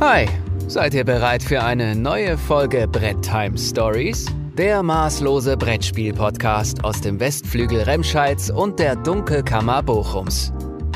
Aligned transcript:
Hi, 0.00 0.26
seid 0.66 0.92
ihr 0.92 1.04
bereit 1.04 1.42
für 1.42 1.62
eine 1.62 1.94
neue 1.94 2.36
Folge 2.36 2.88
Brett 2.88 3.22
Time 3.22 3.56
Stories? 3.56 4.26
Der 4.58 4.82
maßlose 4.82 5.56
Brettspiel-Podcast 5.56 6.82
aus 6.82 7.00
dem 7.00 7.20
Westflügel 7.20 7.82
Remscheids 7.82 8.50
und 8.50 8.80
der 8.80 8.96
Dunkelkammer 8.96 9.84
Bochums. 9.84 10.52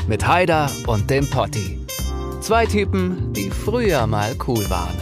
Mit 0.07 0.27
Haider 0.27 0.69
und 0.85 1.09
dem 1.09 1.27
Potti. 1.29 1.79
Zwei 2.41 2.65
Typen, 2.65 3.31
die 3.31 3.49
früher 3.49 4.05
mal 4.05 4.35
cool 4.47 4.69
waren. 4.69 4.97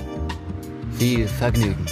Viel 0.99 1.27
Vergnügen. 1.27 1.85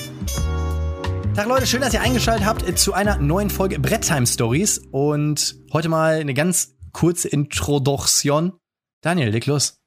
Tag 1.35 1.47
Leute, 1.47 1.65
schön, 1.65 1.81
dass 1.81 1.93
ihr 1.95 2.01
eingeschaltet 2.01 2.45
habt 2.45 2.77
zu 2.77 2.93
einer 2.93 3.17
neuen 3.17 3.49
Folge 3.49 3.79
Brett 3.79 4.03
Time 4.07 4.27
Stories 4.27 4.77
und 4.91 5.55
heute 5.73 5.89
mal 5.89 6.19
eine 6.19 6.35
ganz 6.35 6.75
kurze 6.93 7.29
Introduktion. 7.29 8.53
Daniel, 9.01 9.29
leg 9.29 9.47
los. 9.47 9.79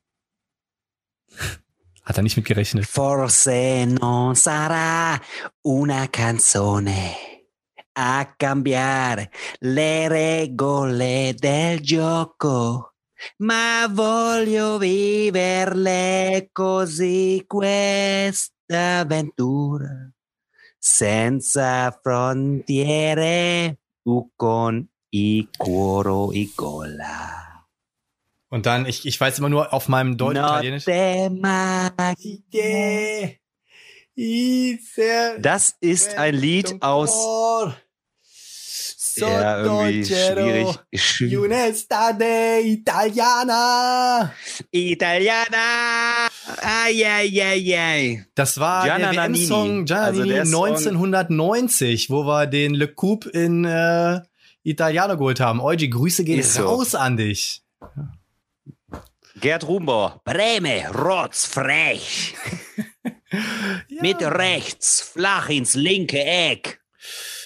Hat 2.09 2.17
er 2.17 2.23
nicht 2.23 2.37
mit. 2.39 2.87
Forse 2.87 3.85
non 3.85 4.35
sarà 4.35 5.21
una 5.66 6.09
canzone 6.09 7.15
a 7.93 8.33
cambiare 8.35 9.30
le 9.59 10.09
regole 10.09 11.35
del 11.37 11.80
gioco, 11.80 12.95
ma 13.43 13.87
voglio 13.91 14.79
viverle 14.79 16.49
così 16.51 17.45
questa 17.47 19.01
avventura 19.01 20.11
senza 20.79 21.91
frontiere 22.02 23.80
u 24.05 24.30
con 24.35 24.88
i 25.11 25.47
cuoro 25.55 26.33
i 26.33 26.51
gola. 26.57 27.48
Und 28.51 28.65
dann, 28.66 28.87
ich, 28.87 29.07
ich 29.07 29.20
weiß 29.20 29.38
immer 29.38 29.48
nur 29.51 29.73
auf 29.75 29.88
meinem 29.88 30.16
Deutsch-Italienisch. 30.16 30.84
Das 35.41 35.74
ist 35.80 36.16
ein 36.18 36.35
Lied 36.35 36.82
aus. 36.82 37.15
Ja, 39.16 39.63
irgendwie 39.65 40.04
schwierig. 40.04 40.79
Un'estate 41.37 42.60
italiana. 42.63 44.32
Italiana. 44.71 46.29
Ai, 46.63 47.04
ai, 47.04 47.43
ai, 47.43 47.76
ai. 47.79 48.26
Das 48.37 48.59
war 48.60 48.85
Gianna 48.85 49.10
der 49.10 49.23
Nannini. 49.23 49.41
WM-Song 49.41 49.85
Gianna 49.87 50.04
Also 50.04 50.24
der 50.24 50.46
Song- 50.46 50.66
1990, 50.69 52.10
wo 52.10 52.24
wir 52.26 52.46
den 52.46 52.74
Le 52.74 52.87
Coup 52.88 53.26
in 53.26 53.65
äh, 53.65 54.21
Italiano 54.63 55.16
geholt 55.16 55.41
haben. 55.41 55.60
Eugi, 55.60 55.88
Grüße 55.91 56.23
gehen 56.23 56.38
Ist 56.38 56.54
so. 56.54 56.66
raus 56.66 56.95
an 56.95 57.16
dich. 57.16 57.63
Gerd 59.41 59.67
Rumbauer. 59.67 60.21
Breme, 60.25 60.89
rotzfrech. 60.95 62.35
Mit 64.00 64.22
rechts, 64.22 65.00
flach 65.00 65.49
ins 65.49 65.75
linke 65.75 66.22
Eck. 66.25 66.81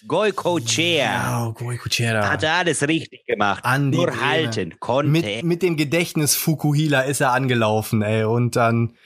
Goiko 0.06 0.58
Chair. 0.58 1.54
Ja. 1.54 2.30
Hat 2.30 2.42
er 2.42 2.54
alles 2.54 2.86
richtig 2.86 3.24
gemacht. 3.26 3.64
An 3.64 3.92
die 3.92 3.98
Nur 3.98 4.08
Breme. 4.08 4.20
halten 4.20 4.80
konnte. 4.80 5.10
Mit, 5.10 5.44
mit 5.44 5.62
dem 5.62 5.76
Gedächtnis 5.76 6.34
Fukuhila 6.34 7.02
ist 7.02 7.20
er 7.20 7.32
angelaufen, 7.32 8.02
ey. 8.02 8.24
Und 8.24 8.56
dann 8.56 8.96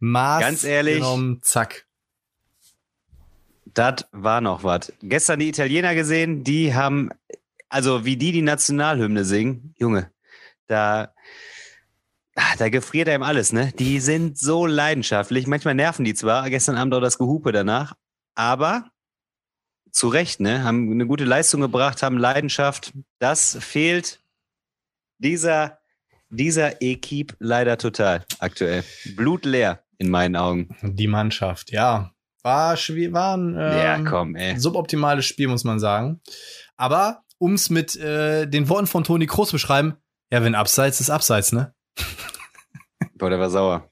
Maß 0.00 0.40
Ganz 0.40 0.64
ehrlich. 0.64 0.96
genommen, 0.96 1.40
zack. 1.42 1.86
Das 3.66 4.06
war 4.12 4.40
noch 4.40 4.64
was. 4.64 4.92
Gestern 5.00 5.40
die 5.40 5.48
Italiener 5.48 5.94
gesehen, 5.94 6.44
die 6.44 6.74
haben, 6.74 7.08
also 7.70 8.04
wie 8.04 8.16
die 8.16 8.32
die 8.32 8.42
Nationalhymne 8.42 9.24
singen, 9.24 9.74
Junge, 9.78 10.10
da, 10.66 11.11
ah, 12.36 12.56
da 12.58 12.68
gefriert 12.68 13.08
einem 13.08 13.22
alles, 13.22 13.52
ne? 13.52 13.72
Die 13.78 14.00
sind 14.00 14.38
so 14.38 14.66
leidenschaftlich. 14.66 15.46
Manchmal 15.46 15.74
nerven 15.74 16.04
die 16.04 16.14
zwar, 16.14 16.48
gestern 16.50 16.76
Abend 16.76 16.94
auch 16.94 17.00
das 17.00 17.18
Gehupe 17.18 17.52
danach, 17.52 17.94
aber 18.34 18.90
zu 19.90 20.08
Recht, 20.08 20.40
ne? 20.40 20.64
Haben 20.64 20.90
eine 20.90 21.06
gute 21.06 21.24
Leistung 21.24 21.60
gebracht, 21.60 22.02
haben 22.02 22.18
Leidenschaft. 22.18 22.92
Das 23.18 23.58
fehlt 23.60 24.20
dieser, 25.18 25.78
dieser 26.30 26.80
Equipe 26.80 27.36
leider 27.38 27.76
total 27.76 28.24
aktuell. 28.38 28.84
Blutleer 29.16 29.82
in 29.98 30.10
meinen 30.10 30.36
Augen. 30.36 30.76
Die 30.82 31.06
Mannschaft, 31.06 31.70
ja. 31.70 32.12
War, 32.42 32.74
war 32.74 33.36
ein 33.36 33.50
ähm, 33.50 33.54
ja, 33.56 34.02
komm, 34.02 34.34
ey. 34.34 34.58
suboptimales 34.58 35.24
Spiel, 35.24 35.46
muss 35.46 35.62
man 35.62 35.78
sagen. 35.78 36.20
Aber 36.76 37.22
um 37.38 37.54
es 37.54 37.70
mit 37.70 37.94
äh, 37.96 38.46
den 38.46 38.68
Worten 38.68 38.88
von 38.88 39.04
Toni 39.04 39.26
Kroos 39.26 39.50
zu 39.50 39.54
beschreiben, 39.54 39.94
ja, 40.30 40.42
wenn 40.42 40.56
Abseits 40.56 41.00
ist 41.00 41.10
Abseits, 41.10 41.52
ne? 41.52 41.74
Boah, 43.22 43.30
der 43.30 43.38
war 43.38 43.50
sauer. 43.50 43.88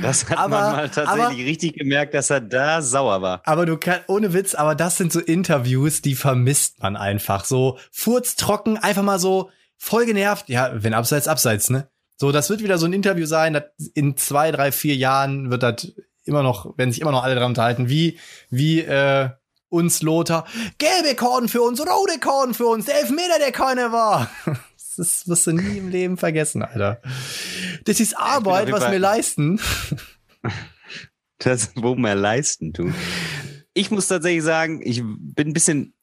Das 0.00 0.30
hat 0.30 0.38
Aber- 0.38 0.48
man 0.48 0.72
mal 0.72 0.88
tatsächlich 0.88 1.22
aber- 1.24 1.36
richtig 1.36 1.74
gemerkt, 1.74 2.14
dass 2.14 2.30
er 2.30 2.40
da 2.40 2.80
sauer 2.80 3.20
war. 3.20 3.42
Aber 3.44 3.66
du 3.66 3.76
kannst, 3.76 4.08
ohne 4.08 4.32
Witz, 4.32 4.54
aber 4.54 4.74
das 4.74 4.96
sind 4.96 5.12
so 5.12 5.20
Interviews, 5.20 6.00
die 6.00 6.14
vermisst 6.14 6.82
man 6.82 6.96
einfach. 6.96 7.44
So 7.44 7.76
furztrocken, 7.90 8.78
einfach 8.78 9.02
mal 9.02 9.18
so 9.18 9.50
voll 9.76 10.06
genervt. 10.06 10.48
Ja, 10.48 10.70
wenn 10.72 10.94
Abseits, 10.94 11.28
Abseits, 11.28 11.68
ne? 11.68 11.86
So, 12.16 12.32
das 12.32 12.48
wird 12.48 12.62
wieder 12.62 12.78
so 12.78 12.86
ein 12.86 12.94
Interview 12.94 13.26
sein, 13.26 13.60
in 13.92 14.16
zwei, 14.16 14.50
drei, 14.52 14.72
vier 14.72 14.96
Jahren 14.96 15.50
wird 15.50 15.62
das 15.62 15.92
immer 16.24 16.42
noch, 16.42 16.78
werden 16.78 16.92
sich 16.92 17.02
immer 17.02 17.12
noch 17.12 17.24
alle 17.24 17.34
dran 17.34 17.50
unterhalten, 17.50 17.90
wie, 17.90 18.18
wie, 18.48 18.80
äh, 18.80 19.28
uns 19.68 20.00
Lothar, 20.00 20.46
gelbe 20.78 21.14
Korn 21.14 21.48
für 21.48 21.60
uns, 21.60 21.78
rote 21.80 22.18
Korn 22.20 22.54
für 22.54 22.66
uns, 22.68 22.86
der 22.86 23.00
Elfmeter, 23.00 23.38
der 23.38 23.52
keine 23.52 23.92
war. 23.92 24.30
Das 24.96 25.28
wirst 25.28 25.46
du 25.46 25.52
nie 25.52 25.78
im 25.78 25.88
Leben 25.88 26.16
vergessen, 26.16 26.62
Alter. 26.62 27.00
Das 27.84 28.00
ist 28.00 28.16
Arbeit, 28.16 28.70
was 28.72 28.90
wir 28.90 28.98
leisten. 28.98 29.60
Das, 31.38 31.72
wo 31.74 31.96
mehr 31.96 32.14
leisten 32.14 32.72
tun. 32.72 32.94
Ich 33.74 33.90
muss 33.90 34.06
tatsächlich 34.06 34.44
sagen, 34.44 34.80
ich 34.84 35.02
bin 35.02 35.48
ein 35.48 35.52
bisschen 35.52 35.94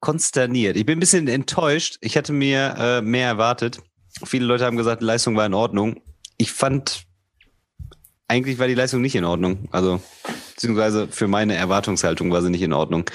konsterniert. 0.00 0.76
Ich 0.76 0.86
bin 0.86 0.96
ein 0.96 1.00
bisschen 1.00 1.28
enttäuscht. 1.28 1.98
Ich 2.00 2.16
hatte 2.16 2.32
mir 2.32 2.74
äh, 2.78 3.00
mehr 3.02 3.28
erwartet. 3.28 3.78
Viele 4.24 4.46
Leute 4.46 4.64
haben 4.64 4.76
gesagt, 4.76 5.02
die 5.02 5.06
Leistung 5.06 5.36
war 5.36 5.46
in 5.46 5.54
Ordnung. 5.54 6.00
Ich 6.36 6.52
fand, 6.52 7.04
eigentlich 8.28 8.58
war 8.58 8.66
die 8.66 8.74
Leistung 8.74 9.02
nicht 9.02 9.14
in 9.14 9.24
Ordnung. 9.24 9.68
Also, 9.72 10.00
beziehungsweise 10.54 11.08
für 11.08 11.28
meine 11.28 11.54
Erwartungshaltung 11.54 12.30
war 12.30 12.42
sie 12.42 12.50
nicht 12.50 12.62
in 12.62 12.72
Ordnung. 12.72 13.08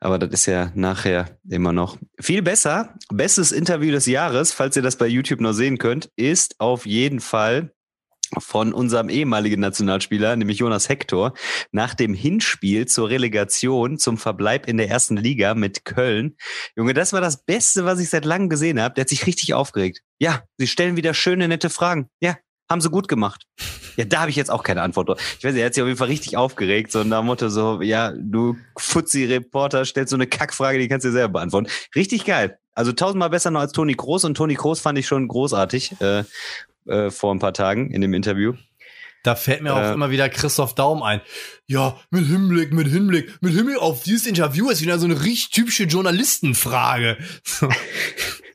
Aber 0.00 0.18
das 0.18 0.30
ist 0.30 0.46
ja 0.46 0.70
nachher 0.74 1.38
immer 1.48 1.72
noch 1.72 1.96
viel 2.20 2.42
besser. 2.42 2.94
Bestes 3.10 3.52
Interview 3.52 3.92
des 3.92 4.06
Jahres, 4.06 4.52
falls 4.52 4.76
ihr 4.76 4.82
das 4.82 4.96
bei 4.96 5.06
YouTube 5.06 5.40
noch 5.40 5.52
sehen 5.52 5.78
könnt, 5.78 6.10
ist 6.16 6.60
auf 6.60 6.86
jeden 6.86 7.20
Fall 7.20 7.74
von 8.38 8.72
unserem 8.72 9.08
ehemaligen 9.08 9.60
Nationalspieler, 9.60 10.36
nämlich 10.36 10.58
Jonas 10.58 10.88
Hector, 10.88 11.34
nach 11.72 11.94
dem 11.94 12.14
Hinspiel 12.14 12.86
zur 12.86 13.08
Relegation 13.08 13.98
zum 13.98 14.18
Verbleib 14.18 14.66
in 14.66 14.76
der 14.76 14.88
ersten 14.88 15.16
Liga 15.16 15.54
mit 15.54 15.84
Köln. 15.84 16.36
Junge, 16.76 16.94
das 16.94 17.12
war 17.12 17.20
das 17.20 17.44
Beste, 17.44 17.84
was 17.84 18.00
ich 18.00 18.10
seit 18.10 18.24
langem 18.24 18.48
gesehen 18.48 18.80
habe. 18.80 18.94
Der 18.94 19.02
hat 19.02 19.08
sich 19.08 19.26
richtig 19.26 19.54
aufgeregt. 19.54 20.00
Ja, 20.18 20.42
sie 20.58 20.66
stellen 20.66 20.96
wieder 20.96 21.14
schöne, 21.14 21.48
nette 21.48 21.70
Fragen. 21.70 22.08
Ja, 22.20 22.36
haben 22.70 22.80
sie 22.80 22.90
gut 22.90 23.08
gemacht. 23.08 23.46
Ja, 23.96 24.04
da 24.04 24.20
habe 24.20 24.30
ich 24.30 24.36
jetzt 24.36 24.50
auch 24.50 24.62
keine 24.62 24.82
Antwort 24.82 25.08
drauf. 25.08 25.20
Ich 25.38 25.44
weiß 25.44 25.52
nicht, 25.52 25.60
er 25.60 25.66
hat 25.66 25.74
sich 25.74 25.82
auf 25.82 25.86
jeden 25.86 25.98
Fall 25.98 26.08
richtig 26.08 26.36
aufgeregt, 26.36 26.90
so 26.90 27.04
nach 27.04 27.22
Motto 27.22 27.48
so, 27.48 27.80
ja, 27.82 28.12
du 28.16 28.56
Fuzzi-Reporter 28.76 29.84
stellst 29.84 30.10
so 30.10 30.16
eine 30.16 30.26
Kackfrage, 30.26 30.78
die 30.78 30.88
kannst 30.88 31.04
du 31.04 31.08
dir 31.10 31.12
selber 31.14 31.34
beantworten. 31.34 31.68
Richtig 31.94 32.24
geil. 32.24 32.58
Also 32.74 32.92
tausendmal 32.92 33.30
besser 33.30 33.50
noch 33.52 33.60
als 33.60 33.72
Toni 33.72 33.94
Kroos 33.94 34.24
und 34.24 34.34
Toni 34.36 34.54
Kroos 34.56 34.80
fand 34.80 34.98
ich 34.98 35.06
schon 35.06 35.28
großartig 35.28 35.94
äh, 36.00 36.24
äh, 36.86 37.10
vor 37.10 37.32
ein 37.32 37.38
paar 37.38 37.52
Tagen 37.54 37.90
in 37.92 38.00
dem 38.00 38.14
Interview. 38.14 38.54
Da 39.22 39.36
fällt 39.36 39.62
mir 39.62 39.72
auch 39.72 39.78
Äh. 39.80 39.92
immer 39.94 40.10
wieder 40.10 40.28
Christoph 40.28 40.74
Daum 40.74 41.02
ein. 41.02 41.20
Ja, 41.66 41.96
mit 42.10 42.26
Hinblick, 42.26 42.72
mit 42.72 42.88
Hinblick, 42.88 43.30
mit 43.40 43.54
Hinblick 43.54 43.78
auf 43.78 44.02
dieses 44.02 44.26
Interview 44.26 44.68
ist 44.70 44.82
wieder 44.82 44.98
so 44.98 45.06
eine 45.06 45.22
richtig 45.22 45.50
typische 45.50 45.84
Journalistenfrage. 45.84 47.16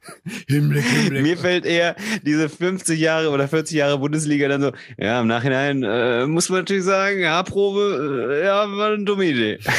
So. 0.09 0.53
Hinblick, 0.55 0.85
Hinblick. 0.85 1.21
Mir 1.23 1.37
fällt 1.37 1.65
eher 1.65 1.95
diese 2.25 2.49
50 2.49 2.99
Jahre 2.99 3.29
oder 3.29 3.47
40 3.47 3.75
Jahre 3.77 3.97
Bundesliga 3.99 4.47
dann 4.47 4.61
so, 4.61 4.71
ja, 4.97 5.21
im 5.21 5.27
Nachhinein 5.27 5.83
äh, 5.83 6.25
muss 6.27 6.49
man 6.49 6.59
natürlich 6.59 6.83
sagen, 6.83 7.19
ja, 7.21 7.41
Probe, 7.43 8.29
äh, 8.41 8.45
ja, 8.45 8.69
war 8.71 8.91
eine 8.91 9.03
dumme 9.05 9.25
Idee. 9.25 9.59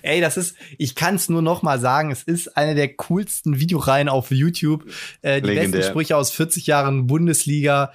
Ey, 0.00 0.22
das 0.22 0.38
ist, 0.38 0.56
ich 0.78 0.94
kann 0.94 1.16
es 1.16 1.28
nur 1.28 1.42
noch 1.42 1.62
mal 1.62 1.78
sagen, 1.78 2.10
es 2.10 2.22
ist 2.22 2.56
eine 2.56 2.74
der 2.74 2.94
coolsten 2.94 3.60
Videoreihen 3.60 4.08
auf 4.08 4.30
YouTube. 4.30 4.84
Äh, 5.20 5.42
die 5.42 5.48
Legendär. 5.48 5.80
besten 5.80 5.90
Sprüche 5.92 6.16
aus 6.16 6.30
40 6.30 6.66
Jahren 6.66 7.06
Bundesliga. 7.06 7.92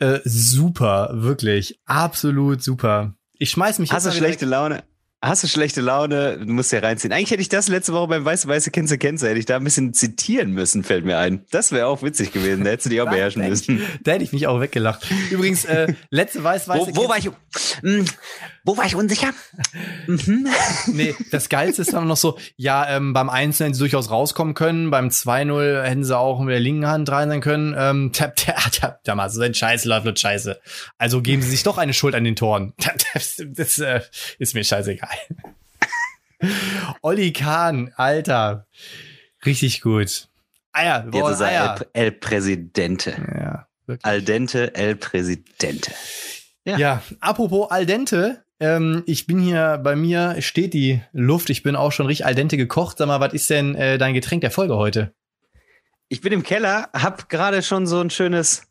Äh, 0.00 0.18
super, 0.24 1.10
wirklich. 1.12 1.78
Absolut 1.86 2.60
super. 2.62 3.14
Ich 3.38 3.50
schmeiß 3.50 3.78
mich 3.78 3.92
Hast 3.92 4.04
du 4.04 4.08
jetzt 4.10 4.16
mal 4.16 4.18
wieder- 4.18 4.26
schlechte 4.28 4.46
Laune? 4.46 4.82
Hast 5.22 5.42
du 5.42 5.48
schlechte 5.48 5.80
Laune? 5.80 6.38
Du 6.38 6.52
musst 6.52 6.72
ja 6.72 6.80
reinziehen. 6.80 7.12
Eigentlich 7.12 7.30
hätte 7.30 7.40
ich 7.40 7.48
das 7.48 7.68
letzte 7.68 7.94
Woche 7.94 8.08
beim 8.08 8.24
Weiße 8.24 8.46
Weiße 8.46 8.70
Kennze 8.70 8.98
Kennze, 8.98 9.28
hätte 9.28 9.38
ich 9.38 9.46
da 9.46 9.56
ein 9.56 9.64
bisschen 9.64 9.94
zitieren 9.94 10.52
müssen, 10.52 10.84
fällt 10.84 11.06
mir 11.06 11.16
ein. 11.18 11.44
Das 11.50 11.72
wäre 11.72 11.86
auch 11.86 12.02
witzig 12.02 12.32
gewesen. 12.32 12.64
Da 12.64 12.70
hättest 12.70 12.86
du 12.86 12.90
dich 12.90 13.00
auch 13.00 13.10
beherrschen 13.10 13.48
müssen. 13.48 13.82
Da 14.04 14.12
hätte 14.12 14.24
ich 14.24 14.32
mich 14.32 14.46
auch 14.46 14.60
weggelacht. 14.60 15.10
Übrigens, 15.30 15.64
äh, 15.64 15.94
letzte 16.10 16.44
weiß, 16.44 16.68
weiß 16.68 16.88
Wo, 16.88 17.04
wo 17.04 17.08
war 17.08 17.16
ich? 17.16 17.30
Wo 18.66 18.76
war 18.76 18.84
ich 18.84 18.94
unsicher? 18.94 19.32
Mhm. 20.08 20.46
nee, 20.92 21.16
das 21.32 21.48
Geilste 21.48 21.82
ist 21.82 21.92
dann 21.92 22.06
noch 22.06 22.16
so, 22.16 22.38
ja, 22.54 22.88
ähm, 22.88 23.12
beim 23.12 23.28
Einzelnen 23.28 23.68
hätten 23.68 23.74
sie 23.74 23.80
durchaus 23.80 24.08
rauskommen 24.08 24.54
können, 24.54 24.92
beim 24.92 25.08
2-0 25.08 25.82
hätten 25.82 26.04
sie 26.04 26.16
auch 26.16 26.38
mit 26.38 26.52
der 26.52 26.60
linken 26.60 26.86
Hand 26.86 27.10
rein 27.10 27.28
sein 27.28 27.40
können. 27.40 27.74
Ähm, 27.76 28.10
tap, 28.14 28.36
tap, 28.36 28.70
tap, 28.70 29.02
tap, 29.02 29.16
mal, 29.16 29.28
so 29.30 29.40
ein 29.40 29.52
Scheiß 29.52 29.84
läuft 29.84 30.04
wird 30.04 30.20
scheiße. 30.20 30.60
Also 30.96 31.22
geben 31.22 31.42
sie 31.42 31.50
sich 31.50 31.64
doch 31.64 31.76
eine 31.76 31.92
Schuld 31.92 32.14
an 32.14 32.22
den 32.24 32.36
Toren. 32.36 32.72
Das, 33.14 33.42
das 33.44 33.78
äh, 33.78 34.02
ist 34.38 34.54
mir 34.54 34.62
scheißegal. 34.62 35.08
Olli 37.02 37.32
Kahn, 37.32 37.92
Alter. 37.96 38.66
Richtig 39.44 39.80
gut. 39.80 40.28
Eier, 40.72 41.00
boah, 41.02 41.30
Jetzt 41.30 41.40
ist 41.40 41.40
er 41.40 41.80
El, 41.94 42.04
El 42.04 42.12
Presidente. 42.12 43.10
Ja, 43.10 43.66
wirklich. 43.86 44.04
Al 44.04 44.22
dente 44.22 44.74
El 44.74 44.96
Presidente. 44.96 45.92
Ja. 46.64 46.78
ja, 46.78 47.02
apropos 47.20 47.70
Al 47.70 47.86
dente, 47.86 48.44
ähm, 48.60 49.02
ich 49.06 49.26
bin 49.26 49.40
hier, 49.40 49.78
bei 49.82 49.96
mir 49.96 50.40
steht 50.40 50.74
die 50.74 51.00
Luft, 51.12 51.50
ich 51.50 51.62
bin 51.62 51.76
auch 51.76 51.92
schon 51.92 52.06
richtig 52.06 52.26
Al 52.26 52.34
dente 52.34 52.56
gekocht. 52.56 52.98
Sag 52.98 53.08
mal, 53.08 53.20
was 53.20 53.32
ist 53.32 53.50
denn 53.50 53.74
äh, 53.74 53.98
dein 53.98 54.14
Getränk 54.14 54.40
der 54.40 54.50
Folge 54.50 54.76
heute? 54.76 55.14
Ich 56.08 56.20
bin 56.20 56.32
im 56.32 56.42
Keller, 56.42 56.88
hab 56.92 57.28
gerade 57.28 57.62
schon 57.62 57.86
so 57.86 58.00
ein 58.00 58.10
schönes 58.10 58.66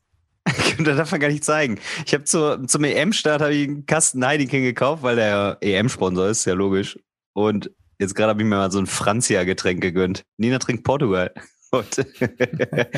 da 0.80 0.96
darf 0.96 1.12
man 1.12 1.20
gar 1.20 1.30
nicht 1.30 1.44
zeigen. 1.44 1.80
Ich 2.06 2.14
habe 2.14 2.24
zu, 2.24 2.66
zum 2.68 2.84
EM-Start 2.84 3.42
habe 3.42 3.54
ich 3.54 3.68
einen 3.68 3.86
Kasten 3.86 4.26
Heineken 4.26 4.64
gekauft, 4.64 5.04
weil 5.04 5.16
der 5.16 5.58
EM-Sponsor 5.62 6.28
ist, 6.28 6.46
ja 6.46 6.54
logisch. 6.54 7.00
Und 7.34 7.72
jetzt 8.00 8.16
gerade 8.16 8.30
habe 8.30 8.42
ich 8.42 8.48
mir 8.48 8.56
mal 8.56 8.72
so 8.72 8.80
ein 8.80 8.86
Franzia-Getränk 8.86 9.82
gegönnt. 9.82 10.24
Nina 10.38 10.60
trinkt 10.60 10.84
Portugal 10.84 11.34
heute. 11.72 12.06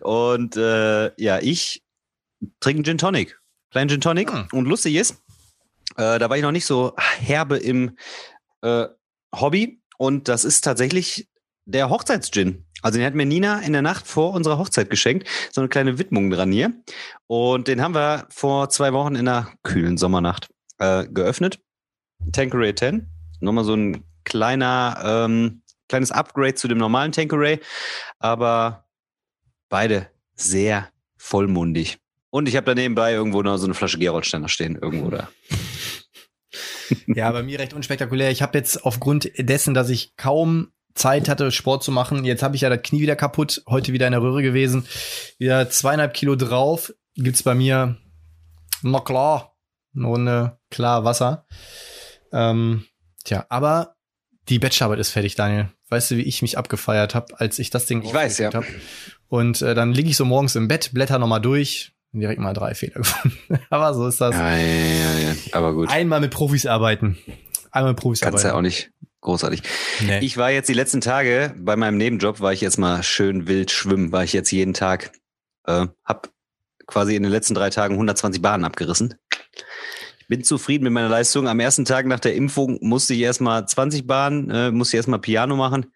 und 0.00 0.56
äh, 0.56 1.10
ja, 1.20 1.38
ich 1.40 1.82
trinke 2.60 2.82
Gin 2.82 2.98
Tonic. 2.98 3.38
Kleinen 3.70 3.88
Gin 3.88 4.00
Tonic. 4.02 4.30
Hm. 4.30 4.48
Und 4.52 4.66
lustig 4.66 4.94
ist, 4.96 5.23
äh, 5.96 6.18
da 6.18 6.28
war 6.28 6.36
ich 6.36 6.42
noch 6.42 6.52
nicht 6.52 6.66
so 6.66 6.94
herbe 7.18 7.56
im 7.56 7.96
äh, 8.62 8.86
Hobby. 9.34 9.80
Und 9.98 10.28
das 10.28 10.44
ist 10.44 10.62
tatsächlich 10.62 11.28
der 11.64 11.90
Hochzeitsgin. 11.90 12.64
Also 12.82 12.98
den 12.98 13.06
hat 13.06 13.14
mir 13.14 13.24
Nina 13.24 13.60
in 13.60 13.72
der 13.72 13.82
Nacht 13.82 14.06
vor 14.06 14.32
unserer 14.32 14.58
Hochzeit 14.58 14.90
geschenkt. 14.90 15.26
So 15.50 15.60
eine 15.60 15.68
kleine 15.68 15.98
Widmung 15.98 16.30
dran 16.30 16.52
hier. 16.52 16.72
Und 17.26 17.68
den 17.68 17.80
haben 17.80 17.94
wir 17.94 18.26
vor 18.28 18.68
zwei 18.68 18.92
Wochen 18.92 19.14
in 19.14 19.26
einer 19.26 19.52
kühlen 19.62 19.96
Sommernacht 19.96 20.48
äh, 20.78 21.06
geöffnet. 21.06 21.60
Tanqueray 22.32 22.74
10. 22.74 23.08
Nochmal 23.40 23.64
so 23.64 23.74
ein 23.74 24.04
kleiner, 24.24 25.00
ähm, 25.02 25.62
kleines 25.88 26.10
Upgrade 26.10 26.54
zu 26.54 26.68
dem 26.68 26.78
normalen 26.78 27.12
Tanqueray. 27.12 27.60
Aber 28.18 28.84
beide 29.70 30.10
sehr 30.34 30.90
vollmundig. 31.16 31.98
Und 32.30 32.48
ich 32.48 32.56
habe 32.56 32.66
da 32.66 32.74
nebenbei 32.74 33.12
irgendwo 33.12 33.42
noch 33.42 33.56
so 33.56 33.64
eine 33.64 33.74
Flasche 33.74 33.98
Geroldsteiner 33.98 34.48
stehen, 34.48 34.76
irgendwo 34.80 35.08
da. 35.08 35.28
Ja, 37.06 37.30
bei 37.32 37.42
mir 37.42 37.58
recht 37.58 37.74
unspektakulär. 37.74 38.30
Ich 38.30 38.42
habe 38.42 38.58
jetzt 38.58 38.84
aufgrund 38.84 39.30
dessen, 39.38 39.74
dass 39.74 39.90
ich 39.90 40.16
kaum 40.16 40.72
Zeit 40.94 41.28
hatte, 41.28 41.50
Sport 41.50 41.82
zu 41.82 41.90
machen. 41.90 42.24
Jetzt 42.24 42.42
habe 42.42 42.56
ich 42.56 42.62
ja 42.62 42.70
das 42.70 42.82
Knie 42.82 43.00
wieder 43.00 43.16
kaputt, 43.16 43.62
heute 43.68 43.92
wieder 43.92 44.06
in 44.06 44.12
der 44.12 44.22
Röhre 44.22 44.42
gewesen. 44.42 44.86
Wieder 45.38 45.68
zweieinhalb 45.68 46.14
Kilo 46.14 46.36
drauf. 46.36 46.92
Gibt's 47.16 47.42
bei 47.42 47.54
mir, 47.54 47.96
na 48.82 49.00
klar, 49.00 49.56
eine 49.94 50.06
Runde 50.06 50.58
klar 50.70 51.04
Wasser. 51.04 51.46
Ähm, 52.32 52.84
tja, 53.24 53.46
aber 53.48 53.96
die 54.48 54.58
Bachelorarbeit 54.58 55.00
ist 55.00 55.10
fertig, 55.10 55.34
Daniel. 55.34 55.70
Weißt 55.88 56.10
du, 56.10 56.16
wie 56.16 56.22
ich 56.22 56.42
mich 56.42 56.58
abgefeiert 56.58 57.14
habe, 57.14 57.38
als 57.38 57.58
ich 57.58 57.70
das 57.70 57.86
Ding 57.86 58.02
ich 58.02 58.12
weiß, 58.12 58.38
ja. 58.38 58.52
hab? 58.52 58.64
Und 59.28 59.62
äh, 59.62 59.74
dann 59.74 59.92
liege 59.92 60.10
ich 60.10 60.16
so 60.16 60.24
morgens 60.24 60.56
im 60.56 60.68
Bett, 60.68 60.90
blätter 60.92 61.18
noch 61.18 61.28
mal 61.28 61.40
durch, 61.40 61.93
direkt 62.20 62.40
mal 62.40 62.52
drei 62.52 62.74
Fehler 62.74 62.94
gefunden. 62.96 63.36
aber 63.70 63.94
so 63.94 64.06
ist 64.06 64.20
das. 64.20 64.34
Ja, 64.34 64.56
ja, 64.56 64.64
ja, 64.64 65.18
ja. 65.18 65.34
aber 65.52 65.74
gut. 65.74 65.90
Einmal 65.90 66.20
mit 66.20 66.30
Profis 66.30 66.66
arbeiten. 66.66 67.18
Einmal 67.70 67.92
mit 67.92 68.00
Profis 68.00 68.20
Kannst 68.20 68.44
arbeiten. 68.44 68.54
ja 68.54 68.58
auch 68.58 68.62
nicht 68.62 68.90
großartig. 69.20 69.62
Nee. 70.06 70.20
Ich 70.20 70.36
war 70.36 70.50
jetzt 70.50 70.68
die 70.68 70.74
letzten 70.74 71.00
Tage 71.00 71.54
bei 71.58 71.76
meinem 71.76 71.96
Nebenjob, 71.96 72.40
war 72.40 72.52
ich 72.52 72.60
jetzt 72.60 72.78
mal 72.78 73.02
schön 73.02 73.48
wild 73.48 73.70
schwimmen, 73.70 74.12
war 74.12 74.22
ich 74.22 74.32
jetzt 74.32 74.52
jeden 74.52 74.74
Tag, 74.74 75.12
äh, 75.66 75.86
hab 76.04 76.30
quasi 76.86 77.16
in 77.16 77.22
den 77.22 77.32
letzten 77.32 77.54
drei 77.54 77.70
Tagen 77.70 77.94
120 77.94 78.42
Bahnen 78.42 78.64
abgerissen. 78.64 79.14
Ich 80.18 80.28
bin 80.28 80.44
zufrieden 80.44 80.84
mit 80.84 80.92
meiner 80.92 81.08
Leistung. 81.08 81.48
Am 81.48 81.60
ersten 81.60 81.84
Tag 81.84 82.06
nach 82.06 82.20
der 82.20 82.34
Impfung 82.34 82.78
musste 82.80 83.14
ich 83.14 83.20
erstmal 83.20 83.66
20 83.66 84.06
Bahnen, 84.06 84.50
äh, 84.50 84.70
musste 84.70 84.96
ich 84.96 84.98
erstmal 84.98 85.20
Piano 85.20 85.56
machen. 85.56 85.92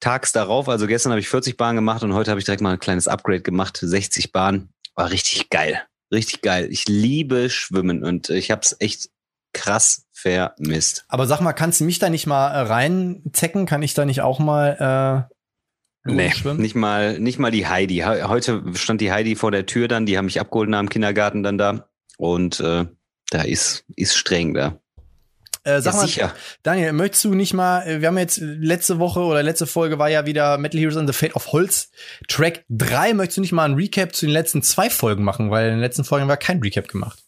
Tags 0.00 0.32
darauf, 0.32 0.68
also 0.68 0.86
gestern 0.86 1.12
habe 1.12 1.20
ich 1.20 1.28
40 1.28 1.58
Bahnen 1.58 1.76
gemacht 1.76 2.02
und 2.02 2.14
heute 2.14 2.30
habe 2.30 2.40
ich 2.40 2.46
direkt 2.46 2.62
mal 2.62 2.72
ein 2.72 2.78
kleines 2.78 3.06
Upgrade 3.06 3.42
gemacht, 3.42 3.78
60 3.82 4.32
Bahnen. 4.32 4.70
War 5.00 5.10
richtig 5.10 5.48
geil. 5.48 5.82
Richtig 6.12 6.42
geil. 6.42 6.68
Ich 6.70 6.86
liebe 6.86 7.48
Schwimmen 7.48 8.04
und 8.04 8.28
ich 8.28 8.50
habe 8.50 8.60
es 8.60 8.76
echt 8.80 9.08
krass 9.54 10.06
vermisst. 10.12 11.06
Aber 11.08 11.26
sag 11.26 11.40
mal, 11.40 11.54
kannst 11.54 11.80
du 11.80 11.84
mich 11.84 11.98
da 11.98 12.10
nicht 12.10 12.26
mal 12.26 12.50
äh, 12.50 12.60
reinzecken? 12.60 13.64
Kann 13.64 13.82
ich 13.82 13.94
da 13.94 14.04
nicht 14.04 14.20
auch 14.20 14.38
mal 14.40 15.26
äh, 16.04 16.12
Nee, 16.12 16.30
schwimmen? 16.32 16.60
nicht 16.60 16.74
mal, 16.74 17.18
nicht 17.18 17.38
mal 17.38 17.50
die 17.50 17.66
Heidi. 17.66 17.98
Heute 17.98 18.62
stand 18.74 19.00
die 19.00 19.10
Heidi 19.10 19.36
vor 19.36 19.50
der 19.50 19.64
Tür 19.64 19.88
dann, 19.88 20.04
die 20.04 20.18
haben 20.18 20.26
mich 20.26 20.38
abgeholt 20.38 20.68
nach 20.68 20.80
dem 20.80 20.90
Kindergarten 20.90 21.42
dann 21.42 21.56
da. 21.56 21.88
Und 22.18 22.60
äh, 22.60 22.84
da 23.30 23.42
ist, 23.42 23.84
ist 23.96 24.16
streng 24.16 24.52
da. 24.52 24.80
Äh, 25.62 25.80
sag 25.82 25.92
ja, 25.92 26.00
mal, 26.00 26.06
sicher. 26.06 26.34
Daniel, 26.62 26.92
möchtest 26.92 27.24
du 27.24 27.34
nicht 27.34 27.52
mal, 27.52 27.86
äh, 27.86 28.00
wir 28.00 28.08
haben 28.08 28.18
jetzt 28.18 28.38
letzte 28.40 28.98
Woche 28.98 29.20
oder 29.20 29.42
letzte 29.42 29.66
Folge 29.66 29.98
war 29.98 30.08
ja 30.08 30.24
wieder 30.24 30.56
Metal 30.56 30.80
Heroes 30.80 30.96
and 30.96 31.08
the 31.08 31.12
Fate 31.12 31.36
of 31.36 31.52
Holz 31.52 31.90
Track 32.28 32.64
3. 32.70 33.14
Möchtest 33.14 33.36
du 33.36 33.40
nicht 33.42 33.52
mal 33.52 33.64
ein 33.64 33.74
Recap 33.74 34.14
zu 34.14 34.26
den 34.26 34.32
letzten 34.32 34.62
zwei 34.62 34.88
Folgen 34.88 35.22
machen? 35.22 35.50
Weil 35.50 35.66
in 35.66 35.74
den 35.74 35.80
letzten 35.80 36.04
Folgen 36.04 36.28
war 36.28 36.38
kein 36.38 36.60
Recap 36.60 36.88
gemacht. 36.88 37.18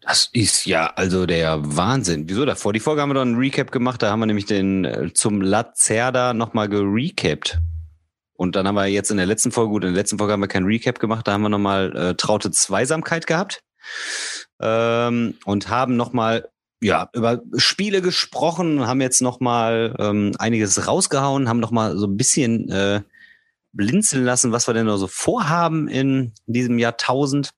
Das 0.00 0.28
ist 0.32 0.66
ja 0.66 0.92
also 0.96 1.26
der 1.26 1.58
Wahnsinn. 1.76 2.28
Wieso 2.28 2.44
davor? 2.44 2.72
Die 2.72 2.80
Folge 2.80 3.02
haben 3.02 3.10
wir 3.10 3.14
doch 3.14 3.20
einen 3.20 3.36
Recap 3.36 3.70
gemacht. 3.70 4.02
Da 4.02 4.10
haben 4.10 4.18
wir 4.18 4.26
nämlich 4.26 4.46
den 4.46 4.84
äh, 4.84 5.12
zum 5.12 5.40
Lazerda 5.40 6.34
nochmal 6.34 6.68
gerecapt. 6.68 7.58
Und 8.32 8.56
dann 8.56 8.66
haben 8.66 8.74
wir 8.74 8.86
jetzt 8.86 9.12
in 9.12 9.18
der 9.18 9.26
letzten 9.26 9.52
Folge, 9.52 9.70
gut, 9.70 9.84
in 9.84 9.92
der 9.92 10.00
letzten 10.00 10.18
Folge 10.18 10.32
haben 10.32 10.40
wir 10.40 10.48
keinen 10.48 10.66
Recap 10.66 10.98
gemacht. 10.98 11.28
Da 11.28 11.32
haben 11.32 11.42
wir 11.42 11.50
nochmal 11.50 11.94
äh, 11.94 12.14
Traute 12.14 12.50
Zweisamkeit 12.50 13.28
gehabt. 13.28 13.62
Ähm, 14.60 15.34
und 15.44 15.68
haben 15.68 15.96
nochmal 15.96 16.48
ja, 16.82 17.10
über 17.12 17.42
Spiele 17.56 18.02
gesprochen, 18.02 18.86
haben 18.86 19.00
jetzt 19.00 19.20
nochmal 19.20 19.94
ähm, 19.98 20.32
einiges 20.38 20.86
rausgehauen, 20.86 21.48
haben 21.48 21.60
nochmal 21.60 21.96
so 21.96 22.06
ein 22.06 22.16
bisschen 22.16 22.70
äh, 22.70 23.02
blinzeln 23.72 24.24
lassen, 24.24 24.52
was 24.52 24.66
wir 24.66 24.74
denn 24.74 24.86
noch 24.86 24.96
so 24.96 25.06
vorhaben 25.06 25.88
in 25.88 26.32
diesem 26.46 26.78
Jahrtausend. 26.78 27.50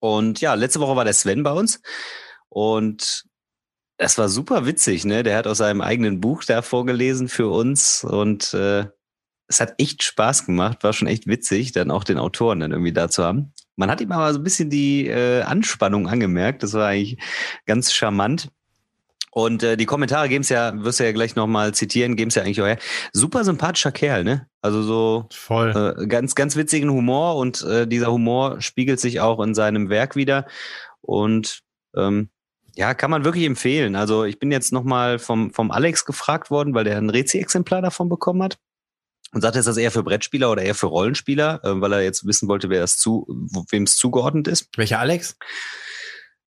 Und 0.00 0.40
ja, 0.40 0.54
letzte 0.54 0.80
Woche 0.80 0.96
war 0.96 1.04
der 1.04 1.14
Sven 1.14 1.42
bei 1.42 1.52
uns 1.52 1.80
und 2.48 3.24
das 3.96 4.18
war 4.18 4.28
super 4.28 4.66
witzig, 4.66 5.04
ne? 5.04 5.22
Der 5.22 5.36
hat 5.36 5.46
aus 5.46 5.58
seinem 5.58 5.80
eigenen 5.80 6.20
Buch 6.20 6.42
da 6.44 6.62
vorgelesen 6.62 7.28
für 7.28 7.48
uns 7.48 8.02
und 8.02 8.52
äh, 8.54 8.86
es 9.48 9.60
hat 9.60 9.74
echt 9.78 10.02
Spaß 10.02 10.46
gemacht, 10.46 10.82
war 10.82 10.92
schon 10.92 11.08
echt 11.08 11.26
witzig, 11.26 11.72
dann 11.72 11.90
auch 11.90 12.04
den 12.04 12.18
Autoren 12.18 12.60
dann 12.60 12.72
irgendwie 12.72 12.92
da 12.92 13.08
zu 13.08 13.24
haben. 13.24 13.52
Man 13.76 13.90
hat 13.90 14.00
ihm 14.00 14.12
aber 14.12 14.32
so 14.32 14.40
ein 14.40 14.44
bisschen 14.44 14.70
die 14.70 15.06
äh, 15.06 15.42
Anspannung 15.42 16.08
angemerkt, 16.08 16.62
das 16.62 16.72
war 16.74 16.88
eigentlich 16.88 17.18
ganz 17.66 17.92
charmant. 17.92 18.50
Und 19.34 19.64
äh, 19.64 19.76
die 19.76 19.84
Kommentare 19.84 20.28
geben 20.28 20.42
es 20.42 20.48
ja, 20.48 20.72
wirst 20.84 21.00
du 21.00 21.04
ja 21.04 21.10
gleich 21.10 21.34
nochmal 21.34 21.74
zitieren, 21.74 22.14
geben 22.14 22.28
es 22.28 22.36
ja 22.36 22.42
eigentlich 22.42 22.62
auch 22.62 22.66
her. 22.66 22.78
Super 23.12 23.42
sympathischer 23.42 23.90
Kerl, 23.90 24.22
ne? 24.22 24.46
Also 24.62 24.84
so 24.84 25.26
Voll. 25.32 25.96
Äh, 25.98 26.06
ganz, 26.06 26.36
ganz 26.36 26.54
witzigen 26.54 26.88
Humor 26.88 27.34
und 27.34 27.60
äh, 27.62 27.88
dieser 27.88 28.12
Humor 28.12 28.60
spiegelt 28.60 29.00
sich 29.00 29.20
auch 29.20 29.40
in 29.40 29.56
seinem 29.56 29.88
Werk 29.90 30.14
wieder. 30.14 30.46
Und 31.00 31.62
ähm, 31.96 32.30
ja, 32.76 32.94
kann 32.94 33.10
man 33.10 33.24
wirklich 33.24 33.44
empfehlen. 33.44 33.96
Also 33.96 34.22
ich 34.22 34.38
bin 34.38 34.52
jetzt 34.52 34.72
nochmal 34.72 35.18
vom, 35.18 35.52
vom 35.52 35.72
Alex 35.72 36.04
gefragt 36.04 36.52
worden, 36.52 36.72
weil 36.72 36.84
der 36.84 36.98
ein 36.98 37.10
Rezi-Exemplar 37.10 37.82
davon 37.82 38.08
bekommen 38.08 38.40
hat. 38.40 38.58
Und 39.34 39.40
sagte, 39.40 39.58
ist 39.58 39.66
das 39.66 39.76
eher 39.76 39.90
für 39.90 40.02
Brettspieler 40.02 40.50
oder 40.50 40.62
eher 40.62 40.74
für 40.74 40.86
Rollenspieler, 40.86 41.60
äh, 41.64 41.80
weil 41.80 41.92
er 41.92 42.02
jetzt 42.02 42.26
wissen 42.26 42.48
wollte, 42.48 42.70
wer 42.70 42.80
das 42.80 42.96
zu, 42.96 43.26
wem 43.70 43.82
es 43.82 43.96
zugeordnet 43.96 44.48
ist. 44.48 44.68
Welcher 44.76 45.00
Alex? 45.00 45.36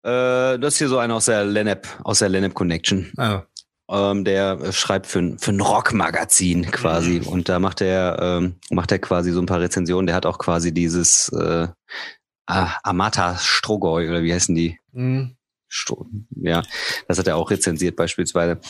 Äh, 0.02 0.58
das 0.58 0.74
ist 0.74 0.78
hier 0.78 0.88
so 0.88 0.98
einer 0.98 1.16
aus 1.16 1.24
der 1.24 1.44
Lenep, 1.44 1.88
aus 2.04 2.20
der 2.20 2.28
Lenep 2.28 2.54
Connection. 2.54 3.12
Oh. 3.18 3.40
Ähm, 3.88 4.24
der 4.24 4.72
schreibt 4.72 5.06
für, 5.06 5.18
ein 5.20 5.38
für 5.38 5.52
ein 5.52 5.60
Rockmagazin 5.60 6.70
quasi. 6.70 7.20
Mhm. 7.20 7.26
Und 7.26 7.48
da 7.48 7.58
macht 7.58 7.80
er, 7.80 8.18
ähm, 8.20 8.54
macht 8.70 8.92
er 8.92 8.98
quasi 8.98 9.32
so 9.32 9.40
ein 9.40 9.46
paar 9.46 9.60
Rezensionen. 9.60 10.06
Der 10.06 10.16
hat 10.16 10.26
auch 10.26 10.38
quasi 10.38 10.72
dieses 10.72 11.28
äh, 11.30 11.68
Amata 12.46 13.36
Strogoi, 13.36 14.08
oder 14.08 14.22
wie 14.22 14.32
heißen 14.32 14.54
die? 14.54 14.78
Mhm. 14.92 15.36
Ja, 16.36 16.62
das 17.08 17.18
hat 17.18 17.26
er 17.26 17.36
auch 17.36 17.50
rezensiert 17.50 17.96
beispielsweise. 17.96 18.60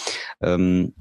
Ähm, 0.40 0.94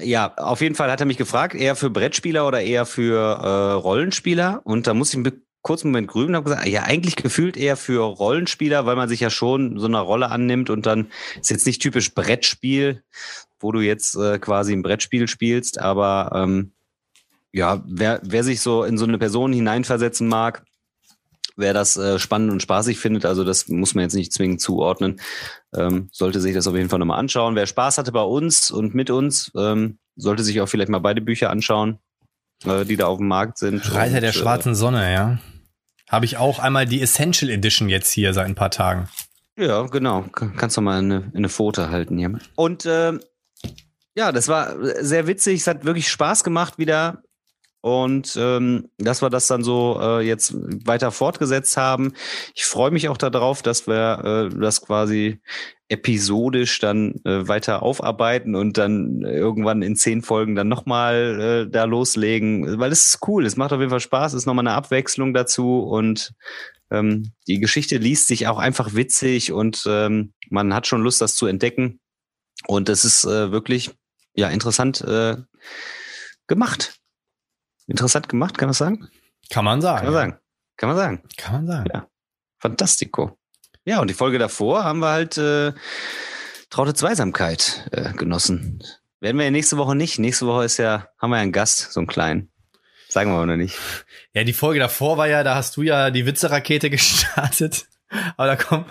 ja, 0.00 0.34
auf 0.36 0.60
jeden 0.60 0.74
Fall 0.74 0.90
hat 0.90 1.00
er 1.00 1.06
mich 1.06 1.16
gefragt, 1.16 1.54
eher 1.54 1.76
für 1.76 1.90
Brettspieler 1.90 2.46
oder 2.46 2.60
eher 2.60 2.86
für 2.86 3.18
äh, 3.18 3.72
Rollenspieler. 3.72 4.60
Und 4.64 4.86
da 4.86 4.94
muss 4.94 5.10
ich 5.10 5.18
ein 5.18 5.42
kurzen 5.62 5.88
Moment 5.88 6.08
grüben 6.08 6.30
und 6.30 6.36
habe 6.36 6.50
gesagt, 6.50 6.66
ja, 6.66 6.84
eigentlich 6.84 7.16
gefühlt 7.16 7.56
eher 7.56 7.76
für 7.76 8.02
Rollenspieler, 8.02 8.86
weil 8.86 8.96
man 8.96 9.08
sich 9.08 9.20
ja 9.20 9.30
schon 9.30 9.78
so 9.78 9.86
eine 9.86 10.00
Rolle 10.00 10.30
annimmt 10.30 10.70
und 10.70 10.86
dann 10.86 11.10
ist 11.40 11.50
jetzt 11.50 11.66
nicht 11.66 11.82
typisch 11.82 12.14
Brettspiel, 12.14 13.02
wo 13.60 13.72
du 13.72 13.80
jetzt 13.80 14.16
äh, 14.16 14.38
quasi 14.38 14.72
ein 14.72 14.82
Brettspiel 14.82 15.28
spielst, 15.28 15.78
aber 15.80 16.30
ähm, 16.34 16.72
ja, 17.52 17.82
wer, 17.86 18.20
wer 18.22 18.44
sich 18.44 18.60
so 18.60 18.84
in 18.84 18.98
so 18.98 19.04
eine 19.04 19.18
Person 19.18 19.52
hineinversetzen 19.52 20.28
mag, 20.28 20.64
wer 21.58 21.74
das 21.74 21.96
äh, 21.96 22.18
spannend 22.18 22.52
und 22.52 22.62
spaßig 22.62 22.98
findet, 22.98 23.26
also 23.26 23.44
das 23.44 23.68
muss 23.68 23.94
man 23.94 24.02
jetzt 24.02 24.14
nicht 24.14 24.32
zwingend 24.32 24.60
zuordnen, 24.60 25.20
ähm, 25.76 26.08
sollte 26.12 26.40
sich 26.40 26.54
das 26.54 26.66
auf 26.66 26.74
jeden 26.74 26.88
Fall 26.88 27.00
nochmal 27.00 27.18
anschauen. 27.18 27.56
Wer 27.56 27.66
Spaß 27.66 27.98
hatte 27.98 28.12
bei 28.12 28.22
uns 28.22 28.70
und 28.70 28.94
mit 28.94 29.10
uns, 29.10 29.52
ähm, 29.56 29.98
sollte 30.16 30.44
sich 30.44 30.60
auch 30.60 30.68
vielleicht 30.68 30.88
mal 30.88 31.00
beide 31.00 31.20
Bücher 31.20 31.50
anschauen, 31.50 31.98
äh, 32.64 32.84
die 32.84 32.96
da 32.96 33.06
auf 33.06 33.18
dem 33.18 33.28
Markt 33.28 33.58
sind. 33.58 33.92
Reiter 33.92 34.16
und, 34.16 34.22
der 34.22 34.32
schwarzen 34.32 34.74
Sonne, 34.74 35.12
ja. 35.12 35.38
Habe 36.08 36.24
ich 36.24 36.38
auch 36.38 36.58
einmal 36.58 36.86
die 36.86 37.02
Essential 37.02 37.50
Edition 37.50 37.88
jetzt 37.88 38.10
hier 38.10 38.32
seit 38.32 38.46
ein 38.46 38.54
paar 38.54 38.70
Tagen. 38.70 39.08
Äh, 39.56 39.66
ja, 39.66 39.82
genau. 39.82 40.22
Kannst 40.32 40.76
du 40.76 40.80
mal 40.80 40.98
eine, 40.98 41.30
eine 41.34 41.48
Foto 41.48 41.88
halten 41.88 42.16
hier. 42.16 42.38
Und 42.54 42.86
ähm, 42.86 43.20
ja, 44.16 44.32
das 44.32 44.48
war 44.48 44.76
sehr 45.00 45.26
witzig. 45.26 45.60
Es 45.60 45.66
hat 45.66 45.84
wirklich 45.84 46.08
Spaß 46.08 46.44
gemacht 46.44 46.78
wieder. 46.78 47.22
Und 47.80 48.36
ähm, 48.40 48.88
dass 48.98 49.22
wir 49.22 49.30
das 49.30 49.46
dann 49.46 49.62
so 49.62 49.98
äh, 50.00 50.20
jetzt 50.26 50.54
weiter 50.84 51.12
fortgesetzt 51.12 51.76
haben. 51.76 52.12
Ich 52.54 52.64
freue 52.64 52.90
mich 52.90 53.08
auch 53.08 53.16
darauf, 53.16 53.62
dass 53.62 53.86
wir 53.86 54.50
äh, 54.52 54.58
das 54.58 54.80
quasi 54.82 55.40
episodisch 55.88 56.80
dann 56.80 57.14
äh, 57.24 57.48
weiter 57.48 57.82
aufarbeiten 57.82 58.54
und 58.54 58.76
dann 58.76 59.22
irgendwann 59.22 59.82
in 59.82 59.96
zehn 59.96 60.22
Folgen 60.22 60.54
dann 60.54 60.68
nochmal 60.68 61.66
äh, 61.66 61.70
da 61.70 61.84
loslegen, 61.84 62.78
weil 62.78 62.92
es 62.92 63.08
ist 63.08 63.26
cool, 63.26 63.46
es 63.46 63.56
macht 63.56 63.72
auf 63.72 63.80
jeden 63.80 63.90
Fall 63.90 64.00
Spaß, 64.00 64.34
es 64.34 64.42
ist 64.42 64.46
nochmal 64.46 64.66
eine 64.66 64.76
Abwechslung 64.76 65.32
dazu 65.32 65.80
und 65.80 66.34
ähm, 66.90 67.32
die 67.46 67.58
Geschichte 67.58 67.96
liest 67.96 68.28
sich 68.28 68.48
auch 68.48 68.58
einfach 68.58 68.94
witzig 68.94 69.52
und 69.52 69.84
ähm, 69.86 70.34
man 70.50 70.74
hat 70.74 70.86
schon 70.86 71.02
Lust, 71.02 71.22
das 71.22 71.36
zu 71.36 71.46
entdecken 71.46 72.00
und 72.66 72.90
es 72.90 73.06
ist 73.06 73.24
äh, 73.24 73.50
wirklich 73.50 73.90
ja 74.34 74.48
interessant 74.48 75.00
äh, 75.00 75.36
gemacht. 76.46 76.98
Interessant 77.88 78.28
gemacht, 78.28 78.56
kann 78.56 78.68
man 78.68 78.74
sagen? 78.74 79.08
Kann 79.50 79.64
man 79.64 79.80
sagen. 79.80 80.04
Kann 80.04 80.12
man 80.12 80.14
sagen. 80.14 80.38
Kann 80.76 80.88
man 80.88 80.96
sagen. 80.96 81.22
Kann 81.36 81.54
man 81.54 81.66
sagen. 81.66 81.90
Ja. 81.92 82.08
Fantastico. 82.58 83.38
Ja, 83.84 84.00
und 84.00 84.08
die 84.08 84.14
Folge 84.14 84.38
davor 84.38 84.84
haben 84.84 85.00
wir 85.00 85.08
halt 85.08 85.38
äh, 85.38 85.72
Traute 86.70 86.92
Zweisamkeit 86.92 87.88
äh, 87.92 88.12
genossen. 88.12 88.84
Werden 89.20 89.38
wir 89.38 89.46
ja 89.46 89.50
nächste 89.50 89.78
Woche 89.78 89.96
nicht. 89.96 90.18
Nächste 90.18 90.46
Woche 90.46 90.64
ist 90.64 90.76
ja, 90.76 91.08
haben 91.18 91.30
wir 91.30 91.36
ja 91.36 91.42
einen 91.42 91.52
Gast, 91.52 91.92
so 91.92 92.00
einen 92.00 92.06
kleinen. 92.06 92.50
Sagen 93.08 93.30
wir 93.30 93.36
aber 93.36 93.46
noch 93.46 93.56
nicht. 93.56 93.78
Ja, 94.34 94.44
die 94.44 94.52
Folge 94.52 94.78
davor 94.78 95.16
war 95.16 95.26
ja, 95.26 95.42
da 95.42 95.54
hast 95.54 95.78
du 95.78 95.82
ja 95.82 96.10
die 96.10 96.26
Witzerakete 96.26 96.90
gestartet. 96.90 97.86
Aber 98.36 98.46
da 98.46 98.56
kommen, 98.56 98.84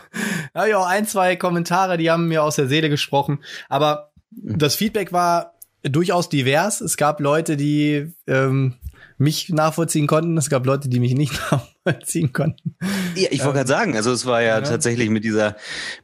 da 0.53 0.61
hab 0.61 0.67
ich 0.67 0.75
auch 0.75 0.87
ein, 0.87 1.05
zwei 1.05 1.35
Kommentare, 1.35 1.97
die 1.97 2.09
haben 2.09 2.27
mir 2.27 2.43
aus 2.43 2.55
der 2.55 2.67
Seele 2.67 2.89
gesprochen. 2.89 3.43
Aber 3.69 4.11
das 4.31 4.75
Feedback 4.75 5.13
war 5.13 5.53
durchaus 5.83 6.29
divers. 6.29 6.81
Es 6.81 6.97
gab 6.97 7.19
Leute, 7.19 7.55
die 7.55 8.13
ähm, 8.25 8.79
mich 9.17 9.50
nachvollziehen 9.50 10.07
konnten. 10.07 10.38
Es 10.38 10.50
gab 10.50 10.65
Leute, 10.65 10.89
die 10.89 11.00
mich 11.00 11.13
nicht 11.15 11.33
nachvollziehen 11.51 12.33
konnten. 12.33 12.75
Ja, 13.15 13.29
ich 13.31 13.39
wollte 13.43 13.57
gerade 13.57 13.67
sagen, 13.67 13.95
also 13.95 14.12
es 14.12 14.25
war 14.25 14.41
ja, 14.41 14.55
Ja. 14.59 14.62
tatsächlich 14.62 15.09
mit 15.09 15.24
dieser, 15.24 15.55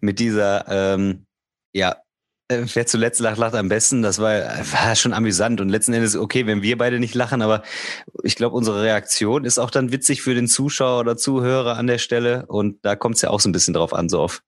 mit 0.01 0.19
dieser, 0.19 0.65
ähm, 0.67 1.25
ja, 1.73 1.97
äh, 2.49 2.65
wer 2.73 2.85
zuletzt 2.85 3.19
lacht, 3.21 3.37
lacht 3.37 3.55
am 3.55 3.69
besten. 3.69 4.01
Das 4.01 4.19
war, 4.19 4.33
war 4.33 4.95
schon 4.95 5.13
amüsant 5.13 5.61
und 5.61 5.69
letzten 5.69 5.93
Endes 5.93 6.15
okay, 6.15 6.45
wenn 6.45 6.61
wir 6.61 6.77
beide 6.77 6.99
nicht 6.99 7.15
lachen, 7.15 7.41
aber 7.41 7.63
ich 8.23 8.35
glaube, 8.35 8.55
unsere 8.55 8.83
Reaktion 8.83 9.45
ist 9.45 9.59
auch 9.59 9.71
dann 9.71 9.91
witzig 9.91 10.21
für 10.21 10.35
den 10.35 10.47
Zuschauer 10.47 10.99
oder 10.99 11.15
Zuhörer 11.17 11.77
an 11.77 11.87
der 11.87 11.99
Stelle 11.99 12.45
und 12.47 12.83
da 12.83 12.95
kommt 12.95 13.15
es 13.15 13.21
ja 13.21 13.29
auch 13.29 13.39
so 13.39 13.47
ein 13.49 13.53
bisschen 13.53 13.73
drauf 13.73 13.93
an, 13.93 14.09
so 14.09 14.19
auf, 14.19 14.43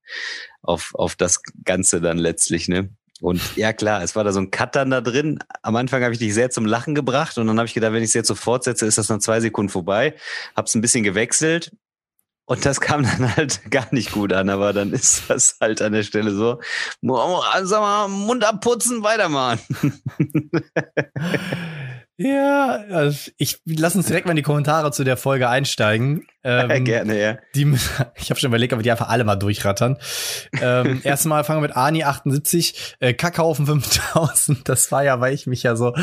auf, 0.62 0.92
auf 0.96 1.16
das 1.16 1.42
Ganze 1.64 2.02
dann 2.02 2.18
letztlich, 2.18 2.68
ne? 2.68 2.90
Und 3.26 3.58
ja 3.58 3.74
klar, 3.74 4.04
es 4.04 4.16
war 4.16 4.24
da 4.24 4.32
so 4.32 4.40
ein 4.40 4.52
Cut 4.52 4.76
dann 4.76 4.92
da 4.92 5.02
drin. 5.02 5.40
Am 5.64 5.76
Anfang 5.76 6.04
habe 6.04 6.14
ich 6.14 6.20
dich 6.20 6.36
sehr 6.36 6.52
zum 6.52 6.68
Lachen 6.68 6.94
gebracht 6.94 7.40
und 7.40 7.48
dann 7.48 7.58
habe 7.58 7.66
ich 7.66 7.74
gedacht, 7.74 7.92
wenn 7.92 8.04
ich 8.04 8.10
es 8.10 8.14
jetzt 8.14 8.28
so 8.28 8.36
fortsetze, 8.36 8.86
ist 8.86 9.00
das 9.00 9.10
nach 9.10 9.18
zwei 9.18 9.40
Sekunden 9.40 9.70
vorbei. 9.70 10.14
Hab's 10.56 10.76
ein 10.76 10.82
bisschen 10.82 11.04
gewechselt 11.04 11.72
und 12.46 12.68
das 12.68 12.80
kam 12.80 13.02
dann 13.02 13.36
halt 13.36 13.72
gar 13.72 13.88
nicht 13.90 14.12
gut 14.12 14.32
an, 14.32 14.50
aber 14.50 14.74
dann 14.74 14.94
ist 14.94 15.28
das 15.28 15.58
halt 15.60 15.82
an 15.82 15.94
der 15.94 16.04
Stelle 16.04 16.30
so. 16.30 16.60
Sag 17.02 17.82
mal, 17.82 18.08
Mund 18.10 18.44
abputzen, 18.44 19.02
weitermachen. 19.02 19.60
Ja, 22.18 22.86
also 22.92 23.30
ich 23.38 23.60
lass 23.66 23.96
uns 23.96 24.08
direkt 24.08 24.26
mal 24.26 24.32
in 24.32 24.38
die 24.38 24.42
Kommentare 24.42 24.92
zu 24.92 25.04
der 25.04 25.18
Folge 25.18 25.50
einsteigen. 25.50 26.26
Ähm, 26.48 26.86
Gerne, 26.86 27.20
ja. 27.20 27.38
Die, 27.56 27.64
ich 28.18 28.30
habe 28.30 28.40
schon 28.40 28.52
überlegt, 28.52 28.72
ob 28.72 28.78
wir 28.78 28.84
die 28.84 28.92
einfach 28.92 29.10
alle 29.10 29.24
mal 29.24 29.36
durchrattern. 29.36 29.98
ähm, 30.62 31.02
erstmal 31.04 31.44
fangen 31.44 31.64
wir 31.64 31.70
mit 31.70 31.76
Ani78, 31.76 32.76
äh, 33.00 33.16
Kackhaufen 33.16 33.66
5000. 33.66 34.70
Das 34.70 34.92
war 34.92 35.04
ja, 35.04 35.20
weil 35.20 35.34
ich 35.34 35.48
mich 35.48 35.64
ja 35.64 35.76
so 35.76 35.96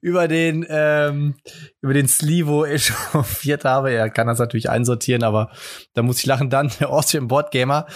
über 0.00 0.26
den 0.26 0.64
ähm, 0.70 1.34
über 1.82 1.92
den 1.92 2.08
Slivo 2.08 2.64
echauffiert 2.64 3.66
habe. 3.66 3.90
Er 3.90 4.08
kann 4.08 4.26
das 4.26 4.38
natürlich 4.38 4.70
einsortieren, 4.70 5.22
aber 5.22 5.50
da 5.92 6.00
muss 6.00 6.20
ich 6.20 6.24
lachen. 6.24 6.48
Dann 6.48 6.72
der 6.80 6.88
Austrian 6.88 7.28
Board 7.28 7.50
Gamer 7.50 7.86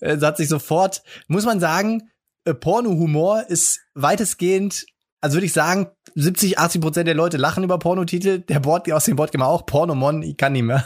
äh, 0.00 0.18
hat 0.18 0.38
sich 0.38 0.48
sofort, 0.48 1.04
muss 1.28 1.44
man 1.44 1.60
sagen, 1.60 2.10
äh, 2.44 2.52
Porno-Humor 2.52 3.44
ist 3.46 3.80
weitestgehend 3.94 4.86
also 5.24 5.36
würde 5.36 5.46
ich 5.46 5.54
sagen, 5.54 5.88
70, 6.14 6.58
80 6.58 6.80
Prozent 6.82 7.08
der 7.08 7.14
Leute 7.14 7.38
lachen 7.38 7.64
über 7.64 7.78
Pornotitel. 7.78 8.40
Der 8.40 8.60
Board 8.60 8.92
aus 8.92 9.06
dem 9.06 9.16
Boardgamer 9.16 9.46
auch. 9.46 9.64
Pornomon, 9.64 10.22
ich 10.22 10.36
kann 10.36 10.52
nicht 10.52 10.64
mehr. 10.64 10.84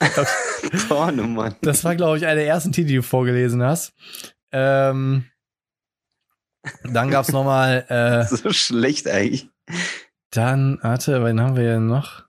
Porno, 0.88 1.24
Mann. 1.24 1.56
Das 1.62 1.82
war, 1.82 1.96
glaube 1.96 2.18
ich, 2.18 2.26
einer 2.26 2.34
der 2.34 2.46
ersten 2.46 2.72
Titel, 2.72 2.88
die 2.88 2.96
du 2.96 3.02
vorgelesen 3.02 3.62
hast. 3.62 3.94
Ähm, 4.52 5.24
dann 6.84 7.10
gab's 7.10 7.32
noch 7.32 7.44
mal, 7.44 7.86
äh, 7.88 8.26
So 8.36 8.52
schlecht 8.52 9.08
eigentlich. 9.08 9.48
dann, 10.30 10.78
warte, 10.82 11.24
wen 11.24 11.40
haben 11.40 11.56
wir 11.56 11.64
denn 11.64 11.86
noch? 11.86 12.24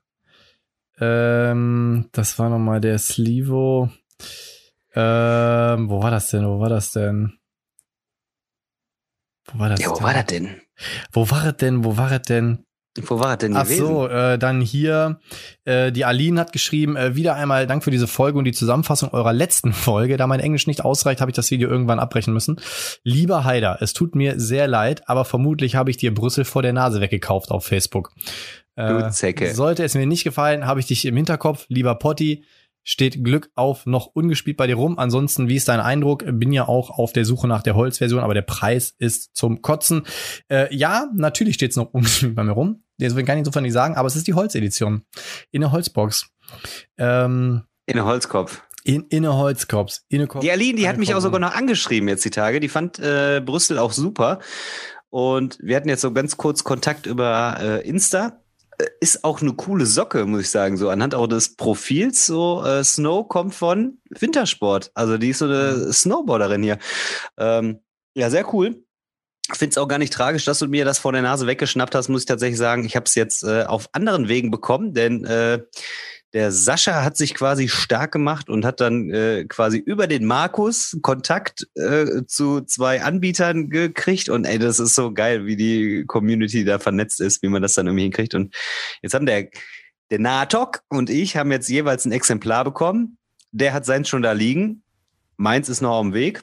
Ähm, 1.00 2.08
das 2.12 2.38
war 2.38 2.48
noch 2.48 2.58
mal 2.60 2.80
der 2.80 2.98
Slivo. 2.98 3.90
Ähm, 4.94 5.90
wo 5.90 6.02
war 6.02 6.10
das 6.10 6.28
denn? 6.28 6.46
Wo 6.46 6.60
war 6.60 6.70
das 6.70 6.92
denn? 6.92 7.38
Wo 9.52 9.58
war 9.58 9.68
das 9.68 9.80
Ja, 9.80 9.90
wo 9.90 9.94
denn? 9.96 10.02
war 10.04 10.14
das 10.14 10.26
denn? 10.26 10.61
Wo 11.12 11.30
war 11.30 11.46
es 11.46 11.56
denn? 11.56 11.84
Wo 11.84 11.96
war 11.96 12.12
es 12.12 12.22
denn? 12.22 12.64
Wo 13.00 13.18
war 13.18 13.28
das 13.28 13.38
denn 13.38 13.56
Ach 13.56 13.64
gewesen? 13.64 13.86
so, 13.86 14.06
äh, 14.06 14.38
dann 14.38 14.60
hier, 14.60 15.18
äh, 15.64 15.90
die 15.92 16.04
Aline 16.04 16.38
hat 16.38 16.52
geschrieben, 16.52 16.94
äh, 16.96 17.16
wieder 17.16 17.34
einmal 17.36 17.66
Dank 17.66 17.82
für 17.82 17.90
diese 17.90 18.06
Folge 18.06 18.38
und 18.38 18.44
die 18.44 18.52
Zusammenfassung 18.52 19.10
eurer 19.12 19.32
letzten 19.32 19.72
Folge. 19.72 20.18
Da 20.18 20.26
mein 20.26 20.40
Englisch 20.40 20.66
nicht 20.66 20.84
ausreicht, 20.84 21.22
habe 21.22 21.30
ich 21.30 21.34
das 21.34 21.50
Video 21.50 21.70
irgendwann 21.70 21.98
abbrechen 21.98 22.34
müssen. 22.34 22.60
Lieber 23.02 23.44
Haider, 23.44 23.78
es 23.80 23.94
tut 23.94 24.14
mir 24.14 24.38
sehr 24.38 24.68
leid, 24.68 25.08
aber 25.08 25.24
vermutlich 25.24 25.74
habe 25.74 25.90
ich 25.90 25.96
dir 25.96 26.12
Brüssel 26.12 26.44
vor 26.44 26.60
der 26.60 26.74
Nase 26.74 27.00
weggekauft 27.00 27.50
auf 27.50 27.64
Facebook. 27.64 28.12
Du 28.74 29.10
Zecke. 29.10 29.54
Sollte 29.54 29.84
es 29.84 29.94
mir 29.94 30.06
nicht 30.06 30.24
gefallen, 30.24 30.66
habe 30.66 30.80
ich 30.80 30.86
dich 30.86 31.04
im 31.04 31.14
Hinterkopf. 31.14 31.66
Lieber 31.68 31.94
Potti, 31.94 32.44
steht 32.84 33.22
Glück 33.24 33.50
auf 33.54 33.86
noch 33.86 34.06
ungespielt 34.06 34.56
bei 34.56 34.66
dir 34.66 34.76
rum. 34.76 34.98
Ansonsten, 34.98 35.48
wie 35.48 35.56
ist 35.56 35.68
dein 35.68 35.80
Eindruck? 35.80 36.24
Bin 36.26 36.52
ja 36.52 36.66
auch 36.68 36.90
auf 36.90 37.12
der 37.12 37.24
Suche 37.24 37.46
nach 37.48 37.62
der 37.62 37.74
Holzversion, 37.76 38.20
aber 38.20 38.34
der 38.34 38.42
Preis 38.42 38.94
ist 38.98 39.36
zum 39.36 39.62
Kotzen. 39.62 40.02
Äh, 40.48 40.74
ja, 40.74 41.06
natürlich 41.14 41.54
steht 41.54 41.70
es 41.70 41.76
noch 41.76 41.86
ungespielt 41.92 42.34
bei 42.34 42.42
mir 42.44 42.52
rum. 42.52 42.82
Deswegen 42.98 43.26
kann 43.26 43.36
ich 43.36 43.40
insofern 43.40 43.62
nicht 43.64 43.72
sagen, 43.72 43.94
aber 43.96 44.06
es 44.08 44.16
ist 44.16 44.26
die 44.26 44.34
Holzedition. 44.34 45.02
In 45.50 45.60
der 45.62 45.72
Holzbox. 45.72 46.28
Ähm, 46.98 47.62
In 47.86 47.96
den 47.96 48.04
Holzkopf. 48.04 48.62
in, 48.84 49.02
in 49.08 49.22
der 49.22 49.34
Holzkops. 49.36 50.04
In 50.08 50.18
der 50.18 50.26
Ko- 50.28 50.40
Die 50.40 50.50
Aline, 50.50 50.76
die 50.76 50.88
hat 50.88 50.98
mich 50.98 51.10
auch 51.10 51.14
Kopf- 51.14 51.22
sogar 51.24 51.40
noch 51.40 51.54
angeschrieben 51.54 52.08
jetzt 52.08 52.24
die 52.24 52.30
Tage. 52.30 52.60
Die 52.60 52.68
fand 52.68 52.98
äh, 52.98 53.40
Brüssel 53.44 53.78
auch 53.78 53.92
super. 53.92 54.38
Und 55.10 55.58
wir 55.60 55.76
hatten 55.76 55.88
jetzt 55.88 56.00
so 56.00 56.12
ganz 56.12 56.36
kurz 56.36 56.64
Kontakt 56.64 57.06
über 57.06 57.56
äh, 57.60 57.88
Insta. 57.88 58.41
Ist 59.00 59.24
auch 59.24 59.42
eine 59.42 59.52
coole 59.52 59.86
Socke, 59.86 60.24
muss 60.24 60.42
ich 60.42 60.50
sagen. 60.50 60.76
So 60.76 60.88
anhand 60.88 61.14
auch 61.14 61.26
des 61.26 61.56
Profils. 61.56 62.26
So 62.26 62.64
äh, 62.64 62.82
Snow 62.82 63.28
kommt 63.28 63.54
von 63.54 63.98
Wintersport. 64.10 64.90
Also 64.94 65.18
die 65.18 65.30
ist 65.30 65.38
so 65.38 65.44
eine 65.44 65.92
Snowboarderin 65.92 66.62
hier. 66.62 66.78
Ähm, 67.36 67.80
ja, 68.14 68.30
sehr 68.30 68.52
cool. 68.54 68.84
Finde 69.52 69.72
es 69.72 69.78
auch 69.78 69.88
gar 69.88 69.98
nicht 69.98 70.12
tragisch, 70.12 70.44
dass 70.44 70.60
du 70.60 70.68
mir 70.68 70.84
das 70.84 70.98
vor 70.98 71.12
der 71.12 71.22
Nase 71.22 71.46
weggeschnappt 71.46 71.94
hast, 71.94 72.08
muss 72.08 72.22
ich 72.22 72.26
tatsächlich 72.26 72.58
sagen. 72.58 72.84
Ich 72.84 72.96
habe 72.96 73.04
es 73.04 73.14
jetzt 73.14 73.42
äh, 73.42 73.64
auf 73.64 73.88
anderen 73.92 74.28
Wegen 74.28 74.50
bekommen, 74.50 74.94
denn 74.94 75.24
äh, 75.24 75.60
der 76.32 76.50
Sascha 76.50 77.04
hat 77.04 77.16
sich 77.16 77.34
quasi 77.34 77.68
stark 77.68 78.12
gemacht 78.12 78.48
und 78.48 78.64
hat 78.64 78.80
dann 78.80 79.10
äh, 79.10 79.44
quasi 79.44 79.78
über 79.78 80.06
den 80.06 80.24
Markus 80.24 80.96
Kontakt 81.02 81.68
äh, 81.74 82.24
zu 82.26 82.62
zwei 82.62 83.02
Anbietern 83.02 83.68
gekriegt. 83.68 84.28
Und 84.30 84.46
ey, 84.46 84.58
das 84.58 84.78
ist 84.78 84.94
so 84.94 85.12
geil, 85.12 85.44
wie 85.44 85.56
die 85.56 86.04
Community 86.06 86.64
da 86.64 86.78
vernetzt 86.78 87.20
ist, 87.20 87.42
wie 87.42 87.48
man 87.48 87.60
das 87.60 87.74
dann 87.74 87.86
irgendwie 87.86 88.04
hinkriegt. 88.04 88.34
Und 88.34 88.54
jetzt 89.02 89.12
haben 89.12 89.26
der, 89.26 89.48
der 90.10 90.18
Natok 90.20 90.82
und 90.88 91.10
ich 91.10 91.36
haben 91.36 91.52
jetzt 91.52 91.68
jeweils 91.68 92.06
ein 92.06 92.12
Exemplar 92.12 92.64
bekommen. 92.64 93.18
Der 93.50 93.74
hat 93.74 93.84
seins 93.84 94.08
schon 94.08 94.22
da 94.22 94.32
liegen. 94.32 94.82
Meins 95.36 95.68
ist 95.68 95.82
noch 95.82 95.90
auf 95.90 96.02
dem 96.02 96.14
Weg. 96.14 96.42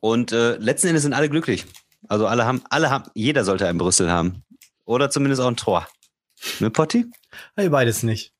Und 0.00 0.30
äh, 0.30 0.56
letzten 0.56 0.88
Endes 0.88 1.02
sind 1.02 1.12
alle 1.12 1.28
glücklich. 1.28 1.66
Also 2.08 2.26
alle 2.26 2.46
haben, 2.46 2.62
alle 2.70 2.90
haben, 2.90 3.10
jeder 3.14 3.44
sollte 3.44 3.66
ein 3.66 3.78
Brüssel 3.78 4.10
haben. 4.10 4.44
Oder 4.84 5.10
zumindest 5.10 5.42
auch 5.42 5.48
ein 5.48 5.56
Tor. 5.56 5.88
Ne, 6.60 6.70
Potti? 6.70 7.06
Hey, 7.56 7.68
beides 7.68 8.02
nicht. 8.02 8.32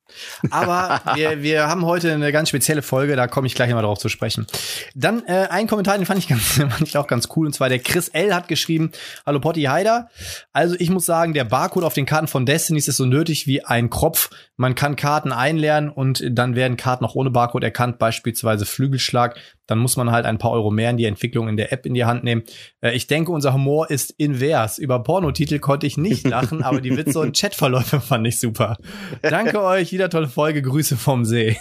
Aber 0.51 1.01
wir, 1.15 1.43
wir 1.43 1.69
haben 1.69 1.85
heute 1.85 2.13
eine 2.13 2.33
ganz 2.33 2.49
spezielle 2.49 2.83
Folge, 2.83 3.17
da 3.17 3.27
komme 3.27 3.47
ich 3.47 3.55
gleich 3.55 3.73
mal 3.73 3.83
drauf 3.83 3.99
zu 3.99 4.09
sprechen. 4.09 4.47
Dann 4.95 5.25
äh, 5.27 5.49
ein 5.51 5.67
Kommentar, 5.67 5.97
den 5.97 6.07
fand 6.07 6.19
ich, 6.19 6.29
ganz, 6.29 6.43
fand 6.53 6.83
ich 6.83 6.97
auch 6.97 7.07
ganz 7.07 7.29
cool, 7.37 7.47
und 7.47 7.53
zwar 7.53 7.69
der 7.69 7.79
Chris 7.79 8.09
L. 8.09 8.35
hat 8.35 8.49
geschrieben, 8.49 8.93
Hallo 9.27 9.41
Potti 9.41 9.63
Heider. 9.65 10.09
Also 10.53 10.77
ich 10.79 10.91
muss 10.91 11.07
sagen, 11.07 11.35
der 11.35 11.45
Barcode 11.45 11.85
auf 11.85 11.95
den 11.95 12.07
Karten 12.07 12.29
von 12.29 12.47
Destinies 12.47 12.89
ist 12.89 12.97
so 12.97 13.07
nötig 13.07 13.47
wie 13.47 13.65
ein 13.65 13.91
Kropf. 13.91 14.31
Man 14.57 14.75
kann 14.75 14.97
Karten 14.97 15.33
einlernen 15.33 15.91
und 15.91 16.23
dann 16.31 16.55
werden 16.55 16.77
Karten 16.77 17.05
auch 17.05 17.15
ohne 17.15 17.31
Barcode 17.31 17.65
erkannt, 17.65 17.99
beispielsweise 17.99 18.67
Flügelschlag. 18.67 19.37
Dann 19.67 19.79
muss 19.79 19.97
man 19.97 20.11
halt 20.11 20.27
ein 20.27 20.39
paar 20.39 20.51
Euro 20.51 20.71
mehr 20.71 20.91
in 20.91 20.97
die 20.97 21.05
Entwicklung 21.05 21.49
in 21.49 21.57
der 21.57 21.73
App 21.73 21.87
in 21.87 21.95
die 21.95 22.05
Hand 22.05 22.25
nehmen. 22.25 22.43
Äh, 22.81 22.95
ich 22.95 23.07
denke, 23.07 23.33
unser 23.33 23.55
Humor 23.55 23.91
ist 23.91 24.11
invers. 24.11 24.79
Über 24.79 25.03
Pornotitel 25.03 25.59
konnte 25.59 25.87
ich 25.87 25.97
nicht 25.97 26.27
lachen, 26.27 26.63
aber 26.63 26.81
die 26.81 26.97
Witze 26.97 27.21
und 27.21 27.37
Chatverläufe 27.41 28.01
fand 28.01 28.27
ich 28.27 28.41
super. 28.41 28.77
Danke 29.23 29.63
euch, 29.63 29.93
wieder 29.93 30.11
tolle 30.11 30.29
Folge. 30.29 30.63
Grüße 30.63 30.97
vom 30.97 31.25
See. 31.25 31.57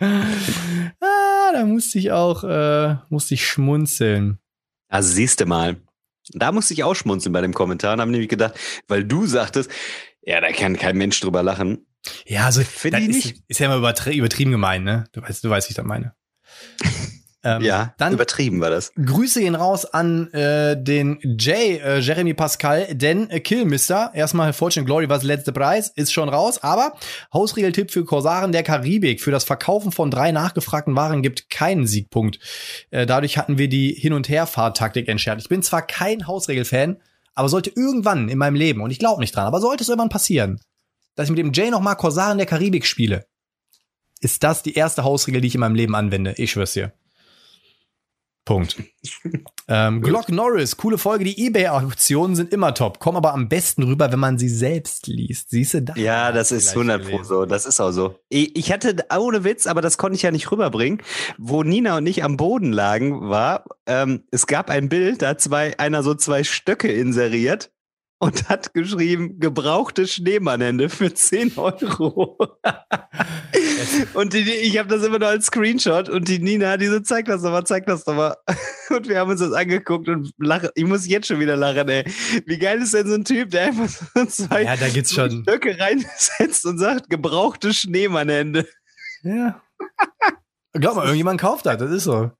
ah, 0.00 1.52
da 1.52 1.64
musste 1.64 1.98
ich 1.98 2.12
auch, 2.12 2.44
äh, 2.44 2.96
musste 3.08 3.34
ich 3.34 3.46
schmunzeln. 3.46 4.38
Also 4.88 5.12
siehst 5.12 5.40
du 5.40 5.46
mal. 5.46 5.76
Da 6.34 6.52
musste 6.52 6.74
ich 6.74 6.84
auch 6.84 6.94
schmunzeln 6.94 7.32
bei 7.32 7.40
dem 7.40 7.54
Kommentar 7.54 7.94
und 7.94 8.00
habe 8.00 8.10
nämlich 8.10 8.28
gedacht, 8.28 8.54
weil 8.86 9.04
du 9.04 9.26
sagtest, 9.26 9.70
ja, 10.22 10.40
da 10.40 10.52
kann 10.52 10.76
kein 10.76 10.96
Mensch 10.96 11.18
drüber 11.20 11.42
lachen. 11.42 11.86
Ja, 12.26 12.44
also 12.46 12.62
Finde 12.62 13.00
ich 13.00 13.08
ist, 13.08 13.24
nicht. 13.24 13.42
ist 13.48 13.60
ja 13.60 13.66
immer 13.66 13.76
übertrie 13.76 14.16
übertrieben 14.16 14.50
gemein, 14.50 14.84
ne? 14.84 15.04
Du 15.12 15.22
weißt, 15.22 15.42
du 15.42 15.50
weißt, 15.50 15.68
wie 15.68 15.72
ich 15.72 15.76
das 15.76 15.86
meine. 15.86 16.14
Ähm, 17.44 17.62
Ja, 17.62 17.94
dann 17.98 18.14
übertrieben 18.14 18.60
war 18.60 18.70
das. 18.70 18.92
Grüße 18.96 19.40
gehen 19.40 19.54
raus 19.54 19.84
an 19.84 20.32
äh, 20.32 20.76
den 20.76 21.18
Jay, 21.38 21.76
äh, 21.76 22.00
Jeremy 22.00 22.34
Pascal, 22.34 22.92
denn 22.94 23.30
äh, 23.30 23.38
Killmister, 23.38 24.10
erstmal 24.12 24.52
Fortune 24.52 24.84
Glory 24.84 25.08
war 25.08 25.18
das 25.18 25.24
letzte 25.24 25.52
Preis, 25.52 25.92
ist 25.94 26.12
schon 26.12 26.28
raus, 26.28 26.58
aber 26.62 26.94
Hausregeltipp 27.32 27.92
für 27.92 28.04
Korsaren 28.04 28.50
der 28.50 28.64
Karibik. 28.64 29.20
Für 29.20 29.30
das 29.30 29.44
Verkaufen 29.44 29.92
von 29.92 30.10
drei 30.10 30.32
nachgefragten 30.32 30.96
Waren 30.96 31.22
gibt 31.22 31.48
keinen 31.48 31.86
Siegpunkt. 31.86 32.40
Äh, 32.90 33.06
dadurch 33.06 33.38
hatten 33.38 33.56
wir 33.56 33.68
die 33.68 33.92
Hin- 33.92 34.14
und 34.14 34.28
Herfahrtaktik 34.28 35.06
entschärft. 35.06 35.42
Ich 35.42 35.48
bin 35.48 35.62
zwar 35.62 35.82
kein 35.82 36.26
Hausregel-Fan, 36.26 37.00
aber 37.34 37.48
sollte 37.48 37.70
irgendwann 37.70 38.28
in 38.28 38.38
meinem 38.38 38.56
Leben, 38.56 38.80
und 38.80 38.90
ich 38.90 38.98
glaube 38.98 39.20
nicht 39.20 39.36
dran, 39.36 39.46
aber 39.46 39.60
sollte 39.60 39.84
es 39.84 39.88
irgendwann 39.88 40.08
passieren, 40.08 40.60
dass 41.14 41.26
ich 41.26 41.30
mit 41.30 41.38
dem 41.38 41.52
Jay 41.52 41.70
nochmal 41.70 41.94
Korsaren 41.94 42.38
der 42.38 42.48
Karibik 42.48 42.84
spiele, 42.84 43.26
ist 44.20 44.42
das 44.42 44.62
die 44.62 44.74
erste 44.74 45.04
Hausregel, 45.04 45.40
die 45.40 45.48
ich 45.48 45.54
in 45.54 45.60
meinem 45.60 45.74
Leben 45.74 45.94
anwende. 45.94 46.34
Ich 46.36 46.52
schwör's 46.52 46.72
dir. 46.72 46.92
Punkt. 48.48 48.82
ähm, 49.68 50.00
Glock 50.00 50.30
Norris, 50.30 50.78
coole 50.78 50.96
Folge. 50.96 51.26
Die 51.26 51.38
Ebay-Auktionen 51.38 52.34
sind 52.34 52.50
immer 52.50 52.72
top, 52.72 52.98
kommen 52.98 53.18
aber 53.18 53.34
am 53.34 53.50
besten 53.50 53.82
rüber, 53.82 54.10
wenn 54.10 54.18
man 54.18 54.38
sie 54.38 54.48
selbst 54.48 55.06
liest. 55.06 55.50
Siehst 55.50 55.74
du 55.74 55.82
da? 55.82 55.94
Ja, 55.96 56.32
das 56.32 56.50
ist 56.50 56.70
100 56.70 57.10
Pro 57.10 57.22
so. 57.24 57.44
Das 57.44 57.66
ist 57.66 57.78
auch 57.78 57.90
so. 57.90 58.18
Ich 58.30 58.72
hatte, 58.72 58.96
ohne 59.14 59.44
Witz, 59.44 59.66
aber 59.66 59.82
das 59.82 59.98
konnte 59.98 60.16
ich 60.16 60.22
ja 60.22 60.30
nicht 60.30 60.50
rüberbringen, 60.50 61.02
wo 61.36 61.62
Nina 61.62 61.98
und 61.98 62.06
ich 62.06 62.24
am 62.24 62.38
Boden 62.38 62.72
lagen, 62.72 63.28
war, 63.28 63.64
ähm, 63.84 64.22
es 64.30 64.46
gab 64.46 64.70
ein 64.70 64.88
Bild, 64.88 65.20
da 65.20 65.28
hat 65.28 65.42
zwei, 65.42 65.78
einer 65.78 66.02
so 66.02 66.14
zwei 66.14 66.42
Stöcke 66.42 66.90
inseriert 66.90 67.70
und 68.18 68.48
hat 68.48 68.74
geschrieben, 68.74 69.38
gebrauchte 69.38 70.06
Schneemannhände 70.06 70.88
für 70.88 71.12
10 71.12 71.56
Euro. 71.56 72.38
und 74.14 74.32
die, 74.32 74.40
ich 74.40 74.78
habe 74.78 74.88
das 74.88 75.04
immer 75.04 75.18
nur 75.18 75.28
als 75.28 75.46
Screenshot 75.46 76.08
und 76.08 76.28
die 76.28 76.40
Nina, 76.40 76.76
die 76.76 76.86
so, 76.86 77.00
zeig 77.00 77.26
das 77.26 77.42
doch 77.42 77.50
mal, 77.50 77.64
zeig 77.64 77.86
das 77.86 78.04
doch 78.04 78.14
mal. 78.14 78.36
Und 78.90 79.06
wir 79.06 79.18
haben 79.18 79.30
uns 79.30 79.40
das 79.40 79.52
angeguckt 79.52 80.08
und 80.08 80.32
lachen. 80.38 80.70
Ich 80.74 80.84
muss 80.84 81.06
jetzt 81.06 81.26
schon 81.26 81.40
wieder 81.40 81.56
lachen, 81.56 81.90
ey. 81.90 82.04
Wie 82.46 82.58
geil 82.58 82.80
ist 82.80 82.94
denn 82.94 83.06
so 83.06 83.16
ein 83.16 83.24
Typ, 83.24 83.50
der 83.50 83.64
einfach 83.64 83.86
so 83.86 84.24
zwei 84.28 84.62
Ja, 84.62 84.76
da 84.76 84.88
gibt's 84.88 85.12
schon. 85.12 85.42
Stöcke 85.42 85.78
reinsetzt 85.78 86.64
und 86.64 86.78
sagt, 86.78 87.10
gebrauchte 87.10 87.74
Schneemannhände. 87.74 88.66
Ja. 89.22 89.60
Glaub 90.80 90.96
mal, 90.96 91.04
irgendjemand 91.04 91.40
kauft 91.40 91.66
das, 91.66 91.78
das 91.78 91.90
ist 91.90 92.04
so. 92.04 92.30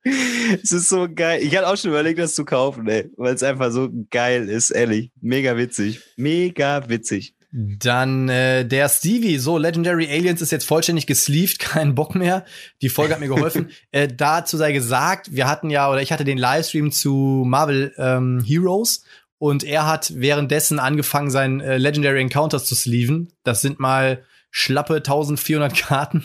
Es 0.62 0.72
ist 0.72 0.88
so 0.88 1.08
geil. 1.12 1.40
Ich 1.42 1.56
hatte 1.56 1.68
auch 1.68 1.76
schon 1.76 1.90
überlegt, 1.90 2.18
das 2.18 2.34
zu 2.34 2.44
kaufen, 2.44 2.88
ey, 2.88 3.10
weil 3.16 3.34
es 3.34 3.42
einfach 3.42 3.70
so 3.70 3.88
geil 4.10 4.48
ist, 4.48 4.70
ehrlich. 4.70 5.10
Mega 5.20 5.56
witzig. 5.56 6.00
Mega 6.16 6.88
witzig. 6.88 7.34
Dann 7.50 8.28
äh, 8.28 8.66
der 8.66 8.90
Stevie, 8.90 9.38
so 9.38 9.56
Legendary 9.56 10.06
Aliens 10.10 10.42
ist 10.42 10.52
jetzt 10.52 10.66
vollständig 10.66 11.06
gesleeved, 11.06 11.58
kein 11.58 11.94
Bock 11.94 12.14
mehr. 12.14 12.44
Die 12.82 12.90
Folge 12.90 13.14
hat 13.14 13.20
mir 13.20 13.28
geholfen. 13.28 13.70
äh, 13.90 14.06
dazu 14.06 14.56
sei 14.56 14.72
gesagt, 14.72 15.32
wir 15.32 15.48
hatten 15.48 15.70
ja 15.70 15.90
oder 15.90 16.02
ich 16.02 16.12
hatte 16.12 16.24
den 16.24 16.38
Livestream 16.38 16.92
zu 16.92 17.44
Marvel 17.46 17.94
ähm, 17.96 18.42
Heroes 18.46 19.04
und 19.38 19.64
er 19.64 19.86
hat 19.86 20.12
währenddessen 20.16 20.78
angefangen, 20.78 21.30
seinen 21.30 21.60
äh, 21.60 21.78
Legendary 21.78 22.20
Encounters 22.20 22.66
zu 22.66 22.74
sleeven. 22.74 23.32
Das 23.44 23.62
sind 23.62 23.80
mal 23.80 24.24
schlappe 24.50 24.96
1400 24.96 25.74
Karten. 25.74 26.24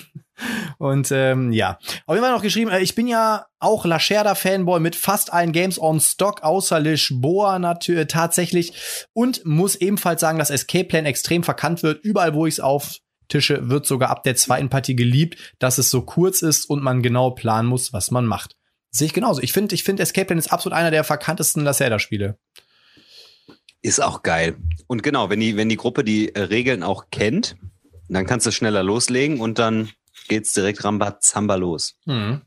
Und 0.78 1.12
ähm, 1.12 1.52
ja, 1.52 1.78
jeden 2.16 2.24
Fall 2.24 2.34
noch 2.34 2.42
geschrieben, 2.42 2.72
äh, 2.72 2.82
ich 2.82 2.96
bin 2.96 3.08
ja 3.08 3.46
auch 3.60 3.86
Lacerda-Fanboy 3.86 4.80
mit 4.80 4.96
fast 4.96 5.32
allen 5.32 5.52
Games 5.52 5.80
on 5.80 6.00
Stock, 6.00 6.44
außer 6.44 6.80
Lisboa 6.80 7.60
natürlich 7.60 8.08
tatsächlich. 8.08 8.74
Und 9.14 9.46
muss 9.46 9.76
ebenfalls 9.76 10.22
sagen, 10.22 10.40
dass 10.40 10.50
Escape 10.50 10.86
Plan 10.86 11.06
extrem 11.06 11.44
verkannt 11.44 11.84
wird. 11.84 12.04
Überall, 12.04 12.34
wo 12.34 12.46
ich 12.46 12.56
es 12.56 12.60
auf 12.60 12.98
Tische, 13.30 13.70
wird 13.70 13.86
sogar 13.86 14.10
ab 14.10 14.24
der 14.24 14.36
zweiten 14.36 14.70
Partie 14.70 14.96
geliebt, 14.96 15.56
dass 15.60 15.78
es 15.78 15.90
so 15.90 16.02
kurz 16.02 16.42
ist 16.42 16.66
und 16.66 16.84
man 16.84 17.02
genau 17.02 17.32
planen 17.32 17.70
muss, 17.70 17.94
was 17.94 18.12
man 18.12 18.26
macht. 18.26 18.56
Sehe 18.92 19.08
ich 19.08 19.14
genauso. 19.14 19.42
Ich 19.42 19.54
finde, 19.54 19.74
ich 19.76 19.84
finde 19.84 20.04
Escape 20.04 20.26
Plan 20.26 20.38
ist 20.38 20.52
absolut 20.52 20.78
einer 20.78 20.92
der 20.92 21.04
verkanntesten 21.04 21.64
Lacerda-Spiele. 21.64 22.38
Ist 23.82 24.02
auch 24.02 24.24
geil. 24.24 24.58
Und 24.88 25.04
genau, 25.04 25.30
wenn 25.30 25.40
die, 25.40 25.58
wenn 25.58 25.68
die 25.68 25.78
Gruppe 25.78 26.04
die 26.04 26.34
äh, 26.36 26.42
Regeln 26.42 26.84
auch 26.84 27.06
kennt, 27.12 27.56
dann 28.08 28.26
kannst 28.26 28.46
du 28.46 28.52
schneller 28.52 28.84
loslegen 28.84 29.40
und 29.40 29.60
dann 29.60 29.90
geht's 30.28 30.54
direkt 30.54 30.84
Rambazamba 30.84 31.56
los. 31.56 31.96
Mhm. 32.06 32.42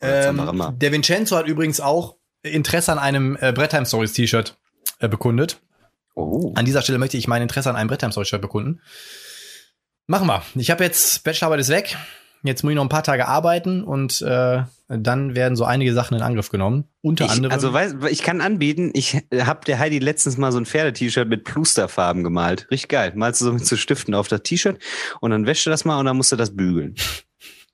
Ähm, 0.00 0.74
der 0.78 0.92
Vincenzo 0.92 1.36
hat 1.36 1.46
übrigens 1.46 1.80
auch 1.80 2.16
Interesse 2.42 2.92
an 2.92 2.98
einem 2.98 3.36
äh, 3.40 3.52
Brettheim 3.52 3.86
Stories 3.86 4.12
T-Shirt 4.12 4.56
äh, 4.98 5.08
bekundet. 5.08 5.60
Oh. 6.14 6.52
An 6.54 6.64
dieser 6.64 6.82
Stelle 6.82 6.98
möchte 6.98 7.16
ich 7.16 7.28
mein 7.28 7.42
Interesse 7.42 7.70
an 7.70 7.76
einem 7.76 7.88
Brettheim 7.88 8.12
Stories 8.12 8.28
Shirt 8.28 8.42
bekunden. 8.42 8.80
Machen 10.06 10.26
wir. 10.26 10.42
Ich 10.54 10.70
habe 10.70 10.84
jetzt 10.84 11.24
Bachelorarbeit 11.24 11.60
ist 11.60 11.68
weg. 11.68 11.96
Jetzt 12.42 12.62
muss 12.62 12.70
ich 12.70 12.76
noch 12.76 12.84
ein 12.84 12.88
paar 12.88 13.02
Tage 13.02 13.26
arbeiten 13.26 13.82
und 13.82 14.22
äh, 14.22 14.62
dann 14.88 15.34
werden 15.34 15.56
so 15.56 15.64
einige 15.64 15.92
Sachen 15.94 16.16
in 16.16 16.22
Angriff 16.22 16.48
genommen. 16.48 16.84
Unter 17.02 17.24
Ich, 17.24 17.30
anderem. 17.32 17.52
also 17.52 17.72
weiß, 17.72 17.96
ich 18.10 18.22
kann 18.22 18.40
anbieten, 18.40 18.90
ich 18.94 19.16
habe 19.34 19.64
der 19.66 19.78
Heidi 19.78 19.98
letztens 19.98 20.36
mal 20.36 20.52
so 20.52 20.58
ein 20.58 20.66
Pferde-T-Shirt 20.66 21.28
mit 21.28 21.44
Plusterfarben 21.44 22.22
gemalt. 22.22 22.68
Richtig 22.70 22.88
geil. 22.88 23.12
Malst 23.16 23.40
du 23.40 23.46
so 23.46 23.52
mit 23.52 23.66
so 23.66 23.76
Stiften 23.76 24.14
auf 24.14 24.28
das 24.28 24.42
T-Shirt 24.42 24.78
und 25.20 25.32
dann 25.32 25.46
wäschst 25.46 25.66
du 25.66 25.70
das 25.70 25.84
mal 25.84 25.98
und 25.98 26.06
dann 26.06 26.16
musst 26.16 26.30
du 26.30 26.36
das 26.36 26.54
bügeln. 26.54 26.94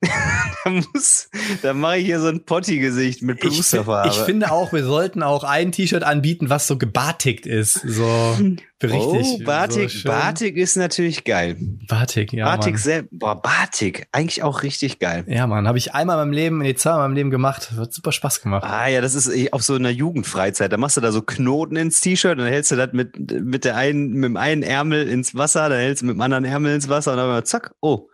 da 0.64 0.70
muss, 0.70 1.28
da 1.62 1.74
mache 1.74 1.98
ich 1.98 2.06
hier 2.06 2.20
so 2.20 2.28
ein 2.28 2.44
Potti-Gesicht 2.44 3.22
mit 3.22 3.38
ich, 3.38 3.42
fi- 3.42 3.48
Plusterfarbe. 3.50 4.08
ich 4.08 4.16
finde 4.16 4.50
auch, 4.50 4.72
wir 4.72 4.84
sollten 4.84 5.22
auch 5.22 5.44
ein 5.44 5.70
T-Shirt 5.70 6.02
anbieten, 6.02 6.50
was 6.50 6.66
so 6.66 6.76
gebartigt 6.76 7.46
ist. 7.46 7.74
So 7.74 8.36
richtig. 8.82 9.00
oh, 9.00 9.38
Batik, 9.44 9.90
so. 9.90 10.08
Batik 10.08 10.56
ist 10.56 10.76
natürlich 10.76 11.22
geil. 11.24 11.56
Batik, 11.86 12.32
ja. 12.32 12.44
Batik 12.46 12.78
sehr, 12.78 13.04
boah, 13.12 13.40
Batik, 13.40 14.08
eigentlich 14.10 14.42
auch 14.42 14.62
richtig 14.64 14.98
geil. 14.98 15.24
Ja, 15.28 15.46
Mann, 15.46 15.68
habe 15.68 15.78
ich 15.78 15.94
einmal 15.94 16.16
in 16.16 16.28
meinem 16.28 16.32
Leben, 16.32 16.58
nee, 16.58 16.74
zweimal 16.74 16.98
in 16.98 17.10
meinem 17.10 17.16
Leben 17.16 17.30
gemacht. 17.30 17.70
Hat 17.76 17.92
super 17.92 18.10
Spaß 18.10 18.42
gemacht. 18.42 18.64
Ah 18.64 18.88
ja, 18.88 19.00
das 19.00 19.14
ist 19.14 19.52
auf 19.52 19.62
so 19.62 19.74
einer 19.74 19.90
Jugendfreizeit. 19.90 20.72
Da 20.72 20.76
machst 20.78 20.96
du 20.96 21.00
da 21.00 21.12
so 21.12 21.22
Knoten 21.22 21.76
ins 21.76 22.00
T-Shirt, 22.00 22.38
dann 22.38 22.46
hältst 22.46 22.72
du 22.72 22.76
das 22.76 22.92
mit, 22.92 23.18
mit 23.42 23.64
der 23.64 23.76
einen, 23.76 24.14
mit 24.14 24.24
dem 24.24 24.36
einen 24.36 24.64
Ärmel 24.64 25.08
ins 25.08 25.36
Wasser, 25.36 25.68
dann 25.68 25.78
hältst 25.78 26.02
du 26.02 26.06
mit 26.06 26.16
dem 26.16 26.20
anderen 26.20 26.44
Ärmel 26.44 26.74
ins 26.74 26.88
Wasser 26.88 27.12
und 27.12 27.18
dann 27.18 27.44
zack, 27.44 27.74
oh. 27.80 28.08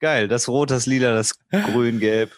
Geil, 0.00 0.28
das 0.28 0.48
Rot, 0.48 0.70
das 0.70 0.86
Lila, 0.86 1.14
das 1.14 1.38
Grün, 1.50 2.00
Gelb. 2.00 2.32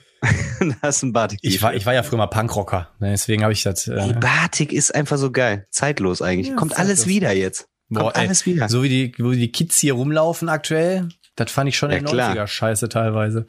da 0.60 0.74
hast 0.82 1.02
du 1.02 1.06
ein 1.06 1.12
Batik. 1.12 1.38
Ich 1.42 1.60
war, 1.62 1.74
ich 1.74 1.86
war 1.86 1.94
ja 1.94 2.02
früher 2.02 2.18
mal 2.18 2.26
Punkrocker, 2.26 2.90
ne, 2.98 3.10
deswegen 3.10 3.42
habe 3.42 3.52
ich 3.52 3.62
das. 3.62 3.86
Äh, 3.88 4.14
Batik 4.20 4.72
ist 4.72 4.94
einfach 4.94 5.16
so 5.18 5.30
geil. 5.30 5.66
Zeitlos 5.70 6.22
eigentlich. 6.22 6.48
Ja, 6.48 6.56
Kommt 6.56 6.72
zeitlos. 6.72 6.88
alles 6.90 7.06
wieder 7.06 7.32
jetzt. 7.32 7.68
Kommt 7.88 8.00
boah, 8.00 8.16
ey, 8.16 8.26
alles 8.26 8.44
wieder. 8.46 8.68
so 8.68 8.82
wie 8.82 8.88
die, 8.88 9.12
wo 9.18 9.30
die 9.32 9.50
Kids 9.52 9.78
hier 9.78 9.94
rumlaufen 9.94 10.48
aktuell, 10.48 11.08
das 11.36 11.50
fand 11.52 11.68
ich 11.68 11.76
schon 11.78 11.90
Ja, 11.90 11.98
in 11.98 12.04
den 12.04 12.10
klar. 12.12 12.34
90er 12.34 12.46
scheiße 12.48 12.88
teilweise. 12.88 13.46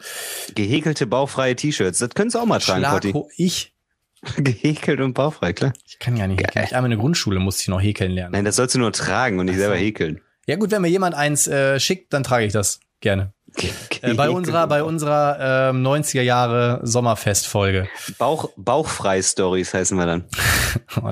Gehäkelte, 0.56 1.08
bauchfreie 1.08 1.56
T-Shirts. 1.56 1.98
Das 2.00 2.10
könntest 2.12 2.36
du 2.36 2.40
auch 2.40 2.46
mal 2.46 2.60
tragen, 2.60 2.84
Potti. 2.86 3.14
Ich, 3.38 3.74
Gehäkelt 4.38 5.00
und 5.02 5.14
bauchfrei, 5.14 5.54
klar. 5.54 5.74
ich 5.88 5.98
kann 6.00 6.18
ja 6.18 6.28
nicht 6.28 6.42
häkeln. 6.42 6.66
Ich 6.66 6.76
einmal 6.76 6.92
in 6.92 6.98
der 6.98 7.02
Grundschule 7.02 7.40
musste 7.40 7.62
ich 7.64 7.68
noch 7.70 7.82
häkeln 7.82 8.12
lernen. 8.12 8.34
Nein, 8.34 8.46
das 8.46 8.58
sollst 8.58 8.76
du 8.76 8.80
nur 8.80 8.92
tragen 8.92 9.40
und 9.40 9.46
nicht 9.48 9.56
Ach 9.56 9.60
so. 9.60 9.64
selber 9.64 9.78
häkeln. 9.78 10.22
Ja 10.46 10.56
gut, 10.58 10.72
wenn 10.72 10.82
mir 10.82 10.88
jemand 10.90 11.16
eins 11.16 11.48
äh, 11.48 11.80
schickt, 11.80 12.14
dann 12.14 12.24
trage 12.24 12.46
ich 12.46 12.54
das 12.54 12.80
gerne. 13.02 13.34
Äh, 14.02 14.14
bei 14.14 14.30
unserer, 14.30 14.68
bei 14.68 14.84
unserer 14.84 15.70
ähm, 15.70 15.86
90er 15.86 16.22
Jahre 16.22 16.80
Sommerfestfolge. 16.84 17.88
Bauch, 18.18 18.50
Bauchfrei-Stories 18.58 19.74
heißen 19.74 19.98
wir 19.98 20.06
dann. 20.06 20.26
Oh, 21.02 21.10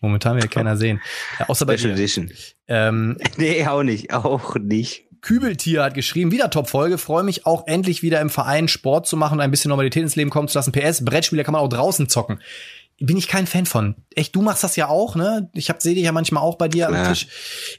Momentan 0.00 0.36
will 0.36 0.46
keiner 0.46 0.76
sehen. 0.76 1.00
Ja, 1.40 1.48
außer 1.48 1.66
bei 1.66 1.76
Special 1.76 1.94
dir. 1.94 2.02
Edition. 2.02 2.30
Ähm, 2.68 3.16
Nee, 3.36 3.66
auch 3.66 3.82
nicht. 3.82 4.12
Auch 4.12 4.54
nicht. 4.54 5.04
Kübeltier 5.20 5.82
hat 5.82 5.94
geschrieben, 5.94 6.30
wieder 6.30 6.48
Top-Folge. 6.48 6.96
Freue 6.96 7.24
mich 7.24 7.44
auch 7.44 7.66
endlich 7.66 8.02
wieder 8.02 8.20
im 8.20 8.30
Verein 8.30 8.68
Sport 8.68 9.08
zu 9.08 9.16
machen 9.16 9.34
und 9.34 9.40
ein 9.40 9.50
bisschen 9.50 9.70
Normalität 9.70 10.04
ins 10.04 10.14
Leben 10.14 10.30
kommen 10.30 10.46
zu 10.46 10.56
lassen. 10.58 10.70
PS, 10.70 11.04
Brettspiele 11.04 11.42
kann 11.42 11.52
man 11.52 11.60
auch 11.62 11.68
draußen 11.68 12.08
zocken. 12.08 12.40
Bin 13.00 13.16
ich 13.16 13.26
kein 13.26 13.48
Fan 13.48 13.66
von. 13.66 13.96
Echt, 14.14 14.36
du 14.36 14.42
machst 14.42 14.62
das 14.62 14.76
ja 14.76 14.88
auch, 14.88 15.16
ne? 15.16 15.50
Ich 15.54 15.70
hab, 15.70 15.82
sehe 15.82 15.94
dich 15.94 16.04
ja 16.04 16.12
manchmal 16.12 16.44
auch 16.44 16.56
bei 16.56 16.68
dir 16.68 16.88
am. 16.88 17.08
Tisch. 17.08 17.26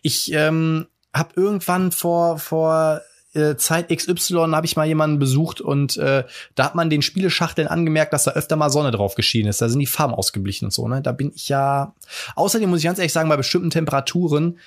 Ich, 0.01 0.33
ähm, 0.33 0.87
habe 1.13 1.29
irgendwann 1.35 1.91
vor 1.91 2.37
vor 2.37 3.01
äh, 3.33 3.55
Zeit 3.55 3.89
XY 3.89 4.51
habe 4.51 4.65
ich 4.65 4.75
mal 4.75 4.87
jemanden 4.87 5.19
besucht 5.19 5.61
und 5.61 5.97
äh, 5.97 6.23
da 6.55 6.65
hat 6.65 6.75
man 6.75 6.89
den 6.89 7.01
Spieleschachteln 7.01 7.67
angemerkt, 7.67 8.13
dass 8.13 8.23
da 8.23 8.31
öfter 8.31 8.55
mal 8.55 8.69
Sonne 8.69 8.91
drauf 8.91 9.15
geschienen 9.15 9.49
ist. 9.49 9.61
Da 9.61 9.69
sind 9.69 9.79
die 9.79 9.85
Farben 9.85 10.13
ausgeblichen 10.13 10.65
und 10.65 10.71
so. 10.71 10.87
Ne, 10.87 11.01
da 11.01 11.11
bin 11.11 11.31
ich 11.35 11.49
ja. 11.49 11.93
Außerdem 12.35 12.69
muss 12.69 12.79
ich 12.79 12.85
ganz 12.85 12.99
ehrlich 12.99 13.13
sagen, 13.13 13.29
bei 13.29 13.37
bestimmten 13.37 13.69
Temperaturen, 13.69 14.57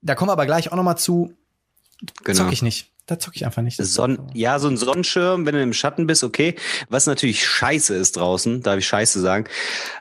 da 0.00 0.14
kommen 0.14 0.28
wir 0.28 0.34
aber 0.34 0.46
gleich 0.46 0.72
auch 0.72 0.76
noch 0.76 0.82
mal 0.82 0.96
zu. 0.96 1.32
Genau. 2.24 2.44
Zock 2.44 2.52
ich 2.52 2.62
nicht. 2.62 2.90
Da 3.06 3.18
zocke 3.20 3.36
ich 3.36 3.46
einfach 3.46 3.62
nicht. 3.62 3.76
Sonn 3.76 4.18
ja, 4.34 4.58
so 4.58 4.68
ein 4.68 4.76
Sonnenschirm, 4.76 5.46
wenn 5.46 5.54
du 5.54 5.62
im 5.62 5.72
Schatten 5.72 6.06
bist, 6.06 6.24
okay. 6.24 6.56
Was 6.88 7.06
natürlich 7.06 7.46
scheiße 7.46 7.94
ist 7.94 8.16
draußen, 8.16 8.62
darf 8.62 8.78
ich 8.78 8.86
scheiße 8.86 9.20
sagen, 9.20 9.46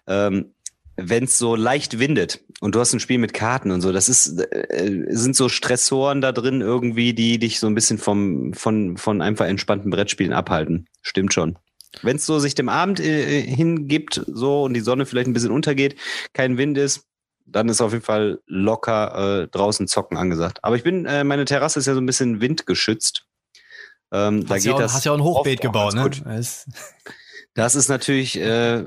ähm, 0.08 0.55
wenn 0.98 1.26
es 1.26 1.38
so 1.38 1.56
leicht 1.56 2.00
windet 2.00 2.42
und 2.62 2.76
du 2.76 2.80
hast 2.80 2.94
ein 2.94 3.00
Spiel 3.00 3.18
mit 3.18 3.34
Karten 3.34 3.72
und 3.72 3.82
so, 3.82 3.92
das 3.92 4.08
ist 4.10 4.40
äh, 4.40 5.06
sind 5.10 5.36
so 5.36 5.50
Stressoren 5.50 6.22
da 6.22 6.32
drin 6.32 6.62
irgendwie, 6.62 7.14
die 7.14 7.38
dich 7.40 7.60
so 7.60 7.68
ein 7.68 7.76
bisschen 7.76 7.98
vom 7.98 8.54
von 8.54 8.98
von 8.98 9.22
einfach 9.22 9.46
entspannten 9.46 9.92
Brettspielen 9.92 10.34
abhalten. 10.34 10.88
Stimmt 11.02 11.34
schon. 11.34 11.58
Wenn 12.02 12.18
es 12.18 12.26
so 12.26 12.40
sich 12.40 12.56
dem 12.56 12.70
Abend 12.70 13.00
äh, 13.00 13.42
hingibt, 13.42 14.22
so 14.28 14.64
und 14.64 14.74
die 14.74 14.82
Sonne 14.82 15.06
vielleicht 15.06 15.28
ein 15.28 15.34
bisschen 15.34 15.52
untergeht, 15.52 15.96
kein 16.34 16.58
Wind 16.58 16.78
ist, 16.78 17.06
dann 17.46 17.70
ist 17.70 17.80
auf 17.82 17.94
jeden 17.94 18.04
Fall 18.04 18.40
locker 18.48 19.44
äh, 19.44 19.48
draußen 19.48 19.88
zocken 19.88 20.18
angesagt. 20.18 20.60
Aber 20.64 20.76
ich 20.76 20.84
bin, 20.84 21.06
äh, 21.06 21.24
meine 21.24 21.46
Terrasse 21.46 21.80
ist 21.80 21.86
ja 21.86 21.94
so 21.94 22.02
ein 22.02 22.06
bisschen 22.06 22.42
windgeschützt. 22.42 23.26
Ähm, 24.12 24.46
da 24.46 24.56
geht 24.56 24.66
ja 24.66 24.74
auch, 24.74 24.80
das. 24.80 24.94
hast 24.94 25.06
ja 25.06 25.12
auch 25.12 25.18
ein 25.18 25.24
Hochbeet 25.24 25.62
gebaut, 25.62 25.94
ne? 25.94 26.04
gut. 26.04 26.22
Das- 26.26 26.66
Das 27.54 27.76
ist 27.76 27.88
natürlich 27.88 28.38
äh, 28.38 28.84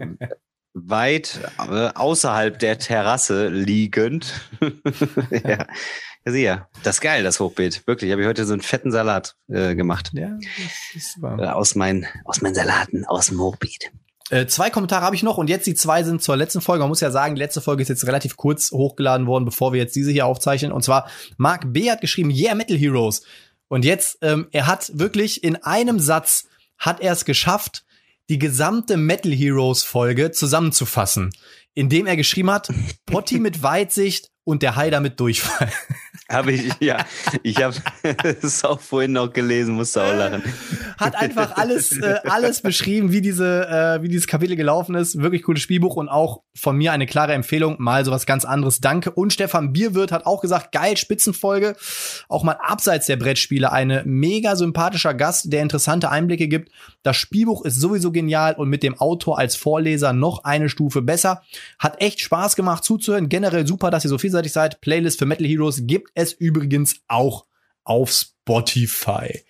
weit 0.86 1.40
äh, 1.58 1.88
außerhalb 1.94 2.58
der 2.58 2.78
Terrasse 2.78 3.48
liegend. 3.48 4.32
ja. 5.30 5.66
Ja, 6.24 6.32
sieh 6.32 6.44
ja. 6.44 6.68
Das 6.82 6.96
ist 6.96 7.00
geil, 7.00 7.22
das 7.22 7.40
Hochbeet. 7.40 7.86
Wirklich. 7.86 8.12
Habe 8.12 8.22
ich 8.22 8.28
heute 8.28 8.44
so 8.44 8.52
einen 8.52 8.62
fetten 8.62 8.92
Salat 8.92 9.36
äh, 9.48 9.74
gemacht. 9.74 10.10
Ja. 10.12 10.36
Äh, 11.22 11.46
aus, 11.46 11.74
meinen, 11.74 12.06
aus 12.24 12.42
meinen 12.42 12.54
Salaten, 12.54 13.04
aus 13.06 13.28
dem 13.28 13.40
Hochbeet. 13.40 13.90
Äh, 14.30 14.46
zwei 14.46 14.68
Kommentare 14.68 15.04
habe 15.04 15.16
ich 15.16 15.22
noch 15.22 15.38
und 15.38 15.48
jetzt 15.48 15.66
die 15.66 15.74
zwei 15.74 16.02
sind 16.02 16.22
zur 16.22 16.36
letzten 16.36 16.60
Folge. 16.60 16.80
Man 16.80 16.90
muss 16.90 17.00
ja 17.00 17.10
sagen, 17.10 17.34
die 17.34 17.40
letzte 17.40 17.60
Folge 17.60 17.82
ist 17.82 17.88
jetzt 17.88 18.06
relativ 18.06 18.36
kurz 18.36 18.72
hochgeladen 18.72 19.26
worden, 19.26 19.46
bevor 19.46 19.72
wir 19.72 19.80
jetzt 19.80 19.96
diese 19.96 20.10
hier 20.10 20.26
aufzeichnen. 20.26 20.72
Und 20.72 20.82
zwar, 20.82 21.08
Mark 21.38 21.72
B. 21.72 21.90
hat 21.90 22.00
geschrieben, 22.00 22.30
yeah, 22.30 22.54
Metal 22.54 22.76
Heroes. 22.76 23.22
Und 23.68 23.84
jetzt, 23.84 24.18
ähm, 24.22 24.48
er 24.50 24.66
hat 24.66 24.90
wirklich 24.94 25.44
in 25.44 25.56
einem 25.56 25.98
Satz, 25.98 26.44
hat 26.76 27.00
er 27.00 27.12
es 27.12 27.24
geschafft, 27.24 27.84
die 28.28 28.38
gesamte 28.38 28.96
Metal 28.96 29.32
Heroes 29.32 29.82
Folge 29.82 30.30
zusammenzufassen, 30.30 31.30
indem 31.74 32.06
er 32.06 32.16
geschrieben 32.16 32.50
hat, 32.50 32.70
Potti 33.06 33.38
mit 33.38 33.62
Weitsicht 33.62 34.30
und 34.44 34.62
der 34.62 34.76
Haider 34.76 35.00
mit 35.00 35.20
Durchfall. 35.20 35.70
Habe 36.30 36.52
ich, 36.52 36.72
ja. 36.80 37.06
Ich 37.42 37.62
habe 37.62 37.74
es 38.42 38.64
auch 38.64 38.80
vorhin 38.80 39.12
noch 39.12 39.32
gelesen, 39.32 39.74
musste 39.74 40.02
auch 40.02 40.14
lachen. 40.14 40.42
hat 40.98 41.16
einfach 41.16 41.56
alles, 41.56 41.96
äh, 41.98 42.16
alles 42.24 42.60
beschrieben, 42.60 43.12
wie 43.12 43.22
diese, 43.22 43.66
äh, 43.66 44.02
wie 44.02 44.08
dieses 44.08 44.26
Kapitel 44.26 44.56
gelaufen 44.56 44.94
ist. 44.94 45.20
Wirklich 45.20 45.42
cooles 45.42 45.62
Spielbuch 45.62 45.96
und 45.96 46.10
auch 46.10 46.42
von 46.54 46.76
mir 46.76 46.92
eine 46.92 47.06
klare 47.06 47.32
Empfehlung. 47.32 47.76
Mal 47.78 48.04
sowas 48.04 48.26
ganz 48.26 48.44
anderes. 48.44 48.80
Danke. 48.80 49.10
Und 49.10 49.32
Stefan 49.32 49.72
Bierwirt 49.72 50.12
hat 50.12 50.26
auch 50.26 50.42
gesagt, 50.42 50.72
geil, 50.72 50.96
Spitzenfolge. 50.98 51.76
Auch 52.28 52.42
mal 52.42 52.58
abseits 52.60 53.06
der 53.06 53.16
Brettspiele 53.16 53.72
eine 53.72 54.02
mega 54.04 54.56
sympathischer 54.56 55.14
Gast, 55.14 55.50
der 55.52 55.62
interessante 55.62 56.10
Einblicke 56.10 56.48
gibt. 56.48 56.70
Das 57.02 57.16
Spielbuch 57.16 57.64
ist 57.64 57.80
sowieso 57.80 58.12
genial 58.12 58.54
und 58.54 58.68
mit 58.68 58.82
dem 58.82 58.98
Autor 58.98 59.38
als 59.38 59.56
Vorleser 59.56 60.12
noch 60.12 60.44
eine 60.44 60.68
Stufe 60.68 61.02
besser. 61.02 61.42
Hat 61.78 62.00
echt 62.00 62.20
Spaß 62.20 62.56
gemacht 62.56 62.84
zuzuhören. 62.84 63.28
Generell 63.28 63.66
super, 63.66 63.90
dass 63.90 64.04
ihr 64.04 64.10
so 64.10 64.18
vielseitig 64.18 64.52
seid. 64.52 64.80
Playlist 64.80 65.18
für 65.18 65.26
Metal 65.26 65.46
Heroes 65.46 65.86
gibt 65.86 66.10
es 66.14 66.32
übrigens 66.32 67.00
auch 67.08 67.47
auf 67.88 68.10
Spotify. 68.12 69.42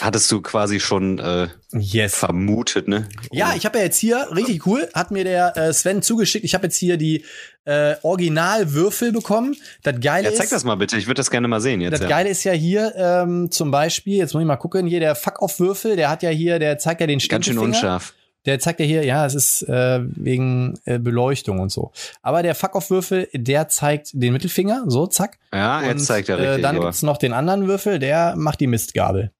Hattest 0.00 0.30
du 0.30 0.40
quasi 0.40 0.80
schon 0.80 1.18
äh, 1.18 1.48
Yes. 1.72 2.14
vermutet, 2.16 2.88
ne? 2.88 3.08
Ja, 3.32 3.54
ich 3.56 3.66
habe 3.66 3.78
ja 3.78 3.84
jetzt 3.84 3.98
hier, 3.98 4.28
richtig 4.34 4.66
cool, 4.66 4.88
hat 4.94 5.10
mir 5.10 5.24
der 5.24 5.56
äh, 5.56 5.72
Sven 5.72 6.02
zugeschickt. 6.02 6.44
Ich 6.44 6.54
habe 6.54 6.66
jetzt 6.66 6.76
hier 6.76 6.96
die 6.96 7.24
äh, 7.64 7.96
Originalwürfel 8.02 9.12
bekommen. 9.12 9.56
Das 9.82 10.00
Geile 10.00 10.28
Ja, 10.30 10.34
zeig 10.34 10.44
ist, 10.44 10.52
das 10.52 10.64
mal 10.64 10.76
bitte. 10.76 10.96
Ich 10.96 11.06
würde 11.06 11.18
das 11.18 11.30
gerne 11.30 11.48
mal 11.48 11.60
sehen 11.60 11.80
jetzt. 11.80 11.92
das 11.92 12.00
ja. 12.00 12.08
Geile 12.08 12.28
ist 12.30 12.44
ja 12.44 12.52
hier 12.52 12.94
ähm, 12.96 13.50
zum 13.50 13.70
Beispiel, 13.70 14.16
jetzt 14.16 14.32
muss 14.34 14.40
ich 14.42 14.46
mal 14.46 14.56
gucken, 14.56 14.86
hier 14.86 15.00
der 15.00 15.14
Fuck-Off-Würfel, 15.14 15.96
der 15.96 16.08
hat 16.10 16.22
ja 16.22 16.30
hier, 16.30 16.58
der 16.58 16.78
zeigt 16.78 17.00
ja 17.00 17.06
den 17.06 17.18
Ganz 17.18 17.24
schön 17.44 17.54
Stinkefinger. 17.54 17.62
unscharf. 17.62 18.14
Der 18.46 18.58
zeigt 18.58 18.80
ja 18.80 18.86
hier, 18.86 19.04
ja, 19.04 19.26
es 19.26 19.34
ist 19.34 19.62
äh, 19.62 20.00
wegen 20.04 20.78
äh, 20.84 20.98
Beleuchtung 20.98 21.58
und 21.58 21.70
so. 21.70 21.92
Aber 22.22 22.42
der 22.42 22.54
Fuck-Off-Würfel, 22.54 23.28
der 23.32 23.68
zeigt 23.68 24.10
den 24.12 24.32
Mittelfinger, 24.32 24.84
so, 24.86 25.06
zack. 25.06 25.38
Ja, 25.52 25.80
Und, 25.80 25.86
jetzt 25.86 26.06
zeigt 26.06 26.28
er 26.28 26.38
äh, 26.38 26.42
richtig. 26.42 26.62
Dann 26.62 26.76
aber 26.76 26.86
gibt's 26.86 27.02
noch 27.02 27.18
den 27.18 27.32
anderen 27.32 27.66
Würfel, 27.66 27.98
der 27.98 28.34
macht 28.36 28.60
die 28.60 28.66
Mistgabel. 28.66 29.32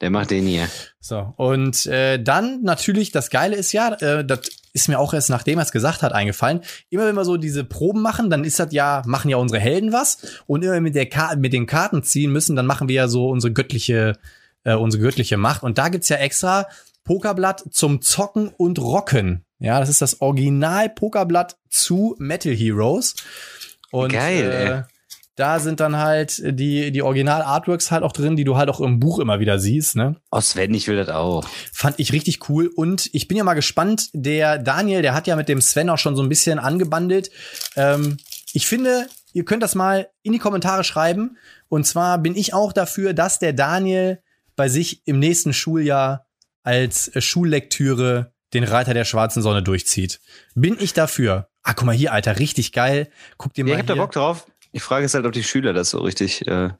der 0.00 0.10
macht 0.10 0.30
den 0.30 0.46
hier. 0.46 0.68
So, 1.00 1.32
und 1.36 1.86
äh, 1.86 2.22
dann 2.22 2.62
natürlich, 2.62 3.12
das 3.12 3.30
Geile 3.30 3.56
ist 3.56 3.72
ja, 3.72 3.94
äh, 4.00 4.24
das 4.24 4.40
ist 4.72 4.88
mir 4.88 4.98
auch 4.98 5.12
erst 5.12 5.30
nachdem 5.30 5.58
er 5.58 5.64
es 5.64 5.72
gesagt 5.72 6.02
hat 6.02 6.12
eingefallen. 6.12 6.60
Immer 6.90 7.06
wenn 7.06 7.14
wir 7.14 7.24
so 7.24 7.36
diese 7.36 7.64
Proben 7.64 8.00
machen, 8.00 8.30
dann 8.30 8.44
ist 8.44 8.58
das 8.58 8.72
ja, 8.72 9.02
machen 9.06 9.28
ja 9.30 9.36
unsere 9.36 9.60
Helden 9.60 9.92
was. 9.92 10.42
Und 10.46 10.64
immer 10.64 10.80
mit, 10.80 10.94
der 10.94 11.06
Ka 11.06 11.34
mit 11.36 11.52
den 11.52 11.66
Karten 11.66 12.02
ziehen 12.02 12.32
müssen, 12.32 12.56
dann 12.56 12.66
machen 12.66 12.88
wir 12.88 12.94
ja 12.94 13.08
so 13.08 13.28
unsere 13.28 13.52
göttliche, 13.52 14.18
äh, 14.64 14.74
unsere 14.74 15.02
göttliche 15.02 15.36
Macht. 15.36 15.62
Und 15.62 15.78
da 15.78 15.88
gibt's 15.88 16.08
ja 16.08 16.16
extra 16.16 16.66
Pokerblatt 17.04 17.64
zum 17.70 18.02
Zocken 18.02 18.48
und 18.48 18.78
Rocken. 18.78 19.44
Ja, 19.58 19.80
das 19.80 19.88
ist 19.88 20.02
das 20.02 20.20
Original-Pokerblatt 20.20 21.56
zu 21.70 22.16
Metal 22.18 22.52
Heroes. 22.52 23.14
Und 23.90 24.12
Geil, 24.12 24.86
äh, 24.88 24.92
da 25.36 25.60
sind 25.60 25.80
dann 25.80 25.96
halt 25.96 26.42
die, 26.44 26.92
die 26.92 27.02
Original-Artworks 27.02 27.90
halt 27.90 28.02
auch 28.02 28.12
drin, 28.12 28.36
die 28.36 28.44
du 28.44 28.56
halt 28.56 28.68
auch 28.68 28.80
im 28.80 29.00
Buch 29.00 29.18
immer 29.18 29.40
wieder 29.40 29.58
siehst, 29.58 29.96
ne? 29.96 30.16
Oh, 30.30 30.40
Sven, 30.40 30.74
ich 30.74 30.88
will 30.88 30.96
das 30.96 31.08
auch. 31.08 31.46
Fand 31.72 31.98
ich 31.98 32.12
richtig 32.12 32.48
cool. 32.48 32.66
Und 32.74 33.08
ich 33.14 33.28
bin 33.28 33.38
ja 33.38 33.44
mal 33.44 33.54
gespannt. 33.54 34.10
Der 34.12 34.58
Daniel, 34.58 35.00
der 35.00 35.14
hat 35.14 35.26
ja 35.26 35.36
mit 35.36 35.48
dem 35.48 35.60
Sven 35.60 35.90
auch 35.90 35.98
schon 35.98 36.16
so 36.16 36.22
ein 36.22 36.28
bisschen 36.28 36.58
angebandelt. 36.58 37.30
Ähm, 37.76 38.18
ich 38.52 38.66
finde, 38.66 39.06
ihr 39.32 39.44
könnt 39.44 39.62
das 39.62 39.74
mal 39.74 40.08
in 40.22 40.32
die 40.32 40.38
Kommentare 40.38 40.84
schreiben. 40.84 41.38
Und 41.68 41.86
zwar 41.86 42.18
bin 42.18 42.36
ich 42.36 42.52
auch 42.52 42.72
dafür, 42.72 43.14
dass 43.14 43.38
der 43.38 43.54
Daniel 43.54 44.20
bei 44.54 44.68
sich 44.68 45.06
im 45.06 45.18
nächsten 45.18 45.54
Schuljahr 45.54 46.26
als 46.62 47.08
äh, 47.08 47.20
Schullektüre 47.20 48.32
den 48.54 48.64
Reiter 48.64 48.94
der 48.94 49.04
schwarzen 49.04 49.42
Sonne 49.42 49.62
durchzieht. 49.62 50.20
Bin 50.54 50.76
ich 50.78 50.92
dafür. 50.92 51.48
Ah, 51.62 51.74
guck 51.74 51.86
mal 51.86 51.94
hier, 51.94 52.12
Alter, 52.12 52.38
richtig 52.38 52.72
geil. 52.72 53.10
Guck 53.38 53.54
dir 53.54 53.64
mal 53.64 53.70
Ja, 53.70 53.74
ich 53.76 53.80
hab 53.80 53.86
da. 53.86 53.94
Bock 53.94 54.12
drauf. 54.12 54.46
Die 54.74 54.80
Frage 54.80 55.06
ist 55.06 55.14
halt, 55.14 55.26
ob 55.26 55.32
die 55.32 55.42
Schüler 55.44 55.72
das 55.72 55.90
so 55.90 56.00
richtig 56.00 56.46
äh, 56.46 56.70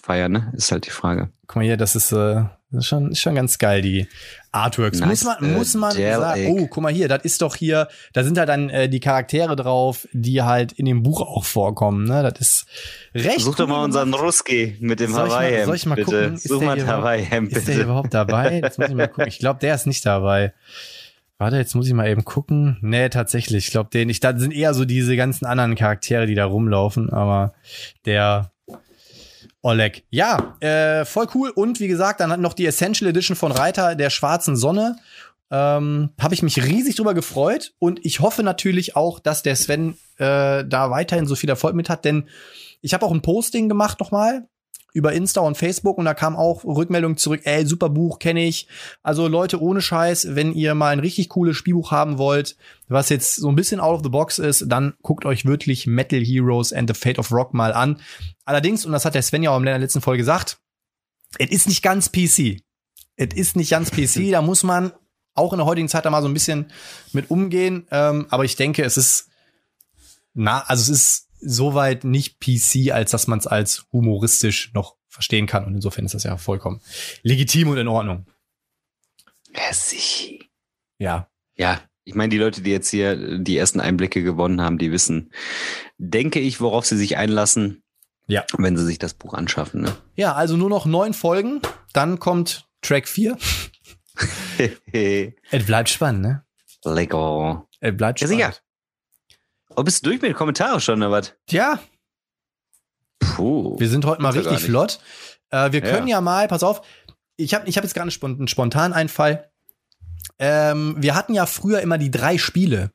feiern, 0.00 0.32
ne? 0.32 0.52
Ist 0.56 0.70
halt 0.72 0.86
die 0.86 0.90
Frage. 0.90 1.30
Guck 1.46 1.56
mal 1.56 1.64
hier, 1.64 1.76
das 1.76 1.96
ist, 1.96 2.12
äh, 2.12 2.44
das 2.70 2.80
ist 2.84 2.86
schon, 2.86 3.12
ist 3.12 3.20
schon 3.20 3.34
ganz 3.34 3.58
geil, 3.58 3.80
die 3.80 4.06
Artworks. 4.52 5.00
Nice, 5.00 5.08
muss 5.08 5.24
man, 5.24 5.50
äh, 5.50 5.56
muss 5.56 5.74
man 5.74 5.96
Gel 5.96 6.16
sagen. 6.18 6.46
Oh, 6.48 6.66
guck 6.66 6.82
mal 6.82 6.92
hier, 6.92 7.08
das 7.08 7.22
ist 7.24 7.40
doch 7.40 7.56
hier, 7.56 7.88
da 8.12 8.24
sind 8.24 8.36
halt 8.38 8.48
dann 8.48 8.68
äh, 8.68 8.88
die 8.88 9.00
Charaktere 9.00 9.56
drauf, 9.56 10.06
die 10.12 10.42
halt 10.42 10.72
in 10.72 10.84
dem 10.84 11.02
Buch 11.02 11.22
auch 11.22 11.44
vorkommen. 11.44 12.04
Ne? 12.04 12.22
Das 12.22 12.40
ist 12.40 12.66
recht. 13.14 13.40
Such 13.40 13.56
doch 13.56 13.68
mal 13.68 13.84
unseren. 13.84 14.12
Ruski 14.12 14.76
mit 14.80 15.00
dem 15.00 15.14
Hawaii-Hemd, 15.16 15.66
soll 15.66 15.76
ich 15.76 15.86
mal 15.86 15.94
bitte. 15.94 16.10
gucken? 16.10 16.34
Ist 16.34 16.48
Such 16.48 16.58
der 16.60 16.68
mal 16.68 16.86
Hawaii-Hemd, 16.86 17.52
Ist 17.52 17.68
der 17.68 17.72
bitte. 17.74 17.84
überhaupt 17.84 18.12
dabei? 18.12 18.60
Jetzt 18.62 18.78
muss 18.78 18.88
ich 18.88 18.94
mal 18.94 19.08
gucken. 19.08 19.28
Ich 19.28 19.38
glaube, 19.38 19.60
der 19.60 19.74
ist 19.74 19.86
nicht 19.86 20.04
dabei. 20.04 20.52
Warte, 21.40 21.56
jetzt 21.56 21.76
muss 21.76 21.86
ich 21.86 21.94
mal 21.94 22.08
eben 22.08 22.24
gucken. 22.24 22.78
Nee, 22.80 23.10
tatsächlich. 23.10 23.66
Ich 23.66 23.70
glaube, 23.70 23.90
den, 23.90 24.08
ich, 24.08 24.18
da 24.18 24.36
sind 24.36 24.52
eher 24.52 24.74
so 24.74 24.84
diese 24.84 25.14
ganzen 25.16 25.46
anderen 25.46 25.76
Charaktere, 25.76 26.26
die 26.26 26.34
da 26.34 26.44
rumlaufen, 26.44 27.10
aber 27.10 27.52
der 28.06 28.50
Oleg. 29.62 30.04
Ja, 30.10 30.56
äh, 30.60 31.04
voll 31.04 31.26
cool. 31.34 31.50
Und 31.50 31.80
wie 31.80 31.88
gesagt, 31.88 32.20
dann 32.20 32.30
hat 32.30 32.40
noch 32.40 32.54
die 32.54 32.66
Essential 32.66 33.10
Edition 33.10 33.36
von 33.36 33.52
Reiter 33.52 33.94
der 33.94 34.10
schwarzen 34.10 34.56
Sonne. 34.56 34.96
Ähm, 35.50 36.10
Habe 36.20 36.34
ich 36.34 36.42
mich 36.42 36.62
riesig 36.62 36.96
drüber 36.96 37.14
gefreut 37.14 37.72
und 37.78 38.04
ich 38.04 38.20
hoffe 38.20 38.42
natürlich 38.42 38.96
auch, 38.96 39.18
dass 39.18 39.42
der 39.42 39.56
Sven 39.56 39.96
äh, 40.18 40.64
da 40.64 40.90
weiterhin 40.90 41.26
so 41.26 41.34
viel 41.34 41.48
Erfolg 41.48 41.74
mit 41.74 41.88
hat, 41.88 42.04
denn 42.04 42.28
ich 42.82 42.92
habe 42.94 43.04
auch 43.04 43.12
ein 43.12 43.22
Posting 43.22 43.68
gemacht 43.68 43.98
nochmal 43.98 44.46
über 44.98 45.12
Insta 45.12 45.40
und 45.42 45.56
Facebook 45.56 45.96
und 45.96 46.06
da 46.06 46.12
kam 46.12 46.34
auch 46.34 46.64
Rückmeldung 46.64 47.16
zurück, 47.16 47.42
ey, 47.44 47.64
super 47.64 47.88
Buch, 47.88 48.18
kenne 48.18 48.44
ich. 48.44 48.66
Also 49.04 49.28
Leute, 49.28 49.62
ohne 49.62 49.80
Scheiß, 49.80 50.34
wenn 50.34 50.52
ihr 50.52 50.74
mal 50.74 50.92
ein 50.92 50.98
richtig 50.98 51.28
cooles 51.28 51.56
Spielbuch 51.56 51.92
haben 51.92 52.18
wollt, 52.18 52.56
was 52.88 53.08
jetzt 53.08 53.36
so 53.36 53.48
ein 53.48 53.54
bisschen 53.54 53.78
out 53.78 53.94
of 53.94 54.02
the 54.02 54.08
box 54.08 54.40
ist, 54.40 54.64
dann 54.66 54.94
guckt 55.02 55.24
euch 55.24 55.46
wirklich 55.46 55.86
Metal 55.86 56.18
Heroes 56.18 56.72
and 56.72 56.92
the 56.92 57.00
Fate 57.00 57.20
of 57.20 57.30
Rock 57.30 57.54
mal 57.54 57.72
an. 57.72 58.00
Allerdings, 58.44 58.84
und 58.84 58.90
das 58.90 59.04
hat 59.04 59.14
der 59.14 59.22
Sven 59.22 59.44
ja 59.44 59.52
auch 59.52 59.58
in 59.58 59.66
der 59.66 59.78
letzten 59.78 60.00
Folge 60.00 60.18
gesagt, 60.18 60.58
es 61.38 61.50
ist 61.50 61.68
nicht 61.68 61.82
ganz 61.82 62.10
PC. 62.10 62.60
Es 63.14 63.34
ist 63.34 63.54
nicht 63.54 63.70
ganz 63.70 63.92
PC, 63.92 64.30
da 64.32 64.42
muss 64.42 64.64
man 64.64 64.92
auch 65.34 65.52
in 65.52 65.58
der 65.58 65.66
heutigen 65.66 65.88
Zeit 65.88 66.04
da 66.04 66.10
mal 66.10 66.22
so 66.22 66.28
ein 66.28 66.34
bisschen 66.34 66.72
mit 67.12 67.30
umgehen. 67.30 67.86
Ähm, 67.92 68.26
aber 68.30 68.44
ich 68.44 68.56
denke, 68.56 68.82
es 68.82 68.96
ist 68.96 69.28
na, 70.34 70.60
also 70.66 70.92
es 70.92 70.98
ist 71.00 71.27
soweit 71.40 72.04
nicht 72.04 72.40
PC, 72.40 72.92
als 72.92 73.10
dass 73.10 73.26
man 73.26 73.38
es 73.38 73.46
als 73.46 73.86
humoristisch 73.92 74.72
noch 74.74 74.96
verstehen 75.08 75.46
kann. 75.46 75.64
Und 75.64 75.74
insofern 75.74 76.04
ist 76.04 76.14
das 76.14 76.22
ja 76.24 76.36
vollkommen 76.36 76.80
legitim 77.22 77.68
und 77.68 77.78
in 77.78 77.88
Ordnung. 77.88 78.26
Ja, 79.54 79.72
sicher. 79.72 80.44
Ja. 80.98 81.30
Ja, 81.56 81.80
ich 82.04 82.14
meine, 82.14 82.30
die 82.30 82.38
Leute, 82.38 82.62
die 82.62 82.70
jetzt 82.70 82.88
hier 82.90 83.38
die 83.38 83.56
ersten 83.56 83.80
Einblicke 83.80 84.22
gewonnen 84.22 84.60
haben, 84.60 84.78
die 84.78 84.92
wissen, 84.92 85.32
denke 85.98 86.38
ich, 86.40 86.60
worauf 86.60 86.86
sie 86.86 86.96
sich 86.96 87.16
einlassen. 87.16 87.82
Ja. 88.26 88.44
Wenn 88.56 88.76
sie 88.76 88.84
sich 88.84 88.98
das 88.98 89.14
Buch 89.14 89.32
anschaffen, 89.34 89.80
ne? 89.80 89.96
Ja, 90.14 90.34
also 90.34 90.56
nur 90.56 90.68
noch 90.68 90.84
neun 90.86 91.14
Folgen. 91.14 91.62
Dann 91.94 92.18
kommt 92.18 92.68
Track 92.82 93.08
4. 93.08 93.38
es 94.92 95.66
bleibt 95.66 95.88
spannend, 95.88 96.22
ne? 96.22 96.44
Lecker. 96.84 97.66
Es 97.80 97.96
bleibt 97.96 98.20
Ja, 98.20 98.26
spannend. 98.26 98.44
sicher. 98.54 98.56
Oh, 99.78 99.84
bist 99.84 100.04
du 100.04 100.10
durch 100.10 100.20
mit 100.20 100.30
den 100.30 100.36
Kommentaren 100.36 100.80
schon, 100.80 101.00
oder 101.02 101.12
was? 101.12 101.34
Ja, 101.50 101.78
Puh. 103.20 103.78
wir 103.78 103.88
sind 103.88 104.04
heute 104.04 104.22
mal 104.22 104.34
ja 104.34 104.40
richtig 104.40 104.60
flott. 104.64 104.98
Äh, 105.50 105.72
wir 105.72 105.84
Ja. 105.84 105.90
können 105.90 106.08
ja. 106.08 106.20
mal, 106.20 106.48
pass 106.48 106.62
auf, 106.62 106.82
ich 107.36 107.54
habe 107.54 107.68
ich 107.68 107.76
hab 107.76 107.84
jetzt 107.84 107.94
gerade 107.94 108.04
einen 108.04 108.10
spon- 108.10 108.36
einen 108.38 108.48
Spontaneinfall. 108.48 109.50
Ähm, 110.40 110.96
wir 110.98 111.14
hatten 111.14 111.32
ja 111.34 111.46
früher 111.46 111.80
immer 111.80 111.96
die 111.98 112.10
drei 112.10 112.38
Spiele. 112.38 112.90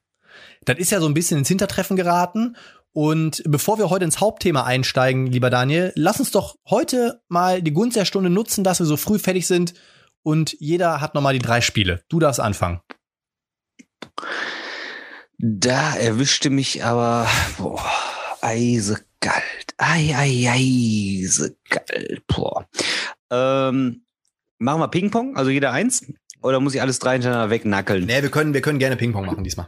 Das 0.65 0.77
ist 0.77 0.91
ja 0.91 0.99
so 0.99 1.05
ein 1.07 1.13
bisschen 1.13 1.37
ins 1.37 1.47
Hintertreffen 1.47 1.95
geraten. 1.95 2.55
Und 2.91 3.41
bevor 3.45 3.77
wir 3.79 3.89
heute 3.89 4.05
ins 4.05 4.19
Hauptthema 4.19 4.63
einsteigen, 4.63 5.27
lieber 5.27 5.49
Daniel, 5.49 5.93
lass 5.95 6.19
uns 6.19 6.31
doch 6.31 6.57
heute 6.69 7.21
mal 7.27 7.61
die 7.61 7.71
Gunst 7.73 7.95
der 7.97 8.05
Stunde 8.05 8.29
nutzen, 8.29 8.63
dass 8.63 8.79
wir 8.79 8.85
so 8.85 8.97
früh 8.97 9.17
fertig 9.19 9.47
sind 9.47 9.73
und 10.21 10.55
jeder 10.59 11.01
hat 11.01 11.15
noch 11.15 11.21
mal 11.21 11.33
die 11.33 11.39
drei 11.39 11.61
Spiele. 11.61 12.03
Du 12.09 12.19
darfst 12.19 12.39
anfangen. 12.39 12.81
Da 15.45 15.93
erwischte 15.97 16.49
mich 16.49 16.85
aber, 16.85 17.27
boah, 17.57 17.83
eisekalt. 18.39 19.73
Ei, 19.77 20.15
ei, 20.15 20.49
eisekalt. 20.49 22.25
Boah. 22.27 22.65
Ähm, 23.29 24.05
machen 24.57 24.79
wir 24.79 24.87
Ping-Pong, 24.87 25.35
also 25.35 25.51
jeder 25.51 25.73
eins? 25.73 26.05
Oder 26.41 26.61
muss 26.61 26.75
ich 26.75 26.81
alles 26.81 26.99
drei 26.99 27.13
hintereinander 27.13 27.49
wegnackeln? 27.49 28.05
Nee, 28.05 28.21
wir 28.21 28.31
können, 28.31 28.53
wir 28.53 28.61
können 28.61 28.79
gerne 28.79 28.95
Ping-Pong 28.95 29.25
machen 29.25 29.43
diesmal. 29.43 29.67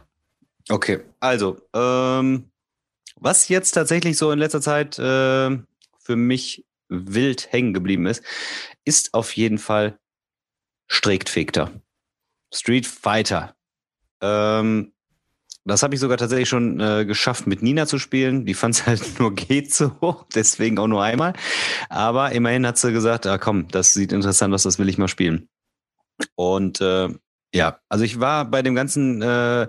Okay, 0.70 1.00
also, 1.20 1.60
ähm, 1.74 2.50
was 3.16 3.48
jetzt 3.48 3.72
tatsächlich 3.72 4.16
so 4.16 4.30
in 4.30 4.38
letzter 4.38 4.62
Zeit 4.62 4.98
äh, 4.98 5.58
für 5.98 6.16
mich 6.16 6.64
wild 6.88 7.52
hängen 7.52 7.74
geblieben 7.74 8.06
ist, 8.06 8.22
ist 8.86 9.12
auf 9.12 9.36
jeden 9.36 9.58
Fall 9.58 9.98
Striktfikter. 10.86 11.70
Street 12.50 12.86
Fighter. 12.86 13.54
Ähm, 14.22 14.94
das 15.66 15.82
habe 15.82 15.94
ich 15.94 16.00
sogar 16.00 16.16
tatsächlich 16.16 16.48
schon 16.48 16.80
äh, 16.80 17.04
geschafft, 17.04 17.46
mit 17.46 17.62
Nina 17.62 17.86
zu 17.86 17.98
spielen. 17.98 18.46
Die 18.46 18.54
fand 18.54 18.76
es 18.76 18.86
halt 18.86 19.18
nur 19.18 19.34
geht 19.34 19.74
so, 19.74 20.24
deswegen 20.34 20.78
auch 20.78 20.86
nur 20.86 21.02
einmal. 21.02 21.34
Aber 21.88 22.32
immerhin 22.32 22.66
hat 22.66 22.78
sie 22.78 22.92
gesagt, 22.92 23.26
ah 23.26 23.38
komm, 23.38 23.68
das 23.68 23.92
sieht 23.92 24.12
interessant 24.12 24.54
aus, 24.54 24.62
das 24.62 24.78
will 24.78 24.88
ich 24.88 24.98
mal 24.98 25.08
spielen. 25.08 25.48
Und 26.34 26.80
äh, 26.80 27.08
ja, 27.54 27.80
also 27.88 28.04
ich 28.04 28.20
war 28.20 28.44
bei 28.44 28.62
dem 28.62 28.74
ganzen 28.74 29.22
äh, 29.22 29.68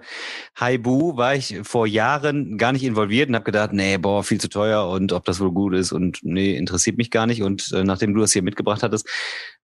Haibu, 0.59 1.15
war 1.17 1.35
ich 1.35 1.59
vor 1.63 1.87
Jahren 1.87 2.57
gar 2.57 2.73
nicht 2.73 2.83
involviert 2.83 3.29
und 3.29 3.35
habe 3.35 3.45
gedacht, 3.45 3.71
nee, 3.73 3.97
boah, 3.97 4.23
viel 4.23 4.41
zu 4.41 4.49
teuer 4.49 4.87
und 4.89 5.13
ob 5.13 5.25
das 5.25 5.39
wohl 5.39 5.51
gut 5.51 5.73
ist 5.73 5.91
und 5.91 6.19
nee, 6.21 6.55
interessiert 6.55 6.97
mich 6.97 7.11
gar 7.11 7.27
nicht. 7.27 7.43
Und 7.43 7.71
äh, 7.71 7.83
nachdem 7.83 8.13
du 8.13 8.21
das 8.21 8.33
hier 8.33 8.43
mitgebracht 8.43 8.83
hattest, 8.83 9.07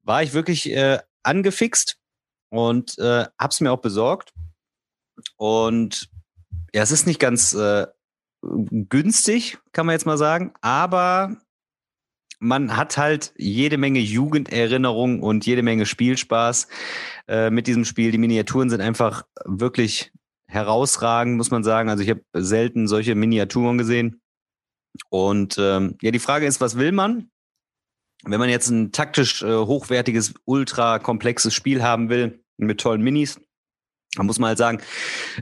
war 0.03 0.23
ich 0.23 0.35
wirklich 0.35 0.71
äh, 0.71 0.99
angefixt 1.23 1.99
und 2.51 2.99
äh, 2.99 3.27
hab's 3.39 3.61
mir 3.61 3.73
auch 3.73 3.81
besorgt. 3.81 4.33
Und 5.37 6.09
ja, 6.75 6.83
es 6.83 6.91
ist 6.91 7.07
nicht 7.07 7.21
ganz 7.21 7.53
äh, 7.55 7.87
günstig, 8.43 9.59
kann 9.73 9.87
man 9.87 9.95
jetzt 9.95 10.07
mal 10.07 10.19
sagen, 10.19 10.53
aber 10.61 11.37
man 12.43 12.77
hat 12.77 12.99
halt 12.99 13.33
jede 13.37 13.79
Menge 13.79 14.01
Jugenderinnerung 14.01 15.23
und 15.23 15.47
jede 15.47 15.63
Menge 15.63 15.87
Spielspaß 15.87 16.67
äh, 17.29 17.51
mit 17.51 17.69
diesem 17.69 17.85
Spiel. 17.85 18.11
Die 18.11 18.19
Miniaturen 18.19 18.69
sind 18.69 18.81
einfach 18.81 19.25
wirklich 19.45 20.13
herausragend, 20.49 21.37
muss 21.37 21.53
man 21.53 21.63
sagen. 21.63 21.89
Also 21.89 22.03
ich 22.03 22.11
habe 22.11 22.23
selten 22.33 22.89
solche 22.89 23.15
Miniaturen 23.15 23.79
gesehen. 23.79 24.21
Und 25.09 25.57
ähm, 25.59 25.97
ja, 26.03 26.11
die 26.11 26.19
Frage 26.19 26.47
ist, 26.47 26.61
was 26.61 26.77
will 26.77 26.91
man? 26.91 27.31
Wenn 28.25 28.41
man 28.41 28.49
jetzt 28.49 28.71
ein 28.71 28.91
taktisch 28.91 29.43
äh, 29.43 29.55
hochwertiges, 29.55 30.35
ultra 30.45 30.99
komplexes 30.99 31.55
Spiel 31.55 31.83
haben 31.83 32.09
will 32.09 32.45
mit 32.57 32.81
tollen 32.81 33.03
Minis, 33.03 33.41
dann 34.17 34.27
muss 34.27 34.39
man 34.39 34.49
halt 34.49 34.59
sagen, 34.59 34.81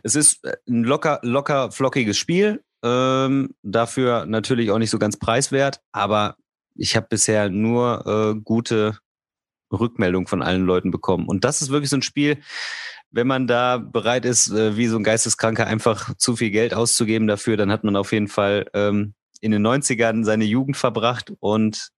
es 0.03 0.15
ist 0.15 0.45
ein 0.69 0.85
locker, 0.85 1.21
locker, 1.23 1.73
flockiges 1.73 2.19
Spiel. 2.19 2.63
Ähm, 2.83 3.55
dafür 3.63 4.27
natürlich 4.27 4.71
auch 4.71 4.79
nicht 4.79 4.91
so 4.91 4.99
ganz 4.99 5.19
preiswert, 5.19 5.81
aber 5.93 6.37
ich 6.75 6.97
habe 6.97 7.09
bisher 7.11 7.51
nur 7.51 8.07
äh, 8.07 8.41
gute 8.41 8.99
Rückmeldungen 9.73 10.27
von 10.27 10.43
allen 10.43 10.65
Leuten 10.65 10.91
bekommen. 10.91 11.27
Und 11.29 11.45
das 11.45 11.63
ist 11.63 11.71
wirklich 11.71 11.91
so 11.91 11.97
ein 11.97 12.03
Spiel, 12.03 12.39
wenn 13.11 13.27
man 13.27 13.47
da 13.47 13.79
bereit 13.79 14.25
ist, 14.25 14.51
äh, 14.51 14.77
wie 14.77 14.87
so 14.87 14.97
ein 14.97 15.05
Geisteskranker 15.05 15.67
einfach 15.67 16.15
zu 16.17 16.37
viel 16.37 16.51
Geld 16.51 16.75
auszugeben 16.75 17.27
dafür, 17.27 17.57
dann 17.57 17.71
hat 17.71 17.85
man 17.85 17.97
auf 17.97 18.13
jeden 18.13 18.29
Fall 18.29 18.67
ähm, 18.73 19.15
in 19.41 19.51
den 19.51 19.67
90ern 19.67 20.25
seine 20.25 20.45
Jugend 20.45 20.77
verbracht 20.77 21.33
und 21.41 21.91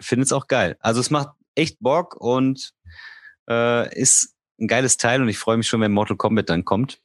findet 0.00 0.26
es 0.26 0.32
auch 0.32 0.48
geil. 0.48 0.76
Also 0.80 1.00
es 1.00 1.10
macht 1.10 1.30
echt 1.54 1.78
Bock 1.80 2.16
und 2.16 2.72
äh, 3.48 3.98
ist 3.98 4.34
ein 4.60 4.68
geiles 4.68 4.96
Teil 4.96 5.22
und 5.22 5.28
ich 5.28 5.38
freue 5.38 5.56
mich 5.56 5.68
schon, 5.68 5.80
wenn 5.80 5.92
Mortal 5.92 6.16
Kombat 6.16 6.50
dann 6.50 6.64
kommt. 6.64 7.00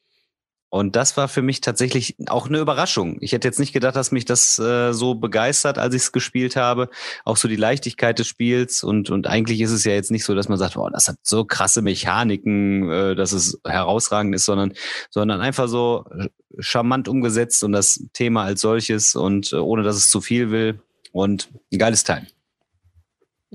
Und 0.70 0.98
das 0.98 1.16
war 1.16 1.30
für 1.30 1.42
mich 1.42 1.62
tatsächlich 1.62 2.18
auch 2.28 2.48
eine 2.48 2.58
Überraschung. 2.58 3.18
Ich 3.22 3.32
hätte 3.32 3.48
jetzt 3.48 3.60
nicht 3.60 3.72
gedacht, 3.72 3.96
dass 3.96 4.12
mich 4.12 4.26
das 4.26 4.60
äh, 4.60 4.92
so 4.92 5.16
begeistert, 5.16 5.78
als 5.78 5.96
ich 5.96 6.02
es 6.02 6.12
gespielt 6.12 6.58
habe. 6.58 6.90
Auch 7.24 7.38
so 7.38 7.48
die 7.48 7.56
Leichtigkeit 7.56 8.20
des 8.20 8.28
Spiels. 8.28 8.84
Und, 8.84 9.10
und 9.10 9.26
eigentlich 9.26 9.62
ist 9.62 9.72
es 9.72 9.86
ja 9.86 9.94
jetzt 9.94 10.12
nicht 10.12 10.26
so, 10.26 10.36
dass 10.36 10.50
man 10.50 10.58
sagt, 10.58 10.76
oh, 10.76 10.90
das 10.90 11.08
hat 11.08 11.16
so 11.22 11.46
krasse 11.46 11.82
Mechaniken, 11.82 12.92
äh, 12.92 13.16
dass 13.16 13.32
es 13.32 13.58
herausragend 13.66 14.36
ist, 14.36 14.44
sondern, 14.44 14.74
sondern 15.10 15.40
einfach 15.40 15.70
so 15.70 16.04
äh, 16.12 16.28
charmant 16.60 17.08
umgesetzt 17.08 17.64
und 17.64 17.72
das 17.72 18.04
Thema 18.12 18.44
als 18.44 18.60
solches 18.60 19.16
und 19.16 19.54
äh, 19.54 19.58
ohne 19.58 19.84
dass 19.84 19.96
es 19.96 20.10
zu 20.10 20.20
viel 20.20 20.52
will. 20.52 20.82
Und 21.14 21.48
ein 21.72 21.80
geiles 21.80 22.04
Teil. 22.04 22.28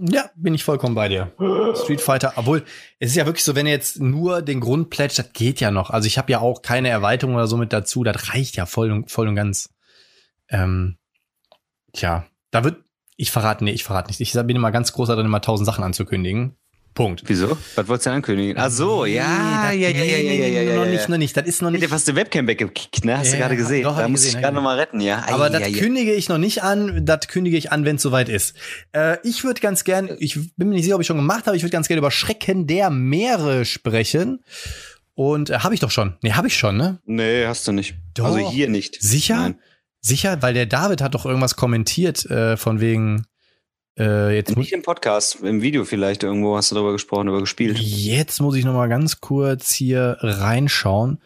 Ja, 0.03 0.31
bin 0.35 0.55
ich 0.55 0.65
vollkommen 0.65 0.95
bei 0.95 1.09
dir. 1.09 1.33
Street 1.75 2.01
Fighter, 2.01 2.33
obwohl 2.37 2.65
es 2.99 3.11
ist 3.11 3.17
ja 3.17 3.27
wirklich 3.27 3.45
so, 3.45 3.55
wenn 3.55 3.67
ihr 3.67 3.73
jetzt 3.73 4.01
nur 4.01 4.41
den 4.41 4.61
Grund 4.61 4.89
plätscht, 4.89 5.19
das 5.19 5.33
geht 5.33 5.61
ja 5.61 5.71
noch. 5.71 5.91
Also 5.91 6.07
ich 6.07 6.17
habe 6.17 6.33
ja 6.33 6.41
auch 6.41 6.63
keine 6.63 6.89
Erweiterung 6.89 7.35
oder 7.35 7.47
so 7.47 7.59
mit 7.59 7.73
dazu, 7.73 8.03
das 8.03 8.33
reicht 8.33 8.57
ja 8.57 8.65
voll 8.65 8.91
und, 8.91 9.11
voll 9.11 9.29
und 9.29 9.35
ganz. 9.35 9.75
Ähm, 10.49 10.97
tja, 11.93 12.27
da 12.51 12.65
wird, 12.65 12.83
ich 13.17 13.31
verrate, 13.31 13.63
nee, 13.63 13.73
ich 13.73 13.85
verrate 13.85 14.09
nicht. 14.09 14.21
Ich 14.21 14.33
bin 14.33 14.57
immer 14.57 14.71
ganz 14.71 14.93
groß 14.93 15.09
darin, 15.09 15.27
immer 15.27 15.43
tausend 15.43 15.67
Sachen 15.67 15.85
anzukündigen. 15.85 16.57
Punkt. 16.95 17.23
Wieso? 17.27 17.57
Was 17.77 17.89
wolltest 17.89 18.07
du 18.07 18.11
ankündigen? 18.11 18.57
Ach 18.59 18.71
so, 18.71 19.05
ja, 19.05 19.71
ja, 19.71 19.89
ja, 19.89 19.89
ja, 19.91 20.05
ja, 20.05 20.33
ja, 20.33 20.47
ja, 20.47 20.63
ja. 20.63 20.77
Noch 20.77 20.85
ja. 20.85 20.91
nicht, 20.91 21.09
noch 21.09 21.19
nicht. 21.19 21.37
Das 21.37 21.47
ist 21.47 21.63
noch 21.63 21.69
Ich 21.69 21.75
nicht. 21.75 21.83
hätte 21.83 21.93
fast 21.93 22.09
die 22.09 22.17
Webcam 22.17 22.47
weggekickt, 22.49 23.05
ne? 23.05 23.17
Hast 23.19 23.27
Ja, 23.29 23.33
du 23.33 23.39
gerade 23.39 23.55
ja, 23.55 23.61
gesehen. 23.61 23.83
da 23.85 24.09
muss 24.09 24.25
ich 24.25 24.37
gerade 24.37 24.55
nochmal 24.55 24.79
retten, 24.79 25.01
ja. 25.01 25.25
Aber 25.29 25.51
das 25.51 25.73
kündige 25.73 26.13
ich 26.13 26.29
noch 26.29 26.39
nicht 26.39 26.63
an, 26.63 27.05
das 27.07 27.29
kündige 27.29 27.57
ich 27.57 27.71
an, 27.73 27.85
wenn 27.85 27.97
es 27.97 28.03
soweit 28.03 28.29
ist. 28.29 28.55
Äh, 28.93 29.17
ich 29.23 29.45
würde 29.45 29.61
ganz 29.61 29.85
gern, 29.85 30.11
ich 30.19 30.35
bin 30.57 30.69
mir 30.69 30.75
nicht 30.75 30.85
sicher, 30.85 30.97
ob 30.97 31.01
ich 31.01 31.07
schon 31.07 31.17
gemacht 31.17 31.47
habe, 31.47 31.57
ich 31.57 31.63
würde 31.63 31.73
ganz 31.73 31.87
gerne 31.89 31.99
über 31.99 32.11
Schrecken 32.11 32.67
der 32.67 32.91
Meere 32.91 33.65
sprechen. 33.65 34.43
Und 35.15 35.51
äh, 35.51 35.59
habe 35.59 35.75
ich 35.75 35.81
doch 35.81 35.91
schon. 35.91 36.15
Nee, 36.23 36.33
habe 36.33 36.49
ich 36.49 36.57
schon, 36.57 36.77
ne? 36.77 36.99
Nee, 37.05 37.47
hast 37.47 37.69
du 37.69 37.73
nicht. 37.73 37.95
Doch. 38.15 38.25
Also 38.27 38.51
hier 38.51 38.69
nicht. 38.69 39.01
Sicher? 39.03 39.37
Nein. 39.37 39.59
Sicher? 40.01 40.41
Weil 40.41 40.55
der 40.55 40.67
David 40.67 41.03
hat 41.03 41.15
doch 41.15 41.27
irgendwas 41.27 41.57
kommentiert, 41.57 42.25
äh, 42.31 42.57
von 42.57 42.81
wegen, 42.81 43.27
äh, 44.01 44.35
jetzt, 44.35 44.57
mu 44.57 44.63
Nicht 44.63 44.73
im 44.73 44.83
Podcast, 44.83 45.41
im 45.43 45.63
Video 45.63 45.85
vielleicht 45.85 46.23
irgendwo 46.23 46.57
hast 46.57 46.71
du 46.71 46.75
darüber 46.75 46.93
gesprochen, 46.93 47.27
darüber 47.27 47.43
gespielt. 47.43 47.79
jetzt 47.79 48.41
muss 48.41 48.57
ich 48.57 48.65
noch 48.65 48.75
mal 48.75 48.89
ganz 48.89 49.21
kurz 49.21 49.71
hier 49.71 50.17
reinschauen. 50.21 51.21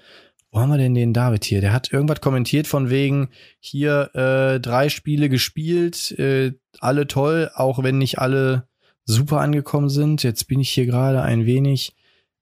Wo 0.51 0.61
haben 0.61 0.71
wir 0.71 0.79
denn 0.79 0.95
den 0.95 1.13
David 1.13 1.45
hier? 1.45 1.61
Der 1.61 1.73
hat 1.73 1.93
irgendwas 1.93 2.21
kommentiert 2.21 2.67
von 2.67 2.91
wegen 2.91 3.31
hier 3.59 4.11
äh, 4.15 4.61
drei 4.61 4.89
Spiele 4.89 5.29
gespielt, 5.29 6.13
äh, 6.19 6.53
alle 6.79 7.07
toll, 7.07 7.51
auch 7.55 7.83
wenn 7.83 7.99
nicht 7.99 8.19
alle 8.19 8.69
super 9.05 9.41
angekommen 9.41 9.89
sind. 9.89 10.23
Jetzt 10.23 10.47
bin 10.49 10.61
ich 10.61 10.71
hier 10.71 10.87
gerade 10.87 11.23
ein 11.23 11.47
wenig 11.47 11.97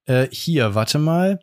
äh, 0.07 0.29
hier. 0.31 0.75
Warte 0.75 0.99
mal. 0.99 1.41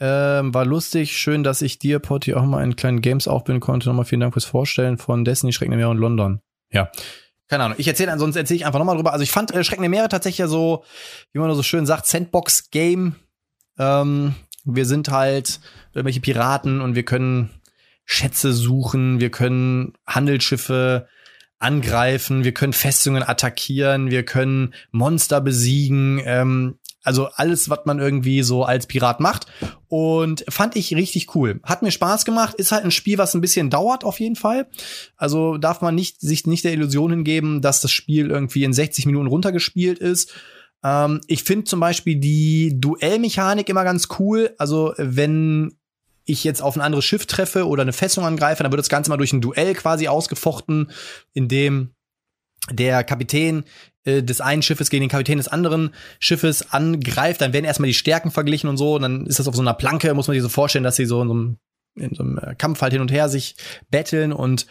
Ähm, 0.00 0.54
war 0.54 0.64
lustig, 0.64 1.16
schön, 1.16 1.42
dass 1.42 1.60
ich 1.60 1.78
dir, 1.80 1.98
Potti, 1.98 2.34
auch 2.34 2.44
mal 2.44 2.62
in 2.62 2.76
kleinen 2.76 3.00
Games 3.00 3.26
aufbinden 3.26 3.60
konnte. 3.60 3.88
Nochmal 3.88 4.04
vielen 4.04 4.20
Dank 4.20 4.32
fürs 4.32 4.44
Vorstellen 4.44 4.96
von 4.96 5.24
Destiny 5.24 5.52
Schrecken 5.52 5.72
der 5.72 5.78
Meere 5.78 5.90
und 5.90 5.98
London. 5.98 6.40
Ja. 6.70 6.90
Keine 7.48 7.64
Ahnung. 7.64 7.78
Ich 7.78 7.88
erzähle, 7.88 8.12
ansonsten 8.12 8.38
erzähle 8.38 8.56
ich 8.56 8.66
einfach 8.66 8.78
nochmal 8.78 8.96
drüber. 8.96 9.12
Also 9.12 9.22
ich 9.22 9.30
fand 9.30 9.54
äh, 9.54 9.64
Schrecken 9.64 9.82
der 9.82 9.90
Meere 9.90 10.08
tatsächlich 10.08 10.38
ja 10.38 10.48
so, 10.48 10.84
wie 11.32 11.38
man 11.38 11.52
so 11.54 11.62
schön 11.62 11.86
sagt, 11.86 12.06
Sandbox-Game. 12.06 13.16
Ähm, 13.78 14.34
wir 14.64 14.84
sind 14.84 15.10
halt 15.10 15.60
irgendwelche 15.94 16.20
Piraten 16.20 16.80
und 16.82 16.94
wir 16.94 17.04
können 17.04 17.50
Schätze 18.04 18.52
suchen, 18.52 19.20
wir 19.20 19.30
können 19.30 19.94
Handelsschiffe 20.06 21.08
angreifen, 21.58 22.44
wir 22.44 22.52
können 22.52 22.72
Festungen 22.72 23.22
attackieren, 23.22 24.10
wir 24.10 24.24
können 24.24 24.74
Monster 24.90 25.40
besiegen, 25.40 26.20
ähm, 26.24 26.78
also 27.08 27.28
alles, 27.36 27.70
was 27.70 27.86
man 27.86 28.00
irgendwie 28.00 28.42
so 28.42 28.64
als 28.64 28.86
Pirat 28.86 29.18
macht. 29.18 29.46
Und 29.88 30.44
fand 30.46 30.76
ich 30.76 30.94
richtig 30.94 31.34
cool. 31.34 31.58
Hat 31.62 31.80
mir 31.80 31.90
Spaß 31.90 32.26
gemacht. 32.26 32.54
Ist 32.56 32.70
halt 32.70 32.84
ein 32.84 32.90
Spiel, 32.90 33.16
was 33.16 33.32
ein 33.32 33.40
bisschen 33.40 33.70
dauert, 33.70 34.04
auf 34.04 34.20
jeden 34.20 34.36
Fall. 34.36 34.68
Also 35.16 35.56
darf 35.56 35.80
man 35.80 35.94
nicht, 35.94 36.20
sich 36.20 36.46
nicht 36.46 36.64
der 36.64 36.74
Illusion 36.74 37.10
hingeben, 37.10 37.62
dass 37.62 37.80
das 37.80 37.92
Spiel 37.92 38.30
irgendwie 38.30 38.62
in 38.62 38.74
60 38.74 39.06
Minuten 39.06 39.26
runtergespielt 39.26 39.98
ist. 39.98 40.34
Ähm, 40.84 41.22
ich 41.28 41.44
finde 41.44 41.64
zum 41.64 41.80
Beispiel 41.80 42.16
die 42.16 42.78
Duellmechanik 42.78 43.70
immer 43.70 43.84
ganz 43.84 44.08
cool. 44.18 44.54
Also 44.58 44.92
wenn 44.98 45.78
ich 46.26 46.44
jetzt 46.44 46.60
auf 46.60 46.76
ein 46.76 46.82
anderes 46.82 47.06
Schiff 47.06 47.24
treffe 47.24 47.66
oder 47.66 47.80
eine 47.80 47.94
Festung 47.94 48.26
angreife, 48.26 48.62
dann 48.62 48.70
wird 48.70 48.80
das 48.80 48.90
Ganze 48.90 49.08
mal 49.08 49.16
durch 49.16 49.32
ein 49.32 49.40
Duell 49.40 49.72
quasi 49.72 50.08
ausgefochten, 50.08 50.90
in 51.32 51.48
dem 51.48 51.94
der 52.70 53.04
Kapitän 53.04 53.64
äh, 54.04 54.22
des 54.22 54.40
einen 54.40 54.62
Schiffes 54.62 54.90
gegen 54.90 55.02
den 55.02 55.10
Kapitän 55.10 55.38
des 55.38 55.48
anderen 55.48 55.94
Schiffes 56.18 56.72
angreift, 56.72 57.40
dann 57.40 57.52
werden 57.52 57.64
erstmal 57.64 57.88
die 57.88 57.94
Stärken 57.94 58.30
verglichen 58.30 58.68
und 58.68 58.76
so, 58.76 58.96
und 58.96 59.02
dann 59.02 59.26
ist 59.26 59.38
das 59.38 59.48
auf 59.48 59.54
so 59.54 59.62
einer 59.62 59.74
Planke, 59.74 60.14
muss 60.14 60.28
man 60.28 60.34
sich 60.34 60.42
so 60.42 60.48
vorstellen, 60.48 60.84
dass 60.84 60.96
sie 60.96 61.06
so 61.06 61.22
in 61.22 61.28
so 61.28 61.34
einem 61.34 61.58
in 61.96 62.14
so 62.14 62.22
einem 62.22 62.38
äh, 62.38 62.54
Kampf 62.54 62.80
halt 62.80 62.92
hin 62.92 63.02
und 63.02 63.10
her 63.10 63.28
sich 63.28 63.56
betteln 63.90 64.32
und 64.32 64.66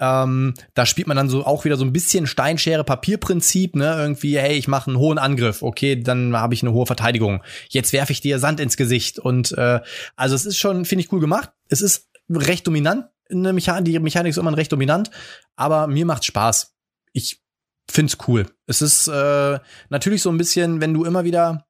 ähm, 0.00 0.54
da 0.74 0.84
spielt 0.84 1.06
man 1.06 1.16
dann 1.16 1.28
so 1.28 1.44
auch 1.44 1.64
wieder 1.64 1.76
so 1.76 1.84
ein 1.84 1.92
bisschen 1.92 2.26
Steinschere 2.26 2.84
Papierprinzip, 2.84 3.76
ne, 3.76 3.94
irgendwie 3.96 4.38
hey, 4.38 4.56
ich 4.56 4.68
mache 4.68 4.90
einen 4.90 4.98
hohen 4.98 5.18
Angriff, 5.18 5.62
okay, 5.62 5.96
dann 6.00 6.36
habe 6.36 6.54
ich 6.54 6.62
eine 6.62 6.72
hohe 6.72 6.86
Verteidigung. 6.86 7.42
Jetzt 7.68 7.92
werfe 7.92 8.12
ich 8.12 8.20
dir 8.20 8.38
Sand 8.38 8.60
ins 8.60 8.76
Gesicht 8.76 9.18
und 9.18 9.52
äh, 9.52 9.80
also 10.16 10.34
es 10.34 10.44
ist 10.44 10.58
schon 10.58 10.84
finde 10.84 11.04
ich 11.04 11.12
cool 11.12 11.20
gemacht. 11.20 11.50
Es 11.68 11.82
ist 11.82 12.10
recht 12.28 12.66
dominant, 12.66 13.06
eine 13.30 13.52
Mechanik, 13.52 13.84
die 13.84 13.98
Mechanik 13.98 14.30
ist 14.30 14.38
immer 14.38 14.56
recht 14.56 14.72
dominant, 14.72 15.10
aber 15.56 15.86
mir 15.86 16.06
macht 16.06 16.24
Spaß. 16.24 16.74
Ich 17.12 17.41
find's 17.90 18.18
cool. 18.26 18.46
Es 18.66 18.82
ist 18.82 19.08
äh, 19.08 19.58
natürlich 19.88 20.22
so 20.22 20.30
ein 20.30 20.38
bisschen, 20.38 20.80
wenn 20.80 20.94
du 20.94 21.04
immer 21.04 21.24
wieder 21.24 21.66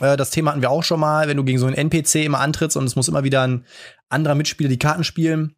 äh, 0.00 0.16
das 0.16 0.30
Thema 0.30 0.50
hatten 0.50 0.62
wir 0.62 0.70
auch 0.70 0.84
schon 0.84 1.00
mal, 1.00 1.28
wenn 1.28 1.36
du 1.36 1.44
gegen 1.44 1.58
so 1.58 1.66
einen 1.66 1.76
NPC 1.76 2.16
immer 2.24 2.40
antrittst 2.40 2.76
und 2.76 2.84
es 2.84 2.96
muss 2.96 3.08
immer 3.08 3.24
wieder 3.24 3.42
ein 3.42 3.64
anderer 4.08 4.34
Mitspieler 4.34 4.68
die 4.68 4.78
Karten 4.78 5.04
spielen. 5.04 5.56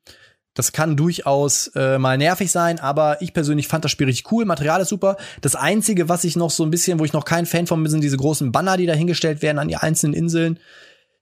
Das 0.54 0.72
kann 0.72 0.96
durchaus 0.96 1.68
äh, 1.74 1.98
mal 1.98 2.16
nervig 2.16 2.50
sein, 2.50 2.80
aber 2.80 3.20
ich 3.20 3.34
persönlich 3.34 3.68
fand 3.68 3.84
das 3.84 3.92
Spiel 3.92 4.06
richtig 4.06 4.32
cool. 4.32 4.46
Material 4.46 4.80
ist 4.80 4.88
super. 4.88 5.18
Das 5.42 5.54
Einzige, 5.54 6.08
was 6.08 6.24
ich 6.24 6.34
noch 6.34 6.50
so 6.50 6.64
ein 6.64 6.70
bisschen, 6.70 6.98
wo 6.98 7.04
ich 7.04 7.12
noch 7.12 7.26
kein 7.26 7.44
Fan 7.44 7.66
von 7.66 7.82
bin, 7.82 7.90
sind 7.90 8.02
diese 8.02 8.16
großen 8.16 8.52
Banner, 8.52 8.78
die 8.78 8.86
da 8.86 8.94
hingestellt 8.94 9.42
werden 9.42 9.58
an 9.58 9.68
die 9.68 9.76
einzelnen 9.76 10.14
Inseln. 10.14 10.58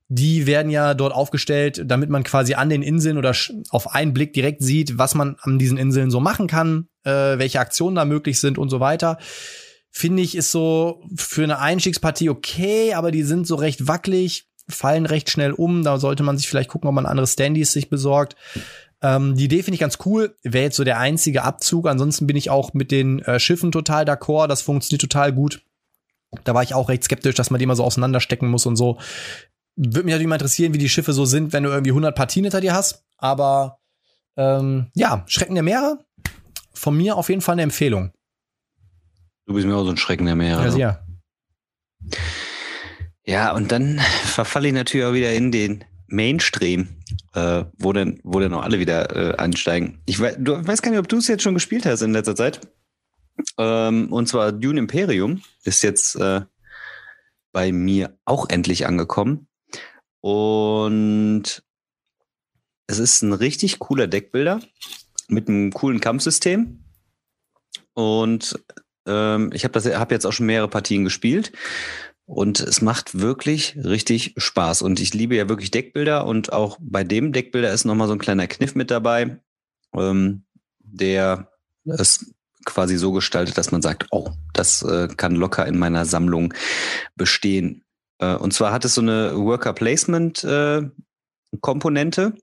Die 0.08 0.46
werden 0.46 0.70
ja 0.70 0.94
dort 0.94 1.14
aufgestellt, 1.14 1.82
damit 1.86 2.10
man 2.10 2.24
quasi 2.24 2.54
an 2.54 2.68
den 2.68 2.82
Inseln 2.82 3.18
oder 3.18 3.34
auf 3.70 3.94
einen 3.94 4.12
Blick 4.12 4.32
direkt 4.34 4.62
sieht, 4.62 4.98
was 4.98 5.14
man 5.14 5.36
an 5.40 5.58
diesen 5.58 5.78
Inseln 5.78 6.10
so 6.10 6.20
machen 6.20 6.46
kann, 6.46 6.88
äh, 7.04 7.10
welche 7.10 7.60
Aktionen 7.60 7.96
da 7.96 8.04
möglich 8.04 8.38
sind 8.38 8.58
und 8.58 8.68
so 8.68 8.80
weiter 8.80 9.18
finde 9.96 10.22
ich, 10.22 10.36
ist 10.36 10.50
so 10.50 11.04
für 11.16 11.44
eine 11.44 11.60
Einstiegspartie 11.60 12.28
okay, 12.28 12.94
aber 12.94 13.12
die 13.12 13.22
sind 13.22 13.46
so 13.46 13.54
recht 13.54 13.86
wackelig, 13.86 14.48
fallen 14.68 15.06
recht 15.06 15.30
schnell 15.30 15.52
um. 15.52 15.84
Da 15.84 15.98
sollte 15.98 16.24
man 16.24 16.36
sich 16.36 16.48
vielleicht 16.48 16.68
gucken, 16.68 16.88
ob 16.88 16.94
man 16.94 17.06
andere 17.06 17.28
Standys 17.28 17.72
sich 17.72 17.90
besorgt. 17.90 18.34
Ähm, 19.02 19.36
die 19.36 19.44
Idee 19.44 19.62
finde 19.62 19.74
ich 19.74 19.80
ganz 19.80 19.98
cool. 20.04 20.36
Wäre 20.42 20.64
jetzt 20.64 20.76
so 20.76 20.84
der 20.84 20.98
einzige 20.98 21.44
Abzug. 21.44 21.86
Ansonsten 21.86 22.26
bin 22.26 22.36
ich 22.36 22.50
auch 22.50 22.74
mit 22.74 22.90
den 22.90 23.20
äh, 23.20 23.38
Schiffen 23.38 23.70
total 23.70 24.04
d'accord. 24.04 24.48
Das 24.48 24.62
funktioniert 24.62 25.00
total 25.00 25.32
gut. 25.32 25.62
Da 26.42 26.54
war 26.54 26.64
ich 26.64 26.74
auch 26.74 26.88
recht 26.88 27.04
skeptisch, 27.04 27.36
dass 27.36 27.50
man 27.50 27.60
die 27.60 27.66
mal 27.66 27.76
so 27.76 27.84
auseinanderstecken 27.84 28.48
muss 28.48 28.66
und 28.66 28.74
so. 28.74 28.98
Würde 29.76 30.04
mich 30.04 30.12
natürlich 30.12 30.28
mal 30.28 30.36
interessieren, 30.36 30.72
wie 30.74 30.78
die 30.78 30.88
Schiffe 30.88 31.12
so 31.12 31.24
sind, 31.24 31.52
wenn 31.52 31.64
du 31.64 31.70
irgendwie 31.70 31.90
100 31.90 32.14
Partien 32.14 32.44
hinter 32.44 32.60
dir 32.60 32.74
hast. 32.74 33.04
Aber 33.18 33.78
ähm, 34.36 34.90
ja, 34.94 35.24
Schrecken 35.26 35.54
der 35.54 35.64
Meere. 35.64 36.04
Von 36.72 36.96
mir 36.96 37.16
auf 37.16 37.28
jeden 37.28 37.40
Fall 37.40 37.54
eine 37.54 37.62
Empfehlung. 37.62 38.12
Du 39.46 39.54
bist 39.54 39.66
mir 39.66 39.76
auch 39.76 39.84
so 39.84 39.90
ein 39.90 39.96
Schrecken 39.96 40.26
der 40.26 40.36
Meere. 40.36 40.76
Ja, 40.76 41.02
ne? 42.00 42.16
ja. 43.24 43.52
Und 43.52 43.72
dann 43.72 43.98
verfalle 44.24 44.68
ich 44.68 44.74
natürlich 44.74 45.06
auch 45.06 45.12
wieder 45.12 45.32
in 45.32 45.52
den 45.52 45.84
Mainstream, 46.06 46.88
äh, 47.34 47.64
wo 47.78 47.92
dann, 47.92 48.20
wo 48.22 48.40
dann 48.40 48.54
auch 48.54 48.62
alle 48.62 48.78
wieder 48.78 49.14
äh, 49.14 49.36
ansteigen. 49.36 50.02
Ich 50.06 50.20
weiß, 50.20 50.36
du 50.38 50.66
weiß 50.66 50.82
gar 50.82 50.90
nicht, 50.90 51.00
ob 51.00 51.08
du 51.08 51.18
es 51.18 51.28
jetzt 51.28 51.42
schon 51.42 51.54
gespielt 51.54 51.86
hast 51.86 52.02
in 52.02 52.12
letzter 52.12 52.36
Zeit. 52.36 52.60
Ähm, 53.58 54.12
und 54.12 54.28
zwar 54.28 54.52
Dune 54.52 54.78
Imperium 54.78 55.42
ist 55.64 55.82
jetzt 55.82 56.16
äh, 56.16 56.42
bei 57.52 57.72
mir 57.72 58.16
auch 58.24 58.48
endlich 58.48 58.86
angekommen. 58.86 59.48
Und 60.24 61.62
es 62.86 62.98
ist 62.98 63.20
ein 63.20 63.34
richtig 63.34 63.78
cooler 63.78 64.06
Deckbilder 64.06 64.58
mit 65.28 65.48
einem 65.48 65.70
coolen 65.70 66.00
Kampfsystem. 66.00 66.82
Und 67.92 68.58
ähm, 69.06 69.50
ich 69.52 69.64
habe 69.64 69.78
habe 69.78 70.14
jetzt 70.14 70.24
auch 70.24 70.32
schon 70.32 70.46
mehrere 70.46 70.68
Partien 70.68 71.04
gespielt 71.04 71.52
und 72.24 72.60
es 72.60 72.80
macht 72.80 73.20
wirklich 73.20 73.76
richtig 73.76 74.32
Spaß. 74.38 74.80
Und 74.80 74.98
ich 74.98 75.12
liebe 75.12 75.36
ja 75.36 75.50
wirklich 75.50 75.70
Deckbilder 75.70 76.26
und 76.26 76.54
auch 76.54 76.78
bei 76.80 77.04
dem 77.04 77.34
Deckbilder 77.34 77.70
ist 77.70 77.84
nochmal 77.84 78.08
so 78.08 78.14
ein 78.14 78.18
kleiner 78.18 78.46
Kniff 78.46 78.74
mit 78.74 78.90
dabei, 78.90 79.42
ähm, 79.94 80.46
der 80.78 81.50
es 81.84 82.32
quasi 82.64 82.96
so 82.96 83.12
gestaltet, 83.12 83.58
dass 83.58 83.72
man 83.72 83.82
sagt, 83.82 84.06
oh, 84.10 84.30
das 84.54 84.82
äh, 84.84 85.08
kann 85.14 85.34
locker 85.34 85.66
in 85.66 85.78
meiner 85.78 86.06
Sammlung 86.06 86.54
bestehen. 87.14 87.83
Äh, 88.18 88.36
und 88.36 88.52
zwar 88.52 88.72
hat 88.72 88.84
es 88.84 88.94
so 88.94 89.00
eine 89.00 89.36
Worker 89.36 89.72
Placement 89.72 90.44
äh, 90.44 90.82
Komponente 91.60 92.34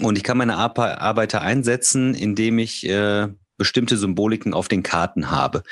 und 0.00 0.16
ich 0.16 0.24
kann 0.24 0.38
meine 0.38 0.56
Arbeiter 0.56 1.42
einsetzen, 1.42 2.14
indem 2.14 2.58
ich 2.58 2.88
äh, 2.88 3.28
bestimmte 3.60 3.98
Symboliken 3.98 4.54
auf 4.54 4.68
den 4.68 4.82
Karten 4.82 5.30
habe. 5.30 5.64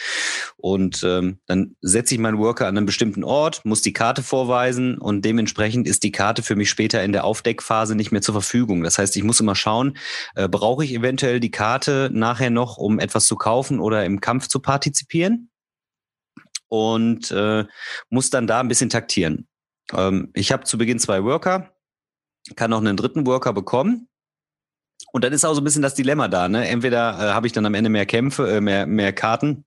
Und 0.59 1.03
ähm, 1.05 1.39
dann 1.47 1.75
setze 1.81 2.15
ich 2.15 2.21
meinen 2.21 2.37
Worker 2.37 2.67
an 2.67 2.77
einem 2.77 2.85
bestimmten 2.85 3.25
Ort, 3.25 3.65
muss 3.65 3.81
die 3.81 3.95
Karte 3.95 4.23
vorweisen 4.23 4.99
und 4.99 5.25
dementsprechend 5.25 5.89
ist 5.89 6.03
die 6.03 6.13
Karte 6.13 6.43
für 6.43 6.55
mich 6.55 6.69
später 6.69 7.03
in 7.03 7.13
der 7.13 7.25
Aufdeckphase 7.25 7.95
nicht 7.95 8.13
mehr 8.13 8.21
zur 8.21 8.35
Verfügung. 8.35 8.83
Das 8.83 8.99
heißt, 8.99 9.17
ich 9.17 9.25
muss 9.25 9.41
immer 9.41 9.55
schauen, 9.55 9.97
äh, 10.35 10.49
brauche 10.49 10.85
ich 10.85 10.93
eventuell 10.93 11.41
die 11.41 11.51
Karte 11.51 12.11
nachher 12.13 12.51
noch, 12.51 12.77
um 12.77 12.99
etwas 12.99 13.27
zu 13.27 13.37
kaufen 13.37 13.81
oder 13.81 14.05
im 14.05 14.21
Kampf 14.21 14.49
zu 14.49 14.61
partizipieren? 14.61 15.48
Und 16.69 17.31
äh, 17.31 17.65
muss 18.11 18.31
dann 18.31 18.47
da 18.47 18.61
ein 18.61 18.69
bisschen 18.69 18.91
taktieren. 18.91 19.49
Ähm, 19.93 20.31
ich 20.35 20.53
habe 20.53 20.65
zu 20.65 20.79
Beginn 20.79 20.99
zwei 20.99 21.25
Worker, 21.25 21.73
kann 22.57 22.71
noch 22.71 22.79
einen 22.79 22.97
dritten 22.97 23.27
Worker 23.27 23.53
bekommen 23.53 24.09
und 25.13 25.25
dann 25.25 25.33
ist 25.33 25.45
auch 25.45 25.55
so 25.55 25.61
ein 25.61 25.65
bisschen 25.65 25.83
das 25.83 25.95
Dilemma 25.95 26.29
da. 26.29 26.49
Ne? 26.49 26.69
Entweder 26.69 27.19
äh, 27.19 27.33
habe 27.33 27.47
ich 27.47 27.53
dann 27.53 27.67
am 27.67 27.75
Ende 27.75 27.91
mehr 27.91 28.07
Kämpfe, 28.07 28.51
äh, 28.51 28.61
mehr, 28.61 28.87
mehr 28.87 29.13
Karten 29.13 29.65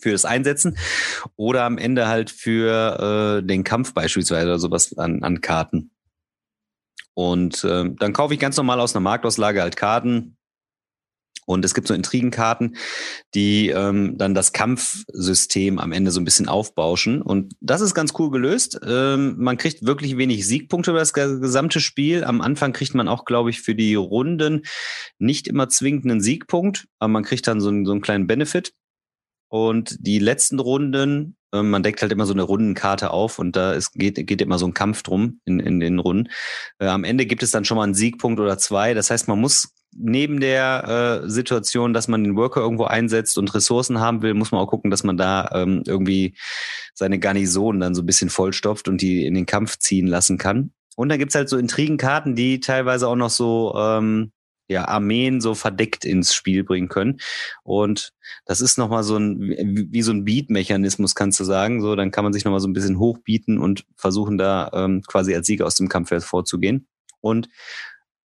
für 0.00 0.12
das 0.12 0.24
Einsetzen 0.24 0.76
oder 1.36 1.64
am 1.64 1.78
Ende 1.78 2.08
halt 2.08 2.30
für 2.30 3.40
äh, 3.40 3.46
den 3.46 3.64
Kampf 3.64 3.94
beispielsweise 3.94 4.46
oder 4.46 4.58
sowas 4.58 4.96
an, 4.98 5.22
an 5.22 5.40
Karten. 5.40 5.90
Und 7.14 7.62
äh, 7.64 7.90
dann 7.98 8.12
kaufe 8.12 8.34
ich 8.34 8.40
ganz 8.40 8.56
normal 8.56 8.80
aus 8.80 8.94
einer 8.94 9.02
Marktauslage 9.02 9.62
halt 9.62 9.76
Karten, 9.76 10.36
und 11.46 11.64
es 11.64 11.74
gibt 11.74 11.88
so 11.88 11.94
Intrigenkarten, 11.94 12.76
die 13.34 13.68
ähm, 13.68 14.16
dann 14.18 14.34
das 14.34 14.52
Kampfsystem 14.52 15.78
am 15.78 15.92
Ende 15.92 16.10
so 16.10 16.20
ein 16.20 16.24
bisschen 16.24 16.48
aufbauschen. 16.48 17.22
Und 17.22 17.54
das 17.60 17.80
ist 17.80 17.94
ganz 17.94 18.12
cool 18.18 18.30
gelöst. 18.30 18.80
Ähm, 18.86 19.36
man 19.38 19.56
kriegt 19.56 19.84
wirklich 19.84 20.16
wenig 20.16 20.46
Siegpunkte 20.46 20.90
über 20.90 21.00
das 21.00 21.12
gesamte 21.12 21.80
Spiel. 21.80 22.24
Am 22.24 22.40
Anfang 22.40 22.72
kriegt 22.72 22.94
man 22.94 23.08
auch, 23.08 23.24
glaube 23.24 23.50
ich, 23.50 23.60
für 23.60 23.74
die 23.74 23.94
Runden 23.94 24.62
nicht 25.18 25.48
immer 25.48 25.68
zwingend 25.68 26.04
einen 26.04 26.20
Siegpunkt, 26.20 26.86
aber 26.98 27.08
man 27.08 27.24
kriegt 27.24 27.46
dann 27.46 27.60
so 27.60 27.68
einen, 27.68 27.84
so 27.84 27.92
einen 27.92 28.00
kleinen 28.00 28.26
Benefit. 28.26 28.72
Und 29.54 29.96
die 30.00 30.18
letzten 30.18 30.58
Runden, 30.58 31.36
äh, 31.52 31.62
man 31.62 31.84
deckt 31.84 32.02
halt 32.02 32.10
immer 32.10 32.26
so 32.26 32.32
eine 32.32 32.42
Rundenkarte 32.42 33.10
auf 33.10 33.38
und 33.38 33.54
da 33.54 33.72
ist, 33.72 33.92
geht, 33.92 34.26
geht 34.26 34.42
immer 34.42 34.58
so 34.58 34.66
ein 34.66 34.74
Kampf 34.74 35.04
drum 35.04 35.40
in, 35.44 35.60
in 35.60 35.78
den 35.78 36.00
Runden. 36.00 36.28
Äh, 36.80 36.86
am 36.86 37.04
Ende 37.04 37.24
gibt 37.24 37.42
es 37.42 37.52
dann 37.52 37.64
schon 37.64 37.76
mal 37.76 37.84
einen 37.84 37.94
Siegpunkt 37.94 38.40
oder 38.40 38.58
zwei. 38.58 38.94
Das 38.94 39.10
heißt, 39.10 39.28
man 39.28 39.40
muss 39.40 39.73
neben 39.96 40.40
der 40.40 41.22
äh, 41.24 41.28
Situation, 41.28 41.92
dass 41.92 42.08
man 42.08 42.24
den 42.24 42.36
Worker 42.36 42.60
irgendwo 42.60 42.84
einsetzt 42.84 43.38
und 43.38 43.54
Ressourcen 43.54 44.00
haben 44.00 44.22
will, 44.22 44.34
muss 44.34 44.52
man 44.52 44.60
auch 44.60 44.66
gucken, 44.68 44.90
dass 44.90 45.04
man 45.04 45.16
da 45.16 45.50
ähm, 45.52 45.82
irgendwie 45.86 46.36
seine 46.94 47.18
Garnison 47.18 47.80
dann 47.80 47.94
so 47.94 48.02
ein 48.02 48.06
bisschen 48.06 48.30
vollstopft 48.30 48.88
und 48.88 49.00
die 49.00 49.26
in 49.26 49.34
den 49.34 49.46
Kampf 49.46 49.78
ziehen 49.78 50.06
lassen 50.06 50.38
kann. 50.38 50.72
Und 50.96 51.08
dann 51.08 51.18
gibt's 51.18 51.34
halt 51.34 51.48
so 51.48 51.58
Intrigenkarten, 51.58 52.34
die 52.36 52.60
teilweise 52.60 53.08
auch 53.08 53.16
noch 53.16 53.30
so 53.30 53.74
ähm, 53.76 54.32
ja, 54.68 54.86
Armeen 54.86 55.40
so 55.40 55.54
verdeckt 55.54 56.04
ins 56.04 56.34
Spiel 56.34 56.64
bringen 56.64 56.88
können. 56.88 57.20
Und 57.62 58.12
das 58.46 58.60
ist 58.60 58.78
nochmal 58.78 59.02
so 59.02 59.16
ein, 59.16 59.40
wie 59.90 60.02
so 60.02 60.12
ein 60.12 60.24
Beat-Mechanismus, 60.24 61.14
kannst 61.14 61.38
du 61.40 61.44
sagen. 61.44 61.82
So, 61.82 61.96
dann 61.96 62.10
kann 62.10 62.24
man 62.24 62.32
sich 62.32 62.44
nochmal 62.44 62.60
so 62.60 62.68
ein 62.68 62.72
bisschen 62.72 62.98
hochbieten 62.98 63.58
und 63.58 63.84
versuchen 63.96 64.38
da 64.38 64.70
ähm, 64.72 65.02
quasi 65.06 65.34
als 65.34 65.46
Sieger 65.46 65.66
aus 65.66 65.74
dem 65.74 65.88
Kampf 65.88 66.12
vorzugehen. 66.24 66.86
Und 67.20 67.48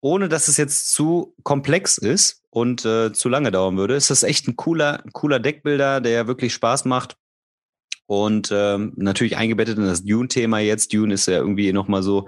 ohne 0.01 0.29
dass 0.29 0.49
es 0.49 0.57
jetzt 0.57 0.93
zu 0.93 1.35
komplex 1.43 1.99
ist 1.99 2.43
und 2.51 2.85
äh, 2.85 3.13
zu 3.13 3.29
lange 3.29 3.51
dauern 3.51 3.77
würde, 3.77 3.95
ist 3.95 4.11
das 4.11 4.23
echt 4.23 4.49
ein 4.49 4.57
cooler, 4.57 5.03
cooler 5.13 5.39
Deckbilder, 5.39 6.01
der 6.01 6.27
wirklich 6.27 6.55
Spaß 6.55 6.85
macht. 6.85 7.17
Und 8.07 8.51
ähm, 8.53 8.93
natürlich 8.97 9.37
eingebettet 9.37 9.79
in 9.79 9.85
das 9.85 10.03
Dune-Thema 10.03 10.59
jetzt. 10.59 10.93
Dune 10.93 11.15
ist 11.15 11.27
ja 11.27 11.35
irgendwie 11.35 11.73
nochmal 11.73 12.03
so, 12.03 12.27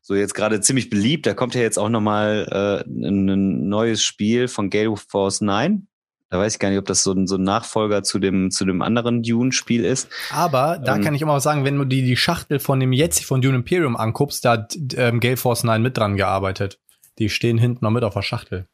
so 0.00 0.14
jetzt 0.14 0.34
gerade 0.34 0.60
ziemlich 0.60 0.88
beliebt. 0.88 1.26
Da 1.26 1.34
kommt 1.34 1.56
ja 1.56 1.62
jetzt 1.62 1.80
auch 1.80 1.88
nochmal 1.88 2.84
äh, 2.86 2.88
ein 2.88 3.68
neues 3.68 4.04
Spiel 4.04 4.46
von 4.46 4.70
Gale 4.70 4.94
Force 4.96 5.40
9. 5.40 5.88
Da 6.30 6.38
weiß 6.38 6.54
ich 6.54 6.58
gar 6.60 6.68
nicht, 6.68 6.78
ob 6.78 6.84
das 6.84 7.02
so 7.02 7.12
ein, 7.12 7.26
so 7.26 7.36
ein 7.38 7.42
Nachfolger 7.42 8.04
zu 8.04 8.20
dem, 8.20 8.52
zu 8.52 8.64
dem 8.64 8.82
anderen 8.82 9.24
Dune-Spiel 9.24 9.84
ist. 9.84 10.08
Aber 10.30 10.78
da 10.78 10.94
ähm, 10.94 11.02
kann 11.02 11.14
ich 11.14 11.22
immer 11.22 11.40
sagen, 11.40 11.64
wenn 11.64 11.76
du 11.76 11.84
die, 11.84 12.02
die 12.02 12.16
Schachtel 12.16 12.60
von 12.60 12.78
dem 12.78 12.92
jetzt 12.92 13.24
von 13.24 13.40
Dune 13.40 13.56
Imperium 13.56 13.96
anguckst, 13.96 14.44
da 14.44 14.52
hat 14.52 14.76
ähm, 14.96 15.18
Gale 15.18 15.36
Force 15.36 15.64
9 15.64 15.82
mit 15.82 15.96
dran 15.96 16.16
gearbeitet. 16.16 16.78
Die 17.18 17.28
stehen 17.28 17.58
hinten 17.58 17.84
noch 17.84 17.90
mit 17.90 18.04
auf 18.04 18.14
der 18.14 18.22
Schachtel. 18.22 18.68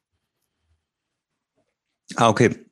Ah, 2.17 2.29
okay. 2.29 2.67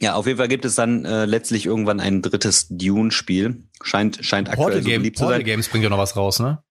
Ja, 0.00 0.14
auf 0.14 0.26
jeden 0.26 0.38
Fall 0.38 0.48
gibt 0.48 0.64
es 0.64 0.74
dann 0.74 1.04
äh, 1.04 1.24
letztlich 1.24 1.66
irgendwann 1.66 2.00
ein 2.00 2.20
drittes 2.20 2.66
Dune-Spiel. 2.68 3.64
Scheint, 3.82 4.24
scheint 4.24 4.48
aktuell 4.48 4.66
Portal 4.66 4.82
so 4.82 4.88
Game, 4.88 5.00
beliebt 5.00 5.16
zu 5.16 5.24
Portal 5.24 5.38
sein. 5.38 5.46
Games 5.46 5.68
bringt 5.68 5.84
ja 5.84 5.90
noch 5.90 5.98
was 5.98 6.16
raus, 6.16 6.40
ne? 6.40 6.62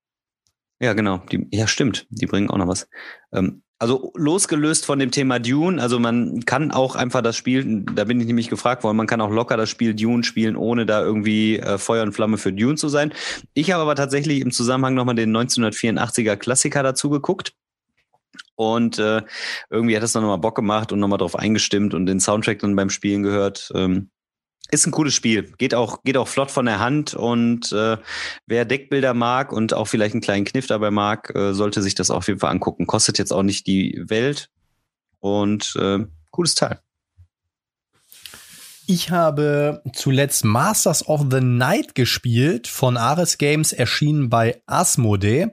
Ja, 0.79 0.93
genau. 0.93 1.19
Die, 1.31 1.47
ja, 1.51 1.67
stimmt. 1.67 2.05
Die 2.09 2.25
bringen 2.25 2.49
auch 2.49 2.57
noch 2.57 2.67
was. 2.67 2.89
Ähm, 3.31 3.63
also 3.79 4.13
losgelöst 4.15 4.86
von 4.86 4.97
dem 4.97 5.11
Thema 5.11 5.39
Dune, 5.39 5.81
also 5.81 5.99
man 5.99 6.45
kann 6.45 6.71
auch 6.71 6.95
einfach 6.95 7.21
das 7.21 7.36
Spiel, 7.36 7.84
da 7.93 8.05
bin 8.05 8.21
ich 8.21 8.27
nämlich 8.27 8.49
gefragt 8.49 8.84
worden, 8.86 8.95
man 8.95 9.07
kann 9.07 9.19
auch 9.19 9.29
locker 9.29 9.57
das 9.57 9.69
Spiel 9.69 9.93
Dune 9.93 10.23
spielen, 10.23 10.55
ohne 10.55 10.86
da 10.86 11.01
irgendwie 11.01 11.59
äh, 11.59 11.77
Feuer 11.77 12.03
und 12.03 12.13
Flamme 12.13 12.38
für 12.38 12.53
Dune 12.53 12.75
zu 12.75 12.88
sein. 12.88 13.13
Ich 13.53 13.71
habe 13.71 13.81
aber 13.81 13.95
tatsächlich 13.95 14.39
im 14.39 14.51
Zusammenhang 14.51 14.93
nochmal 14.93 15.15
den 15.15 15.36
1984er 15.36 16.38
Klassiker 16.38 16.81
dazu 16.81 17.09
geguckt. 17.09 17.55
Und 18.56 18.99
äh, 18.99 19.22
irgendwie 19.70 19.95
hat 19.95 20.04
es 20.04 20.12
dann 20.12 20.24
nochmal 20.24 20.38
Bock 20.38 20.56
gemacht 20.56 20.91
und 20.91 20.99
nochmal 20.99 21.18
drauf 21.18 21.36
eingestimmt 21.36 21.93
und 21.93 22.06
den 22.06 22.20
Soundtrack 22.20 22.60
dann 22.60 22.76
beim 22.76 22.89
Spielen 22.89 23.24
gehört. 23.24 23.72
Ähm, 23.74 24.10
ist 24.72 24.88
ein 24.88 24.91
cooles 24.91 25.14
Spiel. 25.14 25.51
Geht 25.58 25.76
auch, 25.76 26.04
geht 26.04 26.18
auch 26.18 26.28
flott 26.28 26.49
von 26.49 26.66
der 26.66 26.80
Hand 26.80 27.14
und 27.14 27.72
äh, 27.72 27.97
wer 28.47 28.66
Deckbilder 28.66 29.14
mag 29.14 29.51
und 29.51 29.74
auch 29.74 29.88
vielleicht 29.88 30.14
einen 30.14 30.22
kleinen 30.22 30.45
Kniff 30.45 30.68
dabei 30.68 30.91
mag, 30.91 31.34
äh, 31.36 31.54
sollte 31.54 31.82
sich 31.82 31.95
das 31.95 32.10
auf 32.10 32.28
jeden 32.28 32.39
Fall 32.39 32.51
angucken. 32.51 32.88
Kostet 32.88 33.18
jetzt 33.18 33.32
auch 33.32 33.43
nicht 33.43 33.68
die 33.68 34.01
Welt 34.08 34.49
und 35.20 35.76
äh, 35.80 35.99
cooles 36.32 36.56
Teil. 36.56 36.80
Ich 38.93 39.09
habe 39.09 39.81
zuletzt 39.91 40.45
Masters 40.45 41.07
of 41.07 41.25
the 41.31 41.41
Night 41.41 41.95
gespielt 41.95 42.67
von 42.67 42.95
Ares 42.95 43.39
Games, 43.39 43.73
erschienen 43.73 44.29
bei 44.29 44.61
Asmodee. 44.67 45.47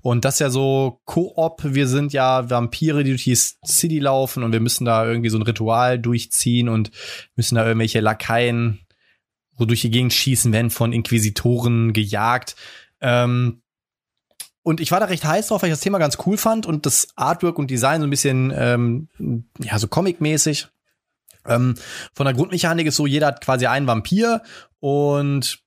Und 0.00 0.24
das 0.24 0.36
ist 0.36 0.40
ja 0.40 0.48
so 0.48 1.02
Koop. 1.04 1.60
Wir 1.62 1.88
sind 1.88 2.14
ja 2.14 2.48
Vampire, 2.48 3.04
die 3.04 3.10
durch 3.10 3.24
die 3.24 3.34
City 3.34 3.98
laufen 3.98 4.42
und 4.42 4.52
wir 4.52 4.60
müssen 4.60 4.86
da 4.86 5.06
irgendwie 5.06 5.28
so 5.28 5.36
ein 5.36 5.42
Ritual 5.42 5.98
durchziehen 5.98 6.70
und 6.70 6.90
müssen 7.34 7.56
da 7.56 7.66
irgendwelche 7.66 8.00
Lakaien, 8.00 8.80
wo 9.58 9.66
durch 9.66 9.82
die 9.82 9.90
Gegend 9.90 10.14
schießen, 10.14 10.54
werden 10.54 10.70
von 10.70 10.94
Inquisitoren 10.94 11.92
gejagt. 11.92 12.56
Ähm, 13.02 13.60
und 14.62 14.80
ich 14.80 14.90
war 14.90 15.00
da 15.00 15.06
recht 15.06 15.26
heiß 15.26 15.48
drauf, 15.48 15.60
weil 15.60 15.68
ich 15.68 15.74
das 15.74 15.80
Thema 15.80 15.98
ganz 15.98 16.16
cool 16.24 16.38
fand 16.38 16.64
und 16.64 16.86
das 16.86 17.08
Artwork 17.14 17.58
und 17.58 17.70
Design 17.70 18.00
so 18.00 18.06
ein 18.06 18.10
bisschen, 18.10 18.54
ähm, 18.56 19.08
ja, 19.60 19.78
so 19.78 19.86
comic-mäßig. 19.86 20.68
Ähm, 21.48 21.74
von 22.14 22.26
der 22.26 22.34
Grundmechanik 22.34 22.86
ist 22.86 22.96
so, 22.96 23.06
jeder 23.06 23.28
hat 23.28 23.40
quasi 23.40 23.66
einen 23.66 23.86
Vampir 23.86 24.42
und 24.80 25.60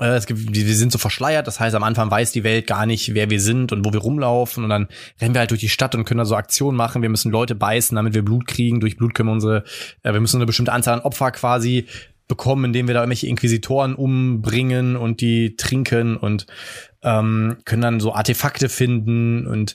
äh, 0.00 0.16
es 0.16 0.26
gibt, 0.26 0.54
wir 0.54 0.74
sind 0.74 0.90
so 0.90 0.98
verschleiert, 0.98 1.46
das 1.46 1.60
heißt, 1.60 1.76
am 1.76 1.82
Anfang 1.82 2.10
weiß 2.10 2.32
die 2.32 2.42
Welt 2.42 2.66
gar 2.66 2.86
nicht, 2.86 3.14
wer 3.14 3.30
wir 3.30 3.40
sind 3.40 3.70
und 3.70 3.84
wo 3.84 3.92
wir 3.92 4.00
rumlaufen 4.00 4.64
und 4.64 4.70
dann 4.70 4.88
rennen 5.20 5.34
wir 5.34 5.40
halt 5.40 5.50
durch 5.50 5.60
die 5.60 5.68
Stadt 5.68 5.94
und 5.94 6.04
können 6.04 6.18
da 6.18 6.24
so 6.24 6.36
Aktionen 6.36 6.76
machen. 6.76 7.02
Wir 7.02 7.10
müssen 7.10 7.30
Leute 7.30 7.54
beißen, 7.54 7.94
damit 7.94 8.14
wir 8.14 8.24
Blut 8.24 8.46
kriegen. 8.46 8.80
Durch 8.80 8.96
Blut 8.96 9.14
können 9.14 9.28
wir 9.28 9.34
unsere, 9.34 9.64
äh, 10.02 10.12
wir 10.12 10.20
müssen 10.20 10.38
eine 10.38 10.46
bestimmte 10.46 10.72
Anzahl 10.72 10.94
an 10.94 11.00
Opfer 11.00 11.30
quasi 11.30 11.86
bekommen, 12.28 12.66
indem 12.66 12.86
wir 12.86 12.94
da 12.94 13.00
irgendwelche 13.00 13.26
Inquisitoren 13.26 13.94
umbringen 13.94 14.96
und 14.96 15.20
die 15.20 15.56
trinken 15.56 16.16
und 16.16 16.46
ähm, 17.02 17.58
können 17.64 17.82
dann 17.82 18.00
so 18.00 18.14
Artefakte 18.14 18.68
finden 18.68 19.46
und 19.46 19.74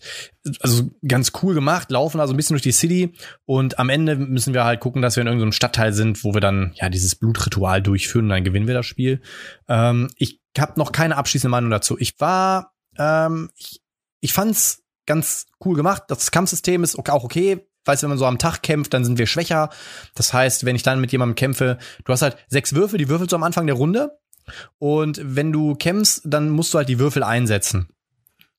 also 0.59 0.91
ganz 1.07 1.32
cool 1.41 1.55
gemacht, 1.55 1.89
laufen 1.89 2.19
also 2.19 2.34
ein 2.34 2.38
bisschen 2.38 2.53
durch 2.53 2.61
die 2.61 2.71
City 2.71 3.13
und 3.45 3.80
am 3.80 3.89
Ende 3.89 4.15
müssen 4.15 4.53
wir 4.53 4.63
halt 4.63 4.80
gucken, 4.80 5.01
dass 5.01 5.15
wir 5.15 5.21
in 5.21 5.28
irgendeinem 5.28 5.51
Stadtteil 5.51 5.93
sind, 5.93 6.23
wo 6.23 6.34
wir 6.34 6.41
dann 6.41 6.73
ja 6.76 6.89
dieses 6.89 7.15
Blutritual 7.15 7.82
durchführen 7.82 8.26
und 8.26 8.30
dann 8.30 8.43
gewinnen 8.43 8.67
wir 8.67 8.76
das 8.76 8.86
Spiel. 8.86 9.21
Ähm, 9.67 10.09
ich 10.17 10.39
habe 10.57 10.80
noch 10.80 10.91
keine 10.91 11.17
abschließende 11.17 11.51
Meinung 11.51 11.71
dazu. 11.71 11.97
Ich 11.99 12.19
war, 12.19 12.73
ähm, 12.97 13.49
ich, 13.55 13.82
ich 14.19 14.34
fand's 14.34 14.84
ganz 15.05 15.47
cool 15.63 15.76
gemacht. 15.76 16.03
Das 16.07 16.32
Kampfsystem 16.32 16.84
ist 16.84 16.97
auch 16.97 17.23
okay. 17.23 17.67
Weißt 17.86 18.01
wenn 18.01 18.09
man 18.09 18.17
so 18.17 18.26
am 18.26 18.39
Tag 18.39 18.63
kämpft, 18.63 18.93
dann 18.93 19.05
sind 19.05 19.19
wir 19.19 19.28
schwächer. 19.28 19.69
Das 20.15 20.34
heißt, 20.34 20.65
wenn 20.65 20.76
ich 20.76 20.82
dann 20.82 20.99
mit 20.99 21.11
jemandem 21.11 21.36
kämpfe, 21.36 21.78
du 22.03 22.11
hast 22.11 22.23
halt 22.23 22.38
sechs 22.47 22.73
Würfel, 22.73 22.97
die 22.97 23.09
würfelst 23.09 23.32
du 23.32 23.36
am 23.36 23.43
Anfang 23.43 23.67
der 23.67 23.76
Runde 23.76 24.17
und 24.79 25.19
wenn 25.23 25.51
du 25.51 25.75
kämpfst, 25.75 26.21
dann 26.25 26.49
musst 26.49 26.73
du 26.73 26.77
halt 26.77 26.89
die 26.89 26.99
Würfel 26.99 27.23
einsetzen. 27.23 27.87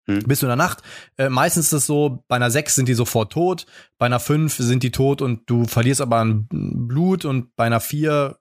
Hm. 0.07 0.21
Bist 0.21 0.43
du 0.43 0.47
in 0.47 0.51
der 0.51 0.57
Nacht? 0.57 0.83
Äh, 1.17 1.29
meistens 1.29 1.67
ist 1.67 1.73
es 1.73 1.87
so, 1.87 2.25
bei 2.29 2.37
einer 2.37 2.51
6 2.51 2.75
sind 2.75 2.89
die 2.89 2.95
sofort 2.95 3.33
tot, 3.33 3.67
bei 3.99 4.07
einer 4.07 4.21
5 4.21 4.55
sind 4.57 4.83
die 4.83 4.93
tot 4.93 5.21
und 5.21 5.51
du 5.51 5.65
verlierst 5.67 6.01
aber 6.01 6.25
ein 6.25 6.47
Blut 6.49 7.25
und 7.25 7.55
bei 7.57 7.65
einer 7.65 7.81
4 7.81 8.37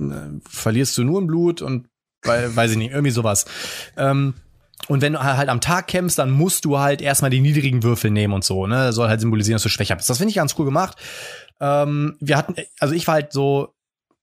äh, 0.00 0.04
verlierst 0.48 0.96
du 0.98 1.04
nur 1.04 1.20
ein 1.20 1.26
Blut 1.26 1.62
und 1.62 1.88
bei, 2.22 2.54
weiß 2.56 2.72
ich 2.72 2.78
nicht, 2.78 2.92
irgendwie 2.92 3.10
sowas. 3.10 3.44
Ähm, 3.96 4.34
und 4.88 5.00
wenn 5.00 5.14
du 5.14 5.22
halt 5.22 5.48
am 5.48 5.60
Tag 5.60 5.88
kämpfst, 5.88 6.18
dann 6.18 6.30
musst 6.30 6.64
du 6.64 6.78
halt 6.78 7.00
erstmal 7.00 7.30
die 7.30 7.40
niedrigen 7.40 7.82
Würfel 7.82 8.10
nehmen 8.10 8.34
und 8.34 8.44
so, 8.44 8.66
ne? 8.66 8.92
Soll 8.92 9.08
halt 9.08 9.20
symbolisieren, 9.20 9.54
dass 9.54 9.62
du 9.62 9.68
schwächer 9.68 9.96
bist. 9.96 10.10
Das 10.10 10.18
finde 10.18 10.30
ich 10.30 10.36
ganz 10.36 10.56
cool 10.58 10.64
gemacht. 10.66 10.98
Ähm, 11.60 12.16
wir 12.20 12.36
hatten, 12.36 12.56
also 12.80 12.94
ich 12.94 13.06
war 13.06 13.14
halt 13.14 13.32
so 13.32 13.73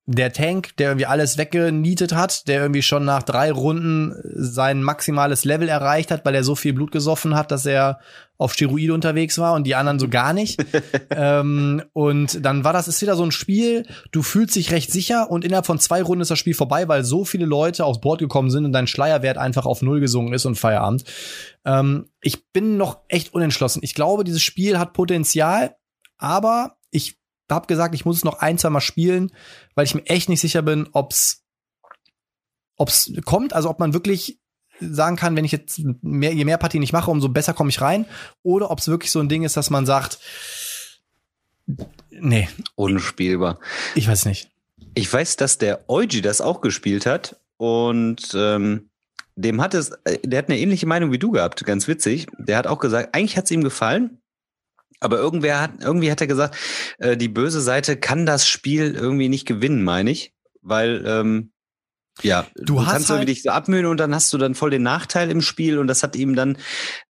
der 0.08 0.34
Tank, 0.34 0.76
der 0.78 0.90
irgendwie 0.90 1.06
alles 1.06 1.38
weggenietet 1.38 2.14
hat, 2.14 2.48
der 2.48 2.62
irgendwie 2.62 2.82
schon 2.82 3.06
nach 3.06 3.22
drei 3.22 3.52
Runden 3.52 4.16
sein 4.34 4.82
maximales 4.82 5.46
Level 5.46 5.70
erreicht 5.70 6.10
hat, 6.10 6.26
weil 6.26 6.34
er 6.34 6.44
so 6.44 6.56
viel 6.56 6.74
Blut 6.74 6.92
gesoffen 6.92 7.36
hat, 7.36 7.52
dass 7.52 7.68
er 7.68 8.00
auf 8.38 8.54
Steroide 8.54 8.96
unterwegs 8.96 9.38
war 9.38 9.54
und 9.54 9.66
die 9.66 9.76
anderen 9.76 10.00
so 10.00 10.10
gar 10.10 10.34
nicht. 10.34 10.66
ähm, 11.12 11.84
und 11.94 12.44
dann 12.44 12.64
war 12.64 12.74
das 12.74 12.88
ist 12.88 13.02
wieder 13.04 13.16
so 13.16 13.24
ein 13.24 13.32
Spiel, 13.32 13.86
du 14.12 14.24
fühlst 14.24 14.56
dich 14.56 14.72
recht 14.72 14.92
sicher 14.92 15.30
und 15.30 15.46
innerhalb 15.46 15.68
von 15.68 15.80
zwei 15.80 16.02
Runden 16.02 16.24
ist 16.24 16.32
das 16.32 16.40
Spiel 16.40 16.56
vorbei, 16.56 16.88
weil 16.88 17.04
so 17.04 17.24
viele 17.24 17.46
Leute 17.46 17.86
aufs 17.86 18.02
Board 18.02 18.20
gekommen 18.20 18.50
sind 18.50 18.66
und 18.66 18.74
dein 18.74 18.88
Schleierwert 18.88 19.38
einfach 19.38 19.68
auf 19.68 19.84
Null 19.84 20.00
gesungen 20.00 20.34
ist 20.34 20.46
und 20.46 20.56
Feierabend. 20.56 21.04
Ähm, 21.64 22.10
ich 22.22 22.52
bin 22.52 22.78
noch 22.78 23.02
echt 23.08 23.36
unentschlossen. 23.36 23.82
Ich 23.84 23.94
glaube, 23.94 24.24
dieses 24.24 24.42
Spiel 24.42 24.80
hat 24.80 24.94
Potenzial, 24.94 25.76
aber 26.18 26.78
ich 26.90 27.21
habe 27.52 27.68
gesagt, 27.68 27.96
ich 27.96 28.06
muss 28.06 28.18
es 28.18 28.24
noch 28.24 28.40
ein, 28.40 28.58
zwei 28.58 28.70
Mal 28.70 28.82
spielen, 28.82 29.32
weil 29.76 29.86
ich 29.86 29.96
mir 29.96 30.06
echt 30.08 30.30
nicht 30.30 30.42
sicher 30.42 30.62
bin, 30.62 30.90
ob's 30.92 31.44
ob's 32.78 33.12
kommt, 33.26 33.54
also 33.54 33.70
ob 33.70 33.80
man 33.80 33.94
wirklich 33.94 34.40
sagen 34.80 35.16
kann, 35.16 35.36
wenn 35.36 35.46
ich 35.46 35.52
jetzt 35.52 35.82
mehr, 36.02 36.34
je 36.34 36.46
mehr 36.46 36.58
Partien 36.58 36.82
ich 36.82 36.94
mache, 36.94 37.12
umso 37.12 37.30
besser 37.30 37.54
komme 37.54 37.70
ich 37.70 37.82
rein, 37.82 38.06
oder 38.42 38.72
ob 38.72 38.80
es 38.80 38.88
wirklich 38.88 39.12
so 39.12 39.20
ein 39.20 39.30
Ding 39.30 39.44
ist, 39.44 39.56
dass 39.56 39.70
man 39.70 39.86
sagt, 39.86 40.20
nee. 42.10 42.50
Unspielbar. 42.76 43.60
Ich 43.94 44.08
weiß 44.08 44.26
nicht. 44.26 44.50
Ich 44.96 45.12
weiß, 45.12 45.36
dass 45.36 45.58
der 45.60 45.90
Eugi 45.90 46.22
das 46.22 46.42
auch 46.42 46.62
gespielt 46.62 47.06
hat 47.06 47.40
und 47.58 48.34
ähm, 48.36 48.90
dem 49.36 49.62
hat 49.62 49.74
es, 49.74 49.92
äh, 50.04 50.18
der 50.24 50.40
hat 50.40 50.50
eine 50.50 50.60
ähnliche 50.60 50.88
Meinung 50.88 51.12
wie 51.12 51.20
du 51.20 51.32
gehabt, 51.32 51.64
ganz 51.66 51.88
witzig. 51.88 52.28
Der 52.38 52.58
hat 52.58 52.68
auch 52.68 52.80
gesagt, 52.80 53.16
eigentlich 53.16 53.38
hat 53.38 53.46
es 53.46 53.52
ihm 53.52 53.64
gefallen, 53.64 54.21
aber 55.00 55.18
irgendwer 55.18 55.62
hat, 55.62 55.72
irgendwie 55.82 56.12
hat 56.12 56.22
er 56.22 56.28
gesagt, 56.28 56.56
äh, 57.00 57.18
die 57.18 57.28
böse 57.28 57.62
Seite 57.62 57.98
kann 57.98 58.26
das 58.26 58.48
Spiel 58.48 58.94
irgendwie 58.94 59.30
nicht 59.30 59.46
gewinnen, 59.48 59.84
meine 59.84 60.12
ich. 60.12 60.34
Weil, 60.62 61.04
ähm, 61.08 61.52
ja, 62.22 62.46
du, 62.56 62.76
du 62.76 62.84
kannst 62.84 63.10
halt 63.10 63.28
dich 63.28 63.42
so 63.42 63.50
abmühen 63.50 63.86
und 63.86 63.98
dann 63.98 64.14
hast 64.14 64.32
du 64.34 64.38
dann 64.38 64.54
voll 64.54 64.70
den 64.70 64.84
Nachteil 64.84 65.32
im 65.32 65.42
Spiel 65.42 65.80
und 65.80 65.88
das 65.88 66.04
hat 66.04 66.16
ihm 66.16 66.36
dann, 66.36 66.58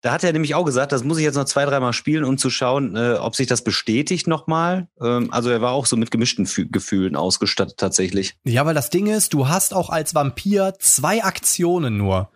da 0.02 0.14
hat 0.14 0.24
er 0.24 0.32
nämlich 0.32 0.56
auch 0.56 0.64
gesagt, 0.64 0.92
das 0.92 1.04
muss 1.04 1.18
ich 1.18 1.24
jetzt 1.24 1.36
noch 1.36 1.46
zwei, 1.46 1.66
dreimal 1.66 1.92
spielen, 1.92 2.24
um 2.24 2.38
zu 2.38 2.50
schauen, 2.50 2.96
äh, 2.96 3.16
ob 3.20 3.36
sich 3.36 3.48
das 3.48 3.64
bestätigt 3.64 4.28
nochmal. 4.28 4.88
Ähm, 5.02 5.34
also 5.34 5.50
er 5.50 5.62
war 5.62 5.72
auch 5.72 5.86
so 5.86 5.98
mit 5.98 6.12
gemischten 6.12 6.46
Fü 6.46 6.68
Gefühlen 6.70 7.16
ausgestattet 7.16 7.78
tatsächlich. 7.78 8.36
Ja, 8.46 8.66
weil 8.66 8.76
das 8.76 8.90
Ding 8.90 9.08
ist, 9.08 9.34
du 9.34 9.50
hast 9.50 9.74
auch 9.74 9.90
als 9.90 10.16
Vampir 10.16 10.76
zwei 10.80 11.24
Aktionen 11.24 11.98
nur. 11.98 12.32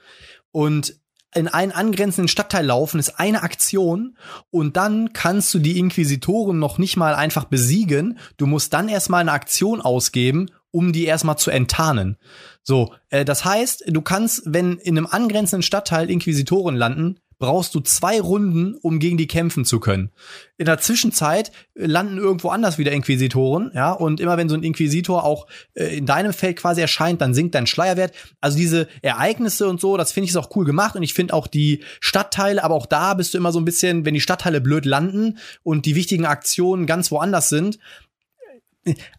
Und 0.52 1.00
in 1.36 1.48
einen 1.48 1.72
angrenzenden 1.72 2.28
Stadtteil 2.28 2.66
laufen, 2.66 3.00
ist 3.00 3.20
eine 3.20 3.44
Aktion 3.44 4.18
und 4.50 4.78
dann 4.78 5.14
kannst 5.14 5.54
du 5.54 5.60
die 5.60 5.78
Inquisitoren 5.78 6.58
noch 6.58 6.78
nicht 6.78 6.98
mal 6.98 7.14
einfach 7.14 7.46
besiegen. 7.46 8.18
Du 8.38 8.48
musst 8.48 8.74
dann 8.74 8.90
erstmal 8.90 9.22
eine 9.22 9.34
Aktion 9.34 9.82
ausgeben, 9.82 10.50
um 10.72 10.94
die 10.94 11.06
erstmal 11.06 11.38
zu 11.38 11.52
enttarnen. 11.52 12.18
So, 12.64 12.94
äh, 13.10 13.26
das 13.26 13.46
heißt, 13.46 13.86
du 13.88 14.02
kannst, 14.02 14.44
wenn 14.46 14.78
in 14.78 14.98
einem 14.98 15.08
angrenzenden 15.08 15.64
Stadtteil 15.64 16.10
Inquisitoren 16.10 16.76
landen, 16.76 17.20
brauchst 17.38 17.76
du 17.76 17.80
zwei 17.80 18.20
Runden, 18.20 18.76
um 18.82 19.00
gegen 19.00 19.18
die 19.18 19.28
kämpfen 19.28 19.66
zu 19.66 19.80
können. 19.80 20.12
In 20.58 20.66
der 20.66 20.80
Zwischenzeit 20.80 21.52
landen 21.74 22.18
irgendwo 22.18 22.50
anders 22.50 22.78
wieder 22.78 22.92
Inquisitoren, 22.92 23.72
ja, 23.74 23.92
und 23.92 24.20
immer 24.20 24.38
wenn 24.38 24.50
so 24.50 24.56
ein 24.56 24.64
Inquisitor 24.64 25.24
auch 25.24 25.48
äh, 25.74 25.98
in 25.98 26.06
deinem 26.06 26.34
Feld 26.34 26.58
quasi 26.58 26.82
erscheint, 26.82 27.22
dann 27.22 27.34
sinkt 27.34 27.56
dein 27.56 27.68
Schleierwert. 27.68 28.14
Also 28.42 28.58
diese 28.58 28.88
Ereignisse 29.02 29.68
und 29.68 29.82
so, 29.82 29.98
das 29.98 30.12
finde 30.12 30.30
ich 30.30 30.38
auch 30.38 30.56
cool 30.56 30.66
gemacht 30.66 30.96
und 30.96 31.04
ich 31.04 31.14
finde 31.14 31.34
auch 31.34 31.48
die 31.48 31.84
Stadtteile, 32.00 32.64
aber 32.64 32.76
auch 32.76 32.86
da 32.86 33.14
bist 33.14 33.34
du 33.34 33.38
immer 33.38 33.52
so 33.52 33.60
ein 33.60 33.66
bisschen, 33.66 34.06
wenn 34.06 34.14
die 34.14 34.22
Stadtteile 34.22 34.62
blöd 34.62 34.86
landen 34.86 35.38
und 35.64 35.86
die 35.86 35.96
wichtigen 35.96 36.26
Aktionen 36.26 36.86
ganz 36.86 37.12
woanders 37.12 37.50
sind, 37.50 37.80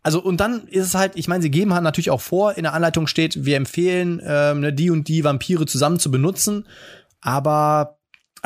also 0.02 0.22
und 0.22 0.38
dann 0.38 0.68
ist 0.68 0.86
es 0.86 0.94
halt, 0.94 1.12
ich 1.16 1.28
meine, 1.28 1.42
sie 1.42 1.50
geben 1.50 1.74
halt 1.74 1.82
natürlich 1.82 2.10
auch 2.10 2.20
vor, 2.20 2.56
in 2.56 2.62
der 2.62 2.74
Anleitung 2.74 3.06
steht, 3.06 3.44
wir 3.44 3.56
empfehlen, 3.56 4.22
ähm, 4.24 4.60
ne, 4.60 4.72
die 4.72 4.90
und 4.90 5.08
die 5.08 5.24
Vampire 5.24 5.66
zusammen 5.66 5.98
zu 5.98 6.10
benutzen, 6.10 6.66
aber 7.20 7.95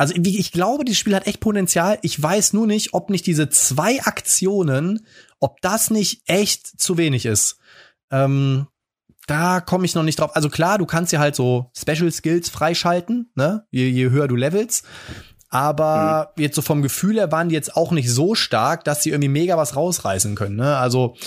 also 0.01 0.15
ich 0.15 0.51
glaube, 0.51 0.83
dieses 0.83 0.97
Spiel 0.97 1.15
hat 1.15 1.27
echt 1.27 1.41
Potenzial. 1.41 1.99
Ich 2.01 2.19
weiß 2.19 2.53
nur 2.53 2.65
nicht, 2.65 2.95
ob 2.95 3.11
nicht 3.11 3.27
diese 3.27 3.49
zwei 3.49 4.01
Aktionen, 4.01 5.05
ob 5.39 5.61
das 5.61 5.91
nicht 5.91 6.23
echt 6.25 6.65
zu 6.65 6.97
wenig 6.97 7.27
ist. 7.27 7.59
Ähm, 8.09 8.65
da 9.27 9.61
komme 9.61 9.85
ich 9.85 9.93
noch 9.93 10.01
nicht 10.01 10.19
drauf. 10.19 10.35
Also 10.35 10.49
klar, 10.49 10.79
du 10.79 10.87
kannst 10.87 11.13
ja 11.13 11.19
halt 11.19 11.35
so 11.35 11.69
Special 11.77 12.11
Skills 12.11 12.49
freischalten, 12.49 13.29
ne? 13.35 13.67
Je, 13.69 13.89
je 13.89 14.09
höher 14.09 14.27
du 14.27 14.35
levelst. 14.35 14.85
Aber 15.53 16.31
mhm. 16.37 16.43
jetzt 16.43 16.55
so 16.55 16.61
vom 16.61 16.81
Gefühl 16.81 17.17
her 17.17 17.31
waren 17.33 17.49
die 17.49 17.55
jetzt 17.55 17.75
auch 17.75 17.91
nicht 17.91 18.09
so 18.09 18.35
stark, 18.35 18.85
dass 18.85 19.03
sie 19.03 19.09
irgendwie 19.09 19.27
mega 19.27 19.57
was 19.57 19.75
rausreißen 19.75 20.33
können. 20.33 20.55
Ne? 20.55 20.77
Also 20.77 21.17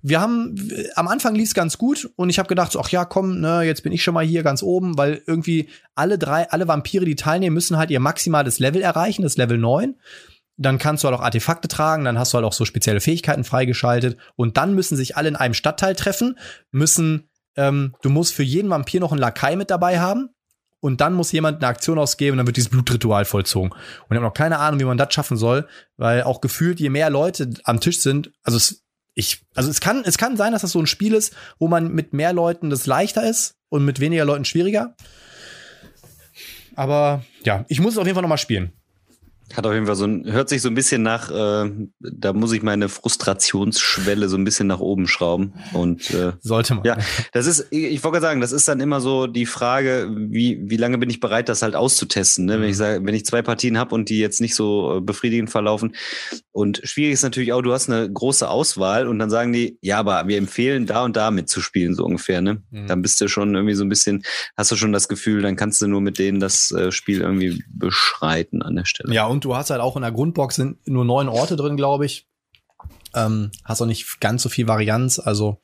wir 0.00 0.18
haben 0.18 0.56
am 0.94 1.06
Anfang 1.08 1.34
lief 1.34 1.48
es 1.48 1.54
ganz 1.54 1.76
gut 1.76 2.10
und 2.16 2.30
ich 2.30 2.38
habe 2.38 2.48
gedacht, 2.48 2.72
so, 2.72 2.80
ach 2.80 2.88
ja, 2.88 3.04
komm, 3.04 3.38
ne, 3.38 3.62
jetzt 3.62 3.82
bin 3.82 3.92
ich 3.92 4.02
schon 4.02 4.14
mal 4.14 4.24
hier 4.24 4.42
ganz 4.42 4.62
oben, 4.62 4.96
weil 4.96 5.22
irgendwie 5.26 5.68
alle 5.94 6.16
drei, 6.16 6.50
alle 6.50 6.66
Vampire, 6.66 7.04
die 7.04 7.16
teilnehmen, 7.16 7.52
müssen 7.52 7.76
halt 7.76 7.90
ihr 7.90 8.00
maximales 8.00 8.58
Level 8.58 8.80
erreichen, 8.80 9.22
das 9.22 9.36
Level 9.36 9.58
9. 9.58 9.94
dann 10.56 10.78
kannst 10.78 11.04
du 11.04 11.08
halt 11.08 11.18
auch 11.18 11.22
Artefakte 11.22 11.68
tragen, 11.68 12.06
dann 12.06 12.18
hast 12.18 12.32
du 12.32 12.36
halt 12.36 12.46
auch 12.46 12.54
so 12.54 12.64
spezielle 12.64 13.02
Fähigkeiten 13.02 13.44
freigeschaltet 13.44 14.16
und 14.36 14.56
dann 14.56 14.74
müssen 14.74 14.96
sich 14.96 15.18
alle 15.18 15.28
in 15.28 15.36
einem 15.36 15.52
Stadtteil 15.52 15.94
treffen, 15.94 16.38
müssen, 16.70 17.28
ähm, 17.56 17.94
du 18.00 18.08
musst 18.08 18.32
für 18.32 18.42
jeden 18.42 18.70
Vampir 18.70 19.00
noch 19.00 19.12
einen 19.12 19.20
Lakai 19.20 19.54
mit 19.54 19.70
dabei 19.70 20.00
haben 20.00 20.30
und 20.80 21.00
dann 21.00 21.14
muss 21.14 21.32
jemand 21.32 21.58
eine 21.62 21.68
Aktion 21.68 21.98
ausgeben 21.98 22.32
und 22.32 22.38
dann 22.38 22.46
wird 22.46 22.56
dieses 22.56 22.70
Blutritual 22.70 23.24
vollzogen. 23.24 23.70
Und 23.70 24.10
ich 24.10 24.16
habe 24.16 24.26
noch 24.26 24.34
keine 24.34 24.58
Ahnung, 24.58 24.80
wie 24.80 24.84
man 24.84 24.98
das 24.98 25.12
schaffen 25.12 25.36
soll, 25.36 25.66
weil 25.96 26.22
auch 26.22 26.40
gefühlt, 26.40 26.80
je 26.80 26.90
mehr 26.90 27.10
Leute 27.10 27.50
am 27.64 27.80
Tisch 27.80 28.00
sind, 28.00 28.32
also 28.42 28.56
es, 28.56 28.84
ich, 29.14 29.42
also 29.54 29.70
es 29.70 29.80
kann, 29.80 30.02
es 30.04 30.18
kann 30.18 30.36
sein, 30.36 30.52
dass 30.52 30.62
das 30.62 30.72
so 30.72 30.80
ein 30.80 30.86
Spiel 30.86 31.14
ist, 31.14 31.34
wo 31.58 31.68
man 31.68 31.92
mit 31.92 32.12
mehr 32.12 32.32
Leuten 32.32 32.70
das 32.70 32.86
leichter 32.86 33.28
ist 33.28 33.56
und 33.68 33.84
mit 33.84 34.00
weniger 34.00 34.24
Leuten 34.24 34.44
schwieriger. 34.44 34.94
Aber 36.74 37.24
ja, 37.44 37.64
ich 37.68 37.80
muss 37.80 37.94
es 37.94 37.98
auf 37.98 38.06
jeden 38.06 38.14
Fall 38.14 38.22
noch 38.22 38.28
mal 38.28 38.36
spielen. 38.36 38.72
Hat 39.54 39.64
auf 39.64 39.72
jeden 39.72 39.86
Fall 39.86 39.94
so 39.94 40.06
ein, 40.06 40.24
hört 40.30 40.48
sich 40.48 40.60
so 40.60 40.68
ein 40.68 40.74
bisschen 40.74 41.02
nach, 41.02 41.30
äh, 41.30 41.70
da 42.00 42.32
muss 42.32 42.52
ich 42.52 42.62
meine 42.62 42.88
Frustrationsschwelle 42.88 44.28
so 44.28 44.36
ein 44.36 44.44
bisschen 44.44 44.66
nach 44.66 44.80
oben 44.80 45.06
schrauben. 45.06 45.54
Und 45.72 46.10
äh, 46.10 46.32
sollte 46.40 46.74
man. 46.74 46.84
Ja, 46.84 46.98
das 47.32 47.46
ist, 47.46 47.68
ich 47.70 48.02
wollte 48.02 48.20
sagen, 48.20 48.40
das 48.40 48.52
ist 48.52 48.66
dann 48.66 48.80
immer 48.80 49.00
so 49.00 49.26
die 49.28 49.46
Frage, 49.46 50.10
wie, 50.12 50.60
wie 50.64 50.76
lange 50.76 50.98
bin 50.98 51.10
ich 51.10 51.20
bereit, 51.20 51.48
das 51.48 51.62
halt 51.62 51.76
auszutesten. 51.76 52.44
Ne? 52.44 52.56
Mhm. 52.56 52.62
Wenn 52.62 52.70
ich 52.70 52.76
sage, 52.76 53.04
wenn 53.04 53.14
ich 53.14 53.24
zwei 53.24 53.42
Partien 53.42 53.78
habe 53.78 53.94
und 53.94 54.08
die 54.08 54.18
jetzt 54.18 54.40
nicht 54.40 54.56
so 54.56 54.96
äh, 54.96 55.00
befriedigend 55.00 55.48
verlaufen. 55.48 55.94
Und 56.50 56.80
schwierig 56.84 57.12
ist 57.12 57.22
natürlich 57.22 57.52
auch, 57.52 57.62
du 57.62 57.72
hast 57.72 57.88
eine 57.88 58.10
große 58.10 58.48
Auswahl 58.48 59.06
und 59.06 59.18
dann 59.18 59.30
sagen 59.30 59.52
die, 59.52 59.78
ja, 59.80 59.98
aber 59.98 60.26
wir 60.26 60.38
empfehlen 60.38 60.86
da 60.86 61.04
und 61.04 61.16
da 61.16 61.30
mitzuspielen, 61.30 61.94
so 61.94 62.04
ungefähr. 62.04 62.40
Ne? 62.40 62.62
Mhm. 62.70 62.88
Dann 62.88 63.02
bist 63.02 63.20
du 63.20 63.28
schon 63.28 63.54
irgendwie 63.54 63.74
so 63.74 63.84
ein 63.84 63.88
bisschen, 63.88 64.24
hast 64.56 64.72
du 64.72 64.76
schon 64.76 64.92
das 64.92 65.06
Gefühl, 65.08 65.42
dann 65.42 65.54
kannst 65.54 65.80
du 65.80 65.86
nur 65.86 66.00
mit 66.00 66.18
denen 66.18 66.40
das 66.40 66.72
äh, 66.72 66.90
Spiel 66.90 67.20
irgendwie 67.20 67.62
beschreiten 67.68 68.62
an 68.62 68.74
der 68.74 68.86
Stelle. 68.86 69.14
Ja, 69.14 69.35
und 69.36 69.44
du 69.44 69.54
hast 69.54 69.68
halt 69.68 69.82
auch 69.82 69.96
in 69.96 70.02
der 70.02 70.12
Grundbox 70.12 70.54
sind 70.54 70.88
nur 70.88 71.04
neun 71.04 71.28
Orte 71.28 71.56
drin, 71.56 71.76
glaube 71.76 72.06
ich. 72.06 72.26
Ähm, 73.14 73.50
hast 73.64 73.82
auch 73.82 73.86
nicht 73.86 74.18
ganz 74.18 74.42
so 74.42 74.48
viel 74.48 74.66
Varianz. 74.66 75.18
Also, 75.18 75.60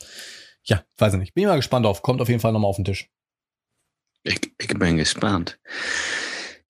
ja, 0.63 0.85
weiß 0.99 1.15
ich 1.15 1.19
nicht. 1.19 1.35
Bin 1.35 1.45
ich 1.45 1.49
mal 1.49 1.57
gespannt 1.57 1.87
auf. 1.87 2.03
Kommt 2.03 2.21
auf 2.21 2.29
jeden 2.29 2.41
Fall 2.41 2.53
nochmal 2.53 2.69
auf 2.69 2.77
den 2.77 2.85
Tisch. 2.85 3.09
Ich, 4.25 4.41
ich 4.59 4.69
bin 4.69 4.99
gespannt. 4.99 5.59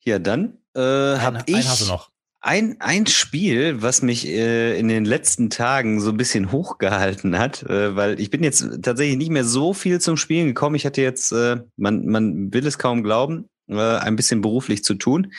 Ja, 0.05 0.21
dann 0.21 0.59
äh, 0.77 0.81
habe 0.81 1.43
ich. 1.47 1.57
Ein 1.57 1.69
hast 1.69 1.83
du 1.83 1.87
noch. 1.87 2.11
Ein, 2.41 2.77
ein 2.81 3.09
Spiel, 3.09 3.83
was 3.83 4.03
mich 4.03 4.27
äh, 4.29 4.79
in 4.79 4.87
den 4.87 5.05
letzten 5.05 5.51
Tagen 5.51 6.01
so 6.01 6.11
ein 6.11 6.17
bisschen 6.17 6.53
hochgehalten 6.53 7.37
hat, 7.37 7.65
äh, 7.65 7.97
weil 7.97 8.21
ich 8.21 8.31
bin 8.31 8.45
jetzt 8.45 8.65
tatsächlich 8.83 9.17
nicht 9.17 9.31
mehr 9.31 9.45
so 9.45 9.75
viel 9.75 10.01
zum 10.01 10.17
Spielen 10.17 10.47
gekommen. 10.47 10.77
Ich 10.77 10.87
hatte 10.87 11.03
jetzt, 11.03 11.33
äh, 11.33 11.63
man, 11.77 12.07
man 12.07 12.53
will 12.53 12.67
es 12.67 12.79
kaum 12.79 13.03
glauben, 13.03 13.49
äh, 13.69 13.75
ein 13.77 14.17
bisschen 14.17 14.41
beruflich 14.41 14.85
zu 14.85 14.95
tun. 14.95 15.33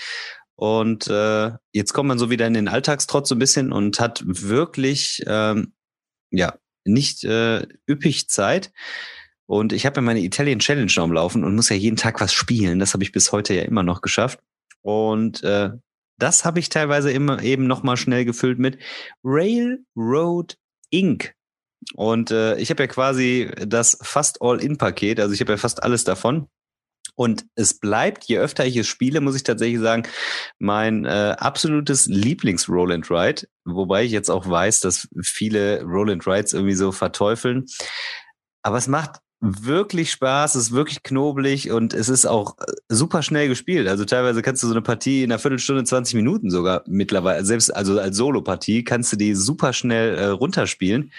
Und 0.55 1.07
äh, 1.07 1.51
jetzt 1.71 1.93
kommt 1.93 2.07
man 2.07 2.19
so 2.19 2.29
wieder 2.29 2.47
in 2.47 2.53
den 2.53 2.67
Alltagstrotz 2.67 3.29
so 3.29 3.35
ein 3.35 3.39
bisschen 3.39 3.71
und 3.71 3.99
hat 3.99 4.23
wirklich 4.25 5.23
ähm, 5.25 5.73
ja 6.31 6.55
nicht 6.85 7.23
äh, 7.23 7.65
üppig 7.89 8.29
Zeit. 8.29 8.71
Und 9.45 9.73
ich 9.73 9.85
habe 9.85 9.97
ja 9.97 10.01
meine 10.01 10.21
Italian 10.21 10.59
Challenge 10.59 10.91
noch 10.95 11.03
am 11.03 11.13
Laufen 11.13 11.43
und 11.43 11.55
muss 11.55 11.69
ja 11.69 11.75
jeden 11.75 11.97
Tag 11.97 12.21
was 12.21 12.33
spielen. 12.33 12.79
Das 12.79 12.93
habe 12.93 13.03
ich 13.03 13.11
bis 13.11 13.31
heute 13.31 13.53
ja 13.53 13.63
immer 13.63 13.83
noch 13.83 14.01
geschafft. 14.01 14.39
Und 14.81 15.43
äh, 15.43 15.71
das 16.17 16.45
habe 16.45 16.59
ich 16.59 16.69
teilweise 16.69 17.11
immer 17.11 17.41
eben 17.41 17.67
noch 17.67 17.83
mal 17.83 17.97
schnell 17.97 18.25
gefüllt 18.25 18.59
mit 18.59 18.77
Railroad 19.23 20.57
Inc. 20.89 21.35
Und 21.95 22.31
äh, 22.31 22.57
ich 22.57 22.69
habe 22.69 22.83
ja 22.83 22.87
quasi 22.87 23.51
das 23.67 23.97
fast 24.01 24.41
All-In-Paket, 24.41 25.19
also 25.19 25.33
ich 25.33 25.41
habe 25.41 25.53
ja 25.53 25.57
fast 25.57 25.83
alles 25.83 26.03
davon. 26.03 26.47
Und 27.15 27.45
es 27.55 27.79
bleibt, 27.79 28.23
je 28.25 28.39
öfter 28.39 28.65
ich 28.65 28.75
es 28.75 28.87
spiele, 28.87 29.21
muss 29.21 29.35
ich 29.35 29.43
tatsächlich 29.43 29.79
sagen, 29.79 30.03
mein 30.57 31.05
äh, 31.05 31.35
absolutes 31.37 32.07
Lieblings-Roll 32.07 32.91
and 32.91 33.09
Ride. 33.11 33.47
Wobei 33.65 34.03
ich 34.03 34.11
jetzt 34.11 34.29
auch 34.29 34.49
weiß, 34.49 34.79
dass 34.79 35.07
viele 35.21 35.83
Roll 35.83 36.11
and 36.11 36.25
Rides 36.25 36.53
irgendwie 36.53 36.73
so 36.73 36.91
verteufeln. 36.91 37.65
Aber 38.63 38.77
es 38.77 38.87
macht 38.87 39.19
wirklich 39.43 40.09
Spaß, 40.09 40.55
es 40.55 40.67
ist 40.67 40.71
wirklich 40.71 41.03
knobelig 41.03 41.69
und 41.69 41.93
es 41.93 42.07
ist 42.07 42.25
auch 42.25 42.57
äh, 42.59 42.71
super 42.87 43.21
schnell 43.21 43.49
gespielt. 43.49 43.87
Also 43.89 44.05
teilweise 44.05 44.41
kannst 44.41 44.63
du 44.63 44.67
so 44.67 44.73
eine 44.73 44.81
Partie 44.81 45.23
in 45.23 45.31
einer 45.31 45.39
Viertelstunde, 45.39 45.83
20 45.83 46.15
Minuten 46.15 46.49
sogar 46.49 46.83
mittlerweile, 46.87 47.43
selbst 47.43 47.69
also 47.69 47.99
als 47.99 48.15
Solo-Partie, 48.15 48.85
kannst 48.85 49.11
du 49.11 49.17
die 49.17 49.35
super 49.35 49.73
schnell 49.73 50.15
äh, 50.17 50.25
runterspielen. 50.27 51.11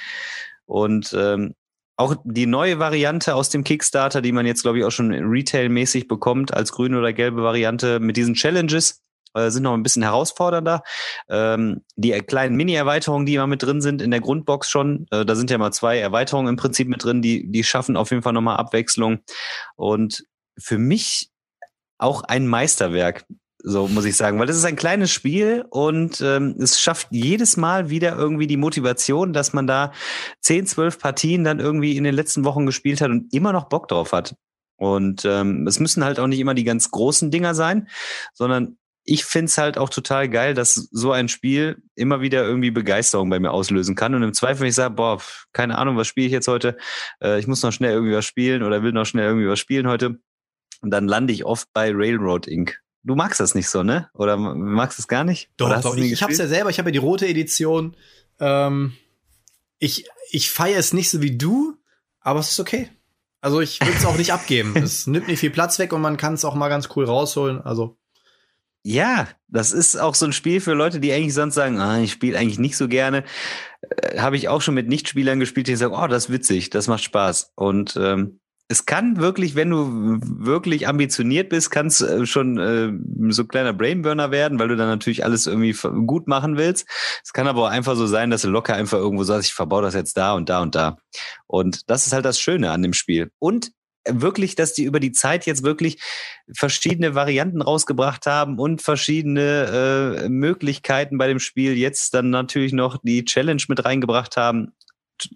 Und 0.65 1.15
ähm, 1.17 1.55
auch 1.97 2.17
die 2.25 2.47
neue 2.47 2.79
Variante 2.79 3.35
aus 3.35 3.51
dem 3.51 3.65
Kickstarter, 3.65 4.21
die 4.21 4.33
man 4.33 4.47
jetzt, 4.47 4.63
glaube 4.63 4.79
ich, 4.79 4.85
auch 4.85 4.91
schon 4.91 5.13
retailmäßig 5.13 6.09
bekommt, 6.09 6.53
als 6.53 6.73
grüne 6.73 6.99
oder 6.99 7.13
gelbe 7.13 7.43
Variante 7.43 8.01
mit 8.01 8.17
diesen 8.17 8.35
Challenges, 8.35 9.03
äh, 9.35 9.51
sind 9.51 9.65
noch 9.65 9.75
ein 9.75 9.83
bisschen 9.83 10.03
herausfordernder. 10.03 10.83
Ähm, 11.29 11.83
die 11.97 12.13
kleinen 12.13 12.57
Mini-Erweiterungen, 12.57 13.27
die 13.27 13.35
immer 13.35 13.47
mit 13.47 13.63
drin 13.63 13.81
sind 13.81 14.03
in 14.03 14.11
der 14.11 14.21
Grundbox 14.21 14.71
schon, 14.71 15.07
äh, 15.11 15.25
da 15.25 15.35
sind 15.35 15.51
ja 15.51 15.59
mal 15.59 15.73
zwei 15.73 15.99
Erweiterungen 15.99 16.49
im 16.49 16.57
Prinzip 16.57 16.89
mit 16.89 17.05
drin, 17.05 17.23
die, 17.23 17.51
die 17.51 17.65
schaffen 17.65 17.97
auf 17.97 18.11
jeden 18.11 18.23
Fall 18.23 18.33
nochmal 18.33 18.57
Abwechslung. 18.57 19.21
Und 19.77 20.25
für 20.59 20.79
mich 20.79 21.31
auch 21.99 22.23
ein 22.23 22.47
Meisterwerk. 22.47 23.27
So 23.67 23.89
muss 23.89 24.05
ich 24.05 24.15
sagen, 24.15 24.39
weil 24.39 24.47
das 24.47 24.59
ist 24.59 24.67
ein 24.67 24.77
kleines 24.77 25.11
Spiel 25.11 25.65
und 25.71 26.21
ähm, 26.21 26.55
es 26.59 26.79
schafft 26.79 27.09
jedes 27.11 27.57
Mal 27.57 27.89
wieder 27.89 28.15
irgendwie 28.15 28.47
die 28.47 28.59
Motivation, 28.59 29.33
dass 29.33 29.55
man 29.55 29.67
da 29.67 29.93
10, 30.43 30.67
12 30.67 30.99
Partien 30.99 31.45
dann 31.45 31.61
irgendwie 31.61 31.97
in 31.97 32.05
den 32.05 32.15
letzten 32.15 32.45
Wochen 32.45 32.67
gespielt 32.67 33.01
hat 33.01 33.09
und 33.09 33.33
immer 33.33 33.55
noch 33.55 33.71
Bock 33.71 33.89
drauf 33.89 34.13
hat. 34.13 34.37
Und 34.77 35.25
ähm, 35.25 35.67
es 35.67 35.81
müssen 35.81 36.05
halt 36.05 36.21
auch 36.21 36.27
nicht 36.27 36.41
immer 36.41 36.53
die 36.53 36.65
ganz 36.65 36.91
großen 36.91 37.31
Dinger 37.31 37.55
sein, 37.55 37.89
sondern 38.35 38.77
ich 39.03 39.25
find's 39.25 39.57
halt 39.57 39.79
auch 39.79 39.89
total 39.89 40.29
geil, 40.29 40.53
dass 40.53 40.75
so 40.75 41.13
ein 41.13 41.29
Spiel 41.29 41.83
immer 41.95 42.21
wieder 42.21 42.45
irgendwie 42.45 42.71
Begeisterung 42.71 43.31
bei 43.31 43.41
mir 43.41 43.53
auslösen 43.53 43.95
kann. 43.95 44.15
Und 44.15 44.23
im 44.23 44.35
Zweifel, 44.35 44.61
wenn 44.61 44.69
ich 44.69 44.75
sage, 44.75 44.95
boah, 44.95 45.23
keine 45.55 45.79
Ahnung, 45.79 45.97
was 45.97 46.07
spiele 46.07 46.27
ich 46.27 46.33
jetzt 46.35 46.49
heute? 46.49 46.77
Äh, 47.23 47.39
ich 47.39 47.47
muss 47.47 47.63
noch 47.63 47.73
schnell 47.73 47.93
irgendwie 47.93 48.15
was 48.15 48.27
spielen 48.27 48.63
oder 48.63 48.83
will 48.83 48.93
noch 48.93 49.07
schnell 49.07 49.29
irgendwie 49.29 49.49
was 49.49 49.59
spielen 49.59 49.89
heute. 49.89 50.19
Und 50.83 50.91
dann 50.91 51.09
lande 51.09 51.33
ich 51.33 51.47
oft 51.47 51.69
bei 51.73 51.91
Railroad 51.95 52.47
Inc. 52.47 52.84
Du 53.05 53.15
magst 53.15 53.39
das 53.39 53.55
nicht 53.55 53.69
so, 53.69 53.83
ne? 53.83 54.09
Oder 54.15 54.37
magst 54.37 54.99
du 54.99 55.03
es 55.03 55.09
gar 55.09 55.25
nicht? 55.25 55.51
Doch, 55.57 55.81
doch. 55.81 55.97
Ich, 55.97 56.13
ich 56.13 56.23
hab's 56.23 56.39
ja 56.39 56.47
selber. 56.47 56.71
Ich 56.71 56.79
habe 56.79 56.89
ja 56.89 56.93
die 56.93 56.99
rote 56.99 57.27
Edition. 57.27 57.97
Ähm, 58.41 58.95
ich 59.79 60.07
ich 60.31 60.51
feiere 60.51 60.79
es 60.79 60.93
nicht 60.93 61.11
so 61.11 61.21
wie 61.21 61.37
du, 61.37 61.77
aber 62.21 62.41
es 62.41 62.51
ist 62.51 62.61
okay. 62.61 62.89
Also 63.41 63.61
ich 63.61 63.81
will 63.81 63.95
es 63.95 64.07
auch 64.07 64.17
nicht 64.17 64.33
abgeben. 64.33 64.75
Es 64.77 65.07
nimmt 65.07 65.29
nicht 65.29 65.41
viel 65.41 65.51
Platz 65.51 65.79
weg 65.79 65.93
und 65.93 66.01
man 66.01 66.17
kann 66.17 66.35
es 66.35 66.45
auch 66.45 66.55
mal 66.55 66.69
ganz 66.71 66.89
cool 66.97 67.05
rausholen. 67.05 67.61
Also 67.61 67.99
ja, 68.87 69.29
das 69.49 69.73
ist 69.73 69.97
auch 69.97 70.15
so 70.15 70.27
ein 70.27 70.33
Spiel 70.35 70.61
für 70.61 70.75
Leute, 70.75 71.01
die 71.01 71.11
eigentlich 71.13 71.33
sonst 71.33 71.55
sagen, 71.55 71.81
ah, 71.81 72.01
ich 72.01 72.13
spiele 72.13 72.39
eigentlich 72.39 72.59
nicht 72.59 72.77
so 72.77 72.87
gerne. 72.87 73.25
Äh, 73.81 74.19
Habe 74.19 74.37
ich 74.37 74.49
auch 74.49 74.61
schon 74.61 74.75
mit 74.75 74.89
Nichtspielern 74.89 75.41
gespielt, 75.41 75.69
die 75.69 75.77
sagen, 75.77 75.95
oh, 75.95 76.07
das 76.07 76.27
ist 76.27 76.33
witzig, 76.33 76.69
das 76.69 76.87
macht 76.87 77.03
Spaß. 77.03 77.53
Und 77.55 77.97
ähm, 77.97 78.41
es 78.69 78.87
kann 78.87 79.19
wirklich, 79.19 79.55
wenn 79.55 79.71
du 79.71 80.19
wirklich 80.21 80.89
ambitioniert 80.89 81.51
bist, 81.51 81.71
kann 81.71 81.89
es 81.89 82.01
äh, 82.01 82.25
schon 82.25 82.59
äh, 82.59 82.93
so 83.33 83.43
ein 83.43 83.49
kleiner 83.49 83.75
Brainburner 83.75 84.31
werden, 84.31 84.59
weil 84.59 84.69
du 84.69 84.77
dann 84.77 84.89
natürlich 84.89 85.25
alles 85.25 85.47
irgendwie 85.47 85.75
gut 86.07 86.29
machen 86.29 86.57
willst. 86.57 86.87
Es 87.23 87.33
kann 87.33 87.47
aber 87.47 87.65
auch 87.65 87.71
einfach 87.71 87.95
so 87.95 88.07
sein, 88.07 88.31
dass 88.31 88.43
du 88.43 88.49
locker 88.49 88.75
einfach 88.75 88.99
irgendwo 88.99 89.25
sagst, 89.25 89.49
ich 89.49 89.55
verbau 89.55 89.83
das 89.83 89.95
jetzt 89.95 90.17
da 90.17 90.35
und 90.35 90.49
da 90.49 90.63
und 90.63 90.75
da. 90.75 90.97
Und 91.47 91.91
das 91.91 92.07
ist 92.07 92.15
halt 92.15 92.25
das 92.25 92.41
Schöne 92.41 92.71
an 92.71 92.83
dem 92.83 92.95
Spiel. 92.95 93.31
Und 93.39 93.73
wirklich, 94.09 94.55
dass 94.55 94.73
die 94.73 94.85
über 94.85 95.01
die 95.01 95.13
Zeit 95.13 95.47
jetzt 95.47 95.63
wirklich 95.63 96.01
verschiedene 96.53 97.15
Varianten 97.15 97.63
rausgebracht 97.63 98.27
haben 98.27 98.59
und 98.59 98.83
verschiedene 98.83 100.23
äh, 100.25 100.29
Möglichkeiten 100.29 101.19
bei 101.19 101.27
dem 101.27 101.39
Spiel 101.39 101.77
jetzt 101.77 102.15
dann 102.15 102.31
natürlich 102.31 102.73
noch 102.73 102.99
die 103.03 103.25
Challenge 103.25 103.63
mit 103.69 103.85
reingebracht 103.85 104.37
haben 104.37 104.73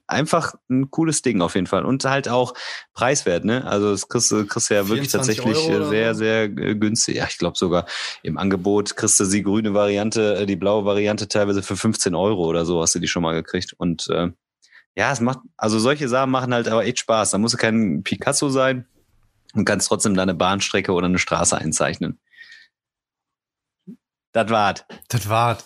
einfach 0.07 0.55
ein 0.69 0.91
cooles 0.91 1.23
Ding 1.23 1.41
auf 1.41 1.55
jeden 1.55 1.67
Fall. 1.67 1.85
Und 1.85 2.05
halt 2.05 2.29
auch 2.29 2.55
preiswert, 2.95 3.45
ne? 3.45 3.65
Also 3.67 3.91
das 3.91 4.09
kriegst 4.09 4.31
du, 4.31 4.47
kriegst 4.47 4.71
du 4.71 4.75
ja 4.75 4.89
wirklich 4.89 5.11
tatsächlich 5.11 5.57
sehr, 5.57 6.15
sehr 6.15 6.45
äh, 6.45 6.75
günstig. 6.75 7.17
Ja, 7.17 7.27
ich 7.29 7.39
glaube 7.39 7.59
sogar 7.59 7.87
im 8.23 8.39
Angebot 8.39 8.97
kriegst 8.97 9.19
du 9.21 9.25
die 9.25 9.43
grüne 9.43 9.75
Variante, 9.75 10.37
äh, 10.37 10.47
die 10.47 10.57
blaue 10.57 10.85
Variante 10.85 11.29
teilweise 11.29 11.63
für 11.63 11.77
15 11.77 12.15
Euro 12.15 12.45
oder 12.47 12.65
so 12.65 12.83
hast 12.83 12.95
du 12.95 12.99
die 12.99 13.09
schon 13.09 13.23
mal 13.23 13.35
gekriegt. 13.35 13.75
Und 13.77 14.09
äh, 14.09 14.29
ja, 14.97 15.13
es 15.13 15.21
macht, 15.21 15.41
also 15.57 15.79
solche 15.79 16.09
Sachen 16.09 16.31
machen 16.31 16.53
halt 16.53 16.69
aber 16.69 16.85
echt 16.85 16.99
Spaß. 16.99 17.31
Da 17.31 17.39
muss 17.39 17.57
kein 17.57 18.03
Picasso 18.03 18.49
sein 18.49 18.87
und 19.55 19.65
kannst 19.65 19.89
trotzdem 19.89 20.15
deine 20.15 20.35
Bahnstrecke 20.35 20.93
oder 20.93 21.07
eine 21.07 21.19
Straße 21.19 21.57
einzeichnen. 21.57 22.19
Das 24.33 24.51
wart. 24.51 24.87
Das 25.09 25.29
wart. 25.29 25.65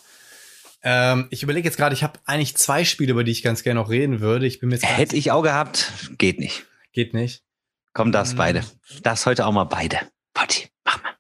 Ähm, 0.83 1.29
ich 1.31 1.43
überlege 1.43 1.69
jetzt 1.69 1.77
gerade, 1.77 1.95
ich 1.95 2.03
habe 2.03 2.19
eigentlich 2.25 2.57
zwei 2.57 2.85
Spiele, 2.85 3.13
über 3.13 3.25
die 3.25 3.33
ich 3.33 3.43
ganz 3.43 3.63
gerne 3.63 3.81
noch 3.81 3.91
reden 3.91 4.21
würde. 4.21 4.47
Ich 4.47 4.61
bin 4.61 4.69
mir 4.69 4.77
jetzt 4.77 4.87
Hätte 4.87 5.17
ich 5.17 5.31
auch 5.31 5.43
gehabt, 5.43 5.93
geht 6.19 6.39
nicht. 6.41 6.65
Geht 6.93 7.15
nicht. 7.15 7.43
Komm, 7.93 8.13
darfst 8.13 8.33
hm. 8.33 8.39
beide. 8.39 8.65
Darfst 9.03 9.27
heute 9.27 9.47
auch 9.47 9.53
mal 9.53 9.65
beide. 9.65 9.99
Party, 10.35 10.69
mach 10.85 11.03
mal. 11.03 11.13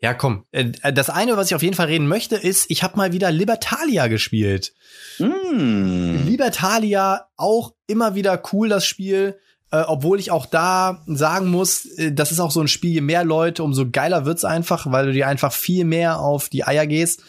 Ja, 0.00 0.12
komm. 0.12 0.44
Äh, 0.52 0.72
das 0.92 1.08
eine, 1.08 1.36
was 1.36 1.48
ich 1.48 1.54
auf 1.54 1.62
jeden 1.62 1.76
Fall 1.76 1.86
reden 1.86 2.06
möchte, 2.06 2.36
ist, 2.36 2.70
ich 2.70 2.82
habe 2.82 2.96
mal 2.96 3.12
wieder 3.12 3.30
Libertalia 3.30 4.08
gespielt. 4.08 4.74
Mm. 5.18 6.26
Libertalia, 6.26 7.28
auch 7.36 7.74
immer 7.86 8.14
wieder 8.14 8.42
cool, 8.52 8.68
das 8.68 8.84
Spiel. 8.84 9.38
Äh, 9.70 9.84
obwohl 9.86 10.20
ich 10.20 10.30
auch 10.30 10.46
da 10.46 11.02
sagen 11.06 11.48
muss, 11.48 11.86
äh, 11.98 12.12
das 12.12 12.32
ist 12.32 12.40
auch 12.40 12.50
so 12.50 12.60
ein 12.60 12.68
Spiel, 12.68 12.92
je 12.92 13.00
mehr 13.00 13.24
Leute, 13.24 13.62
umso 13.62 13.90
geiler 13.90 14.26
wird's 14.26 14.44
einfach, 14.44 14.92
weil 14.92 15.06
du 15.06 15.12
dir 15.12 15.26
einfach 15.26 15.52
viel 15.52 15.84
mehr 15.84 16.20
auf 16.20 16.48
die 16.48 16.64
Eier 16.64 16.86
gehst. 16.86 17.22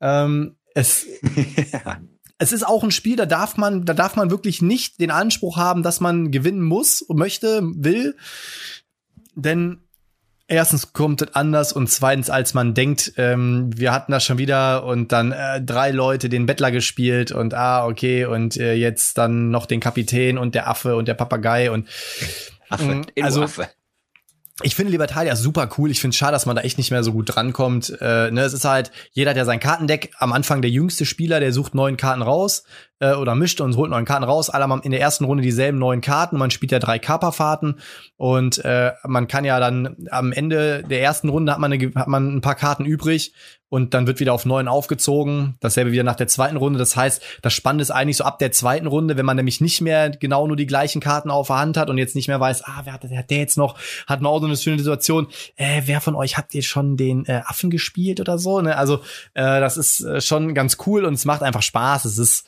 Ähm, 0.00 0.57
es, 0.78 1.06
ja. 1.72 2.00
es 2.38 2.52
ist 2.52 2.66
auch 2.66 2.84
ein 2.84 2.90
Spiel, 2.90 3.16
da 3.16 3.26
darf 3.26 3.56
man, 3.56 3.84
da 3.84 3.94
darf 3.94 4.16
man 4.16 4.30
wirklich 4.30 4.62
nicht 4.62 5.00
den 5.00 5.10
Anspruch 5.10 5.56
haben, 5.56 5.82
dass 5.82 6.00
man 6.00 6.30
gewinnen 6.30 6.62
muss, 6.62 7.04
möchte, 7.08 7.62
will. 7.62 8.16
Denn 9.34 9.80
erstens 10.46 10.92
kommt 10.92 11.22
es 11.22 11.34
anders 11.34 11.72
und 11.72 11.90
zweitens, 11.90 12.30
als 12.30 12.54
man 12.54 12.74
denkt, 12.74 13.12
ähm, 13.16 13.70
wir 13.76 13.92
hatten 13.92 14.12
das 14.12 14.24
schon 14.24 14.38
wieder 14.38 14.84
und 14.84 15.12
dann 15.12 15.32
äh, 15.32 15.60
drei 15.62 15.90
Leute 15.90 16.28
den 16.28 16.46
Bettler 16.46 16.70
gespielt 16.70 17.32
und 17.32 17.54
ah, 17.54 17.86
okay, 17.86 18.24
und 18.24 18.56
äh, 18.56 18.74
jetzt 18.74 19.18
dann 19.18 19.50
noch 19.50 19.66
den 19.66 19.80
Kapitän 19.80 20.38
und 20.38 20.54
der 20.54 20.68
Affe 20.68 20.96
und 20.96 21.08
der 21.08 21.14
Papagei 21.14 21.70
und 21.70 21.88
Affe. 22.68 23.02
Edu 23.14 23.24
also- 23.24 23.42
Affe. 23.42 23.68
Ich 24.62 24.74
finde 24.74 24.90
Libertalia 24.90 25.36
super 25.36 25.68
cool. 25.78 25.90
Ich 25.90 26.00
finde 26.00 26.14
es 26.14 26.18
schade, 26.18 26.32
dass 26.32 26.46
man 26.46 26.56
da 26.56 26.62
echt 26.62 26.78
nicht 26.78 26.90
mehr 26.90 27.04
so 27.04 27.12
gut 27.12 27.34
drankommt. 27.34 27.96
Äh, 28.00 28.30
ne, 28.30 28.42
es 28.42 28.52
ist 28.52 28.64
halt, 28.64 28.90
jeder 29.12 29.30
hat 29.30 29.36
ja 29.36 29.44
sein 29.44 29.60
Kartendeck. 29.60 30.10
Am 30.18 30.32
Anfang 30.32 30.62
der 30.62 30.70
jüngste 30.70 31.06
Spieler, 31.06 31.38
der 31.38 31.52
sucht 31.52 31.74
neun 31.74 31.96
Karten 31.96 32.22
raus 32.22 32.64
äh, 33.00 33.12
oder 33.12 33.34
mischt 33.34 33.60
und 33.60 33.76
holt 33.76 33.90
neun 33.90 34.04
Karten 34.04 34.24
raus. 34.24 34.50
Alle 34.50 34.64
haben 34.64 34.82
in 34.82 34.90
der 34.90 35.00
ersten 35.00 35.24
Runde 35.24 35.42
dieselben 35.42 35.78
neun 35.78 36.00
Karten. 36.00 36.36
Man 36.36 36.50
spielt 36.50 36.72
ja 36.72 36.78
drei 36.78 36.98
Kaperfahrten 36.98 37.80
und 38.16 38.64
äh, 38.64 38.92
man 39.04 39.28
kann 39.28 39.44
ja 39.44 39.60
dann 39.60 39.96
am 40.10 40.32
Ende 40.32 40.82
der 40.82 41.02
ersten 41.02 41.28
Runde 41.28 41.52
hat 41.52 41.58
man, 41.58 41.72
eine, 41.72 41.92
hat 41.94 42.08
man 42.08 42.36
ein 42.36 42.40
paar 42.40 42.54
Karten 42.54 42.84
übrig 42.84 43.32
und 43.70 43.92
dann 43.92 44.06
wird 44.06 44.18
wieder 44.18 44.32
auf 44.32 44.46
neun 44.46 44.66
aufgezogen. 44.66 45.56
Dasselbe 45.60 45.92
wieder 45.92 46.02
nach 46.02 46.16
der 46.16 46.28
zweiten 46.28 46.56
Runde. 46.56 46.78
Das 46.78 46.96
heißt, 46.96 47.22
das 47.42 47.52
Spannende 47.52 47.82
ist 47.82 47.90
eigentlich 47.90 48.16
so 48.16 48.24
ab 48.24 48.38
der 48.38 48.50
zweiten 48.50 48.86
Runde, 48.86 49.16
wenn 49.16 49.26
man 49.26 49.36
nämlich 49.36 49.60
nicht 49.60 49.80
mehr 49.80 50.10
genau 50.10 50.46
nur 50.46 50.56
die 50.56 50.66
gleichen 50.66 51.00
Karten 51.00 51.30
auf 51.30 51.48
der 51.48 51.58
Hand 51.58 51.76
hat 51.76 51.90
und 51.90 51.98
jetzt 51.98 52.14
nicht 52.16 52.28
mehr 52.28 52.40
weiß, 52.40 52.64
ah, 52.64 52.80
wer 52.84 52.94
hat, 52.94 53.02
wer 53.08 53.18
hat 53.18 53.30
der 53.30 53.38
jetzt 53.38 53.58
noch? 53.58 53.76
Hat 54.06 54.22
man 54.22 54.32
auch 54.32 54.40
so 54.40 54.46
eine 54.46 54.56
schöne 54.56 54.78
Situation. 54.78 55.28
Äh, 55.56 55.82
wer 55.84 56.00
von 56.00 56.14
euch 56.14 56.38
habt 56.38 56.54
ihr 56.54 56.62
schon 56.62 56.96
den 56.96 57.26
äh, 57.26 57.42
Affen 57.44 57.70
gespielt 57.70 58.20
oder 58.20 58.38
so? 58.38 58.60
Ne? 58.60 58.76
Also 58.76 59.00
äh, 59.34 59.60
das 59.60 59.76
ist 59.76 60.00
äh, 60.00 60.20
schon 60.20 60.54
ganz 60.54 60.78
cool 60.86 61.04
und 61.04 61.14
es 61.14 61.26
macht 61.26 61.42
einfach 61.42 61.62
Spaß. 61.62 62.06
Es 62.06 62.18
ist 62.18 62.46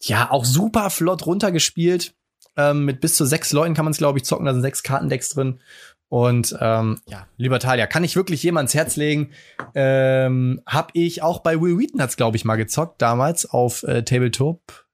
ja 0.00 0.30
auch 0.30 0.44
super 0.44 0.90
flott 0.90 1.26
runtergespielt. 1.26 2.14
Ähm, 2.56 2.84
mit 2.84 3.00
bis 3.00 3.16
zu 3.16 3.24
sechs 3.24 3.52
Leuten 3.52 3.74
kann 3.74 3.84
man 3.84 3.92
es, 3.92 3.98
glaube 3.98 4.18
ich, 4.18 4.24
zocken. 4.24 4.46
Da 4.46 4.52
sind 4.52 4.62
sechs 4.62 4.82
Kartendecks 4.82 5.30
drin. 5.30 5.60
Und 6.08 6.56
ähm, 6.60 6.98
ja, 7.06 7.26
Libertalia 7.36 7.86
kann 7.86 8.02
ich 8.02 8.16
wirklich 8.16 8.42
jedem 8.42 8.56
ans 8.56 8.74
Herz 8.74 8.96
legen. 8.96 9.30
Ähm, 9.74 10.62
hab 10.66 10.90
ich 10.94 11.22
auch 11.22 11.40
bei 11.40 11.60
Will 11.60 11.78
Wheaton 11.78 12.00
hat's 12.00 12.16
glaube 12.16 12.36
ich 12.36 12.46
mal 12.46 12.56
gezockt 12.56 13.02
damals 13.02 13.48
auf 13.48 13.82
äh, 13.82 14.02
Tabletop. 14.02 14.86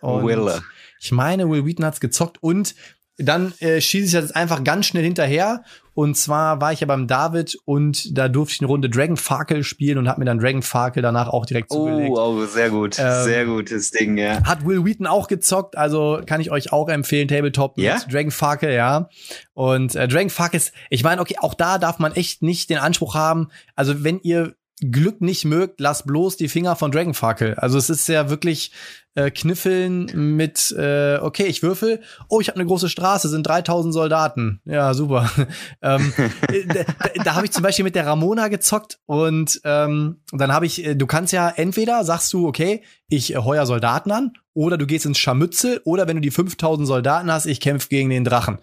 Und 0.00 0.26
Wille. 0.26 0.62
Ich 1.00 1.12
meine, 1.12 1.48
Will 1.48 1.64
Wheaton 1.64 1.84
hat's 1.84 2.00
gezockt 2.00 2.42
und 2.42 2.74
dann 3.18 3.52
äh, 3.58 3.80
schieße 3.80 4.06
ich 4.06 4.12
das 4.12 4.22
jetzt 4.22 4.36
einfach 4.36 4.62
ganz 4.64 4.86
schnell 4.86 5.02
hinterher. 5.02 5.62
Und 5.94 6.16
zwar 6.16 6.60
war 6.60 6.72
ich 6.72 6.78
ja 6.78 6.86
beim 6.86 7.08
David 7.08 7.58
und 7.64 8.16
da 8.16 8.28
durfte 8.28 8.54
ich 8.54 8.60
eine 8.60 8.68
Runde 8.68 8.88
Dragon 8.88 9.16
Farkel 9.16 9.64
spielen 9.64 9.98
und 9.98 10.08
habe 10.08 10.20
mir 10.20 10.26
dann 10.26 10.38
Dragon 10.38 10.62
Farkel 10.62 11.02
danach 11.02 11.28
auch 11.28 11.44
direkt 11.44 11.72
zugelegt. 11.72 12.12
Oh, 12.14 12.38
oh, 12.38 12.44
sehr 12.46 12.70
gut. 12.70 12.96
Ähm, 13.00 13.24
sehr 13.24 13.46
gutes 13.46 13.90
Ding, 13.90 14.16
ja. 14.16 14.44
Hat 14.44 14.64
Will 14.64 14.84
Wheaton 14.84 15.08
auch 15.08 15.26
gezockt, 15.26 15.76
also 15.76 16.20
kann 16.24 16.40
ich 16.40 16.52
euch 16.52 16.72
auch 16.72 16.88
empfehlen, 16.88 17.26
Tabletop 17.26 17.76
mit 17.76 17.86
Ja? 17.86 17.98
Dragon 18.08 18.30
Farkel, 18.30 18.72
ja. 18.72 19.08
Und 19.54 19.96
äh, 19.96 20.06
Dragon 20.06 20.30
Farkel 20.30 20.58
ist, 20.58 20.72
ich 20.88 21.02
meine, 21.02 21.20
okay, 21.20 21.34
auch 21.40 21.54
da 21.54 21.78
darf 21.78 21.98
man 21.98 22.12
echt 22.12 22.42
nicht 22.42 22.70
den 22.70 22.78
Anspruch 22.78 23.16
haben, 23.16 23.48
also 23.74 24.04
wenn 24.04 24.20
ihr 24.20 24.54
Glück 24.80 25.20
nicht 25.20 25.44
mögt, 25.44 25.80
lasst 25.80 26.06
bloß 26.06 26.36
die 26.36 26.48
Finger 26.48 26.76
von 26.76 26.92
Dragon 26.92 27.14
Farkel. 27.14 27.54
Also 27.54 27.78
es 27.78 27.90
ist 27.90 28.08
ja 28.08 28.30
wirklich 28.30 28.70
äh, 29.18 29.30
Kniffeln 29.30 30.36
mit, 30.36 30.70
äh, 30.78 31.18
okay, 31.20 31.46
ich 31.46 31.62
würfel, 31.62 32.00
oh, 32.28 32.40
ich 32.40 32.48
habe 32.48 32.58
eine 32.58 32.66
große 32.66 32.88
Straße, 32.88 33.28
sind 33.28 33.46
3000 33.46 33.92
Soldaten. 33.92 34.60
Ja, 34.64 34.94
super. 34.94 35.28
ähm, 35.82 36.12
äh, 36.52 36.64
da 36.66 36.84
da 37.24 37.34
habe 37.34 37.46
ich 37.46 37.52
zum 37.52 37.62
Beispiel 37.62 37.84
mit 37.84 37.94
der 37.94 38.06
Ramona 38.06 38.48
gezockt 38.48 39.00
und 39.06 39.60
ähm, 39.64 40.20
dann 40.32 40.52
habe 40.52 40.66
ich, 40.66 40.84
äh, 40.84 40.94
du 40.94 41.06
kannst 41.06 41.32
ja 41.32 41.48
entweder 41.48 42.04
sagst 42.04 42.32
du, 42.32 42.46
okay, 42.46 42.82
ich 43.08 43.36
heuer 43.36 43.66
Soldaten 43.66 44.12
an, 44.12 44.32
oder 44.54 44.76
du 44.76 44.86
gehst 44.86 45.06
ins 45.06 45.18
Scharmützel, 45.18 45.80
oder 45.84 46.06
wenn 46.08 46.16
du 46.16 46.20
die 46.20 46.30
5000 46.30 46.86
Soldaten 46.86 47.32
hast, 47.32 47.46
ich 47.46 47.60
kämpfe 47.60 47.88
gegen 47.88 48.10
den 48.10 48.24
Drachen. 48.24 48.58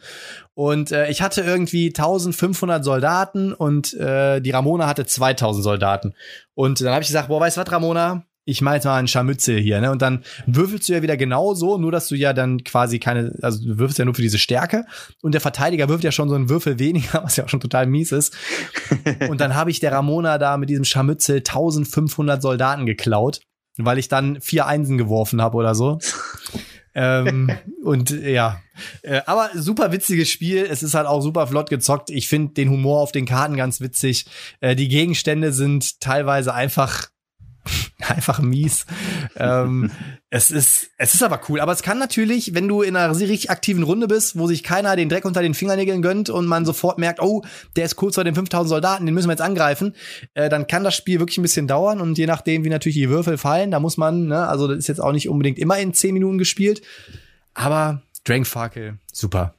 Und 0.53 0.91
äh, 0.91 1.09
ich 1.09 1.21
hatte 1.21 1.41
irgendwie 1.41 1.87
1500 1.87 2.83
Soldaten 2.83 3.53
und 3.53 3.93
äh, 3.93 4.39
die 4.41 4.51
Ramona 4.51 4.87
hatte 4.87 5.05
2000 5.05 5.63
Soldaten. 5.63 6.13
Und 6.53 6.81
dann 6.81 6.93
habe 6.93 7.01
ich 7.01 7.07
gesagt, 7.07 7.27
boah, 7.27 7.41
weißt 7.41 7.57
du 7.57 7.61
was, 7.61 7.71
Ramona? 7.71 8.25
Ich 8.47 8.61
mache 8.61 8.75
jetzt 8.75 8.85
mal 8.85 8.97
einen 8.97 9.07
Scharmützel 9.07 9.59
hier, 9.59 9.81
ne? 9.81 9.91
Und 9.91 10.03
dann 10.03 10.23
würfelst 10.45 10.87
du 10.87 10.93
ja 10.93 11.01
wieder 11.01 11.17
genauso, 11.17 11.79
nur 11.79 11.91
dass 11.91 12.07
du 12.07 12.15
ja 12.15 12.31
dann 12.31 12.63
quasi 12.63 12.99
keine, 12.99 13.35
also 13.41 13.63
du 13.63 13.79
würfelst 13.79 13.97
ja 13.97 14.05
nur 14.05 14.13
für 14.13 14.21
diese 14.21 14.37
Stärke 14.37 14.85
und 15.23 15.33
der 15.33 15.41
Verteidiger 15.41 15.89
wirft 15.89 16.03
ja 16.03 16.11
schon 16.11 16.29
so 16.29 16.35
einen 16.35 16.47
Würfel 16.47 16.77
weniger, 16.77 17.23
was 17.23 17.37
ja 17.37 17.45
auch 17.45 17.49
schon 17.49 17.59
total 17.59 17.87
mies 17.87 18.11
ist. 18.11 18.37
Und 19.27 19.41
dann 19.41 19.55
habe 19.55 19.71
ich 19.71 19.79
der 19.79 19.91
Ramona 19.91 20.37
da 20.37 20.57
mit 20.57 20.69
diesem 20.69 20.85
Scharmützel 20.85 21.37
1500 21.37 22.41
Soldaten 22.41 22.85
geklaut, 22.85 23.41
weil 23.77 23.97
ich 23.97 24.09
dann 24.09 24.39
vier 24.41 24.67
Einsen 24.67 24.97
geworfen 24.97 25.41
habe 25.41 25.57
oder 25.57 25.73
so. 25.73 25.97
ähm, 26.93 27.51
und 27.83 28.11
ja, 28.11 28.61
äh, 29.01 29.21
aber 29.25 29.49
super 29.55 29.91
witziges 29.91 30.29
Spiel. 30.29 30.67
Es 30.69 30.83
ist 30.83 30.93
halt 30.93 31.07
auch 31.07 31.21
super 31.21 31.47
flott 31.47 31.69
gezockt. 31.69 32.11
Ich 32.11 32.27
finde 32.27 32.53
den 32.53 32.69
Humor 32.69 33.01
auf 33.01 33.11
den 33.11 33.25
Karten 33.25 33.57
ganz 33.57 33.81
witzig. 33.81 34.27
Äh, 34.59 34.75
die 34.75 34.87
Gegenstände 34.87 35.51
sind 35.51 35.99
teilweise 35.99 36.53
einfach 36.53 37.07
einfach 38.07 38.39
mies. 38.39 38.86
ähm, 39.36 39.91
es 40.30 40.51
ist 40.51 40.89
es 40.97 41.13
ist 41.13 41.24
aber 41.24 41.41
cool. 41.49 41.59
Aber 41.59 41.72
es 41.72 41.82
kann 41.82 41.97
natürlich, 41.97 42.53
wenn 42.53 42.68
du 42.68 42.82
in 42.82 42.95
einer 42.95 43.18
richtig 43.18 43.49
aktiven 43.49 43.84
Runde 43.84 44.07
bist, 44.07 44.38
wo 44.38 44.47
sich 44.47 44.63
keiner 44.63 44.95
den 44.95 45.09
Dreck 45.09 45.26
unter 45.26 45.41
den 45.41 45.53
Fingernägeln 45.53 46.01
gönnt 46.01 46.30
und 46.30 46.45
man 46.45 46.66
sofort 46.66 46.97
merkt, 46.97 47.22
oh, 47.22 47.43
der 47.76 47.86
ist 47.86 47.95
kurz 47.95 48.16
vor 48.16 48.24
den 48.24 48.36
5000 48.36 48.70
Soldaten, 48.70 49.05
den 49.05 49.16
müssen 49.16 49.28
wir 49.28 49.34
jetzt 49.34 49.41
angreifen, 49.41 49.95
äh, 50.34 50.49
dann 50.49 50.68
kann 50.68 50.84
das 50.84 50.95
Spiel 50.95 51.20
wirklich 51.20 51.38
ein 51.38 51.43
bisschen 51.43 51.68
dauern 51.68 52.01
und 52.01 52.18
je 52.18 52.28
nachdem, 52.28 52.63
wie 52.63 52.70
natürlich 52.70 52.97
die 52.97 53.09
Würfel 53.09 53.38
fallen, 53.38 53.72
da 53.72 53.80
muss 53.80 53.97
man, 53.97 54.28
ne, 54.28 54.47
also 54.47 54.68
das 54.68 54.78
ist 54.78 54.88
jetzt 54.88 55.01
auch 55.01 55.11
nicht 55.11 55.30
unbedingt 55.30 55.57
immer 55.57 55.78
in 55.78 55.93
10 55.93 56.13
Minuten 56.13 56.38
gespielt, 56.38 56.82
aber 57.53 58.01
Dragon 58.26 58.45
Farkel, 58.45 58.97
super. 59.11 59.55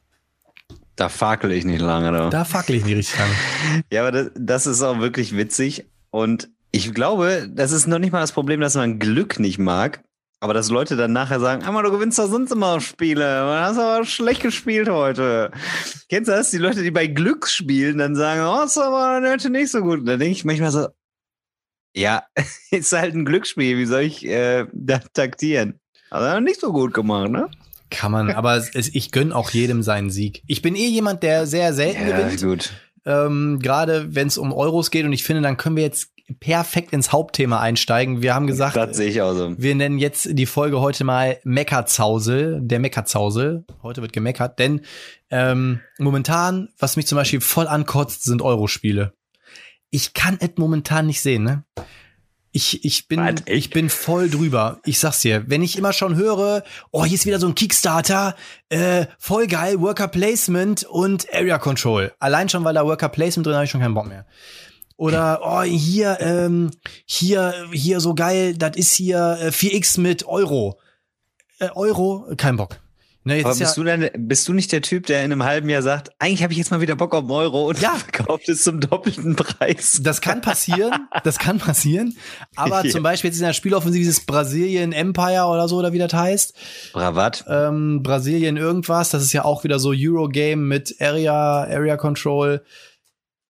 Da 0.97 1.11
fakel 1.11 1.53
ich 1.53 1.65
nicht 1.65 1.83
lange. 1.83 2.11
Da. 2.11 2.31
Da 2.31 2.45
fackel 2.45 2.75
ich 2.75 2.85
nicht 2.85 2.97
richtig 2.97 3.19
lang. 3.19 3.29
Ja, 3.93 4.01
aber 4.01 4.13
das, 4.13 4.31
das 4.35 4.67
ist 4.67 4.83
auch 4.83 4.99
wirklich 4.99 5.37
witzig. 5.37 5.85
Und 6.11 6.49
ich 6.77 6.93
glaube, 6.93 7.49
das 7.51 7.73
ist 7.73 7.87
noch 7.87 7.99
nicht 7.99 8.13
mal 8.13 8.21
das 8.21 8.33
Problem, 8.33 8.61
dass 8.61 8.75
man 8.75 8.99
Glück 8.99 9.39
nicht 9.39 9.59
mag. 9.59 10.03
Aber 10.41 10.53
dass 10.53 10.69
Leute 10.69 10.97
dann 10.97 11.15
nachher 11.15 11.41
sagen, 11.41 11.63
einmal 11.65 11.83
du 11.83 11.91
gewinnst 11.91 12.19
doch 12.19 12.29
sonst 12.29 12.53
immer 12.53 12.79
Spiele. 12.81 13.41
Du 13.41 13.49
hast 13.49 13.79
aber 13.79 14.05
schlecht 14.05 14.43
gespielt 14.43 14.89
heute. 14.89 15.51
Kennst 16.11 16.29
du 16.29 16.33
das? 16.33 16.51
Die 16.51 16.59
Leute, 16.59 16.83
die 16.83 16.91
bei 16.91 17.07
Glück 17.07 17.49
spielen, 17.49 17.99
dann 17.99 18.15
sagen, 18.15 18.43
oh, 18.43 18.65
ist 18.65 18.77
aber 18.77 19.27
heute 19.27 19.49
nicht 19.49 19.71
so 19.71 19.81
gut. 19.81 20.01
Und 20.01 20.07
dann 20.07 20.19
denke 20.19 20.33
ich 20.33 20.45
manchmal 20.45 20.71
so, 20.71 20.89
ja, 21.95 22.25
ist 22.71 22.93
halt 22.93 23.15
ein 23.15 23.25
Glücksspiel. 23.25 23.79
Wie 23.79 23.87
soll 23.87 24.03
ich 24.03 24.27
äh, 24.27 24.67
da 24.75 24.99
taktieren? 24.99 25.81
Also 26.11 26.39
nicht 26.41 26.61
so 26.61 26.71
gut 26.73 26.93
gemacht, 26.93 27.31
ne? 27.31 27.49
Kann 27.89 28.13
man, 28.13 28.31
aber 28.31 28.57
es, 28.57 28.75
ich 28.75 29.13
gönn 29.13 29.33
auch 29.33 29.51
jedem 29.51 29.83
seinen 29.83 30.11
Sieg. 30.11 30.43
Ich 30.47 30.61
bin 30.61 30.77
eh 30.77 30.89
jemand, 30.89 31.23
der 31.23 31.47
sehr 31.47 31.73
selten 31.73 32.05
gewinnt. 32.07 32.43
gut. 32.43 32.73
ähm, 33.07 33.59
gerade 33.63 34.15
wenn 34.15 34.27
es 34.27 34.37
um 34.37 34.53
Euros 34.53 34.91
geht. 34.91 35.07
Und 35.07 35.13
ich 35.13 35.25
finde, 35.25 35.41
dann 35.41 35.57
können 35.57 35.77
wir 35.77 35.85
jetzt 35.85 36.11
perfekt 36.41 36.93
ins 36.93 37.13
Hauptthema 37.13 37.61
einsteigen. 37.61 38.23
Wir 38.23 38.35
haben 38.35 38.47
gesagt, 38.47 38.77
Das 38.77 38.97
sehe 38.97 39.09
ich 39.09 39.23
auch 39.23 39.35
so. 39.35 39.55
wir 39.57 39.75
nennen 39.75 39.99
jetzt 39.99 40.29
die 40.33 40.47
Folge 40.47 40.81
heute 40.81 41.05
mal 41.05 41.39
Meckerzausel, 41.45 42.61
der 42.63 42.81
Meckerzausel. 42.81 43.65
Heute 43.83 44.03
wird 44.03 44.13
gemeckert, 44.13 44.59
denn 44.59 44.81
ähm, 45.31 45.81
momentan, 45.99 46.69
was 46.79 46.97
mich 46.97 47.07
zum 47.07 47.17
Beispiel 47.17 47.41
voll 47.41 47.69
ankotzt, 47.69 48.25
sind 48.25 48.43
Eurospiele. 48.43 49.13
Ich 49.91 50.15
kann 50.15 50.37
es 50.41 50.51
momentan 50.57 51.07
nicht 51.07 51.21
sehen, 51.21 51.45
ne? 51.45 51.65
Ich, 52.51 52.87
ich, 52.87 53.07
bin, 53.07 53.21
echt? 53.21 53.49
ich 53.51 53.69
bin 53.69 53.91
voll 53.91 54.31
drüber. 54.31 54.81
Ich 54.87 54.99
sag's 54.99 55.21
dir, 55.21 55.45
wenn 55.47 55.63
ich 55.63 55.77
immer 55.77 55.93
schon 55.93 56.17
höre, 56.17 56.65
oh, 56.91 57.05
hier 57.05 57.15
ist 57.15 57.27
wieder 57.27 57.39
so 57.39 57.47
ein 57.47 57.55
Kickstarter, 57.55 58.35
äh, 58.71 59.05
voll 59.19 59.47
geil, 59.47 59.79
Worker 59.83 60.09
Placement 60.09 60.83
und 60.85 61.27
Area 61.35 61.59
Control. 61.59 62.13
Allein 62.19 62.49
schon, 62.49 62.65
weil 62.65 62.73
da 62.73 62.87
Worker 62.87 63.11
Placement 63.11 63.47
drin 63.47 63.57
habe 63.57 63.67
ich 63.67 63.71
schon 63.71 63.83
keinen 63.83 63.93
Bock 63.93 64.09
mehr. 64.09 64.25
Oder, 64.97 65.41
oh, 65.45 65.63
hier, 65.63 66.19
ähm, 66.21 66.71
hier, 67.05 67.55
hier 67.73 68.01
so 68.01 68.15
geil, 68.15 68.57
das 68.57 68.77
ist 68.77 68.93
hier 68.95 69.39
äh, 69.41 69.49
4x 69.49 70.01
mit 70.01 70.27
Euro. 70.27 70.79
Äh, 71.59 71.69
Euro, 71.75 72.27
kein 72.37 72.57
Bock. 72.57 72.79
Ne, 73.25 73.37
jetzt 73.39 73.45
Aber 73.47 73.53
ist 73.55 73.59
ja, 73.59 73.67
bist, 73.67 73.77
du 73.77 73.83
denn, 73.83 74.11
bist 74.29 74.47
du 74.47 74.53
nicht 74.53 74.71
der 74.71 74.83
Typ, 74.83 75.07
der 75.07 75.19
in 75.25 75.33
einem 75.33 75.43
halben 75.43 75.69
Jahr 75.69 75.83
sagt, 75.83 76.11
eigentlich 76.21 76.45
habe 76.45 76.53
ich 76.53 76.59
jetzt 76.61 76.71
mal 76.71 76.81
wieder 76.81 76.95
Bock 76.95 77.13
auf 77.13 77.23
einen 77.25 77.33
Euro 77.33 77.69
und 77.69 77.81
Ja. 77.81 77.91
verkauft 78.15 78.49
es 78.49 78.63
zum 78.63 78.79
doppelten 78.81 79.35
Preis? 79.35 79.99
das 80.01 80.21
kann 80.21 80.41
passieren, 80.41 80.93
das 81.25 81.39
kann 81.41 81.59
passieren. 81.59 82.17
Aber 82.55 82.85
Ja. 82.85 82.91
zum 82.91 83.03
Beispiel 83.03 83.31
jetzt 83.31 83.39
in 83.41 83.45
der 83.45 83.53
Spieloffensive 83.53 83.99
dieses 83.99 84.25
Brasilien 84.25 84.93
Empire 84.93 85.47
oder 85.47 85.67
so, 85.67 85.77
oder 85.77 85.93
wie 85.93 85.99
das 85.99 86.13
heißt. 86.15 86.55
Bravat. 86.93 87.45
ähm, 87.49 88.03
Brasilien 88.05 88.57
irgendwas. 88.57 89.11
Das 89.11 89.25
ist 89.25 89.33
ja 89.33 89.45
auch 89.45 89.65
wieder 89.65 89.81
so 89.81 89.93
Eurogame 89.93 90.63
mit 90.63 90.95
Area, 91.01 91.65
Area 91.65 91.97
Control. 91.97 92.63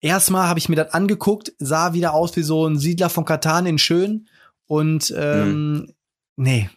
Erstmal 0.01 0.47
habe 0.47 0.59
ich 0.59 0.67
mir 0.67 0.75
das 0.75 0.93
angeguckt, 0.93 1.53
sah 1.59 1.93
wieder 1.93 2.13
aus 2.13 2.35
wie 2.35 2.41
so 2.43 2.65
ein 2.67 2.77
Siedler 2.77 3.09
von 3.09 3.23
Katan 3.25 3.65
in 3.67 3.77
schön. 3.77 4.27
Und 4.67 5.13
ähm, 5.17 5.93
nee. 6.35 6.69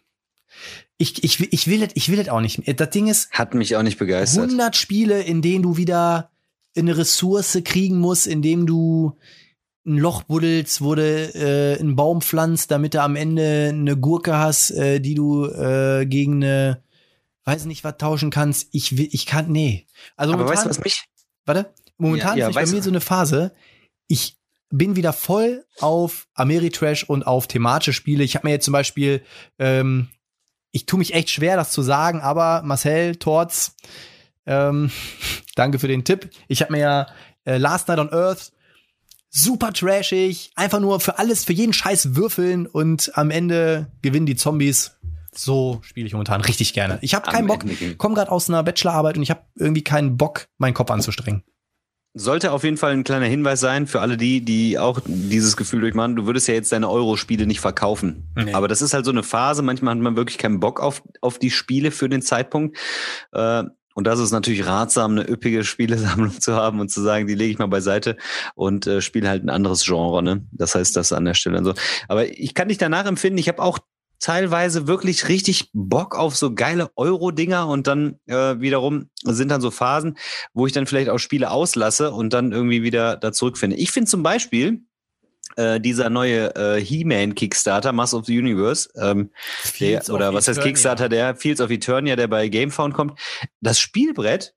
Ich, 0.99 1.25
ich, 1.25 1.41
will- 1.41 1.49
ich 1.51 1.66
will 1.66 1.81
das, 1.81 1.91
ich 1.95 2.09
will 2.09 2.16
das 2.18 2.29
auch 2.29 2.41
nicht. 2.41 2.64
mehr. 2.64 2.75
Das 2.75 2.91
Ding 2.91 3.09
ist, 3.09 3.31
Hat 3.33 3.55
mich 3.55 3.75
auch 3.77 3.83
nicht 3.83 3.99
begeistert. 3.99 4.45
100 4.45 4.77
Spiele, 4.77 5.22
in 5.22 5.43
denen 5.43 5.62
du 5.62 5.77
wieder 5.77 6.31
eine 6.77 6.97
Ressource 6.97 7.59
kriegen 7.64 7.99
musst, 7.99 8.27
in 8.27 8.43
dem 8.43 8.66
du 8.66 9.16
ein 9.87 9.99
Loch 9.99 10.22
buddelst, 10.22 10.83
wo 10.83 10.95
du 10.95 11.03
äh, 11.03 11.79
einen 11.79 11.95
Baum 11.97 12.20
pflanzt, 12.22 12.70
damit 12.70 12.95
du 12.95 13.03
am 13.03 13.16
Ende 13.16 13.68
eine 13.70 13.97
Gurke 13.97 14.37
hast, 14.39 14.70
äh, 14.70 15.01
die 15.01 15.14
du 15.14 15.47
äh, 15.47 16.07
gegen 16.07 16.43
eine, 16.43 16.83
weiß 17.45 17.66
nicht 17.66 17.85
was 17.85 17.97
tauschen 17.99 18.31
kannst. 18.31 18.68
Ich 18.72 18.97
will, 18.97 19.09
ich 19.12 19.27
kann, 19.27 19.51
nee. 19.53 19.87
Also 20.16 20.35
Aber 20.35 20.49
weißt 20.49 20.64
du, 20.64 20.70
was 20.70 20.83
mich? 20.83 21.05
warte, 21.45 21.72
momentan 21.99 22.36
Ja, 22.36 22.45
ja, 22.45 22.49
ist 22.49 22.55
bei 22.55 22.66
mir 22.66 22.82
so 22.82 22.90
eine 22.90 23.01
Phase, 23.01 23.53
ich 24.07 24.38
bin 24.70 24.97
wieder 24.97 25.12
voll 25.12 25.64
auf 25.78 26.26
Ameritrash 26.34 27.05
und 27.05 27.26
auf 27.26 27.47
thematische 27.47 27.92
Spiele. 27.92 28.24
Ich 28.24 28.34
habe 28.34 28.47
mir 28.47 28.53
jetzt 28.53 28.64
zum 28.64 28.72
Beispiel, 28.72 29.22
ähm, 29.59 30.09
ich 30.72 30.86
tue 30.86 30.99
mich 30.99 31.14
echt 31.14 31.30
schwer, 31.30 31.57
das 31.57 31.70
zu 31.70 31.82
sagen, 31.82 32.20
aber 32.20 32.62
Marcel, 32.64 33.16
Torz, 33.16 33.76
ähm, 34.47 34.90
danke 35.55 35.78
für 35.78 35.88
den 35.88 36.05
Tipp. 36.05 36.30
Ich 36.49 36.61
habe 36.61 36.72
mir 36.72 36.80
ja 36.80 37.07
äh, 37.45 37.59
Last 37.59 37.88
Night 37.88 37.99
on 37.99 38.12
Earth 38.12 38.53
super 39.30 39.72
trashig, 39.72 40.53
einfach 40.55 40.80
nur 40.80 41.01
für 41.01 41.18
alles, 41.18 41.45
für 41.45 41.53
jeden 41.53 41.72
Scheiß 41.72 42.14
würfeln 42.14 42.66
und 42.66 43.11
am 43.14 43.30
Ende 43.30 43.90
gewinnen 44.01 44.26
die 44.26 44.36
Zombies. 44.36 44.97
So 45.32 45.80
spiele 45.82 46.07
ich 46.07 46.12
momentan 46.12 46.40
richtig 46.40 46.72
gerne. 46.72 46.99
Ich 47.01 47.14
habe 47.14 47.28
keinen 47.28 47.49
Bock, 47.49 47.64
komme 47.99 48.14
gerade 48.14 48.30
aus 48.30 48.49
einer 48.49 48.62
Bachelorarbeit 48.62 49.16
und 49.16 49.24
ich 49.24 49.30
habe 49.30 49.42
irgendwie 49.57 49.82
keinen 49.82 50.16
Bock, 50.16 50.47
meinen 50.59 50.74
Kopf 50.74 50.92
anzustrengen. 50.92 51.42
Sollte 52.16 52.52
auf 52.52 52.62
jeden 52.62 52.76
Fall 52.76 52.92
ein 52.92 53.02
kleiner 53.02 53.26
Hinweis 53.26 53.58
sein 53.58 53.88
für 53.88 54.00
alle 54.00 54.16
die, 54.16 54.40
die 54.40 54.78
auch 54.78 55.00
dieses 55.04 55.56
Gefühl 55.56 55.80
durchmachen. 55.80 56.14
Du 56.14 56.26
würdest 56.26 56.46
ja 56.46 56.54
jetzt 56.54 56.70
deine 56.70 56.88
Euro-Spiele 56.88 57.44
nicht 57.46 57.60
verkaufen. 57.60 58.28
Nee. 58.36 58.52
Aber 58.52 58.68
das 58.68 58.82
ist 58.82 58.94
halt 58.94 59.04
so 59.04 59.10
eine 59.10 59.24
Phase. 59.24 59.62
Manchmal 59.62 59.96
hat 59.96 60.00
man 60.00 60.16
wirklich 60.16 60.38
keinen 60.38 60.60
Bock 60.60 60.80
auf, 60.80 61.02
auf 61.20 61.40
die 61.40 61.50
Spiele 61.50 61.90
für 61.90 62.08
den 62.08 62.22
Zeitpunkt. 62.22 62.78
Äh, 63.32 63.64
und 63.94 64.06
das 64.06 64.18
ist 64.18 64.32
natürlich 64.32 64.66
ratsam, 64.66 65.12
eine 65.12 65.28
üppige 65.28 65.64
Spielesammlung 65.64 66.32
zu 66.40 66.54
haben 66.54 66.80
und 66.80 66.90
zu 66.90 67.00
sagen, 67.00 67.26
die 67.26 67.34
lege 67.34 67.52
ich 67.52 67.58
mal 67.58 67.66
beiseite 67.66 68.16
und 68.54 68.86
äh, 68.86 69.00
spiele 69.00 69.28
halt 69.28 69.44
ein 69.44 69.50
anderes 69.50 69.84
Genre. 69.84 70.22
Ne? 70.22 70.46
Das 70.52 70.74
heißt, 70.74 70.96
das 70.96 71.12
an 71.12 71.24
der 71.24 71.34
Stelle 71.34 71.58
und 71.58 71.64
so. 71.64 71.74
Aber 72.08 72.28
ich 72.28 72.54
kann 72.54 72.68
dich 72.68 72.78
danach 72.78 73.06
empfinden. 73.06 73.38
Ich 73.38 73.48
habe 73.48 73.62
auch 73.62 73.78
teilweise 74.18 74.86
wirklich 74.86 75.28
richtig 75.28 75.70
Bock 75.72 76.16
auf 76.16 76.36
so 76.36 76.54
geile 76.54 76.90
Euro-Dinger 76.96 77.68
und 77.68 77.86
dann 77.86 78.18
äh, 78.26 78.60
wiederum 78.60 79.10
sind 79.22 79.50
dann 79.50 79.60
so 79.60 79.70
Phasen, 79.70 80.16
wo 80.52 80.66
ich 80.66 80.72
dann 80.72 80.86
vielleicht 80.86 81.08
auch 81.08 81.18
Spiele 81.18 81.50
auslasse 81.50 82.12
und 82.12 82.32
dann 82.32 82.52
irgendwie 82.52 82.82
wieder 82.82 83.16
da 83.16 83.32
zurückfinde. 83.32 83.76
Ich 83.76 83.90
finde 83.90 84.10
zum 84.10 84.22
Beispiel 84.22 84.82
äh, 85.56 85.80
dieser 85.80 86.10
neue 86.10 86.54
äh, 86.56 86.80
He-Man 86.80 87.34
Kickstarter, 87.34 87.92
Mass 87.92 88.14
of 88.14 88.26
the 88.26 88.38
Universe, 88.38 88.88
ähm, 88.96 89.30
der, 89.78 90.08
oder 90.08 90.32
was 90.32 90.48
heißt. 90.48 90.60
Kickstarter, 90.60 91.08
der 91.08 91.36
Fields 91.36 91.60
of 91.60 91.70
Eternia, 91.70 92.16
der 92.16 92.28
bei 92.28 92.48
Gamefound 92.48 92.94
kommt, 92.94 93.18
das 93.60 93.78
Spielbrett, 93.78 94.54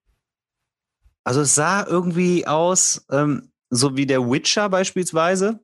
also 1.24 1.42
es 1.42 1.56
sah 1.56 1.86
irgendwie 1.86 2.48
aus, 2.48 3.06
ähm, 3.12 3.52
so 3.70 3.98
wie 3.98 4.06
der 4.06 4.22
Witcher 4.30 4.70
beispielsweise. 4.70 5.60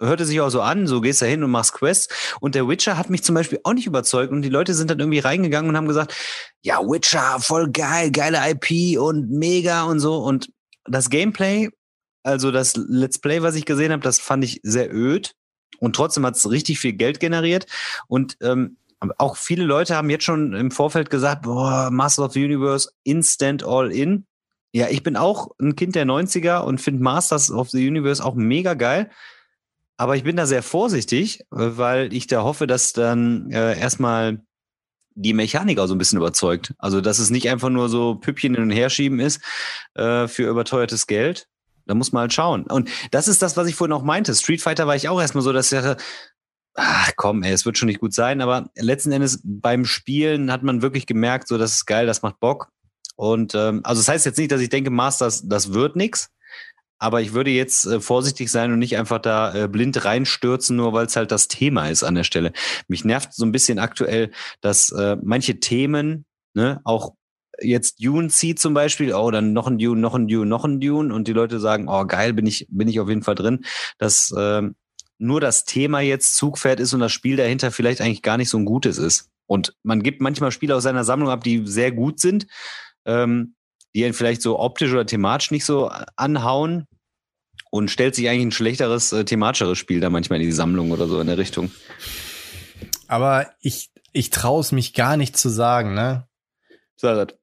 Hörte 0.00 0.24
sich 0.24 0.40
auch 0.40 0.50
so 0.50 0.60
an, 0.60 0.86
so 0.86 1.00
gehst 1.00 1.22
da 1.22 1.26
hin 1.26 1.44
und 1.44 1.50
machst 1.50 1.72
Quests. 1.72 2.08
Und 2.40 2.54
der 2.54 2.68
Witcher 2.68 2.98
hat 2.98 3.10
mich 3.10 3.22
zum 3.22 3.34
Beispiel 3.34 3.60
auch 3.62 3.74
nicht 3.74 3.86
überzeugt. 3.86 4.32
Und 4.32 4.42
die 4.42 4.48
Leute 4.48 4.74
sind 4.74 4.90
dann 4.90 4.98
irgendwie 5.00 5.20
reingegangen 5.20 5.70
und 5.70 5.76
haben 5.76 5.88
gesagt, 5.88 6.14
ja, 6.62 6.80
Witcher, 6.80 7.38
voll 7.40 7.70
geil, 7.70 8.10
geile 8.10 8.38
IP 8.50 8.98
und 8.98 9.30
mega 9.30 9.84
und 9.84 10.00
so. 10.00 10.18
Und 10.18 10.50
das 10.84 11.10
Gameplay, 11.10 11.70
also 12.22 12.50
das 12.50 12.74
Let's 12.76 13.18
Play, 13.18 13.42
was 13.42 13.54
ich 13.54 13.64
gesehen 13.64 13.92
habe, 13.92 14.02
das 14.02 14.18
fand 14.18 14.44
ich 14.44 14.60
sehr 14.62 14.92
öd. 14.92 15.34
Und 15.78 15.96
trotzdem 15.96 16.24
hat 16.26 16.36
es 16.36 16.50
richtig 16.50 16.78
viel 16.78 16.94
Geld 16.94 17.20
generiert. 17.20 17.66
Und 18.08 18.36
ähm, 18.40 18.76
auch 19.18 19.36
viele 19.36 19.64
Leute 19.64 19.96
haben 19.96 20.10
jetzt 20.10 20.24
schon 20.24 20.54
im 20.54 20.70
Vorfeld 20.70 21.10
gesagt, 21.10 21.42
boah, 21.42 21.90
Master 21.90 22.24
of 22.24 22.32
the 22.32 22.44
Universe, 22.44 22.90
Instant 23.04 23.64
All-In. 23.64 24.26
Ja, 24.72 24.88
ich 24.88 25.02
bin 25.02 25.16
auch 25.16 25.50
ein 25.60 25.76
Kind 25.76 25.94
der 25.94 26.06
90er 26.06 26.60
und 26.60 26.80
finde 26.80 27.02
Masters 27.02 27.50
of 27.50 27.70
the 27.70 27.86
Universe 27.86 28.24
auch 28.24 28.34
mega 28.34 28.74
geil. 28.74 29.10
Aber 29.96 30.16
ich 30.16 30.24
bin 30.24 30.36
da 30.36 30.46
sehr 30.46 30.62
vorsichtig, 30.62 31.40
äh, 31.40 31.44
weil 31.50 32.12
ich 32.12 32.26
da 32.26 32.42
hoffe, 32.42 32.66
dass 32.66 32.92
dann 32.92 33.50
äh, 33.50 33.78
erstmal 33.78 34.40
die 35.14 35.32
Mechanik 35.32 35.78
auch 35.78 35.86
so 35.86 35.94
ein 35.94 35.98
bisschen 35.98 36.18
überzeugt. 36.18 36.74
Also, 36.78 37.00
dass 37.00 37.18
es 37.18 37.30
nicht 37.30 37.48
einfach 37.48 37.70
nur 37.70 37.88
so 37.88 38.16
Püppchen 38.16 38.54
hin 38.54 38.64
und 38.64 38.70
her 38.70 38.90
schieben 38.90 39.20
ist 39.20 39.40
äh, 39.94 40.26
für 40.26 40.48
überteuertes 40.48 41.06
Geld. 41.06 41.46
Da 41.86 41.94
muss 41.94 42.12
man 42.12 42.22
halt 42.22 42.32
schauen. 42.32 42.64
Und 42.64 42.88
das 43.10 43.28
ist 43.28 43.42
das, 43.42 43.56
was 43.56 43.68
ich 43.68 43.74
vorhin 43.74 43.92
auch 43.92 44.02
meinte. 44.02 44.34
Street 44.34 44.62
Fighter 44.62 44.86
war 44.86 44.96
ich 44.96 45.08
auch 45.08 45.20
erstmal 45.20 45.44
so, 45.44 45.52
dass 45.52 45.70
ich 45.70 45.78
dachte, 45.78 46.02
ach 46.74 47.12
komm, 47.16 47.42
ey, 47.42 47.52
es 47.52 47.66
wird 47.66 47.78
schon 47.78 47.86
nicht 47.86 48.00
gut 48.00 48.14
sein. 48.14 48.40
Aber 48.40 48.70
letzten 48.74 49.12
Endes 49.12 49.40
beim 49.44 49.84
Spielen 49.84 50.50
hat 50.50 50.62
man 50.62 50.82
wirklich 50.82 51.06
gemerkt, 51.06 51.46
so, 51.46 51.58
das 51.58 51.72
ist 51.72 51.86
geil, 51.86 52.06
das 52.06 52.22
macht 52.22 52.40
Bock. 52.40 52.68
Und 53.16 53.54
ähm, 53.54 53.80
also 53.84 54.00
das 54.00 54.08
heißt 54.08 54.26
jetzt 54.26 54.38
nicht, 54.38 54.50
dass 54.50 54.60
ich 54.60 54.70
denke, 54.70 54.90
Masters, 54.90 55.46
das 55.46 55.72
wird 55.72 55.94
nix. 55.94 56.30
Aber 57.04 57.20
ich 57.20 57.34
würde 57.34 57.50
jetzt 57.50 57.84
äh, 57.84 58.00
vorsichtig 58.00 58.50
sein 58.50 58.72
und 58.72 58.78
nicht 58.78 58.96
einfach 58.96 59.18
da 59.18 59.54
äh, 59.54 59.68
blind 59.68 60.06
reinstürzen, 60.06 60.74
nur 60.74 60.94
weil 60.94 61.04
es 61.04 61.16
halt 61.16 61.32
das 61.32 61.48
Thema 61.48 61.90
ist 61.90 62.02
an 62.02 62.14
der 62.14 62.24
Stelle. 62.24 62.50
Mich 62.88 63.04
nervt 63.04 63.34
so 63.34 63.44
ein 63.44 63.52
bisschen 63.52 63.78
aktuell, 63.78 64.30
dass 64.62 64.88
äh, 64.90 65.18
manche 65.22 65.60
Themen, 65.60 66.24
ne, 66.54 66.80
auch 66.84 67.12
jetzt 67.60 68.02
Dune 68.02 68.30
zieht 68.30 68.58
zum 68.58 68.72
Beispiel, 68.72 69.12
oh, 69.12 69.30
dann 69.30 69.52
noch 69.52 69.66
ein 69.66 69.76
Dune, 69.76 70.00
noch 70.00 70.14
ein 70.14 70.28
Dune, 70.28 70.46
noch 70.46 70.64
ein 70.64 70.80
Dune 70.80 71.14
und 71.14 71.28
die 71.28 71.34
Leute 71.34 71.60
sagen, 71.60 71.90
oh 71.90 72.06
geil, 72.06 72.32
bin 72.32 72.46
ich, 72.46 72.66
bin 72.70 72.88
ich 72.88 72.98
auf 72.98 73.10
jeden 73.10 73.22
Fall 73.22 73.34
drin, 73.34 73.66
dass 73.98 74.34
ähm, 74.38 74.74
nur 75.18 75.42
das 75.42 75.66
Thema 75.66 76.00
jetzt 76.00 76.36
Zugpferd 76.36 76.80
ist 76.80 76.94
und 76.94 77.00
das 77.00 77.12
Spiel 77.12 77.36
dahinter 77.36 77.70
vielleicht 77.70 78.00
eigentlich 78.00 78.22
gar 78.22 78.38
nicht 78.38 78.48
so 78.48 78.56
ein 78.56 78.64
gutes 78.64 78.96
ist. 78.96 79.28
Und 79.44 79.76
man 79.82 80.02
gibt 80.02 80.22
manchmal 80.22 80.52
Spiele 80.52 80.74
aus 80.74 80.84
seiner 80.84 81.04
Sammlung 81.04 81.28
ab, 81.28 81.44
die 81.44 81.66
sehr 81.66 81.92
gut 81.92 82.18
sind, 82.18 82.46
ähm, 83.04 83.56
die 83.94 84.06
einen 84.06 84.14
vielleicht 84.14 84.40
so 84.40 84.58
optisch 84.58 84.90
oder 84.90 85.04
thematisch 85.04 85.50
nicht 85.50 85.66
so 85.66 85.90
anhauen 86.16 86.86
und 87.74 87.90
stellt 87.90 88.14
sich 88.14 88.28
eigentlich 88.28 88.46
ein 88.46 88.52
schlechteres, 88.52 89.12
äh, 89.12 89.24
thematischeres 89.24 89.76
Spiel 89.76 89.98
da 89.98 90.08
manchmal 90.08 90.40
in 90.40 90.46
die 90.46 90.52
Sammlung 90.52 90.92
oder 90.92 91.08
so 91.08 91.18
in 91.20 91.26
der 91.26 91.38
Richtung. 91.38 91.72
Aber 93.08 93.48
ich, 93.60 93.90
ich 94.12 94.30
traue 94.30 94.60
es 94.60 94.70
mich 94.70 94.94
gar 94.94 95.16
nicht 95.16 95.36
zu 95.36 95.48
sagen, 95.48 95.92
ne? 95.92 96.28
Sarat. 96.94 97.36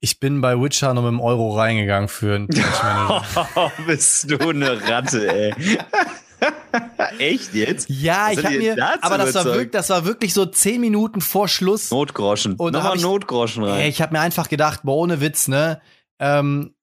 Ich 0.00 0.18
bin 0.18 0.40
bei 0.40 0.60
Witcher 0.60 0.92
noch 0.94 1.02
mit 1.02 1.12
dem 1.12 1.20
Euro 1.20 1.56
reingegangen 1.56 2.08
für 2.08 2.34
einen 2.34 2.48
Manager. 2.52 3.72
Bist 3.86 4.28
du 4.32 4.36
eine 4.48 4.82
Ratte, 4.88 5.32
ey. 5.32 5.54
Echt 7.18 7.54
jetzt? 7.54 7.88
Ja, 7.88 8.26
Was 8.30 8.38
ich 8.38 8.44
habe 8.44 8.54
die 8.54 8.58
mir, 8.58 8.74
dazu 8.74 8.98
aber 9.02 9.18
das 9.18 9.34
war, 9.36 9.44
wirklich, 9.44 9.70
das 9.70 9.90
war 9.90 10.04
wirklich 10.04 10.34
so 10.34 10.44
zehn 10.44 10.80
Minuten 10.80 11.20
vor 11.20 11.46
Schluss. 11.46 11.92
Notgroschen. 11.92 12.54
Und 12.56 12.74
hab 12.74 12.82
Nochmal 12.82 12.96
ich- 12.96 13.02
Notgroschen 13.04 13.62
rein. 13.62 13.82
Ey, 13.82 13.88
ich 13.90 14.02
habe 14.02 14.12
mir 14.12 14.20
einfach 14.20 14.48
gedacht, 14.48 14.80
boah, 14.82 14.96
ohne 14.96 15.20
Witz, 15.20 15.46
ne? 15.46 15.80
Ähm, 16.18 16.74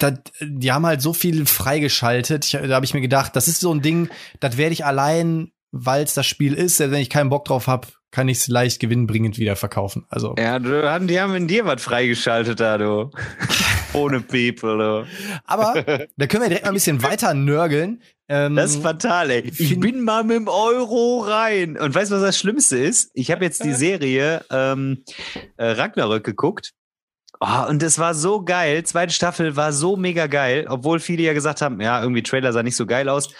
das, 0.00 0.14
die 0.40 0.72
haben 0.72 0.86
halt 0.86 1.02
so 1.02 1.12
viel 1.12 1.46
freigeschaltet. 1.46 2.44
Ich, 2.44 2.52
da 2.52 2.68
habe 2.74 2.84
ich 2.84 2.94
mir 2.94 3.00
gedacht, 3.00 3.36
das 3.36 3.48
ist 3.48 3.60
so 3.60 3.72
ein 3.72 3.82
Ding, 3.82 4.08
das 4.40 4.56
werde 4.56 4.72
ich 4.72 4.84
allein, 4.84 5.52
weil 5.70 6.04
es 6.04 6.14
das 6.14 6.26
Spiel 6.26 6.54
ist, 6.54 6.78
selbst 6.78 6.92
wenn 6.92 7.02
ich 7.02 7.10
keinen 7.10 7.30
Bock 7.30 7.44
drauf 7.44 7.66
habe, 7.66 7.88
kann 8.10 8.28
ich 8.28 8.38
es 8.38 8.48
leicht 8.48 8.80
gewinnbringend 8.80 9.38
wieder 9.38 9.56
verkaufen. 9.56 10.06
Also 10.08 10.34
Ja, 10.38 10.58
du, 10.58 11.06
die 11.06 11.20
haben 11.20 11.34
in 11.34 11.48
dir 11.48 11.66
was 11.66 11.82
freigeschaltet 11.82 12.60
da, 12.60 12.78
du. 12.78 13.10
Ohne 13.92 14.20
People, 14.20 14.78
du. 14.78 15.06
Aber 15.44 16.06
da 16.16 16.26
können 16.26 16.42
wir 16.42 16.48
direkt 16.48 16.64
mal 16.64 16.70
ein 16.70 16.74
bisschen 16.74 17.02
weiter 17.02 17.34
nörgeln. 17.34 18.02
Ähm, 18.28 18.56
Das 18.56 18.72
ist 18.72 18.82
fatal, 18.82 19.30
ey. 19.30 19.52
Ich 19.58 19.78
bin 19.78 20.02
mal 20.02 20.24
mit 20.24 20.36
dem 20.36 20.48
Euro 20.48 21.20
rein. 21.20 21.78
Und 21.78 21.94
weißt 21.94 22.10
du, 22.10 22.16
was 22.16 22.22
das 22.22 22.38
Schlimmste 22.38 22.76
ist? 22.78 23.10
Ich 23.14 23.30
habe 23.30 23.44
jetzt 23.44 23.64
die 23.64 23.72
Serie 23.72 24.44
ähm, 24.50 25.04
äh, 25.56 25.66
Ragnarök 25.66 26.24
geguckt. 26.24 26.72
Oh, 27.40 27.66
und 27.68 27.82
es 27.82 27.98
war 27.98 28.14
so 28.14 28.42
geil. 28.44 28.82
Zweite 28.84 29.12
Staffel 29.12 29.56
war 29.56 29.72
so 29.72 29.96
mega 29.96 30.26
geil, 30.26 30.66
obwohl 30.68 31.00
viele 31.00 31.22
ja 31.22 31.32
gesagt 31.34 31.60
haben, 31.60 31.80
ja, 31.80 32.00
irgendwie 32.00 32.22
Trailer 32.22 32.52
sah 32.52 32.62
nicht 32.62 32.76
so 32.76 32.86
geil 32.86 33.08
aus. 33.08 33.32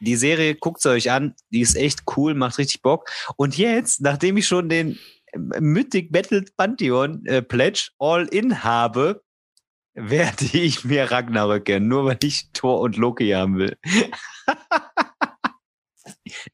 Die 0.00 0.16
Serie 0.16 0.54
guckt 0.54 0.84
euch 0.86 1.10
an, 1.10 1.34
die 1.50 1.60
ist 1.60 1.76
echt 1.76 2.02
cool, 2.16 2.34
macht 2.34 2.58
richtig 2.58 2.82
Bock. 2.82 3.10
Und 3.36 3.56
jetzt, 3.56 4.00
nachdem 4.02 4.36
ich 4.36 4.46
schon 4.46 4.68
den 4.68 4.98
äh, 5.32 5.38
Mythic 5.60 6.12
Battle 6.12 6.44
Pantheon 6.56 7.24
äh, 7.26 7.42
Pledge 7.42 7.90
All 7.98 8.26
In 8.26 8.62
habe, 8.62 9.22
werde 9.94 10.44
ich 10.52 10.84
mir 10.84 11.10
Ragnarök 11.10 11.64
gönnen, 11.64 11.88
nur 11.88 12.04
weil 12.04 12.18
ich 12.22 12.50
Thor 12.52 12.80
und 12.80 12.96
Loki 12.96 13.30
haben 13.30 13.56
will. 13.58 13.76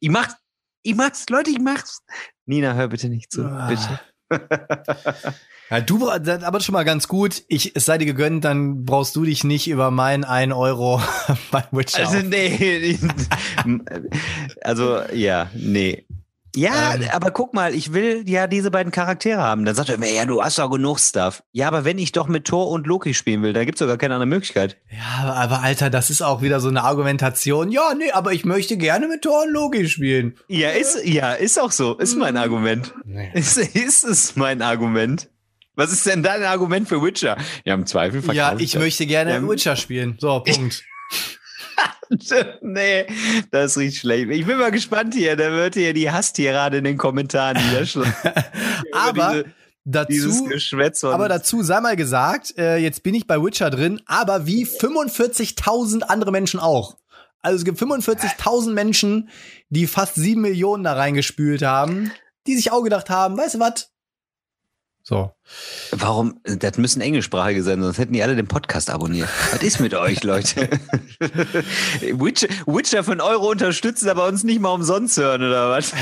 ich 0.00 0.10
mach's, 0.10 0.34
ich 0.82 0.94
mach's, 0.94 1.28
Leute, 1.28 1.50
ich 1.50 1.58
mach's. 1.60 2.02
Nina, 2.46 2.74
hör 2.74 2.88
bitte 2.88 3.08
nicht 3.08 3.30
zu, 3.32 3.44
Ah. 3.44 3.68
bitte. 3.68 4.00
Ja, 5.70 5.80
du 5.80 6.10
aber 6.10 6.60
schon 6.60 6.72
mal 6.72 6.84
ganz 6.84 7.06
gut. 7.06 7.44
Ich, 7.48 7.76
es 7.76 7.84
sei 7.84 7.98
dir 7.98 8.06
gegönnt, 8.06 8.44
dann 8.44 8.84
brauchst 8.84 9.14
du 9.14 9.24
dich 9.24 9.44
nicht 9.44 9.68
über 9.68 9.90
meinen 9.90 10.24
1 10.24 10.52
Euro 10.52 11.00
bei 11.52 11.64
Witcher. 11.70 12.08
Also, 12.08 12.18
nee. 12.26 12.98
also, 14.62 15.00
ja, 15.12 15.48
nee. 15.54 16.04
Ja, 16.56 16.94
Ähm. 16.94 17.04
aber 17.12 17.30
guck 17.30 17.54
mal, 17.54 17.74
ich 17.74 17.92
will 17.92 18.28
ja 18.28 18.48
diese 18.48 18.72
beiden 18.72 18.90
Charaktere 18.90 19.40
haben. 19.40 19.64
Dann 19.64 19.74
sagt 19.76 19.88
er 19.88 19.98
mir, 19.98 20.12
ja, 20.12 20.24
du 20.24 20.42
hast 20.42 20.58
doch 20.58 20.68
genug 20.68 20.98
Stuff. 20.98 21.44
Ja, 21.52 21.68
aber 21.68 21.84
wenn 21.84 21.98
ich 21.98 22.10
doch 22.10 22.26
mit 22.26 22.46
Thor 22.46 22.68
und 22.70 22.88
Loki 22.88 23.14
spielen 23.14 23.42
will, 23.42 23.52
dann 23.52 23.66
gibt's 23.66 23.78
sogar 23.78 23.96
keine 23.98 24.14
andere 24.14 24.26
Möglichkeit. 24.26 24.76
ja, 24.90 25.32
aber 25.32 25.62
Alter, 25.62 25.90
das 25.90 26.10
ist 26.10 26.22
auch 26.22 26.42
wieder 26.42 26.58
so 26.58 26.68
eine 26.68 26.82
Argumentation. 26.82 27.70
Ja, 27.70 27.94
nee, 27.96 28.10
aber 28.10 28.32
ich 28.32 28.44
möchte 28.44 28.76
gerne 28.76 29.06
mit 29.06 29.22
Thor 29.22 29.44
und 29.44 29.52
Loki 29.52 29.88
spielen. 29.88 30.36
Ja, 30.48 30.70
ist, 30.70 31.04
ja, 31.04 31.32
ist 31.34 31.60
auch 31.60 31.70
so. 31.70 31.96
Ist 31.98 32.16
mein 32.16 32.36
Argument. 32.36 32.94
Nee. 33.04 33.30
Ist, 33.34 33.56
ist 33.56 34.04
es 34.04 34.34
mein 34.36 34.60
Argument? 34.62 35.28
Was 35.80 35.92
ist 35.92 36.04
denn 36.04 36.22
dein 36.22 36.44
Argument 36.44 36.86
für 36.86 37.02
Witcher? 37.02 37.38
Ja, 37.64 37.72
im 37.72 37.86
Zweifel 37.86 38.20
Ja, 38.20 38.34
verkaufe 38.34 38.62
ich 38.62 38.76
möchte 38.76 39.06
gerne 39.06 39.32
Ja. 39.32 39.48
Witcher 39.48 39.76
spielen. 39.76 40.18
So, 40.20 40.40
Punkt. 40.44 40.84
nee, 42.60 43.06
das 43.50 43.78
riecht 43.78 43.96
schlecht. 43.96 44.28
Ich 44.28 44.44
bin 44.44 44.58
mal 44.58 44.72
gespannt 44.72 45.14
hier. 45.14 45.36
Da 45.36 45.50
wird 45.52 45.74
hier 45.74 45.94
die 45.94 46.10
Hasstierade 46.10 46.76
in 46.78 46.84
den 46.84 46.98
Kommentaren 46.98 47.56
niederschlagen. 47.56 48.12
aber 48.92 49.44
Dazu, 49.86 50.46
aber 51.04 51.28
dazu 51.30 51.62
sei 51.62 51.80
mal 51.80 51.96
gesagt, 51.96 52.56
äh, 52.58 52.76
jetzt 52.76 53.02
bin 53.02 53.14
ich 53.14 53.26
bei 53.26 53.42
Witcher 53.42 53.70
drin, 53.70 54.02
aber 54.04 54.46
wie 54.46 54.66
45.000 54.66 56.02
andere 56.02 56.30
Menschen 56.30 56.60
auch. 56.60 56.98
Also 57.40 57.56
es 57.56 57.64
gibt 57.64 57.80
45.000 57.80 58.74
Menschen, 58.74 59.30
die 59.70 59.86
fast 59.86 60.16
sieben 60.16 60.42
Millionen 60.42 60.84
da 60.84 60.92
reingespült 60.92 61.62
haben, 61.62 62.12
die 62.46 62.56
sich 62.56 62.70
auch 62.70 62.82
gedacht 62.82 63.08
haben, 63.08 63.38
weißt 63.38 63.54
du 63.54 63.60
was? 63.60 63.89
So. 65.02 65.32
Warum? 65.92 66.40
Das 66.44 66.76
müssen 66.78 67.00
englischsprachige 67.00 67.62
sein, 67.62 67.82
sonst 67.82 67.98
hätten 67.98 68.12
die 68.12 68.22
alle 68.22 68.36
den 68.36 68.46
Podcast 68.46 68.90
abonniert. 68.90 69.28
Was 69.52 69.62
ist 69.62 69.80
mit 69.80 69.94
euch, 69.94 70.22
Leute? 70.22 70.68
Witcher, 72.00 72.48
Witcher 72.66 73.02
für 73.02 73.12
einen 73.12 73.20
Euro 73.20 73.50
unterstützen, 73.50 74.08
aber 74.08 74.26
uns 74.26 74.44
nicht 74.44 74.60
mal 74.60 74.70
umsonst 74.70 75.16
hören, 75.16 75.42
oder 75.42 75.70
was? 75.70 75.92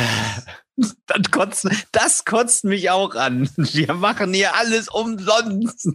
Das 1.06 1.30
kotzt, 1.30 1.68
das 1.92 2.24
kotzt 2.24 2.64
mich 2.64 2.90
auch 2.90 3.14
an. 3.14 3.50
Wir 3.56 3.94
machen 3.94 4.32
hier 4.32 4.54
alles 4.54 4.88
umsonst. 4.88 5.88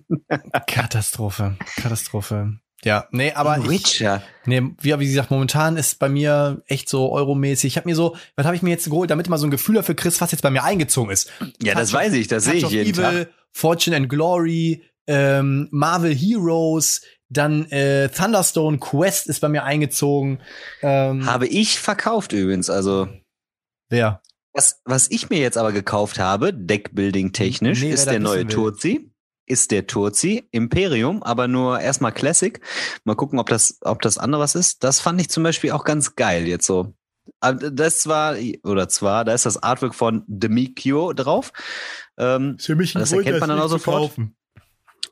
Katastrophe. 0.67 1.57
Katastrophe. 1.77 2.59
Ja, 2.83 3.07
nee, 3.11 3.31
aber 3.33 3.69
Witcher. 3.69 4.23
Ich, 4.41 4.47
nee, 4.47 4.61
wie, 4.81 4.99
wie 4.99 5.07
gesagt, 5.07 5.31
momentan 5.31 5.77
ist 5.77 5.99
bei 5.99 6.09
mir 6.09 6.61
echt 6.67 6.89
so 6.89 7.11
euromäßig. 7.11 7.73
Ich 7.73 7.77
habe 7.77 7.87
mir 7.87 7.95
so, 7.95 8.15
was 8.35 8.45
habe 8.45 8.55
ich 8.55 8.61
mir 8.61 8.71
jetzt 8.71 8.85
geholt, 8.85 9.09
damit 9.09 9.29
mal 9.29 9.37
so 9.37 9.47
ein 9.47 9.51
Gefühl 9.51 9.75
dafür 9.75 9.95
kriegst, 9.95 10.19
was 10.21 10.31
jetzt 10.31 10.41
bei 10.41 10.49
mir 10.49 10.63
eingezogen 10.63 11.11
ist. 11.11 11.31
Ja, 11.61 11.73
Touch 11.73 11.81
das 11.81 11.93
weiß 11.93 12.13
ich, 12.13 12.27
das 12.27 12.45
sehe 12.45 12.55
ich 12.55 12.69
jeden 12.69 12.93
Evil, 12.93 13.25
Tag. 13.25 13.33
Fortune 13.51 13.95
and 13.95 14.09
Glory, 14.09 14.83
ähm, 15.07 15.69
Marvel 15.71 16.13
Heroes, 16.13 17.01
dann 17.29 17.65
äh, 17.71 18.09
Thunderstone 18.09 18.77
Quest 18.79 19.27
ist 19.27 19.39
bei 19.39 19.49
mir 19.49 19.63
eingezogen. 19.63 20.39
Ähm, 20.81 21.25
Habe 21.25 21.47
ich 21.47 21.79
verkauft 21.79 22.33
übrigens, 22.33 22.69
also. 22.69 23.07
Wer? 23.89 24.21
Was, 24.53 24.81
was 24.85 25.09
ich 25.09 25.29
mir 25.29 25.39
jetzt 25.39 25.57
aber 25.57 25.71
gekauft 25.71 26.19
habe, 26.19 26.53
Deckbuilding 26.53 27.33
technisch, 27.33 27.81
nee, 27.81 27.91
ist 27.91 28.05
der 28.05 28.19
neue 28.19 28.45
Turzi 28.45 29.12
ist 29.45 29.71
der 29.71 29.87
Turzi 29.87 30.47
Imperium, 30.51 31.23
aber 31.23 31.47
nur 31.47 31.79
erstmal 31.79 32.11
Classic. 32.11 32.59
Mal 33.03 33.15
gucken, 33.15 33.39
ob 33.39 33.49
das, 33.49 33.77
ob 33.81 34.01
das 34.01 34.17
andere 34.17 34.41
was 34.41 34.55
ist. 34.55 34.83
Das 34.83 34.99
fand 34.99 35.19
ich 35.21 35.29
zum 35.29 35.43
Beispiel 35.43 35.71
auch 35.71 35.83
ganz 35.83 36.15
geil 36.15 36.47
jetzt 36.47 36.65
so. 36.65 36.93
Das 37.39 38.07
war, 38.07 38.35
oder 38.63 38.89
zwar, 38.89 39.25
da 39.25 39.33
ist 39.33 39.45
das 39.45 39.61
Artwork 39.61 39.95
von 39.95 40.23
Demikio 40.27 41.13
drauf. 41.13 41.51
Ähm, 42.17 42.57
Für 42.59 42.75
mich 42.75 42.95
ein 42.95 42.99
das 42.99 43.11
erkennt 43.11 43.39
man 43.39 43.49
dann 43.49 43.59
auch 43.59 43.69
sofort. 43.69 44.13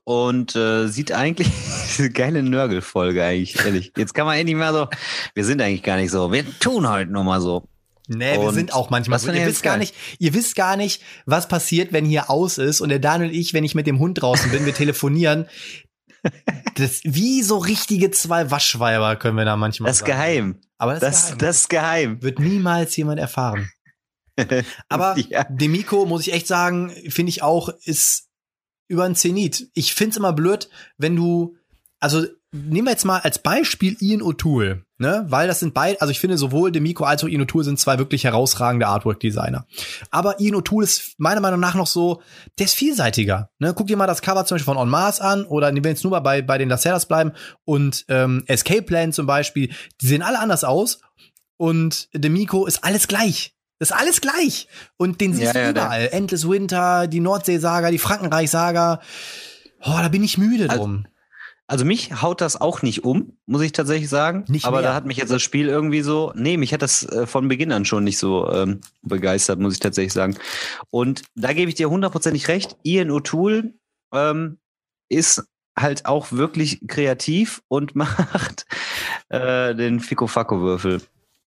Und 0.03 0.55
äh, 0.55 0.87
sieht 0.87 1.11
eigentlich 1.11 1.47
eine 1.99 2.09
geile 2.09 2.43
Nörgelfolge 2.43 3.23
eigentlich, 3.23 3.63
ehrlich. 3.63 3.93
Jetzt 3.95 4.13
kann 4.13 4.25
man 4.25 4.37
endlich 4.37 4.57
mal 4.57 4.73
so, 4.73 4.87
wir 5.35 5.45
sind 5.45 5.61
eigentlich 5.61 5.83
gar 5.83 5.97
nicht 5.97 6.11
so, 6.11 6.31
wir 6.31 6.43
tun 6.59 6.89
heute 6.89 7.11
nur 7.11 7.23
mal 7.23 7.39
so. 7.39 7.67
Nee, 8.13 8.37
und 8.37 8.45
wir 8.45 8.51
sind 8.51 8.73
auch 8.73 8.89
manchmal 8.89 9.19
so. 9.19 9.31
Ihr 9.31 9.45
wisst 9.45 9.63
gar 9.63 9.77
nicht, 9.77 9.95
ihr 10.19 10.33
wisst 10.33 10.55
gar 10.55 10.75
nicht, 10.75 11.01
was 11.25 11.47
passiert, 11.47 11.93
wenn 11.93 12.03
hier 12.03 12.29
aus 12.29 12.57
ist 12.57 12.81
und 12.81 12.89
der 12.89 12.99
Daniel 12.99 13.29
und 13.29 13.35
ich, 13.35 13.53
wenn 13.53 13.63
ich 13.63 13.73
mit 13.73 13.87
dem 13.87 13.99
Hund 13.99 14.21
draußen 14.21 14.51
bin, 14.51 14.65
wir 14.65 14.73
telefonieren. 14.73 15.47
Das, 16.75 17.01
wie 17.03 17.41
so 17.41 17.57
richtige 17.57 18.11
zwei 18.11 18.51
Waschweiber 18.51 19.15
können 19.15 19.37
wir 19.37 19.43
da 19.43 19.57
manchmal 19.57 19.89
Das 19.89 19.97
ist 19.97 19.99
sagen. 20.01 20.11
geheim. 20.11 20.61
Aber 20.77 20.93
das, 20.93 21.01
das, 21.01 21.23
geheim. 21.25 21.37
das 21.39 21.57
ist 21.57 21.69
geheim. 21.69 22.21
Wird 22.21 22.39
niemals 22.39 22.95
jemand 22.95 23.19
erfahren. 23.19 23.71
Aber 24.87 25.17
ja. 25.17 25.43
Demiko, 25.45 26.05
muss 26.05 26.21
ich 26.27 26.33
echt 26.33 26.45
sagen, 26.45 26.91
finde 27.09 27.31
ich 27.31 27.41
auch, 27.41 27.69
ist 27.85 28.29
über 28.87 29.05
ein 29.05 29.15
Zenit. 29.15 29.69
Ich 29.73 29.95
find's 29.95 30.15
immer 30.15 30.31
blöd, 30.31 30.69
wenn 30.97 31.15
du, 31.15 31.57
also 31.99 32.25
nehmen 32.51 32.87
wir 32.87 32.91
jetzt 32.91 33.05
mal 33.05 33.19
als 33.19 33.39
Beispiel 33.39 33.95
Ian 33.99 34.21
O'Toole, 34.21 34.81
ne? 34.97 35.25
Weil 35.29 35.47
das 35.47 35.59
sind 35.59 35.73
beide, 35.73 36.01
also 36.01 36.11
ich 36.11 36.19
finde 36.19 36.37
sowohl 36.37 36.71
Demiko 36.71 37.05
als 37.05 37.23
auch 37.23 37.27
Ian 37.27 37.43
O'Toole 37.43 37.63
sind 37.63 37.79
zwei 37.79 37.97
wirklich 37.97 38.25
herausragende 38.25 38.87
Artwork-Designer. 38.87 39.65
Aber 40.09 40.39
Ian 40.39 40.55
O'Toole 40.55 40.83
ist 40.83 41.15
meiner 41.17 41.39
Meinung 41.39 41.59
nach 41.59 41.75
noch 41.75 41.87
so, 41.87 42.21
der 42.59 42.65
ist 42.65 42.73
vielseitiger. 42.73 43.49
Ne? 43.59 43.73
Guck 43.73 43.87
dir 43.87 43.97
mal 43.97 44.07
das 44.07 44.21
Cover 44.21 44.45
zum 44.45 44.55
Beispiel 44.55 44.73
von 44.73 44.77
On 44.77 44.89
Mars 44.89 45.21
an 45.21 45.45
oder 45.45 45.67
wenn 45.67 45.83
wir 45.83 45.91
jetzt 45.91 46.03
nur 46.03 46.11
mal 46.11 46.19
bei, 46.19 46.41
bei 46.41 46.57
den 46.57 46.69
Lacerdas 46.69 47.05
bleiben 47.05 47.31
und 47.63 48.05
ähm, 48.09 48.43
Escape 48.47 48.83
Plan 48.83 49.13
zum 49.13 49.25
Beispiel, 49.25 49.71
die 50.01 50.07
sehen 50.07 50.21
alle 50.21 50.39
anders 50.39 50.63
aus 50.65 50.99
und 51.57 52.09
Demiko 52.13 52.65
ist 52.65 52.83
alles 52.83 53.07
gleich. 53.07 53.55
Das 53.79 53.89
ist 53.89 53.97
alles 53.97 54.21
gleich. 54.21 54.67
Und 54.97 55.21
den 55.21 55.33
siehst 55.33 55.47
ja, 55.47 55.53
du 55.53 55.59
ja, 55.59 55.69
überall. 55.71 56.09
Endless 56.11 56.47
Winter, 56.47 57.07
die 57.07 57.19
Nordsee-Saga, 57.19 57.89
die 57.89 57.97
Frankenreich-Saga. 57.97 59.01
Oh, 59.83 59.97
da 59.97 60.07
bin 60.09 60.23
ich 60.23 60.37
müde 60.37 60.67
drum. 60.67 60.97
Also 60.97 61.10
mich 61.85 62.21
haut 62.21 62.41
das 62.41 62.59
auch 62.59 62.81
nicht 62.81 63.05
um, 63.05 63.37
muss 63.45 63.61
ich 63.61 63.71
tatsächlich 63.71 64.09
sagen. 64.09 64.43
Nicht 64.49 64.65
Aber 64.65 64.81
mehr. 64.81 64.89
da 64.89 64.93
hat 64.93 65.05
mich 65.05 65.15
jetzt 65.15 65.31
das 65.31 65.41
Spiel 65.41 65.69
irgendwie 65.69 66.01
so, 66.01 66.33
nee, 66.35 66.57
mich 66.57 66.73
hat 66.73 66.81
das 66.81 67.03
äh, 67.03 67.25
von 67.25 67.47
Beginn 67.47 67.71
an 67.71 67.85
schon 67.85 68.03
nicht 68.03 68.17
so 68.17 68.51
ähm, 68.51 68.81
begeistert, 69.01 69.59
muss 69.59 69.75
ich 69.75 69.79
tatsächlich 69.79 70.11
sagen. 70.11 70.35
Und 70.89 71.23
da 71.35 71.53
gebe 71.53 71.69
ich 71.69 71.75
dir 71.75 71.89
hundertprozentig 71.89 72.49
recht. 72.49 72.75
Ian 72.83 73.09
O'Toole 73.09 73.71
ähm, 74.13 74.57
ist 75.07 75.45
halt 75.79 76.05
auch 76.05 76.33
wirklich 76.33 76.85
kreativ 76.87 77.61
und 77.69 77.95
macht 77.95 78.65
äh, 79.29 79.73
den 79.73 80.01
Fico-Facco-Würfel. 80.01 81.01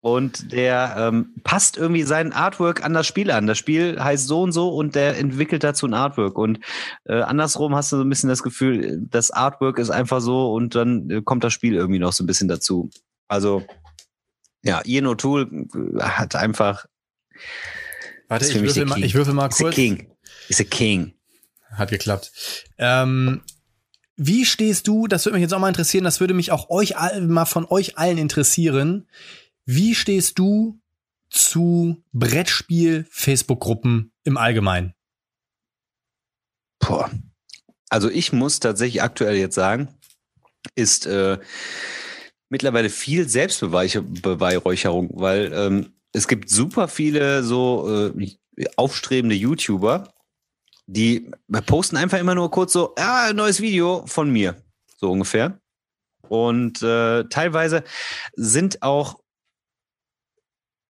Und 0.01 0.51
der 0.51 0.95
ähm, 0.97 1.35
passt 1.43 1.77
irgendwie 1.77 2.01
sein 2.01 2.33
Artwork 2.33 2.83
an 2.83 2.93
das 2.93 3.05
Spiel 3.05 3.29
an. 3.29 3.45
Das 3.45 3.59
Spiel 3.59 4.03
heißt 4.03 4.27
so 4.27 4.41
und 4.41 4.51
so 4.51 4.69
und 4.69 4.95
der 4.95 5.17
entwickelt 5.17 5.63
dazu 5.63 5.85
ein 5.85 5.93
Artwork. 5.93 6.39
Und 6.39 6.59
äh, 7.05 7.21
andersrum 7.21 7.75
hast 7.75 7.91
du 7.91 7.97
so 7.97 8.03
ein 8.03 8.09
bisschen 8.09 8.29
das 8.29 8.41
Gefühl, 8.41 8.99
das 9.09 9.29
Artwork 9.29 9.77
ist 9.77 9.91
einfach 9.91 10.19
so 10.19 10.53
und 10.53 10.73
dann 10.73 11.09
äh, 11.11 11.21
kommt 11.21 11.43
das 11.43 11.53
Spiel 11.53 11.75
irgendwie 11.75 11.99
noch 11.99 12.13
so 12.13 12.23
ein 12.23 12.27
bisschen 12.27 12.47
dazu. 12.47 12.89
Also, 13.27 13.63
ja, 14.63 14.81
Ian 14.85 15.05
O'Toole 15.05 15.97
äh, 15.97 16.01
hat 16.01 16.35
einfach. 16.35 16.87
Warte, 18.27 18.47
ich 18.47 18.59
würfel, 18.59 18.85
mal, 18.85 19.03
ich 19.03 19.13
würfel 19.13 19.35
mal 19.35 19.49
kurz. 19.49 19.59
Ist 19.59 19.67
a 19.67 19.69
King. 19.69 20.07
Ist 20.49 20.61
a 20.61 20.63
King. 20.63 21.13
Hat 21.73 21.91
geklappt. 21.91 22.31
Ähm, 22.79 23.41
wie 24.17 24.45
stehst 24.45 24.87
du, 24.87 25.07
das 25.07 25.25
würde 25.25 25.35
mich 25.35 25.43
jetzt 25.43 25.53
auch 25.53 25.59
mal 25.59 25.67
interessieren, 25.67 26.03
das 26.03 26.19
würde 26.19 26.33
mich 26.33 26.51
auch 26.51 26.69
euch 26.69 26.95
mal 27.21 27.45
von 27.45 27.65
euch 27.65 27.97
allen 27.97 28.17
interessieren. 28.17 29.07
Wie 29.73 29.95
stehst 29.95 30.37
du 30.37 30.81
zu 31.29 32.03
Brettspiel-Facebook-Gruppen 32.11 34.11
im 34.25 34.35
Allgemeinen? 34.35 34.93
Boah. 36.79 37.09
Also 37.87 38.09
ich 38.09 38.33
muss 38.33 38.59
tatsächlich 38.59 39.01
aktuell 39.01 39.37
jetzt 39.37 39.55
sagen, 39.55 39.87
ist 40.75 41.05
äh, 41.05 41.39
mittlerweile 42.49 42.89
viel 42.89 43.29
Selbstbeweihräucherung, 43.29 45.11
weil 45.13 45.53
ähm, 45.53 45.93
es 46.11 46.27
gibt 46.27 46.49
super 46.49 46.89
viele 46.89 47.41
so 47.41 48.13
äh, 48.13 48.27
aufstrebende 48.75 49.35
YouTuber, 49.35 50.13
die 50.85 51.31
posten 51.65 51.95
einfach 51.95 52.19
immer 52.19 52.35
nur 52.35 52.51
kurz 52.51 52.73
so, 52.73 52.93
ah, 52.97 53.31
neues 53.31 53.61
Video 53.61 54.05
von 54.05 54.29
mir, 54.29 54.61
so 54.97 55.09
ungefähr. 55.09 55.61
Und 56.27 56.81
äh, 56.81 57.23
teilweise 57.29 57.85
sind 58.35 58.83
auch 58.83 59.21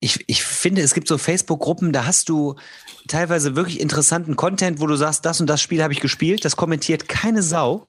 ich, 0.04 0.22
ich 0.26 0.44
finde, 0.44 0.82
es 0.82 0.92
gibt 0.92 1.08
so 1.08 1.16
Facebook-Gruppen, 1.16 1.92
da 1.92 2.04
hast 2.04 2.28
du 2.28 2.56
teilweise 3.08 3.56
wirklich 3.56 3.80
interessanten 3.80 4.36
Content, 4.36 4.78
wo 4.80 4.86
du 4.86 4.96
sagst, 4.96 5.24
das 5.24 5.40
und 5.40 5.48
das 5.48 5.62
Spiel 5.62 5.82
habe 5.82 5.94
ich 5.94 6.00
gespielt, 6.00 6.44
das 6.44 6.56
kommentiert 6.56 7.08
keine 7.08 7.42
Sau, 7.42 7.88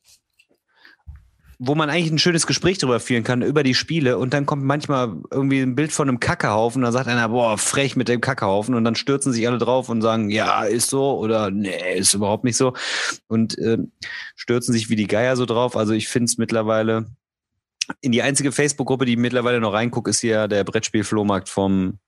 wo 1.60 1.76
man 1.76 1.90
eigentlich 1.90 2.12
ein 2.12 2.18
schönes 2.18 2.48
Gespräch 2.48 2.78
darüber 2.78 3.02
führen 3.02 3.26
kann, 3.26 3.42
über 3.42 3.64
die 3.64 3.74
Spiele 3.74 4.18
und 4.18 4.34
dann 4.34 4.46
kommt 4.46 4.64
manchmal 4.64 5.18
irgendwie 5.30 5.60
ein 5.60 5.76
Bild 5.76 5.92
von 5.92 6.08
einem 6.08 6.22
Kackehaufen 6.22 6.84
dann 6.84 6.94
sagt 6.94 7.10
einer, 7.10 7.28
boah, 7.28 7.58
frech 7.58 7.98
mit 7.98 8.08
dem 8.08 8.22
Kackehaufen 8.22 8.76
und 8.76 8.86
dann 8.86 8.96
stürzen 8.96 9.34
sich 9.34 9.46
alle 9.46 9.58
drauf 9.58 9.90
und 9.90 10.02
sagen, 10.02 10.30
ja, 10.30 10.64
ist 10.64 10.90
so 10.90 11.18
oder 11.18 11.52
nee, 11.52 11.98
ist 11.98 12.14
überhaupt 12.14 12.46
nicht 12.46 12.56
so 12.56 12.74
und 13.28 13.58
äh, 13.58 13.78
stürzen 14.38 14.74
sich 14.74 14.90
wie 14.90 14.96
die 14.96 15.08
Geier 15.08 15.36
so 15.36 15.46
drauf. 15.46 15.76
Also 15.76 15.92
ich 15.92 16.08
finde 16.08 16.26
es 16.26 16.38
mittlerweile 16.38 17.08
in 18.00 18.14
die 18.14 18.22
einzige 18.22 18.54
Facebook-Gruppe, 18.54 19.06
die 19.06 19.18
mittlerweile 19.18 19.60
noch 19.60 19.74
reingucke, 19.74 20.10
ist 20.10 20.22
hier 20.22 20.48
der 20.48 20.64
Brettspiel-Flohmarkt 20.64 21.50
vom 21.50 22.00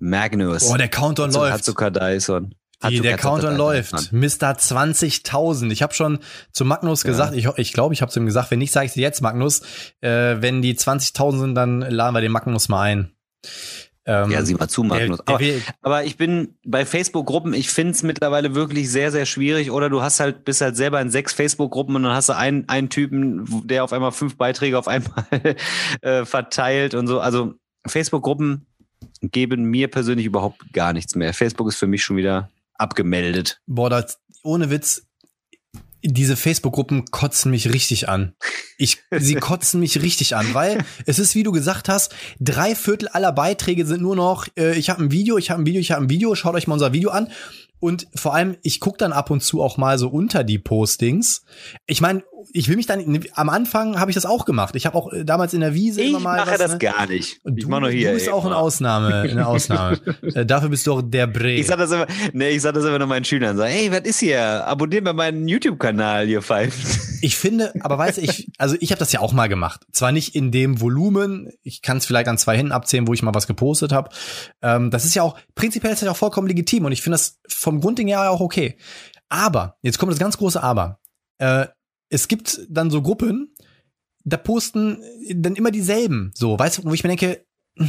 Magnus. 0.00 0.70
Oh, 0.70 0.76
der 0.76 0.88
Countdown 0.88 1.32
läuft. 1.32 1.54
Hatsuka 1.54 1.90
Dyson. 1.90 2.54
Die, 2.90 3.00
der 3.00 3.16
Countdown 3.16 3.56
läuft. 3.56 4.12
Mr. 4.12 4.52
20.000. 4.52 5.70
Ich 5.70 5.82
habe 5.82 5.94
schon 5.94 6.18
zu 6.52 6.64
Magnus 6.64 7.02
ja. 7.02 7.10
gesagt, 7.10 7.34
ich 7.34 7.44
glaube, 7.44 7.60
ich, 7.60 7.72
glaub, 7.72 7.92
ich 7.92 8.02
habe 8.02 8.12
zu 8.12 8.20
ihm 8.20 8.26
gesagt, 8.26 8.50
wenn 8.50 8.58
nicht, 8.58 8.72
sage 8.72 8.86
ich 8.86 8.92
dir 8.92 9.02
jetzt, 9.02 9.22
Magnus. 9.22 9.62
Äh, 10.00 10.36
wenn 10.40 10.62
die 10.62 10.74
20.000 10.74 11.38
sind, 11.38 11.54
dann 11.54 11.80
laden 11.80 12.14
wir 12.14 12.20
den 12.20 12.32
Magnus 12.32 12.68
mal 12.68 12.82
ein. 12.82 13.10
Ähm, 14.06 14.30
ja, 14.30 14.44
sieh 14.44 14.54
mal 14.54 14.68
zu, 14.68 14.82
Magnus. 14.82 15.20
Der, 15.26 15.38
der 15.38 15.54
aber, 15.56 15.72
aber, 15.80 16.04
ich 16.04 16.18
bin 16.18 16.58
bei 16.62 16.84
Facebook-Gruppen, 16.84 17.54
ich 17.54 17.70
finde 17.70 17.92
es 17.92 18.02
mittlerweile 18.02 18.54
wirklich 18.54 18.90
sehr, 18.90 19.10
sehr 19.10 19.24
schwierig. 19.24 19.70
Oder 19.70 19.88
du 19.88 20.02
hast 20.02 20.20
halt, 20.20 20.44
bist 20.44 20.60
halt 20.60 20.76
selber 20.76 21.00
in 21.00 21.08
sechs 21.08 21.32
Facebook-Gruppen 21.32 21.96
und 21.96 22.02
dann 22.02 22.12
hast 22.12 22.28
du 22.28 22.36
einen, 22.36 22.68
einen 22.68 22.90
Typen, 22.90 23.46
der 23.66 23.82
auf 23.82 23.94
einmal 23.94 24.12
fünf 24.12 24.36
Beiträge 24.36 24.78
auf 24.78 24.88
einmal 24.88 25.24
äh, 26.02 26.26
verteilt 26.26 26.94
und 26.94 27.06
so. 27.06 27.20
Also 27.20 27.54
Facebook-Gruppen 27.86 28.66
geben 29.22 29.64
mir 29.64 29.88
persönlich 29.88 30.26
überhaupt 30.26 30.72
gar 30.72 30.92
nichts 30.92 31.14
mehr. 31.14 31.34
Facebook 31.34 31.68
ist 31.68 31.76
für 31.76 31.86
mich 31.86 32.02
schon 32.02 32.16
wieder 32.16 32.50
abgemeldet. 32.74 33.60
Boah, 33.66 33.90
das, 33.90 34.18
ohne 34.42 34.70
Witz, 34.70 35.06
diese 36.02 36.36
Facebook-Gruppen 36.36 37.06
kotzen 37.06 37.50
mich 37.50 37.72
richtig 37.72 38.08
an. 38.08 38.34
Ich, 38.76 39.02
sie 39.10 39.34
kotzen 39.40 39.80
mich 39.80 40.02
richtig 40.02 40.36
an, 40.36 40.52
weil 40.52 40.84
es 41.06 41.18
ist, 41.18 41.34
wie 41.34 41.42
du 41.42 41.52
gesagt 41.52 41.88
hast, 41.88 42.14
drei 42.40 42.74
Viertel 42.74 43.08
aller 43.08 43.32
Beiträge 43.32 43.86
sind 43.86 44.02
nur 44.02 44.16
noch, 44.16 44.46
äh, 44.58 44.76
ich 44.76 44.90
habe 44.90 45.02
ein 45.02 45.10
Video, 45.10 45.38
ich 45.38 45.50
habe 45.50 45.62
ein 45.62 45.66
Video, 45.66 45.80
ich 45.80 45.92
habe 45.92 46.04
ein 46.04 46.10
Video, 46.10 46.34
schaut 46.34 46.54
euch 46.54 46.66
mal 46.66 46.74
unser 46.74 46.92
Video 46.92 47.10
an. 47.10 47.30
Und 47.80 48.06
vor 48.14 48.34
allem, 48.34 48.56
ich 48.62 48.80
guck 48.80 48.98
dann 48.98 49.12
ab 49.12 49.30
und 49.30 49.42
zu 49.42 49.62
auch 49.62 49.76
mal 49.76 49.98
so 49.98 50.08
unter 50.08 50.44
die 50.44 50.58
Postings. 50.58 51.44
Ich 51.86 52.00
meine, 52.00 52.22
ich 52.52 52.68
will 52.68 52.76
mich 52.76 52.86
dann, 52.86 53.20
am 53.34 53.48
Anfang 53.48 53.98
habe 53.98 54.10
ich 54.10 54.14
das 54.14 54.26
auch 54.26 54.44
gemacht. 54.44 54.76
Ich 54.76 54.86
habe 54.86 54.96
auch 54.96 55.12
äh, 55.12 55.24
damals 55.24 55.54
in 55.54 55.60
der 55.60 55.74
Wiese 55.74 56.00
ich 56.00 56.10
immer 56.10 56.20
mal. 56.20 56.36
mache 56.36 56.52
was, 56.52 56.58
das 56.58 56.72
ne? 56.72 56.78
gar 56.78 57.06
nicht. 57.06 57.40
Und 57.44 57.58
ich 57.58 57.64
du, 57.64 57.70
mache 57.70 57.82
nur 57.82 57.90
hier. 57.90 58.08
du 58.08 58.14
bist 58.14 58.26
ey, 58.26 58.32
auch 58.32 58.44
eine 58.44 58.56
Ausnahme, 58.56 59.22
eine 59.22 59.46
Ausnahme. 59.46 60.00
Äh, 60.34 60.46
Dafür 60.46 60.68
bist 60.68 60.86
du 60.86 60.92
auch 60.92 61.02
der 61.02 61.26
Bre. 61.26 61.52
Ich 61.52 61.66
sag 61.66 61.78
das 61.78 61.90
immer, 61.90 62.06
nee, 62.32 62.50
ich 62.50 62.62
sag 62.62 62.74
das 62.74 62.84
immer 62.84 62.98
nur 62.98 63.08
meinen 63.08 63.24
Schülern. 63.24 63.56
Sag, 63.56 63.68
hey, 63.68 63.90
was 63.90 64.00
ist 64.00 64.20
hier? 64.20 64.66
Abonniert 64.66 65.04
mal 65.04 65.12
meinen 65.12 65.48
YouTube-Kanal, 65.48 66.28
ihr 66.28 66.42
Pfeifen. 66.42 66.84
Ich 67.24 67.38
finde, 67.38 67.72
aber 67.80 67.96
weißt 67.96 68.18
du, 68.18 68.20
ich, 68.20 68.50
also 68.58 68.76
ich 68.80 68.90
habe 68.90 68.98
das 68.98 69.10
ja 69.10 69.20
auch 69.20 69.32
mal 69.32 69.48
gemacht. 69.48 69.86
Zwar 69.92 70.12
nicht 70.12 70.34
in 70.34 70.52
dem 70.52 70.82
Volumen, 70.82 71.48
ich 71.62 71.80
kann 71.80 71.96
es 71.96 72.04
vielleicht 72.04 72.28
an 72.28 72.36
zwei 72.36 72.54
Händen 72.54 72.72
abzählen, 72.72 73.08
wo 73.08 73.14
ich 73.14 73.22
mal 73.22 73.32
was 73.32 73.46
gepostet 73.46 73.92
habe. 73.92 74.10
Ähm, 74.60 74.90
das 74.90 75.06
ist 75.06 75.14
ja 75.14 75.22
auch, 75.22 75.38
prinzipiell 75.54 75.90
ist 75.90 76.02
das 76.02 76.06
ja 76.06 76.12
auch 76.12 76.18
vollkommen 76.18 76.48
legitim 76.48 76.84
und 76.84 76.92
ich 76.92 77.00
finde 77.00 77.14
das 77.14 77.38
vom 77.48 77.80
Grundding 77.80 78.08
her 78.08 78.30
auch 78.30 78.40
okay. 78.40 78.76
Aber, 79.30 79.78
jetzt 79.80 79.98
kommt 79.98 80.12
das 80.12 80.18
ganz 80.18 80.36
große 80.36 80.62
Aber. 80.62 81.00
Äh, 81.38 81.66
es 82.14 82.28
gibt 82.28 82.60
dann 82.68 82.90
so 82.90 83.02
Gruppen, 83.02 83.52
da 84.24 84.36
posten 84.36 85.02
dann 85.34 85.56
immer 85.56 85.72
dieselben. 85.72 86.30
So, 86.34 86.56
weißt 86.56 86.78
du, 86.78 86.84
wo 86.84 86.94
ich 86.94 87.02
mir 87.02 87.08
denke, 87.08 87.44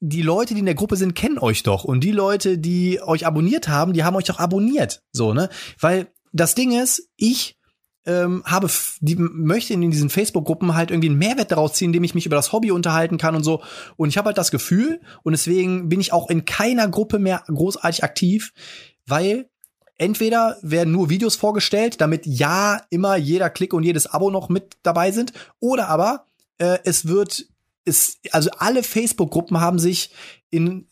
die 0.00 0.22
Leute, 0.22 0.52
die 0.52 0.60
in 0.60 0.66
der 0.66 0.74
Gruppe 0.74 0.96
sind, 0.96 1.14
kennen 1.14 1.38
euch 1.38 1.62
doch. 1.62 1.84
Und 1.84 2.04
die 2.04 2.12
Leute, 2.12 2.58
die 2.58 3.00
euch 3.00 3.26
abonniert 3.26 3.68
haben, 3.68 3.94
die 3.94 4.04
haben 4.04 4.16
euch 4.16 4.26
doch 4.26 4.38
abonniert. 4.38 5.02
So, 5.12 5.32
ne? 5.32 5.48
Weil 5.80 6.08
das 6.32 6.54
Ding 6.54 6.78
ist, 6.78 7.08
ich 7.16 7.56
ähm, 8.04 8.42
habe, 8.44 8.68
die 9.00 9.16
möchte 9.16 9.72
in 9.72 9.90
diesen 9.90 10.10
Facebook-Gruppen 10.10 10.74
halt 10.74 10.90
irgendwie 10.90 11.08
einen 11.08 11.18
Mehrwert 11.18 11.50
daraus 11.50 11.72
ziehen, 11.72 11.86
indem 11.86 12.04
ich 12.04 12.14
mich 12.14 12.26
über 12.26 12.36
das 12.36 12.52
Hobby 12.52 12.70
unterhalten 12.70 13.16
kann 13.16 13.34
und 13.34 13.44
so. 13.44 13.62
Und 13.96 14.10
ich 14.10 14.18
habe 14.18 14.26
halt 14.26 14.36
das 14.36 14.50
Gefühl, 14.50 15.00
und 15.22 15.32
deswegen 15.32 15.88
bin 15.88 16.00
ich 16.00 16.12
auch 16.12 16.28
in 16.28 16.44
keiner 16.44 16.88
Gruppe 16.88 17.18
mehr 17.18 17.42
großartig 17.46 18.04
aktiv, 18.04 18.52
weil 19.06 19.48
entweder 19.96 20.58
werden 20.62 20.92
nur 20.92 21.10
Videos 21.10 21.36
vorgestellt, 21.36 22.00
damit 22.00 22.26
ja 22.26 22.82
immer 22.90 23.16
jeder 23.16 23.50
Klick 23.50 23.72
und 23.72 23.84
jedes 23.84 24.06
Abo 24.06 24.30
noch 24.30 24.48
mit 24.48 24.76
dabei 24.82 25.10
sind, 25.10 25.32
oder 25.60 25.88
aber 25.88 26.26
äh, 26.58 26.78
es 26.84 27.06
wird, 27.06 27.46
es, 27.84 28.18
also 28.30 28.50
alle 28.58 28.82
Facebook-Gruppen 28.82 29.60
haben 29.60 29.78
sich 29.78 30.10
in 30.50 30.88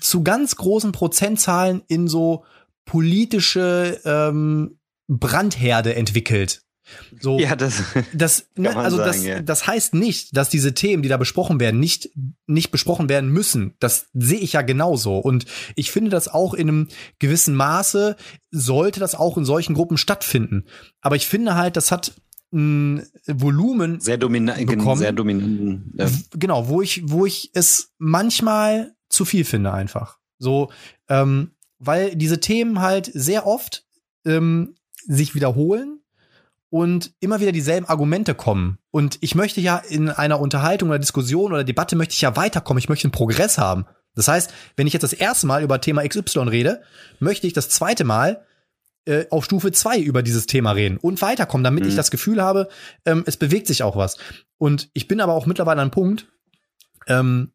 zu 0.00 0.22
ganz 0.22 0.56
großen 0.56 0.92
Prozentzahlen 0.92 1.82
in 1.88 2.08
so 2.08 2.44
politische 2.84 4.00
ähm, 4.04 4.78
Brandherde 5.08 5.94
entwickelt. 5.94 6.62
So, 7.20 7.38
Ja, 7.38 7.56
das. 7.56 7.82
das, 8.12 8.46
ne, 8.56 8.76
also 8.76 8.96
sagen, 8.96 9.08
das, 9.08 9.24
ja. 9.24 9.42
das 9.42 9.66
heißt 9.66 9.94
nicht, 9.94 10.36
dass 10.36 10.48
diese 10.48 10.74
Themen, 10.74 11.02
die 11.02 11.08
da 11.08 11.16
besprochen 11.16 11.60
werden, 11.60 11.80
nicht, 11.80 12.10
nicht 12.46 12.70
besprochen 12.70 13.08
werden 13.08 13.30
müssen. 13.30 13.74
Das 13.80 14.06
sehe 14.14 14.38
ich 14.38 14.54
ja 14.54 14.62
genauso. 14.62 15.18
Und 15.18 15.46
ich 15.74 15.90
finde 15.90 16.10
das 16.10 16.28
auch 16.28 16.54
in 16.54 16.68
einem 16.68 16.88
gewissen 17.18 17.54
Maße 17.54 18.16
sollte 18.50 19.00
das 19.00 19.14
auch 19.14 19.36
in 19.36 19.44
solchen 19.44 19.74
Gruppen 19.74 19.98
stattfinden. 19.98 20.64
Aber 21.00 21.16
ich 21.16 21.26
finde 21.26 21.54
halt, 21.54 21.76
das 21.76 21.90
hat 21.90 22.12
ein 22.52 23.06
Volumen, 23.26 24.00
Sehr 24.00 24.18
dominant, 24.18 24.66
Bekommen. 24.66 24.98
sehr 24.98 25.12
dominanten. 25.12 25.92
Ja. 25.96 26.08
genau, 26.32 26.68
wo 26.68 26.80
ich, 26.80 27.02
wo 27.04 27.26
ich 27.26 27.50
es 27.54 27.92
manchmal 27.98 28.94
zu 29.08 29.24
viel 29.24 29.44
finde 29.44 29.72
einfach. 29.72 30.18
So, 30.38 30.70
ähm, 31.08 31.52
weil 31.78 32.14
diese 32.16 32.40
Themen 32.40 32.80
halt 32.80 33.10
sehr 33.12 33.46
oft 33.46 33.84
ähm, 34.24 34.74
sich 35.06 35.34
wiederholen 35.34 36.00
und 36.70 37.12
immer 37.20 37.40
wieder 37.40 37.52
dieselben 37.52 37.86
Argumente 37.86 38.34
kommen. 38.34 38.78
Und 38.90 39.18
ich 39.20 39.34
möchte 39.34 39.60
ja 39.60 39.76
in 39.78 40.08
einer 40.08 40.40
Unterhaltung 40.40 40.88
oder 40.88 40.98
Diskussion 40.98 41.52
oder 41.52 41.64
Debatte 41.64 41.96
möchte 41.96 42.14
ich 42.14 42.20
ja 42.20 42.36
weiterkommen. 42.36 42.78
Ich 42.78 42.88
möchte 42.88 43.06
einen 43.06 43.12
Progress 43.12 43.58
haben. 43.58 43.86
Das 44.14 44.28
heißt, 44.28 44.52
wenn 44.76 44.86
ich 44.86 44.92
jetzt 44.92 45.02
das 45.02 45.12
erste 45.12 45.46
Mal 45.46 45.62
über 45.62 45.80
Thema 45.80 46.06
XY 46.06 46.40
rede, 46.48 46.82
möchte 47.20 47.46
ich 47.46 47.52
das 47.52 47.68
zweite 47.68 48.04
Mal 48.04 48.44
äh, 49.04 49.26
auf 49.30 49.44
Stufe 49.44 49.70
2 49.70 50.00
über 50.00 50.22
dieses 50.22 50.46
Thema 50.46 50.72
reden 50.72 50.96
und 50.96 51.22
weiterkommen, 51.22 51.62
damit 51.62 51.84
Mhm. 51.84 51.90
ich 51.90 51.96
das 51.96 52.10
Gefühl 52.10 52.42
habe, 52.42 52.68
ähm, 53.04 53.22
es 53.26 53.36
bewegt 53.36 53.66
sich 53.68 53.82
auch 53.82 53.94
was. 53.96 54.16
Und 54.58 54.88
ich 54.94 55.06
bin 55.06 55.20
aber 55.20 55.34
auch 55.34 55.46
mittlerweile 55.46 55.80
an 55.80 55.86
einem 55.86 55.90
Punkt, 55.92 56.26
ähm, 57.06 57.52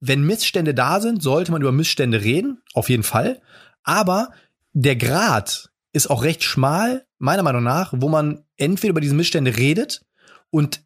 wenn 0.00 0.22
Missstände 0.24 0.72
da 0.74 1.00
sind, 1.00 1.22
sollte 1.22 1.52
man 1.52 1.60
über 1.60 1.72
Missstände 1.72 2.22
reden, 2.22 2.62
auf 2.72 2.88
jeden 2.88 3.02
Fall. 3.02 3.40
Aber 3.82 4.30
der 4.72 4.96
Grad 4.96 5.70
ist 5.92 6.08
auch 6.08 6.22
recht 6.22 6.42
schmal, 6.44 7.06
meiner 7.18 7.42
Meinung 7.42 7.62
nach, 7.62 7.92
wo 7.96 8.08
man 8.08 8.44
entweder 8.56 8.90
über 8.90 9.00
diese 9.00 9.14
Missstände 9.14 9.56
redet 9.56 10.04
und 10.50 10.82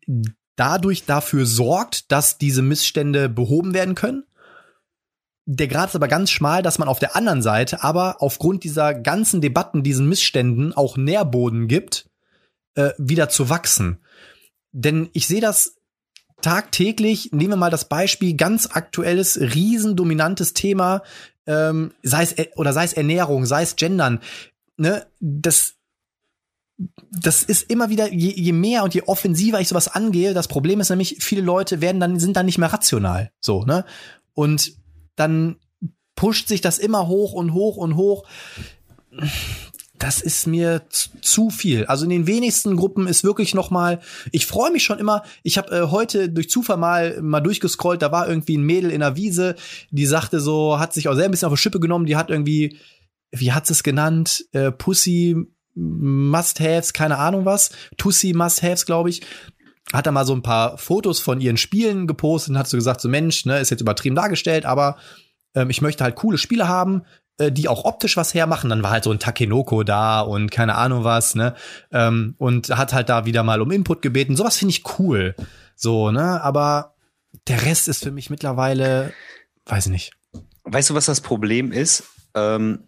dadurch 0.56 1.04
dafür 1.04 1.46
sorgt, 1.46 2.12
dass 2.12 2.38
diese 2.38 2.62
Missstände 2.62 3.28
behoben 3.28 3.74
werden 3.74 3.94
können. 3.94 4.24
Der 5.46 5.68
Grad 5.68 5.88
ist 5.88 5.96
aber 5.96 6.08
ganz 6.08 6.30
schmal, 6.30 6.62
dass 6.62 6.78
man 6.78 6.88
auf 6.88 6.98
der 6.98 7.16
anderen 7.16 7.42
Seite 7.42 7.82
aber 7.82 8.22
aufgrund 8.22 8.62
dieser 8.62 8.94
ganzen 8.94 9.40
Debatten, 9.40 9.82
diesen 9.82 10.08
Missständen 10.08 10.72
auch 10.72 10.96
Nährboden 10.96 11.66
gibt, 11.66 12.08
äh, 12.74 12.90
wieder 12.98 13.28
zu 13.28 13.48
wachsen. 13.48 13.98
Denn 14.72 15.08
ich 15.12 15.26
sehe 15.26 15.40
das 15.40 15.76
tagtäglich, 16.40 17.30
nehmen 17.32 17.50
wir 17.50 17.56
mal 17.56 17.70
das 17.70 17.88
Beispiel, 17.88 18.36
ganz 18.36 18.68
aktuelles, 18.72 19.40
riesendominantes 19.40 20.54
Thema, 20.54 21.02
ähm, 21.46 21.92
sei 22.02 22.22
es, 22.22 22.34
oder 22.56 22.72
sei 22.72 22.84
es 22.84 22.92
Ernährung, 22.92 23.46
sei 23.46 23.62
es 23.62 23.76
Gendern, 23.76 24.20
ne, 24.76 25.06
das, 25.20 25.74
das 27.10 27.42
ist 27.42 27.70
immer 27.70 27.90
wieder, 27.90 28.12
je, 28.12 28.32
je 28.34 28.52
mehr 28.52 28.84
und 28.84 28.94
je 28.94 29.02
offensiver 29.02 29.60
ich 29.60 29.68
sowas 29.68 29.88
angehe, 29.88 30.34
das 30.34 30.48
Problem 30.48 30.80
ist 30.80 30.90
nämlich, 30.90 31.16
viele 31.20 31.42
Leute 31.42 31.80
werden 31.80 32.00
dann, 32.00 32.18
sind 32.18 32.36
dann 32.36 32.46
nicht 32.46 32.58
mehr 32.58 32.72
rational, 32.72 33.30
so, 33.40 33.64
ne, 33.64 33.84
und 34.34 34.72
dann 35.16 35.56
pusht 36.14 36.48
sich 36.48 36.60
das 36.60 36.78
immer 36.78 37.08
hoch 37.08 37.32
und 37.32 37.52
hoch 37.52 37.76
und 37.76 37.96
hoch. 37.96 38.24
Das 39.98 40.22
ist 40.22 40.46
mir 40.46 40.82
zu- 40.90 41.50
viel. 41.50 41.84
Also 41.86 42.04
in 42.04 42.10
den 42.10 42.26
wenigsten 42.26 42.76
Gruppen 42.76 43.06
ist 43.06 43.22
wirklich 43.22 43.54
noch 43.54 43.70
mal. 43.70 44.00
Ich 44.32 44.46
freue 44.46 44.70
mich 44.70 44.82
schon 44.82 44.98
immer. 44.98 45.22
Ich 45.42 45.58
habe 45.58 45.76
äh, 45.76 45.82
heute 45.90 46.30
durch 46.30 46.48
Zufall 46.48 46.78
mal 46.78 47.20
mal 47.20 47.40
durchgescrollt. 47.40 48.00
Da 48.00 48.10
war 48.12 48.28
irgendwie 48.28 48.56
ein 48.56 48.62
Mädel 48.64 48.90
in 48.90 49.00
der 49.00 49.16
Wiese, 49.16 49.56
die 49.90 50.06
sagte 50.06 50.40
so, 50.40 50.78
hat 50.78 50.94
sich 50.94 51.08
auch 51.08 51.14
sehr 51.14 51.26
ein 51.26 51.30
bisschen 51.30 51.48
auf 51.48 51.54
die 51.54 51.60
Schippe 51.60 51.80
genommen. 51.80 52.06
Die 52.06 52.16
hat 52.16 52.30
irgendwie, 52.30 52.78
wie 53.30 53.52
hat 53.52 53.66
sie 53.66 53.74
es 53.74 53.82
genannt? 53.82 54.46
Äh, 54.52 54.72
Pussy 54.72 55.36
Must-Haves, 55.74 56.92
keine 56.92 57.18
Ahnung 57.18 57.44
was. 57.44 57.70
Tussi 57.96 58.32
Must-Haves, 58.32 58.86
glaube 58.86 59.10
ich 59.10 59.22
hat 59.92 60.06
da 60.06 60.12
mal 60.12 60.26
so 60.26 60.34
ein 60.34 60.42
paar 60.42 60.78
Fotos 60.78 61.20
von 61.20 61.40
ihren 61.40 61.56
Spielen 61.56 62.06
gepostet 62.06 62.50
und 62.50 62.58
hat 62.58 62.68
so 62.68 62.76
gesagt, 62.76 63.00
so 63.00 63.08
Mensch, 63.08 63.44
ne, 63.44 63.58
ist 63.58 63.70
jetzt 63.70 63.80
übertrieben 63.80 64.14
dargestellt, 64.14 64.64
aber 64.64 64.96
ähm, 65.54 65.70
ich 65.70 65.82
möchte 65.82 66.04
halt 66.04 66.16
coole 66.16 66.38
Spiele 66.38 66.68
haben, 66.68 67.02
äh, 67.38 67.50
die 67.50 67.68
auch 67.68 67.84
optisch 67.84 68.16
was 68.16 68.34
hermachen. 68.34 68.70
Dann 68.70 68.82
war 68.82 68.90
halt 68.90 69.04
so 69.04 69.10
ein 69.10 69.18
Takenoko 69.18 69.82
da 69.82 70.20
und 70.20 70.50
keine 70.50 70.76
Ahnung 70.76 71.04
was, 71.04 71.34
ne? 71.34 71.54
Ähm, 71.90 72.34
und 72.38 72.68
hat 72.70 72.92
halt 72.92 73.08
da 73.08 73.26
wieder 73.26 73.42
mal 73.42 73.60
um 73.60 73.70
Input 73.70 74.02
gebeten. 74.02 74.36
Sowas 74.36 74.56
finde 74.56 74.72
ich 74.72 74.98
cool. 74.98 75.34
So, 75.74 76.10
ne? 76.10 76.42
Aber 76.42 76.94
der 77.48 77.64
Rest 77.64 77.88
ist 77.88 78.04
für 78.04 78.12
mich 78.12 78.30
mittlerweile, 78.30 79.12
weiß 79.66 79.86
ich 79.86 79.92
nicht. 79.92 80.12
Weißt 80.64 80.90
du, 80.90 80.94
was 80.94 81.06
das 81.06 81.20
Problem 81.20 81.72
ist? 81.72 82.04
Ähm, 82.34 82.84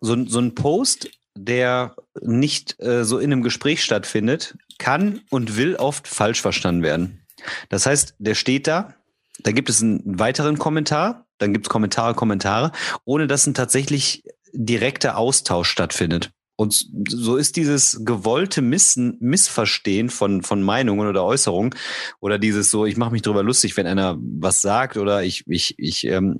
so, 0.00 0.26
so 0.26 0.40
ein 0.40 0.54
Post, 0.54 1.10
der 1.44 1.96
nicht 2.20 2.80
äh, 2.80 3.04
so 3.04 3.18
in 3.18 3.32
einem 3.32 3.42
Gespräch 3.42 3.82
stattfindet, 3.82 4.56
kann 4.78 5.20
und 5.30 5.56
will 5.56 5.76
oft 5.76 6.08
falsch 6.08 6.40
verstanden 6.40 6.82
werden. 6.82 7.26
Das 7.68 7.86
heißt, 7.86 8.14
der 8.18 8.34
steht 8.34 8.66
da, 8.66 8.94
da 9.42 9.52
gibt 9.52 9.70
es 9.70 9.82
einen 9.82 10.18
weiteren 10.18 10.58
Kommentar, 10.58 11.26
dann 11.38 11.52
gibt 11.52 11.66
es 11.66 11.70
Kommentare, 11.70 12.14
Kommentare, 12.14 12.72
ohne 13.04 13.26
dass 13.26 13.46
ein 13.46 13.54
tatsächlich 13.54 14.24
direkter 14.52 15.16
Austausch 15.16 15.68
stattfindet. 15.68 16.30
Und 16.56 16.88
so 17.08 17.38
ist 17.38 17.56
dieses 17.56 18.04
gewollte 18.04 18.60
Missen, 18.60 19.16
Missverstehen 19.20 20.10
von, 20.10 20.42
von 20.42 20.62
Meinungen 20.62 21.08
oder 21.08 21.24
Äußerungen 21.24 21.74
oder 22.20 22.38
dieses 22.38 22.70
so, 22.70 22.84
ich 22.84 22.98
mache 22.98 23.12
mich 23.12 23.22
drüber 23.22 23.42
lustig, 23.42 23.78
wenn 23.78 23.86
einer 23.86 24.18
was 24.20 24.60
sagt 24.60 24.98
oder 24.98 25.22
ich, 25.22 25.44
ich, 25.46 25.74
ich 25.78 26.04
ähm, 26.04 26.38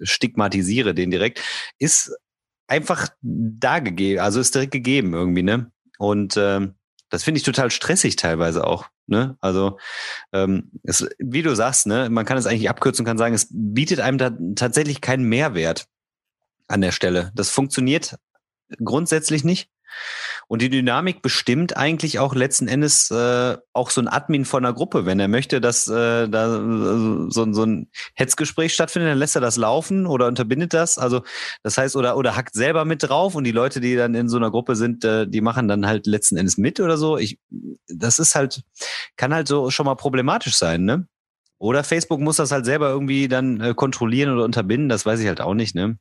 stigmatisiere 0.00 0.94
den 0.94 1.10
direkt, 1.10 1.42
ist 1.80 2.12
einfach 2.68 3.08
da 3.22 3.80
gegeben, 3.80 4.20
also 4.20 4.38
ist 4.40 4.54
direkt 4.54 4.72
gegeben 4.72 5.14
irgendwie, 5.14 5.42
ne? 5.42 5.72
Und 5.98 6.36
ähm, 6.36 6.74
das 7.10 7.24
finde 7.24 7.38
ich 7.38 7.44
total 7.44 7.70
stressig 7.70 8.16
teilweise 8.16 8.64
auch, 8.64 8.88
ne? 9.06 9.36
Also 9.40 9.78
ähm, 10.32 10.70
es, 10.84 11.08
wie 11.18 11.42
du 11.42 11.56
sagst, 11.56 11.86
ne, 11.86 12.08
man 12.10 12.26
kann 12.26 12.38
es 12.38 12.46
eigentlich 12.46 12.68
abkürzen 12.68 13.02
und 13.02 13.06
kann 13.06 13.18
sagen, 13.18 13.34
es 13.34 13.48
bietet 13.50 14.00
einem 14.00 14.18
da 14.18 14.30
tatsächlich 14.54 15.00
keinen 15.00 15.24
Mehrwert 15.24 15.88
an 16.68 16.82
der 16.82 16.92
Stelle. 16.92 17.32
Das 17.34 17.50
funktioniert 17.50 18.16
grundsätzlich 18.84 19.42
nicht. 19.42 19.70
Und 20.46 20.62
die 20.62 20.70
Dynamik 20.70 21.20
bestimmt 21.22 21.76
eigentlich 21.76 22.18
auch 22.18 22.34
letzten 22.34 22.68
Endes 22.68 23.10
äh, 23.10 23.56
auch 23.72 23.90
so 23.90 24.00
ein 24.00 24.08
Admin 24.08 24.44
von 24.44 24.64
einer 24.64 24.74
Gruppe. 24.74 25.04
Wenn 25.04 25.20
er 25.20 25.28
möchte, 25.28 25.60
dass 25.60 25.88
äh, 25.88 26.28
da 26.28 26.48
so, 27.28 27.52
so 27.52 27.64
ein 27.64 27.90
Hetzgespräch 28.14 28.72
stattfindet, 28.72 29.10
dann 29.10 29.18
lässt 29.18 29.36
er 29.36 29.40
das 29.40 29.56
laufen 29.56 30.06
oder 30.06 30.26
unterbindet 30.26 30.72
das. 30.72 30.98
Also 30.98 31.22
das 31.62 31.76
heißt, 31.76 31.96
oder, 31.96 32.16
oder 32.16 32.36
hackt 32.36 32.54
selber 32.54 32.84
mit 32.84 33.02
drauf 33.02 33.34
und 33.34 33.44
die 33.44 33.52
Leute, 33.52 33.80
die 33.80 33.96
dann 33.96 34.14
in 34.14 34.28
so 34.28 34.36
einer 34.38 34.50
Gruppe 34.50 34.76
sind, 34.76 35.04
äh, 35.04 35.26
die 35.26 35.40
machen 35.40 35.68
dann 35.68 35.86
halt 35.86 36.06
letzten 36.06 36.36
Endes 36.36 36.56
mit 36.56 36.80
oder 36.80 36.96
so. 36.96 37.18
Ich, 37.18 37.38
das 37.86 38.18
ist 38.18 38.34
halt, 38.34 38.62
kann 39.16 39.34
halt 39.34 39.48
so 39.48 39.70
schon 39.70 39.86
mal 39.86 39.96
problematisch 39.96 40.56
sein, 40.56 40.84
ne? 40.84 41.06
Oder 41.58 41.82
Facebook 41.82 42.20
muss 42.20 42.36
das 42.36 42.52
halt 42.52 42.64
selber 42.64 42.88
irgendwie 42.88 43.26
dann 43.28 43.60
äh, 43.60 43.74
kontrollieren 43.74 44.32
oder 44.32 44.44
unterbinden, 44.44 44.88
das 44.88 45.04
weiß 45.04 45.20
ich 45.20 45.26
halt 45.26 45.40
auch 45.40 45.54
nicht, 45.54 45.74
ne? 45.74 45.98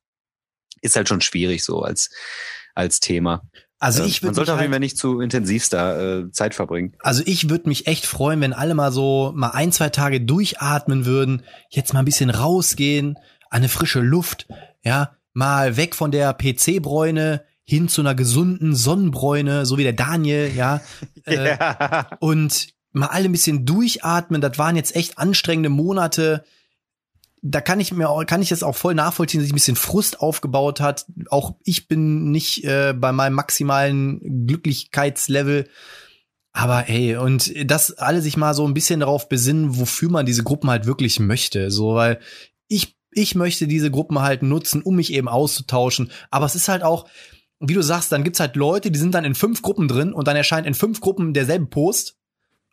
Ist 0.81 0.95
halt 0.95 1.09
schon 1.09 1.21
schwierig 1.21 1.63
so 1.63 1.81
als, 1.81 2.11
als 2.75 2.99
Thema. 2.99 3.41
Also 3.79 4.03
ich 4.03 4.21
würde 4.21 4.27
Man 4.27 4.35
sollte 4.35 4.53
auf 4.53 4.59
jeden 4.59 4.71
halt, 4.71 4.75
Fall 4.75 4.79
nicht 4.79 4.97
zu 4.97 5.19
intensiv 5.19 5.69
da 5.69 5.99
äh, 5.99 6.31
Zeit 6.31 6.55
verbringen. 6.55 6.93
also 6.99 7.21
ich 7.25 7.49
würde 7.49 7.69
mich 7.69 7.85
echt 7.85 8.05
freuen, 8.05 8.41
wenn 8.41 8.53
alle 8.53 8.73
mal 8.73 8.91
so 8.91 9.31
mal 9.35 9.49
ein, 9.49 9.71
zwei 9.71 9.89
Tage 9.89 10.19
durchatmen 10.21 11.05
würden, 11.05 11.43
jetzt 11.69 11.93
mal 11.93 11.99
ein 11.99 12.05
bisschen 12.05 12.31
rausgehen, 12.31 13.17
an 13.49 13.57
eine 13.57 13.69
frische 13.69 13.99
Luft, 13.99 14.47
ja, 14.83 15.11
mal 15.33 15.77
weg 15.77 15.93
von 15.93 16.11
der 16.11 16.33
PC-Bräune 16.33 17.43
hin 17.63 17.89
zu 17.89 18.01
einer 18.01 18.15
gesunden 18.15 18.75
Sonnenbräune, 18.75 19.65
so 19.65 19.77
wie 19.77 19.83
der 19.83 19.93
Daniel, 19.93 20.51
ja. 20.55 20.81
Äh, 21.25 21.57
ja. 21.59 22.07
und 22.21 22.69
mal 22.93 23.07
alle 23.07 23.25
ein 23.25 23.33
bisschen 23.33 23.65
durchatmen. 23.65 24.39
Das 24.39 24.57
waren 24.57 24.77
jetzt 24.77 24.95
echt 24.95 25.17
anstrengende 25.17 25.67
Monate. 25.67 26.45
Da 27.49 27.61
kann 27.61 27.79
ich 27.79 27.91
mir 27.91 28.07
kann 28.25 28.41
ich 28.41 28.51
es 28.51 28.63
auch 28.63 28.75
voll 28.75 28.95
nachvollziehen, 28.95 29.39
dass 29.39 29.45
sich 29.45 29.53
ein 29.53 29.55
bisschen 29.55 29.75
Frust 29.75 30.19
aufgebaut 30.19 30.81
hat. 30.81 31.05
Auch 31.29 31.55
ich 31.63 31.87
bin 31.87 32.31
nicht 32.31 32.63
äh, 32.65 32.93
bei 32.93 33.11
meinem 33.11 33.33
maximalen 33.33 34.45
Glücklichkeitslevel. 34.47 35.67
Aber 36.51 36.79
hey, 36.79 37.15
und 37.17 37.53
dass 37.69 37.91
alle 37.93 38.21
sich 38.21 38.35
mal 38.35 38.53
so 38.53 38.67
ein 38.67 38.73
bisschen 38.73 39.01
darauf 39.01 39.29
besinnen, 39.29 39.77
wofür 39.77 40.09
man 40.09 40.25
diese 40.25 40.43
Gruppen 40.43 40.69
halt 40.69 40.85
wirklich 40.87 41.19
möchte. 41.19 41.69
So, 41.69 41.93
weil 41.93 42.19
ich, 42.67 42.97
ich 43.11 43.35
möchte 43.35 43.67
diese 43.67 43.91
Gruppen 43.91 44.19
halt 44.21 44.41
nutzen, 44.41 44.81
um 44.81 44.95
mich 44.95 45.13
eben 45.13 45.27
auszutauschen. 45.27 46.11
Aber 46.31 46.47
es 46.47 46.55
ist 46.55 46.67
halt 46.67 46.81
auch, 46.81 47.07
wie 47.59 47.75
du 47.75 47.83
sagst, 47.83 48.11
dann 48.11 48.23
gibt's 48.23 48.39
halt 48.39 48.55
Leute, 48.55 48.91
die 48.91 48.99
sind 48.99 49.13
dann 49.13 49.25
in 49.25 49.35
fünf 49.35 49.61
Gruppen 49.61 49.87
drin 49.87 50.13
und 50.13 50.27
dann 50.27 50.35
erscheint 50.35 50.67
in 50.67 50.73
fünf 50.73 50.99
Gruppen 50.99 51.33
derselbe 51.33 51.67
Post 51.67 52.17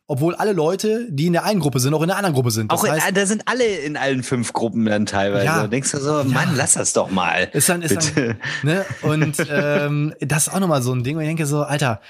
obwohl 0.07 0.35
alle 0.35 0.53
Leute, 0.53 1.07
die 1.11 1.27
in 1.27 1.33
der 1.33 1.45
einen 1.45 1.61
Gruppe 1.61 1.81
sind, 1.81 1.95
auch 1.95 2.03
in 2.03 2.09
der 2.09 2.17
anderen 2.17 2.35
Gruppe 2.35 2.51
sind. 2.51 2.71
Das 2.71 2.81
Auch 2.81 2.85
in, 2.85 2.93
heißt, 2.93 3.17
da 3.17 3.27
sind 3.27 3.49
alle 3.49 3.65
in 3.65 3.97
allen 3.97 4.23
fünf 4.23 4.53
Gruppen 4.53 4.85
dann 4.85 5.07
teilweise. 5.07 5.47
Ja. 5.47 5.63
Da 5.63 5.67
denkst 5.67 5.93
du 5.93 5.99
so, 5.99 6.25
Mann, 6.25 6.55
lass 6.57 6.75
das 6.75 6.93
doch 6.93 7.11
mal. 7.11 7.49
ist 7.53 7.69
dann, 7.69 7.81
ist 7.83 8.15
Bitte. 8.15 8.37
dann, 8.63 8.75
ne? 8.75 8.87
Und 9.03 9.37
ähm, 9.49 10.15
das 10.21 10.47
ist 10.49 10.55
auch 10.55 10.61
nochmal 10.61 10.83
so 10.83 10.93
ein 10.93 11.05
Ding, 11.05 11.17
wo 11.17 11.21
ich 11.21 11.27
denke 11.27 11.47
so, 11.47 11.63
Alter, 11.63 12.01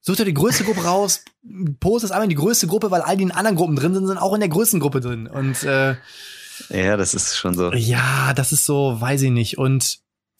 such 0.00 0.16
dir 0.16 0.24
die 0.24 0.34
größte 0.34 0.64
Gruppe 0.64 0.84
raus, 0.84 1.24
post 1.80 2.04
es 2.04 2.12
einmal 2.12 2.24
in 2.24 2.30
die 2.30 2.36
größte 2.36 2.68
Gruppe, 2.68 2.90
weil 2.90 3.00
all 3.00 3.16
die 3.16 3.24
in 3.24 3.32
anderen 3.32 3.56
Gruppen 3.56 3.74
drin 3.74 3.94
sind, 3.94 4.06
sind 4.06 4.18
auch 4.18 4.34
in 4.34 4.40
der 4.40 4.48
größten 4.48 4.78
Gruppe 4.78 5.00
drin. 5.00 5.26
Und 5.26 5.62
äh, 5.64 5.96
Ja, 6.68 6.96
das 6.96 7.14
ist 7.14 7.36
schon 7.36 7.54
so. 7.54 7.72
ja, 7.72 8.32
das 8.34 8.52
ist 8.52 8.64
so, 8.64 9.00
weiß 9.00 9.22
ich 9.22 9.30
nicht. 9.30 9.58
Und 9.58 9.98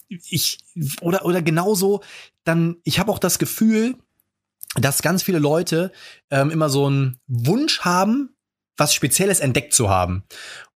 ich, 0.08 0.58
oder, 1.00 1.24
oder 1.24 1.42
genauso, 1.42 2.02
dann, 2.44 2.76
ich 2.84 2.98
habe 3.00 3.10
auch 3.10 3.18
das 3.18 3.38
Gefühl, 3.38 3.96
dass 4.76 5.02
ganz 5.02 5.22
viele 5.22 5.38
Leute 5.38 5.92
ähm, 6.30 6.50
immer 6.50 6.68
so 6.70 6.86
einen 6.86 7.18
Wunsch 7.26 7.80
haben, 7.80 8.36
was 8.76 8.94
Spezielles 8.94 9.40
entdeckt 9.40 9.74
zu 9.74 9.90
haben. 9.90 10.24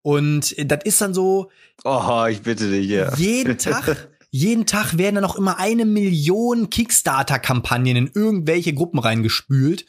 Und 0.03 0.55
das 0.71 0.81
ist 0.85 1.01
dann 1.01 1.15
so, 1.15 1.51
Oh, 1.85 2.27
ich 2.29 2.43
bitte 2.43 2.71
dich, 2.71 2.89
ja. 2.89 3.15
jeden 3.17 3.57
Tag, 3.59 4.09
jeden 4.31 4.67
Tag 4.67 4.99
werden 4.99 5.17
dann 5.17 5.25
auch 5.25 5.37
immer 5.37 5.59
eine 5.59 5.85
Million 5.85 6.71
Kickstarter-Kampagnen 6.71 7.97
in 7.97 8.11
irgendwelche 8.13 8.75
Gruppen 8.75 8.99
reingespült. 8.99 9.87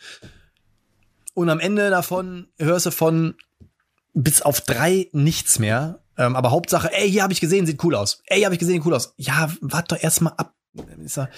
Und 1.34 1.49
am 1.49 1.60
Ende 1.60 1.89
davon 1.89 2.47
hörst 2.58 2.86
du 2.86 2.91
von 2.91 3.36
bis 4.14 4.41
auf 4.41 4.62
drei 4.62 5.10
nichts 5.12 5.60
mehr. 5.60 6.01
Ähm, 6.18 6.36
aber 6.38 6.51
Hauptsache, 6.51 6.93
ey, 6.93 7.12
hier 7.12 7.24
habe 7.24 7.34
ich 7.34 7.41
gesehen, 7.41 7.66
sieht 7.66 7.84
cool 7.84 7.95
aus. 7.95 8.22
Ey, 8.28 8.38
hier 8.38 8.45
habe 8.45 8.56
ich 8.56 8.60
gesehen, 8.60 8.76
sieht 8.76 8.86
cool 8.86 8.93
aus. 8.93 9.14
Ja, 9.18 9.51
warte 9.60 9.95
doch 9.95 10.01
erstmal 10.01 10.34
ab. 10.38 10.53
Ist 11.03 11.18
er, 11.18 11.30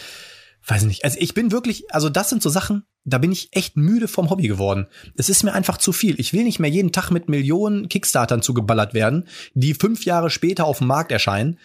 weiß 0.68 0.82
ich 0.82 0.88
nicht. 0.88 1.04
Also 1.06 1.18
ich 1.20 1.34
bin 1.34 1.52
wirklich, 1.52 1.94
also 1.94 2.10
das 2.10 2.30
sind 2.30 2.44
so 2.44 2.50
Sachen, 2.50 2.84
da 3.06 3.18
bin 3.18 3.32
ich 3.32 3.50
echt 3.54 3.78
müde 3.78 4.08
vom 4.08 4.30
Hobby 4.30 4.48
geworden. 4.48 4.88
Es 5.16 5.30
ist 5.30 5.44
mir 5.44 5.54
einfach 5.54 5.78
zu 5.78 5.94
viel. 5.94 6.20
Ich 6.20 6.34
will 6.34 6.44
nicht 6.44 6.60
mehr 6.60 6.70
jeden 6.70 6.92
Tag 6.92 7.10
mit 7.10 7.30
Millionen 7.30 7.88
Kickstartern 7.88 8.42
zugeballert 8.42 8.94
werden, 8.94 9.28
die 9.54 9.74
fünf 9.74 10.04
Jahre 10.04 10.30
später 10.30 10.66
auf 10.66 10.80
dem 10.80 10.88
Markt 10.88 11.12
erscheinen. 11.12 11.58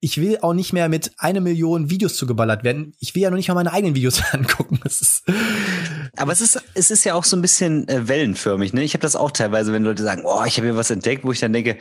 Ich 0.00 0.18
will 0.18 0.38
auch 0.40 0.54
nicht 0.54 0.72
mehr 0.72 0.88
mit 0.88 1.10
einer 1.18 1.40
Million 1.40 1.90
Videos 1.90 2.16
zugeballert 2.16 2.64
werden. 2.64 2.94
Ich 3.00 3.14
will 3.14 3.22
ja 3.22 3.30
noch 3.30 3.36
nicht 3.36 3.48
mal 3.48 3.54
meine 3.54 3.72
eigenen 3.72 3.96
Videos 3.96 4.22
angucken. 4.32 4.80
Das 4.82 5.02
ist 5.02 5.24
Aber 6.16 6.32
es 6.32 6.40
ist, 6.40 6.62
es 6.74 6.90
ist 6.90 7.04
ja 7.04 7.14
auch 7.14 7.24
so 7.24 7.36
ein 7.36 7.42
bisschen 7.42 7.86
äh, 7.88 8.08
wellenförmig. 8.08 8.72
Ne? 8.72 8.82
Ich 8.82 8.94
habe 8.94 9.02
das 9.02 9.16
auch 9.16 9.32
teilweise, 9.32 9.72
wenn 9.72 9.82
Leute 9.82 10.04
sagen, 10.04 10.22
oh, 10.24 10.44
ich 10.46 10.56
habe 10.56 10.68
hier 10.68 10.76
was 10.76 10.90
entdeckt, 10.90 11.24
wo 11.24 11.32
ich 11.32 11.40
dann 11.40 11.52
denke, 11.52 11.78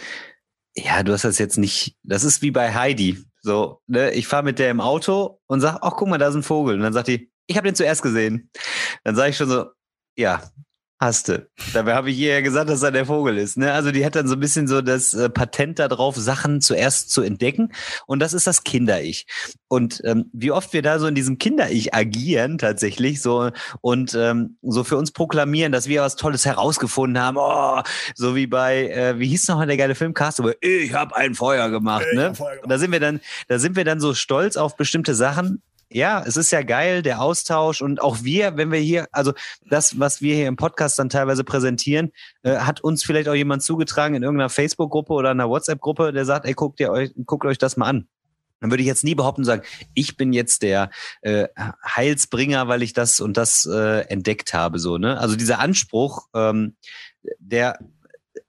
ja, 0.75 1.01
du 1.03 1.13
hast 1.13 1.23
das 1.23 1.39
jetzt 1.39 1.57
nicht. 1.57 1.95
Das 2.03 2.23
ist 2.23 2.41
wie 2.41 2.51
bei 2.51 2.73
Heidi. 2.73 3.17
So, 3.41 3.81
ne? 3.87 4.11
Ich 4.11 4.27
fahre 4.27 4.43
mit 4.43 4.59
der 4.59 4.71
im 4.71 4.81
Auto 4.81 5.39
und 5.47 5.61
sag, 5.61 5.79
ach, 5.81 5.93
guck 5.95 6.07
mal, 6.07 6.17
da 6.17 6.27
ist 6.27 6.35
ein 6.35 6.43
Vogel. 6.43 6.75
Und 6.75 6.81
dann 6.81 6.93
sagt 6.93 7.07
die, 7.07 7.31
ich 7.47 7.57
habe 7.57 7.67
den 7.67 7.75
zuerst 7.75 8.01
gesehen. 8.01 8.49
Dann 9.03 9.15
sage 9.15 9.29
ich 9.29 9.37
schon 9.37 9.49
so, 9.49 9.67
ja, 10.17 10.41
hast 10.99 11.29
du. 11.29 11.47
Dabei 11.73 11.93
habe 11.93 12.09
ich 12.09 12.17
ihr 12.17 12.33
ja 12.33 12.41
gesagt, 12.41 12.69
dass 12.69 12.81
er 12.81 12.91
der 12.91 13.05
Vogel 13.05 13.37
ist. 13.37 13.57
Ne? 13.57 13.71
Also 13.71 13.91
die 13.91 14.05
hat 14.05 14.15
dann 14.15 14.27
so 14.27 14.33
ein 14.33 14.39
bisschen 14.39 14.67
so 14.67 14.81
das 14.81 15.13
äh, 15.13 15.29
Patent 15.29 15.79
darauf, 15.79 16.15
Sachen 16.15 16.61
zuerst 16.61 17.11
zu 17.11 17.21
entdecken. 17.21 17.71
Und 18.07 18.19
das 18.19 18.33
ist 18.33 18.47
das 18.47 18.63
Kinder-Ich. 18.63 19.27
Und 19.67 20.01
ähm, 20.05 20.29
wie 20.33 20.51
oft 20.51 20.73
wir 20.73 20.81
da 20.81 20.97
so 20.99 21.07
in 21.07 21.15
diesem 21.15 21.37
Kinder-Ich 21.37 21.93
agieren 21.93 22.57
tatsächlich 22.57 23.21
so 23.21 23.51
und 23.81 24.15
ähm, 24.15 24.57
so 24.61 24.83
für 24.83 24.97
uns 24.97 25.11
proklamieren, 25.11 25.71
dass 25.71 25.87
wir 25.87 26.01
was 26.01 26.15
Tolles 26.15 26.45
herausgefunden 26.45 27.21
haben. 27.21 27.37
Oh, 27.39 27.81
so 28.15 28.35
wie 28.35 28.47
bei, 28.47 28.89
äh, 28.89 29.19
wie 29.19 29.27
hieß 29.27 29.47
nochmal 29.49 29.67
der 29.67 29.77
geile 29.77 29.95
Film 29.95 30.13
Castaway? 30.13 30.55
Ich 30.61 30.93
habe 30.93 31.15
ein 31.15 31.35
Feuer 31.35 31.69
gemacht. 31.69 32.05
ne? 32.13 32.33
Und 32.63 32.71
da 32.71 32.77
sind 32.79 32.91
wir 32.91 32.99
dann, 32.99 33.19
da 33.47 33.59
sind 33.59 33.75
wir 33.75 33.85
dann 33.85 33.99
so 33.99 34.13
stolz 34.13 34.57
auf 34.57 34.75
bestimmte 34.75 35.13
Sachen. 35.13 35.61
Ja, 35.89 36.21
es 36.25 36.35
ist 36.35 36.51
ja 36.51 36.63
geil, 36.63 37.01
der 37.01 37.21
Austausch 37.21 37.81
und 37.81 38.01
auch 38.01 38.23
wir, 38.23 38.57
wenn 38.57 38.71
wir 38.71 38.79
hier, 38.79 39.07
also 39.13 39.33
das, 39.69 39.99
was 39.99 40.21
wir 40.21 40.35
hier 40.35 40.47
im 40.47 40.57
Podcast 40.57 40.99
dann 40.99 41.07
teilweise 41.07 41.45
präsentieren, 41.45 42.11
äh, 42.43 42.57
hat 42.57 42.81
uns 42.81 43.05
vielleicht 43.05 43.29
auch 43.29 43.33
jemand 43.33 43.63
zugetragen 43.63 44.15
in 44.15 44.23
irgendeiner 44.23 44.49
Facebook-Gruppe 44.49 45.13
oder 45.13 45.31
einer 45.31 45.47
WhatsApp-Gruppe, 45.47 46.11
der 46.11 46.25
sagt, 46.25 46.45
ey, 46.45 46.53
guckt 46.53 46.81
ihr 46.81 46.91
euch, 46.91 47.11
guckt 47.25 47.45
euch 47.45 47.57
das 47.57 47.77
mal 47.77 47.87
an. 47.87 48.07
Dann 48.59 48.71
würde 48.71 48.81
ich 48.81 48.87
jetzt 48.87 49.03
nie 49.03 49.15
behaupten 49.15 49.45
sagen, 49.45 49.61
ich 49.93 50.17
bin 50.17 50.33
jetzt 50.33 50.63
der 50.63 50.89
äh, 51.21 51.47
Heilsbringer, 51.85 52.67
weil 52.67 52.81
ich 52.81 52.91
das 52.91 53.21
und 53.21 53.37
das 53.37 53.65
äh, 53.65 54.01
entdeckt 54.09 54.53
habe. 54.53 54.79
So, 54.79 54.97
ne? 54.97 55.19
Also 55.19 55.35
dieser 55.35 55.59
Anspruch, 55.59 56.27
ähm, 56.33 56.75
der 57.39 57.79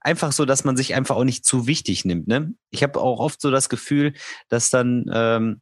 einfach 0.01 0.31
so, 0.31 0.45
dass 0.45 0.63
man 0.63 0.77
sich 0.77 0.95
einfach 0.95 1.15
auch 1.15 1.23
nicht 1.23 1.45
zu 1.45 1.67
wichtig 1.67 2.05
nimmt. 2.05 2.27
Ne? 2.27 2.53
Ich 2.69 2.83
habe 2.83 2.99
auch 2.99 3.19
oft 3.19 3.41
so 3.41 3.51
das 3.51 3.69
Gefühl, 3.69 4.13
dass 4.47 4.69
dann 4.69 5.05
ähm, 5.13 5.61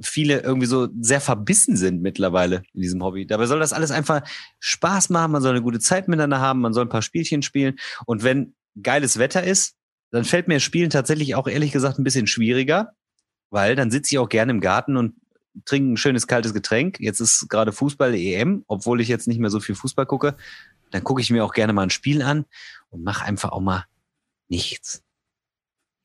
viele 0.00 0.40
irgendwie 0.40 0.66
so 0.66 0.88
sehr 1.00 1.20
verbissen 1.20 1.76
sind 1.76 2.02
mittlerweile 2.02 2.62
in 2.74 2.82
diesem 2.82 3.02
Hobby. 3.02 3.26
Dabei 3.26 3.46
soll 3.46 3.60
das 3.60 3.72
alles 3.72 3.90
einfach 3.90 4.22
Spaß 4.60 5.10
machen, 5.10 5.32
man 5.32 5.42
soll 5.42 5.52
eine 5.52 5.62
gute 5.62 5.80
Zeit 5.80 6.08
miteinander 6.08 6.40
haben, 6.40 6.60
man 6.60 6.72
soll 6.72 6.84
ein 6.84 6.90
paar 6.90 7.02
Spielchen 7.02 7.42
spielen. 7.42 7.78
Und 8.04 8.22
wenn 8.22 8.54
geiles 8.82 9.18
Wetter 9.18 9.42
ist, 9.42 9.74
dann 10.10 10.24
fällt 10.24 10.48
mir 10.48 10.60
Spielen 10.60 10.90
tatsächlich 10.90 11.34
auch 11.34 11.48
ehrlich 11.48 11.72
gesagt 11.72 11.98
ein 11.98 12.04
bisschen 12.04 12.26
schwieriger, 12.26 12.92
weil 13.50 13.74
dann 13.74 13.90
sitze 13.90 14.14
ich 14.14 14.18
auch 14.18 14.28
gerne 14.28 14.52
im 14.52 14.60
Garten 14.60 14.96
und 14.96 15.14
trinke 15.64 15.92
ein 15.92 15.96
schönes 15.96 16.26
kaltes 16.26 16.52
Getränk. 16.52 17.00
Jetzt 17.00 17.20
ist 17.20 17.48
gerade 17.48 17.72
Fußball-EM, 17.72 18.64
obwohl 18.66 19.00
ich 19.00 19.08
jetzt 19.08 19.26
nicht 19.26 19.40
mehr 19.40 19.50
so 19.50 19.60
viel 19.60 19.74
Fußball 19.74 20.06
gucke. 20.06 20.36
Dann 20.90 21.02
gucke 21.02 21.20
ich 21.20 21.30
mir 21.30 21.44
auch 21.44 21.52
gerne 21.52 21.72
mal 21.72 21.82
ein 21.82 21.90
Spiel 21.90 22.22
an 22.22 22.44
und 22.90 23.02
mache 23.02 23.24
einfach 23.24 23.50
auch 23.50 23.60
mal 23.60 23.86
nichts. 24.48 25.02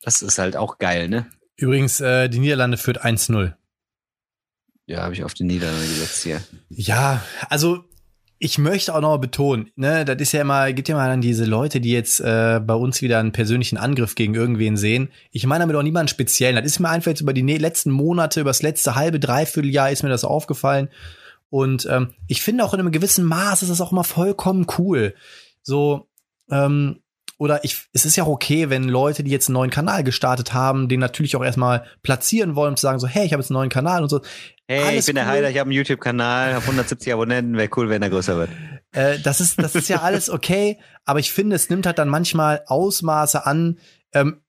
Das 0.01 0.21
ist 0.21 0.39
halt 0.39 0.55
auch 0.55 0.77
geil, 0.77 1.09
ne? 1.09 1.29
übrigens, 1.61 1.99
äh, 2.01 2.27
die 2.27 2.39
Niederlande 2.39 2.77
führt 2.77 3.05
1-0. 3.05 3.53
Ja, 4.91 5.03
habe 5.03 5.13
ich 5.13 5.23
auf 5.23 5.33
die 5.33 5.45
Niederlande 5.45 5.87
gesetzt 5.87 6.23
hier. 6.23 6.41
Ja, 6.69 7.23
also 7.49 7.85
ich 8.39 8.57
möchte 8.57 8.93
auch 8.93 8.99
noch 8.99 9.17
betonen, 9.19 9.71
ne, 9.77 10.03
das 10.03 10.17
ist 10.17 10.33
ja 10.33 10.41
immer, 10.41 10.73
gibt 10.73 10.89
ja 10.89 10.95
mal 10.95 11.07
dann 11.07 11.21
diese 11.21 11.45
Leute, 11.45 11.79
die 11.79 11.91
jetzt 11.91 12.19
äh, 12.19 12.59
bei 12.59 12.73
uns 12.73 13.01
wieder 13.01 13.19
einen 13.19 13.31
persönlichen 13.31 13.77
Angriff 13.77 14.15
gegen 14.15 14.35
irgendwen 14.35 14.75
sehen. 14.75 15.09
Ich 15.31 15.45
meine 15.45 15.61
damit 15.61 15.77
auch 15.77 15.83
niemanden 15.83 16.09
speziellen. 16.09 16.57
Das 16.57 16.65
ist 16.65 16.79
mir 16.79 16.89
einfach 16.89 17.11
jetzt 17.11 17.21
über 17.21 17.31
die 17.31 17.41
ne- 17.41 17.57
letzten 17.57 17.91
Monate, 17.91 18.41
über 18.41 18.49
das 18.49 18.63
letzte 18.63 18.95
halbe, 18.95 19.21
dreiviertel 19.21 19.71
Jahr 19.71 19.91
ist 19.91 20.03
mir 20.03 20.09
das 20.09 20.25
aufgefallen. 20.25 20.89
Und 21.49 21.87
ähm, 21.89 22.13
ich 22.27 22.41
finde 22.41 22.65
auch 22.65 22.73
in 22.73 22.81
einem 22.81 22.91
gewissen 22.91 23.23
Maß 23.23 23.61
ist 23.61 23.69
das 23.69 23.79
auch 23.79 23.93
immer 23.93 24.03
vollkommen 24.03 24.67
cool. 24.77 25.15
So, 25.61 26.09
ähm, 26.49 27.00
oder 27.41 27.63
ich, 27.63 27.87
es 27.91 28.05
ist 28.05 28.15
ja 28.17 28.25
auch 28.25 28.27
okay, 28.27 28.69
wenn 28.69 28.83
Leute, 28.83 29.23
die 29.23 29.31
jetzt 29.31 29.49
einen 29.49 29.55
neuen 29.55 29.71
Kanal 29.71 30.03
gestartet 30.03 30.53
haben, 30.53 30.87
den 30.87 30.99
natürlich 30.99 31.35
auch 31.35 31.43
erstmal 31.43 31.85
platzieren 32.03 32.55
wollen 32.55 32.73
und 32.73 32.77
zu 32.77 32.83
sagen 32.83 32.99
so, 32.99 33.07
hey, 33.07 33.25
ich 33.25 33.33
habe 33.33 33.41
jetzt 33.41 33.49
einen 33.49 33.55
neuen 33.55 33.71
Kanal 33.71 34.03
und 34.03 34.09
so. 34.09 34.21
Hey, 34.67 34.83
Alles 34.83 34.99
ich 34.99 35.05
bin 35.07 35.15
der 35.15 35.25
cool. 35.25 35.31
Heiler, 35.31 35.49
ich 35.49 35.57
habe 35.57 35.67
einen 35.67 35.75
YouTube-Kanal, 35.75 36.53
habe 36.53 36.61
170 36.61 37.11
Abonnenten, 37.11 37.57
wäre 37.57 37.67
cool, 37.75 37.89
wenn 37.89 38.03
er 38.03 38.11
größer 38.11 38.37
wird. 38.37 38.51
Äh, 38.91 39.17
das 39.23 39.41
ist, 39.41 39.59
das 39.59 39.73
ist 39.73 39.89
ja 39.89 39.97
alles 40.03 40.29
okay, 40.29 40.77
aber 41.03 41.17
ich 41.17 41.31
finde, 41.31 41.55
es 41.55 41.67
nimmt 41.67 41.87
halt 41.87 41.97
dann 41.97 42.09
manchmal 42.09 42.61
Ausmaße 42.67 43.43
an. 43.43 43.79
Ähm, 44.13 44.40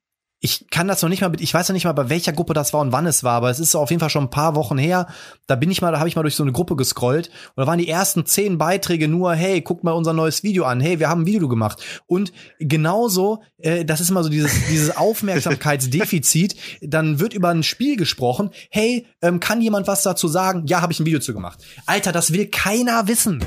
ich 0.45 0.67
kann 0.71 0.89
das 0.89 1.01
noch 1.03 1.09
nicht 1.09 1.21
mal, 1.21 1.33
ich 1.39 1.55
weiß 1.55 1.69
noch 1.69 1.75
nicht 1.75 1.85
mal, 1.85 1.93
bei 1.93 2.09
welcher 2.09 2.33
Gruppe 2.33 2.53
das 2.53 2.73
war 2.73 2.81
und 2.81 2.91
wann 2.91 3.07
es 3.07 3.23
war, 3.23 3.35
aber 3.35 3.51
es 3.51 3.61
ist 3.61 3.77
auf 3.77 3.91
jeden 3.91 4.01
Fall 4.01 4.11
schon 4.11 4.25
ein 4.25 4.31
paar 4.31 4.57
Wochen 4.57 4.77
her. 4.77 5.07
Da 5.47 5.55
bin 5.55 5.71
ich 5.71 5.81
mal, 5.81 5.93
da 5.93 6.01
habe 6.01 6.09
ich 6.09 6.17
mal 6.17 6.23
durch 6.23 6.35
so 6.35 6.43
eine 6.43 6.51
Gruppe 6.51 6.75
gescrollt 6.75 7.29
und 7.55 7.63
da 7.63 7.69
waren 7.69 7.79
die 7.79 7.89
ersten 7.89 8.27
zehn 8.27 8.59
Beiträge 8.59 9.07
nur, 9.07 9.35
hey, 9.35 9.61
guckt 9.61 9.85
mal 9.85 9.93
unser 9.93 10.13
neues 10.13 10.43
Video 10.43 10.65
an, 10.65 10.81
hey, 10.81 10.99
wir 10.99 11.09
haben 11.09 11.23
ein 11.23 11.27
Video 11.27 11.47
gemacht. 11.47 11.81
Und 12.09 12.33
genauso, 12.59 13.45
äh, 13.59 13.85
das 13.85 14.01
ist 14.01 14.11
immer 14.11 14.25
so 14.25 14.31
dieses, 14.31 14.53
dieses 14.69 14.97
Aufmerksamkeitsdefizit, 14.97 16.57
dann 16.81 17.21
wird 17.21 17.35
über 17.35 17.51
ein 17.51 17.63
Spiel 17.63 17.97
gesprochen, 17.97 18.51
hey, 18.69 19.07
ähm, 19.23 19.39
kann 19.39 19.61
jemand 19.61 19.87
was 19.87 20.03
dazu 20.03 20.27
sagen? 20.27 20.67
Ja, 20.67 20.83
habe 20.83 20.93
ich 20.93 20.99
ein 20.99 21.07
Video 21.07 21.21
zu 21.21 21.35
gemacht. 21.35 21.61
Alter, 21.87 22.11
das 22.11 22.33
will 22.33 22.47
keiner 22.47 23.07
wissen. 23.07 23.45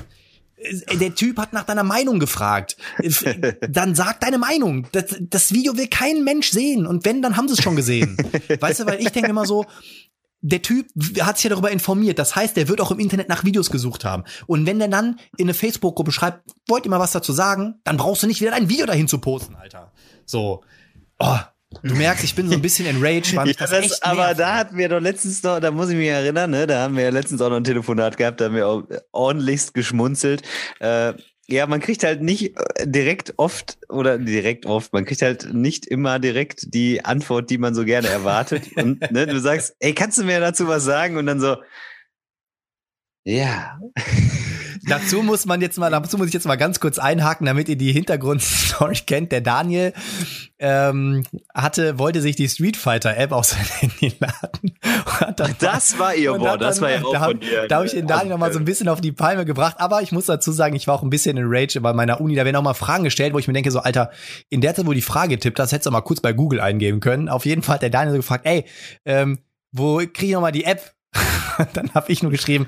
Äh, 0.58 0.98
der 0.98 1.16
Typ 1.16 1.38
hat 1.38 1.54
nach 1.54 1.64
deiner 1.64 1.84
Meinung 1.84 2.20
gefragt. 2.20 2.78
Dann 3.70 3.96
sag 3.96 4.20
deine 4.22 4.38
Meinung. 4.38 4.88
Das, 4.92 5.16
das 5.20 5.54
Video 5.54 5.78
will 5.78 5.88
kein 5.88 6.24
Mensch 6.24 6.52
sehen. 6.52 6.86
Und 6.86 7.06
wenn, 7.06 7.22
dann 7.22 7.38
haben 7.38 7.48
sie 7.48 7.56
es 7.56 7.62
schon 7.62 7.76
gesehen. 7.76 8.18
Weißt 8.60 8.82
du, 8.82 8.86
weil 8.86 9.02
ich 9.02 9.12
denke 9.12 9.30
immer 9.30 9.46
so, 9.46 9.66
der 10.42 10.62
Typ 10.62 10.88
hat 11.22 11.38
sich 11.38 11.46
ja 11.46 11.50
darüber 11.50 11.72
informiert. 11.72 12.20
Das 12.20 12.36
heißt, 12.36 12.56
der 12.56 12.68
wird 12.68 12.80
auch 12.80 12.92
im 12.92 13.00
Internet 13.00 13.30
nach 13.30 13.44
Videos 13.44 13.72
gesucht 13.72 14.06
haben. 14.06 14.24
Und 14.46 14.66
wenn 14.66 14.78
der 14.78 14.88
dann 14.88 15.20
in 15.38 15.46
eine 15.46 15.56
Facebook-Gruppe 15.56 16.12
schreibt, 16.12 16.52
wollt 16.68 16.86
ihr 16.86 16.92
mal 16.92 17.00
was 17.00 17.14
dazu 17.14 17.34
sagen, 17.34 17.80
dann 17.84 17.98
brauchst 17.98 18.22
du 18.22 18.28
nicht 18.28 18.42
wieder 18.42 18.52
dein 18.52 18.70
Video 18.70 18.86
dahin 18.86 19.08
zu 19.08 19.18
posten, 19.18 19.56
Alter. 19.56 19.92
So. 20.26 20.64
Oh, 21.18 21.38
Du 21.84 21.96
merkst, 21.96 22.24
ich 22.24 22.36
bin 22.36 22.48
so 22.48 22.56
ein 22.56 22.62
bisschen 22.62 22.86
enraged, 22.86 23.36
weil 23.36 23.48
ja, 23.48 23.54
das, 23.54 23.70
das 23.70 24.02
Aber 24.02 24.34
da 24.34 24.56
hatten 24.56 24.78
wir 24.78 24.90
doch 24.90 25.00
letztens 25.00 25.44
noch, 25.44 25.60
da 25.60 25.72
muss 25.72 25.90
ich 25.90 25.96
mich 25.96 26.08
erinnern, 26.08 26.52
ne, 26.52 26.68
da 26.68 26.84
haben 26.84 26.96
wir 26.96 27.04
ja 27.04 27.10
letztens 27.10 27.42
auch 27.42 27.50
noch 27.50 27.58
ein 27.58 27.64
Telefonat 27.64 28.18
gehabt, 28.18 28.42
da 28.42 28.46
haben 28.46 28.56
wir 28.56 28.68
auch 28.68 28.84
ordentlichst 29.12 29.74
geschmunzelt. 29.74 30.42
Äh, 30.80 31.14
ja, 31.48 31.68
man 31.68 31.80
kriegt 31.80 32.04
halt 32.04 32.22
nicht 32.22 32.58
äh, 32.58 32.88
direkt 32.88 33.34
oft 33.38 33.78
oder 33.90 34.18
direkt 34.18 34.66
oft, 34.66 34.94
man 34.94 35.06
kriegt 35.06 35.22
halt 35.22 35.54
nicht 35.54 35.86
immer 35.86 36.20
direkt 36.20 36.74
die 36.74 37.06
Antwort, 37.06 37.50
die 37.50 37.58
man 37.58 37.76
so 37.76 37.86
gerne 37.86 38.08
erwartet. 38.08 38.64
Und 38.76 39.12
ne, 39.12 39.28
du 39.28 39.40
sagst, 39.40 39.76
ey, 39.80 39.94
kannst 39.94 40.18
du 40.18 40.24
mir 40.24 40.40
dazu 40.40 40.68
was 40.68 40.84
sagen? 40.84 41.18
Und 41.18 41.28
dann 41.28 41.40
so, 41.40 41.58
ja. 43.24 43.80
Dazu 44.88 45.24
muss 45.24 45.46
man 45.46 45.62
jetzt 45.62 45.78
mal, 45.78 45.90
dazu 45.90 46.18
muss 46.18 46.28
ich 46.28 46.34
jetzt 46.34 46.46
mal 46.46 46.56
ganz 46.56 46.80
kurz 46.80 47.00
einhaken, 47.00 47.46
damit 47.46 47.70
ihr 47.70 47.76
die 47.76 47.92
Hintergrundstory 47.92 48.96
kennt. 49.06 49.32
Der 49.32 49.42
Daniel 49.42 49.94
ähm, 50.60 51.24
hatte, 51.54 52.00
wollte 52.00 52.22
sich 52.22 52.36
die 52.36 52.48
Street 52.48 52.78
Fighter 52.78 53.18
App 53.18 53.32
auf 53.32 53.46
sein 53.46 53.66
Handy 53.80 54.14
laden. 54.20 54.78
Das 55.60 55.98
war 56.00 56.16
ihr 56.16 56.40
Wort, 56.40 56.62
das 56.62 56.82
war 56.82 56.92
ja 56.92 57.04
auch 57.04 57.14
da, 57.14 57.26
von 57.26 57.40
dir. 57.40 57.68
Da 57.68 57.78
habe 57.78 57.86
ich 57.86 57.94
den 57.94 58.08
Daniel 58.08 58.30
noch 58.30 58.38
mal 58.38 58.54
so 58.54 58.60
ein 58.60 58.66
bisschen 58.66 58.88
auf 58.88 59.02
die 59.02 59.12
Palme 59.12 59.46
gebracht. 59.46 59.76
Aber 59.80 60.02
ich 60.02 60.12
muss 60.12 60.26
dazu 60.26 60.52
sagen, 60.52 60.76
ich 60.76 60.88
war 60.88 60.96
auch 60.96 61.04
ein 61.04 61.10
bisschen 61.10 61.38
in 61.38 61.46
Rage 61.48 61.80
bei 61.82 61.94
meiner 61.94 62.22
Uni. 62.22 62.36
Da 62.36 62.46
werden 62.46 62.56
auch 62.56 62.64
mal 62.64 62.74
Fragen 62.74 63.04
gestellt, 63.04 63.34
wo 63.34 63.40
ich 63.40 63.48
mir 63.48 63.54
denke, 63.54 63.72
so 63.72 63.80
Alter, 63.80 64.12
in 64.50 64.62
der 64.62 64.76
Zeit, 64.76 64.86
wo 64.86 64.94
die 64.94 65.02
Frage 65.02 65.40
tippt, 65.40 65.60
das 65.60 65.72
hättest 65.72 65.88
du 65.88 65.92
mal 65.92 66.02
kurz 66.02 66.22
bei 66.22 66.34
Google 66.34 66.60
eingeben 66.60 67.00
können. 67.00 67.30
Auf 67.30 67.46
jeden 67.46 67.62
Fall 67.62 67.76
hat 67.76 67.82
der 67.82 67.90
Daniel 67.90 68.14
so 68.14 68.18
gefragt, 68.18 68.46
ey, 68.46 68.66
ähm, 69.06 69.40
wo 69.72 69.98
kriege 69.98 70.28
ich 70.28 70.32
noch 70.34 70.42
mal 70.42 70.52
die 70.52 70.64
App? 70.64 70.94
dann 71.74 71.94
habe 71.94 72.12
ich 72.12 72.22
nur 72.22 72.32
geschrieben, 72.32 72.68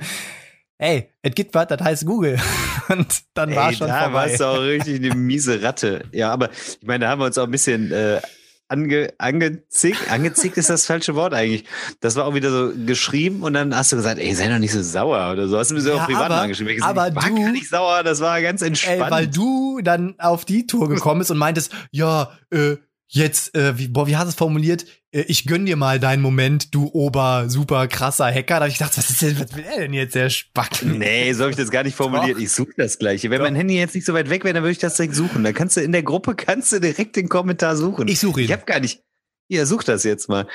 ey, 0.78 1.14
es 1.22 1.36
gibt 1.36 1.54
was, 1.54 1.68
das 1.68 1.82
heißt 1.82 2.06
Google. 2.06 2.40
Und 2.90 3.24
dann 3.34 3.56
war 3.56 3.74
schon 3.74 3.88
da 3.88 4.04
vorbei. 4.04 4.14
warst 4.14 4.40
du 4.40 4.45
auch 4.45 4.62
richtig 4.62 5.04
eine 5.04 5.16
miese 5.16 5.62
Ratte. 5.62 6.04
Ja, 6.12 6.32
aber 6.32 6.49
ich 6.52 6.86
meine, 6.86 7.06
da 7.06 7.12
haben 7.12 7.20
wir 7.20 7.26
uns 7.26 7.38
auch 7.38 7.45
ein 7.45 7.52
bisschen 7.52 7.91
äh, 7.91 8.22
ange, 8.68 9.14
angezickt. 9.18 10.10
Angezickt 10.10 10.58
ist 10.58 10.70
das 10.70 10.86
falsche 10.86 11.16
Wort 11.16 11.34
eigentlich. 11.34 11.66
Das 11.99 12.16
war 12.16 12.26
auch 12.26 12.34
wieder 12.34 12.52
so 12.52 12.72
geschrieben 12.86 13.44
und 13.44 13.54
dann 13.54 13.76
hast 13.76 13.91
du 13.91 13.95
gesagt, 13.95 14.20
ey, 14.20 14.34
sei 14.36 14.49
doch 14.49 14.60
nicht 14.60 14.72
so 14.72 14.82
sauer 14.82 15.32
oder 15.32 15.48
so. 15.48 15.58
Hast 15.58 15.72
du 15.72 15.76
mir 15.76 15.82
so 15.82 15.90
ja, 15.90 15.95
auch 15.95 16.06
privat 16.06 16.32
aber, 16.32 16.41
angeschrieben. 16.41 16.74
Ich 16.74 16.84
aber 16.84 17.10
gesagt, 17.10 17.28
ich 17.28 17.34
war 17.34 17.45
du, 17.45 17.52
nicht 17.52 17.70
sauer, 17.70 18.04
das 18.04 18.20
war 18.20 18.41
ganz 18.41 18.62
entspannt. 18.62 19.02
Ey, 19.02 19.12
weil 19.12 19.28
du 19.28 19.82
dann 19.82 20.16
auf 20.20 20.45
die 20.45 20.68
Tour 20.68 20.90
gekommen 20.90 21.20
bist 21.20 21.32
und 21.32 21.38
meintest, 21.38 21.74
ja, 21.91 22.32
äh, 22.52 22.78
jetzt, 23.08 23.56
äh, 23.56 23.78
wie, 23.78 23.88
boah, 23.88 24.08
wie 24.08 24.16
hast 24.16 24.26
du 24.26 24.30
es 24.30 24.36
formuliert? 24.36 24.86
Äh, 25.12 25.22
ich 25.28 25.46
gönn 25.46 25.66
dir 25.66 25.76
mal 25.76 26.00
deinen 26.00 26.22
Moment, 26.22 26.74
du 26.74 26.90
ober 26.94 27.46
super 27.48 27.88
krasser 27.88 28.26
Hacker. 28.26 28.56
Da 28.56 28.62
hab 28.62 28.68
ich 28.68 28.78
gedacht, 28.78 28.98
was 28.98 29.10
ist 29.10 29.22
denn, 29.22 29.40
was 29.40 29.56
will 29.56 29.64
er 29.64 29.80
denn 29.80 29.94
jetzt, 29.94 30.16
der 30.16 30.30
Spack? 30.30 30.84
Nee, 30.84 31.34
so 31.34 31.44
habe 31.44 31.52
ich 31.52 31.58
das 31.58 31.72
gar 31.72 31.84
nicht 31.84 31.96
formuliert. 31.96 32.38
Doch. 32.38 32.42
Ich 32.42 32.52
suche 32.52 32.74
das 32.78 33.00
Gleiche. 33.00 33.30
Wenn 33.30 33.40
Doch. 33.40 33.46
mein 33.46 33.56
Handy 33.56 33.78
jetzt 33.78 33.96
nicht 33.96 34.06
so 34.06 34.14
weit 34.14 34.30
weg 34.30 34.44
wäre, 34.44 34.54
dann 34.54 34.64
würde 34.64 34.72
ich 34.72 34.78
das 34.78 34.96
direkt 34.96 35.16
suchen. 35.16 35.44
Dann 35.44 35.54
kannst 35.54 35.78
du 35.78 35.82
in 35.82 35.92
der 35.92 36.04
Gruppe 36.04 36.36
kannst 36.36 36.72
du 36.72 36.80
direkt 36.80 37.16
den 37.16 37.30
Kommentar 37.30 37.76
suchen. 37.76 38.08
Ich 38.08 38.20
suche 38.20 38.42
ihn. 38.42 38.46
Ich 38.46 38.52
habe 38.52 38.66
gar 38.66 38.80
nicht. 38.80 39.02
Ja, 39.49 39.65
such 39.65 39.84
das 39.84 40.03
jetzt 40.03 40.28
mal. 40.28 40.45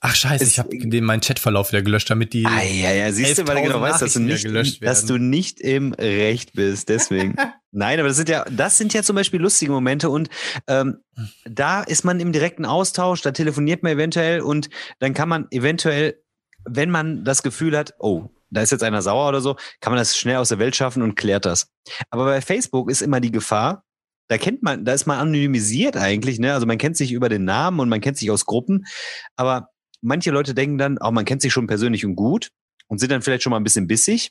Ach 0.00 0.14
scheiße, 0.14 0.44
es, 0.44 0.50
ich 0.50 0.58
habe 0.58 0.70
den 0.76 1.04
meinen 1.04 1.20
Chatverlauf 1.20 1.72
wieder 1.72 1.82
gelöscht, 1.82 2.08
damit 2.08 2.32
die. 2.32 2.46
Ah, 2.46 2.62
ja, 2.62 2.90
ja, 2.90 3.12
siehst 3.12 3.38
du, 3.38 3.46
weil 3.46 3.56
du 3.56 3.62
genau 3.64 3.82
weißt, 3.82 4.00
dass 4.00 4.14
du 4.14 4.20
nicht, 4.20 4.46
dass 4.82 5.04
du 5.04 5.18
nicht 5.18 5.60
im 5.60 5.92
Recht 5.92 6.54
bist. 6.54 6.88
Deswegen. 6.88 7.36
Nein, 7.72 8.00
aber 8.00 8.08
das 8.08 8.16
sind 8.16 8.28
ja, 8.30 8.44
das 8.50 8.78
sind 8.78 8.94
ja 8.94 9.02
zum 9.02 9.14
Beispiel 9.14 9.40
lustige 9.40 9.72
Momente 9.72 10.08
und 10.08 10.30
ähm, 10.66 10.98
da 11.44 11.82
ist 11.82 12.04
man 12.04 12.18
im 12.18 12.32
direkten 12.32 12.64
Austausch, 12.64 13.20
da 13.20 13.30
telefoniert 13.30 13.82
man 13.82 13.92
eventuell 13.92 14.40
und 14.40 14.70
dann 14.98 15.14
kann 15.14 15.28
man 15.28 15.46
eventuell, 15.50 16.20
wenn 16.64 16.90
man 16.90 17.24
das 17.24 17.42
Gefühl 17.42 17.76
hat, 17.76 17.94
oh, 17.98 18.30
da 18.50 18.62
ist 18.62 18.72
jetzt 18.72 18.82
einer 18.82 19.02
sauer 19.02 19.28
oder 19.28 19.40
so, 19.40 19.54
kann 19.80 19.92
man 19.92 19.98
das 19.98 20.16
schnell 20.16 20.36
aus 20.36 20.48
der 20.48 20.58
Welt 20.58 20.74
schaffen 20.74 21.02
und 21.02 21.14
klärt 21.14 21.44
das. 21.44 21.68
Aber 22.10 22.24
bei 22.24 22.40
Facebook 22.40 22.90
ist 22.90 23.02
immer 23.02 23.20
die 23.20 23.30
Gefahr, 23.30 23.84
da 24.30 24.38
kennt 24.38 24.62
man, 24.62 24.84
da 24.84 24.92
ist 24.92 25.06
man 25.06 25.18
anonymisiert 25.18 25.96
eigentlich, 25.96 26.38
ne? 26.38 26.54
Also 26.54 26.64
man 26.64 26.78
kennt 26.78 26.96
sich 26.96 27.10
über 27.10 27.28
den 27.28 27.44
Namen 27.44 27.80
und 27.80 27.88
man 27.88 28.00
kennt 28.00 28.16
sich 28.16 28.30
aus 28.30 28.46
Gruppen, 28.46 28.86
aber 29.34 29.70
manche 30.02 30.30
Leute 30.30 30.54
denken 30.54 30.78
dann, 30.78 30.98
oh, 31.00 31.10
man 31.10 31.24
kennt 31.24 31.42
sich 31.42 31.52
schon 31.52 31.66
persönlich 31.66 32.06
und 32.06 32.14
gut 32.14 32.50
und 32.86 33.00
sind 33.00 33.10
dann 33.10 33.22
vielleicht 33.22 33.42
schon 33.42 33.50
mal 33.50 33.56
ein 33.56 33.64
bisschen 33.64 33.88
bissig. 33.88 34.30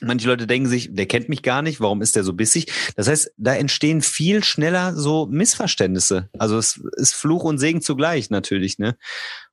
Manche 0.00 0.26
Leute 0.26 0.48
denken 0.48 0.68
sich, 0.68 0.92
der 0.92 1.06
kennt 1.06 1.28
mich 1.28 1.42
gar 1.42 1.62
nicht, 1.62 1.80
warum 1.80 2.02
ist 2.02 2.16
der 2.16 2.24
so 2.24 2.32
bissig? 2.32 2.66
Das 2.96 3.06
heißt, 3.06 3.32
da 3.36 3.54
entstehen 3.54 4.00
viel 4.00 4.42
schneller 4.42 4.96
so 4.96 5.26
Missverständnisse. 5.26 6.28
Also 6.36 6.58
es 6.58 6.80
ist 6.96 7.14
Fluch 7.14 7.44
und 7.44 7.58
Segen 7.58 7.80
zugleich 7.80 8.30
natürlich, 8.30 8.80
ne? 8.80 8.96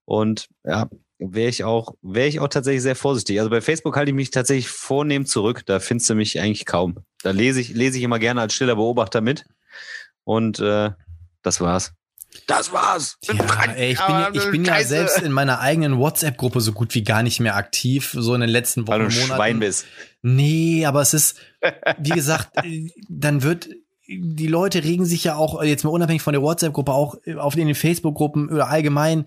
Und 0.06 0.48
ja, 0.64 0.90
wäre 1.20 1.50
ich 1.50 1.64
auch, 1.64 1.94
wäre 2.02 2.28
ich 2.28 2.40
auch 2.40 2.48
tatsächlich 2.48 2.82
sehr 2.82 2.96
vorsichtig. 2.96 3.38
Also 3.38 3.52
bei 3.52 3.62
Facebook 3.62 3.96
halte 3.98 4.10
ich 4.10 4.16
mich 4.16 4.32
tatsächlich 4.32 4.68
vornehm 4.68 5.28
zurück. 5.28 5.62
Da 5.68 5.80
findest 5.80 6.10
du 6.10 6.16
mich 6.16 6.40
eigentlich 6.40 6.66
kaum. 6.66 6.98
Da 7.22 7.30
lese 7.30 7.62
ich, 7.62 7.70
lese 7.70 8.00
ich 8.00 8.04
immer 8.04 8.18
gerne 8.18 8.42
als 8.42 8.56
stiller 8.56 8.76
Beobachter 8.76 9.22
mit. 9.22 9.46
Und 10.26 10.60
äh, 10.60 10.92
das 11.42 11.62
war's. 11.62 11.94
Das 12.48 12.74
war's. 12.74 13.18
Ja, 13.24 13.34
ey, 13.76 13.94
ich 13.94 14.00
bin, 14.00 14.16
ja, 14.16 14.30
ich 14.34 14.52
bin 14.52 14.66
ja 14.66 14.84
selbst 14.84 15.22
in 15.22 15.32
meiner 15.32 15.62
eigenen 15.62 15.98
WhatsApp-Gruppe 15.98 16.60
so 16.60 16.74
gut 16.74 16.94
wie 16.94 17.04
gar 17.04 17.24
nicht 17.24 17.40
mehr 17.40 17.56
aktiv, 17.56 18.14
so 18.18 18.36
in 18.36 18.42
den 18.42 18.50
letzten 18.50 18.82
Wochen 18.88 18.92
Weil 18.92 19.08
du 19.08 19.16
Monaten. 19.16 19.36
Schwein 19.36 19.60
bist. 19.60 19.86
Nee, 20.22 20.86
aber 20.86 21.02
es 21.02 21.14
ist, 21.14 21.38
wie 21.98 22.10
gesagt, 22.10 22.50
äh, 22.66 22.90
dann 23.08 23.42
wird 23.42 23.70
die 24.08 24.48
Leute 24.48 24.84
regen 24.84 25.06
sich 25.06 25.24
ja 25.24 25.36
auch 25.36 25.64
jetzt 25.64 25.84
mal 25.84 25.90
unabhängig 25.90 26.22
von 26.22 26.34
der 26.34 26.42
WhatsApp-Gruppe 26.42 26.92
auch 26.92 27.16
auf 27.38 27.56
den 27.56 27.74
Facebook-Gruppen 27.74 28.50
oder 28.50 28.68
allgemein 28.68 29.26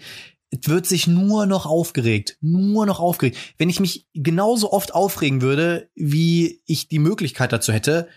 es 0.51 0.69
wird 0.69 0.87
sich 0.87 1.07
nur 1.07 1.47
noch 1.47 1.67
aufgeregt, 1.67 2.39
nur 2.41 2.87
noch 2.87 3.01
aufgeregt. 3.01 3.37
Wenn 3.59 3.69
ich 3.69 3.81
mich 3.81 4.07
genauso 4.15 4.73
oft 4.73 4.95
aufregen 4.95 5.43
würde, 5.43 5.91
wie 5.95 6.63
ich 6.67 6.89
die 6.89 6.99
Möglichkeit 6.99 7.53
dazu 7.53 7.73
hätte, 7.73 8.09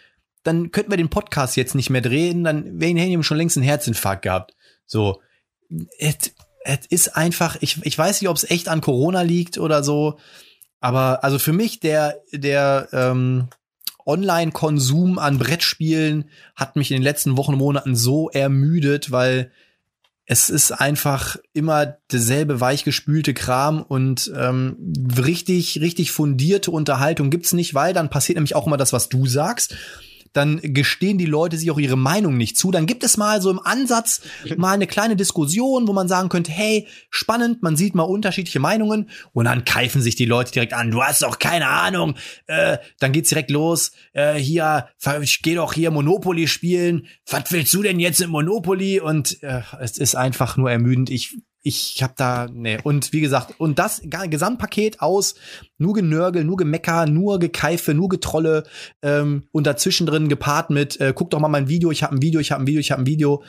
dann 0.43 0.72
könnten 0.72 0.91
wir 0.91 0.97
den 0.97 1.09
Podcast 1.09 1.55
jetzt 1.55 1.76
nicht 1.76 1.89
mehr 1.89 2.01
drehen, 2.01 2.43
dann 2.43 2.80
wäre 2.80 2.97
Henry 2.99 3.23
schon 3.23 3.38
längst 3.38 3.57
einen 3.57 3.65
Herzinfarkt 3.65 4.23
gehabt. 4.23 4.55
So, 4.85 5.22
es, 5.99 6.34
es 6.63 6.85
ist 6.89 7.15
einfach, 7.15 7.57
ich, 7.61 7.84
ich 7.85 7.97
weiß 7.97 8.22
nicht, 8.22 8.30
ob 8.30 8.38
es 8.38 8.49
echt 8.49 8.68
an 8.68 8.81
Corona 8.81 9.22
liegt 9.22 9.57
oder 9.57 9.84
so, 9.84 10.18
aber 10.80 11.23
also 11.23 11.38
für 11.38 11.53
mich 11.53 11.80
der 11.80 12.18
der 12.34 12.89
ähm, 12.91 13.49
Online-Konsum 14.05 15.19
an 15.19 15.38
Brettspielen 15.38 16.30
hat 16.55 16.76
mich 16.76 16.89
in 16.89 16.97
den 16.97 17.03
letzten 17.03 17.38
Wochen 17.38 17.55
Monaten 17.55 17.95
so 17.95 18.30
ermüdet, 18.30 19.11
weil 19.11 19.51
es 20.26 20.49
ist 20.49 20.72
einfach 20.72 21.38
immer 21.53 21.97
derselbe 22.11 22.61
weichgespülte 22.61 23.34
Kram 23.34 23.84
und 23.84 24.31
ähm, 24.35 24.93
richtig, 25.18 25.81
richtig 25.81 26.11
fundierte 26.11 26.72
Unterhaltung 26.72 27.30
gibt's 27.30 27.53
nicht, 27.53 27.73
weil 27.73 27.93
dann 27.93 28.09
passiert 28.09 28.38
nämlich 28.38 28.55
auch 28.55 28.65
immer 28.65 28.77
das, 28.77 28.93
was 28.93 29.09
du 29.09 29.27
sagst 29.27 29.76
dann 30.34 30.60
gestehen 30.62 31.18
die 31.18 31.26
Leute 31.26 31.58
sich 31.58 31.72
auch 31.72 31.80
ihre 31.80 31.98
Meinung 31.98 32.38
nicht 32.38 32.58
zu. 32.58 32.72
Dann 32.72 32.86
gibt 32.86 33.03
es 33.03 33.18
mal 33.18 33.41
so 33.41 33.49
im 33.49 33.60
Ansatz 33.60 34.22
mal 34.58 34.74
eine 34.74 34.88
kleine 34.88 35.16
Diskussion, 35.16 35.88
wo 35.88 35.94
man 35.94 36.08
sagen 36.08 36.30
könnte, 36.30 36.52
hey, 36.52 36.88
spannend, 37.10 37.62
man 37.62 37.76
sieht 37.76 37.95
mal 37.95 38.03
unterschiedliche 38.03 38.60
Meinungen 38.60 39.10
und 39.34 39.45
dann 39.45 39.66
keifen 39.66 40.02
sich 40.02 40.16
die 40.16 40.26
Leute 40.26 40.52
direkt 40.52 40.74
an, 40.74 40.91
du 40.91 41.02
hast 41.03 41.22
doch 41.22 41.40
keine 41.40 41.68
Ahnung. 41.68 42.16
Äh, 42.48 42.78
dann 42.99 43.12
geht's 43.12 43.30
direkt 43.30 43.52
los, 43.52 43.91
äh, 44.14 44.36
hier, 44.36 44.88
ich 45.22 45.41
geh 45.41 45.56
doch 45.56 45.74
hier 45.74 45.91
Monopoly 45.91 46.48
spielen. 46.48 47.08
Was 47.30 47.52
willst 47.52 47.74
du 47.74 47.84
denn 47.84 47.99
jetzt 47.99 48.22
im 48.22 48.30
Monopoly? 48.30 48.99
Und 48.99 49.41
äh, 49.44 49.62
es 49.80 49.98
ist 49.98 50.16
einfach 50.16 50.58
nur 50.58 50.72
ermüdend. 50.72 51.10
Ich 51.10 51.38
ich 51.64 52.02
habe 52.02 52.14
da, 52.18 52.48
nee. 52.52 52.80
Und 52.84 53.14
wie 53.14 53.22
gesagt, 53.22 53.60
und 53.60 53.78
das 53.78 54.02
Gesamtpaket 54.04 55.02
aus 55.02 55.36
nur 55.78 55.94
Genörgel, 55.94 56.44
nur 56.44 56.58
Gemecker, 56.58 57.06
nur 57.06 57.40
Gekeife, 57.40 57.94
nur 57.94 58.10
Getrolle 58.10 58.64
ähm, 59.02 59.48
und 59.52 59.68
dazwischen 59.68 60.08
drin 60.08 60.28
gepaart 60.30 60.72
mit, 60.72 61.00
äh, 61.00 61.14
guck 61.16 61.30
doch 61.30 61.40
mal 61.40 61.50
mein 61.50 61.68
Video, 61.68 61.92
ich 61.92 62.04
habe 62.04 62.16
ein 62.16 62.22
Video, 62.22 62.40
ich 62.40 62.52
habe 62.52 62.64
ein 62.64 62.68
Video, 62.68 62.80
ich 62.80 62.92
habe 62.92 63.04
ein 63.04 63.08
Video. 63.08 63.44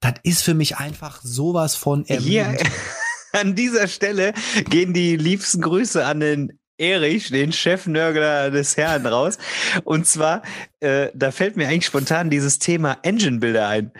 Das 0.00 0.14
ist 0.22 0.42
für 0.42 0.54
mich 0.54 0.78
einfach 0.78 1.20
sowas 1.22 1.76
von 1.76 2.06
ermüdend. 2.06 2.60
Hier, 2.60 2.70
an 3.32 3.54
dieser 3.54 3.86
Stelle 3.86 4.32
gehen 4.70 4.94
die 4.94 5.16
liebsten 5.16 5.60
Grüße 5.60 6.04
an 6.04 6.20
den 6.20 6.58
Erich, 6.82 7.30
den 7.30 7.52
Chefnörgler 7.52 8.50
des 8.50 8.76
Herrn, 8.76 9.06
raus. 9.06 9.38
Und 9.84 10.04
zwar, 10.06 10.42
äh, 10.80 11.10
da 11.14 11.30
fällt 11.30 11.56
mir 11.56 11.68
eigentlich 11.68 11.86
spontan 11.86 12.28
dieses 12.28 12.58
Thema 12.58 12.98
Engine 13.02 13.38
Builder 13.38 13.68
ein. 13.68 13.92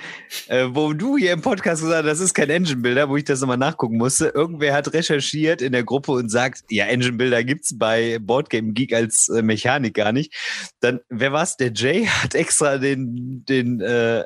Äh, 0.48 0.66
wo 0.70 0.92
du 0.92 1.16
hier 1.16 1.32
im 1.32 1.42
Podcast 1.42 1.82
gesagt 1.82 2.04
hast, 2.04 2.10
das 2.10 2.20
ist 2.20 2.34
kein 2.34 2.50
Engine 2.50 2.82
Builder, 2.82 3.09
wo 3.09 3.16
ich 3.16 3.24
das 3.24 3.40
nochmal 3.40 3.56
nachgucken 3.56 3.98
musste. 3.98 4.32
Irgendwer 4.34 4.74
hat 4.74 4.92
recherchiert 4.92 5.62
in 5.62 5.70
der 5.70 5.84
Gruppe 5.84 6.10
und 6.10 6.28
sagt, 6.28 6.64
ja, 6.70 6.86
Engine 6.86 7.16
Builder 7.16 7.44
gibt's 7.44 7.78
bei 7.78 8.18
Boardgame 8.20 8.72
Geek 8.72 8.92
als 8.92 9.28
äh, 9.28 9.42
Mechanik 9.42 9.94
gar 9.94 10.10
nicht. 10.10 10.34
Dann, 10.80 10.98
wer 11.09 11.32
war's? 11.32 11.56
Der 11.56 11.72
Jay 11.72 12.06
hat 12.06 12.34
extra 12.34 12.78
den, 12.78 13.44
den 13.48 13.80
äh, 13.80 14.24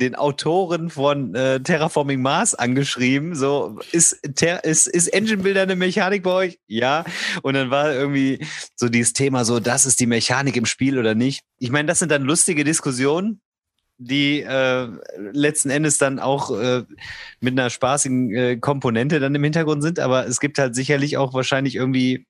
den 0.00 0.14
Autoren 0.14 0.90
von 0.90 1.34
äh, 1.34 1.60
Terraforming 1.60 2.22
Mars 2.22 2.54
angeschrieben. 2.54 3.34
So, 3.34 3.78
ist, 3.92 4.20
ter, 4.34 4.64
ist, 4.64 4.86
ist 4.86 5.08
Engine 5.08 5.42
Builder 5.42 5.62
eine 5.62 5.76
Mechanik 5.76 6.22
bei 6.22 6.32
euch? 6.32 6.58
Ja. 6.66 7.04
Und 7.42 7.54
dann 7.54 7.70
war 7.70 7.92
irgendwie 7.92 8.44
so 8.74 8.88
dieses 8.88 9.12
Thema 9.12 9.44
so, 9.44 9.60
das 9.60 9.86
ist 9.86 10.00
die 10.00 10.06
Mechanik 10.06 10.56
im 10.56 10.66
Spiel 10.66 10.98
oder 10.98 11.14
nicht. 11.14 11.42
Ich 11.58 11.70
meine, 11.70 11.86
das 11.86 11.98
sind 11.98 12.10
dann 12.10 12.22
lustige 12.22 12.64
Diskussionen, 12.64 13.40
die 13.98 14.40
äh, 14.40 14.88
letzten 15.32 15.70
Endes 15.70 15.98
dann 15.98 16.18
auch 16.18 16.58
äh, 16.58 16.84
mit 17.40 17.58
einer 17.58 17.68
spaßigen 17.68 18.34
äh, 18.34 18.56
Komponente 18.56 19.20
dann 19.20 19.34
im 19.34 19.44
Hintergrund 19.44 19.82
sind. 19.82 19.98
Aber 19.98 20.26
es 20.26 20.40
gibt 20.40 20.58
halt 20.58 20.74
sicherlich 20.74 21.18
auch 21.18 21.34
wahrscheinlich 21.34 21.76
irgendwie 21.76 22.26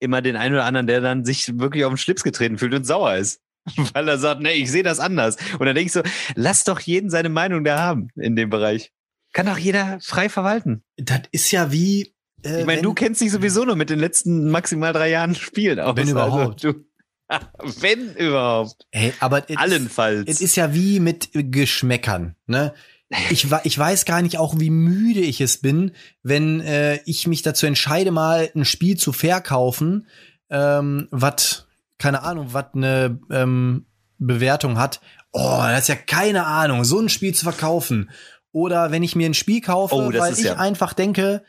immer 0.00 0.22
den 0.22 0.36
einen 0.36 0.54
oder 0.54 0.64
anderen, 0.64 0.86
der 0.86 1.02
dann 1.02 1.24
sich 1.26 1.58
wirklich 1.58 1.84
auf 1.84 1.92
den 1.92 1.98
Schlips 1.98 2.22
getreten 2.22 2.56
fühlt 2.56 2.74
und 2.74 2.84
sauer 2.84 3.16
ist. 3.16 3.40
weil 3.94 4.08
er 4.08 4.18
sagt, 4.18 4.40
nee, 4.40 4.52
ich 4.52 4.70
sehe 4.70 4.82
das 4.82 5.00
anders. 5.00 5.36
Und 5.58 5.66
dann 5.66 5.74
denke 5.74 5.86
ich 5.86 5.92
so, 5.92 6.02
lass 6.34 6.64
doch 6.64 6.80
jeden 6.80 7.10
seine 7.10 7.28
Meinung 7.28 7.64
da 7.64 7.78
haben 7.78 8.08
in 8.16 8.36
dem 8.36 8.50
Bereich. 8.50 8.92
Kann 9.32 9.46
doch 9.46 9.58
jeder 9.58 9.98
frei 10.00 10.28
verwalten. 10.28 10.82
Das 10.96 11.22
ist 11.30 11.50
ja 11.50 11.70
wie. 11.70 12.14
Äh, 12.44 12.60
ich 12.60 12.66
meine, 12.66 12.82
du 12.82 12.94
kennst 12.94 13.20
dich 13.20 13.30
sowieso 13.30 13.64
nur 13.64 13.76
mit 13.76 13.90
den 13.90 13.98
letzten 13.98 14.50
maximal 14.50 14.92
drei 14.92 15.10
Jahren 15.10 15.34
Spielen 15.34 15.78
aus. 15.78 15.96
Wenn 15.96 16.08
überhaupt. 16.08 16.64
Also, 16.64 16.80
wenn 17.80 18.14
überhaupt. 18.16 18.86
Hey, 18.90 19.12
aber 19.20 19.44
allenfalls. 19.54 20.24
Es 20.26 20.40
ist 20.40 20.56
ja 20.56 20.74
wie 20.74 20.98
mit 20.98 21.30
Geschmäckern, 21.32 22.34
ne? 22.46 22.74
Ich, 23.30 23.48
ich 23.64 23.78
weiß 23.78 24.04
gar 24.04 24.22
nicht 24.22 24.38
auch, 24.38 24.60
wie 24.60 24.70
müde 24.70 25.20
ich 25.20 25.40
es 25.40 25.58
bin, 25.58 25.92
wenn 26.22 26.60
äh, 26.60 27.00
ich 27.06 27.26
mich 27.26 27.42
dazu 27.42 27.66
entscheide, 27.66 28.12
mal 28.12 28.48
ein 28.54 28.64
Spiel 28.64 28.96
zu 28.96 29.12
verkaufen, 29.12 30.06
ähm, 30.48 31.08
was 31.10 31.66
keine 32.00 32.22
Ahnung, 32.22 32.48
was 32.52 32.66
eine 32.74 33.20
ähm, 33.30 33.86
Bewertung 34.18 34.78
hat. 34.78 35.00
Oh, 35.32 35.60
das 35.60 35.82
ist 35.82 35.88
ja 35.88 35.94
keine 35.94 36.46
Ahnung, 36.46 36.84
so 36.84 36.98
ein 36.98 37.08
Spiel 37.08 37.34
zu 37.34 37.44
verkaufen. 37.44 38.10
Oder 38.52 38.90
wenn 38.90 39.04
ich 39.04 39.14
mir 39.14 39.28
ein 39.28 39.34
Spiel 39.34 39.60
kaufe, 39.60 39.94
oh, 39.94 40.12
weil 40.12 40.32
ich 40.32 40.40
ja 40.40 40.56
einfach 40.56 40.92
denke, 40.92 41.44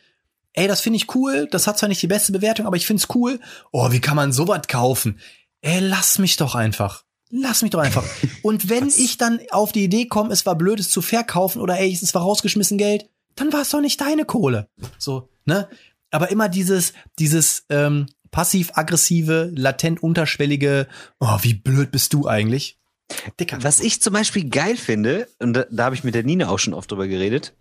ey, 0.53 0.67
das 0.67 0.81
finde 0.81 0.97
ich 0.97 1.15
cool, 1.15 1.47
das 1.49 1.65
hat 1.65 1.79
zwar 1.79 1.89
nicht 1.89 2.01
die 2.01 2.07
beste 2.07 2.31
Bewertung, 2.31 2.67
aber 2.67 2.75
ich 2.75 2.85
finde 2.85 3.01
es 3.01 3.15
cool. 3.15 3.39
Oh, 3.71 3.91
wie 3.91 4.01
kann 4.01 4.15
man 4.15 4.31
sowas 4.31 4.67
kaufen? 4.67 5.19
Ey, 5.61 5.79
lass 5.79 6.19
mich 6.19 6.37
doch 6.37 6.53
einfach. 6.53 7.05
Lass 7.29 7.61
mich 7.61 7.71
doch 7.71 7.79
einfach. 7.79 8.03
Und 8.43 8.69
wenn 8.69 8.87
ich 8.87 9.17
dann 9.17 9.39
auf 9.51 9.71
die 9.71 9.85
Idee 9.85 10.05
komme, 10.05 10.33
es 10.33 10.45
war 10.45 10.55
blöd, 10.55 10.79
es 10.79 10.89
zu 10.89 11.01
verkaufen 11.01 11.61
oder 11.61 11.79
ey, 11.79 11.91
es 11.91 12.13
war 12.13 12.21
rausgeschmissen 12.21 12.77
Geld, 12.77 13.09
dann 13.35 13.53
war 13.53 13.61
es 13.61 13.69
doch 13.69 13.81
nicht 13.81 14.01
deine 14.01 14.25
Kohle. 14.25 14.67
So, 14.97 15.29
ne? 15.45 15.69
Aber 16.11 16.29
immer 16.29 16.49
dieses, 16.49 16.91
dieses, 17.17 17.65
ähm, 17.69 18.07
passiv-aggressive, 18.31 19.51
latent 19.53 20.01
unterschwellige, 20.01 20.87
oh, 21.19 21.37
wie 21.41 21.53
blöd 21.53 21.91
bist 21.91 22.13
du 22.13 22.27
eigentlich? 22.27 22.79
Dicker. 23.39 23.61
Was 23.61 23.81
ich 23.81 24.01
zum 24.01 24.13
Beispiel 24.13 24.49
geil 24.49 24.77
finde, 24.77 25.27
und 25.39 25.53
da, 25.53 25.65
da 25.69 25.85
habe 25.85 25.95
ich 25.95 26.03
mit 26.03 26.15
der 26.15 26.23
Nina 26.23 26.49
auch 26.49 26.59
schon 26.59 26.73
oft 26.73 26.89
drüber 26.89 27.07
geredet, 27.07 27.53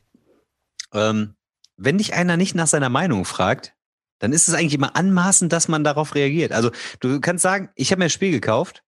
ähm, 0.95 1.35
wenn 1.77 1.99
dich 1.99 2.15
einer 2.15 2.37
nicht 2.37 2.55
nach 2.55 2.67
seiner 2.67 2.89
Meinung 2.89 3.25
fragt, 3.25 3.75
dann 4.21 4.33
ist 4.33 4.49
es 4.49 4.55
eigentlich 4.55 4.75
immer 4.75 4.97
anmaßend, 4.97 5.53
dass 5.53 5.69
man 5.69 5.83
darauf 5.83 6.15
reagiert. 6.15 6.53
Also 6.53 6.71
du 7.01 7.21
kannst 7.21 7.43
sagen, 7.43 7.71
ich 7.75 7.91
habe 7.91 8.01
mir 8.01 8.05
ein 8.05 8.11
Spiel 8.11 8.31
gekauft 8.31 8.85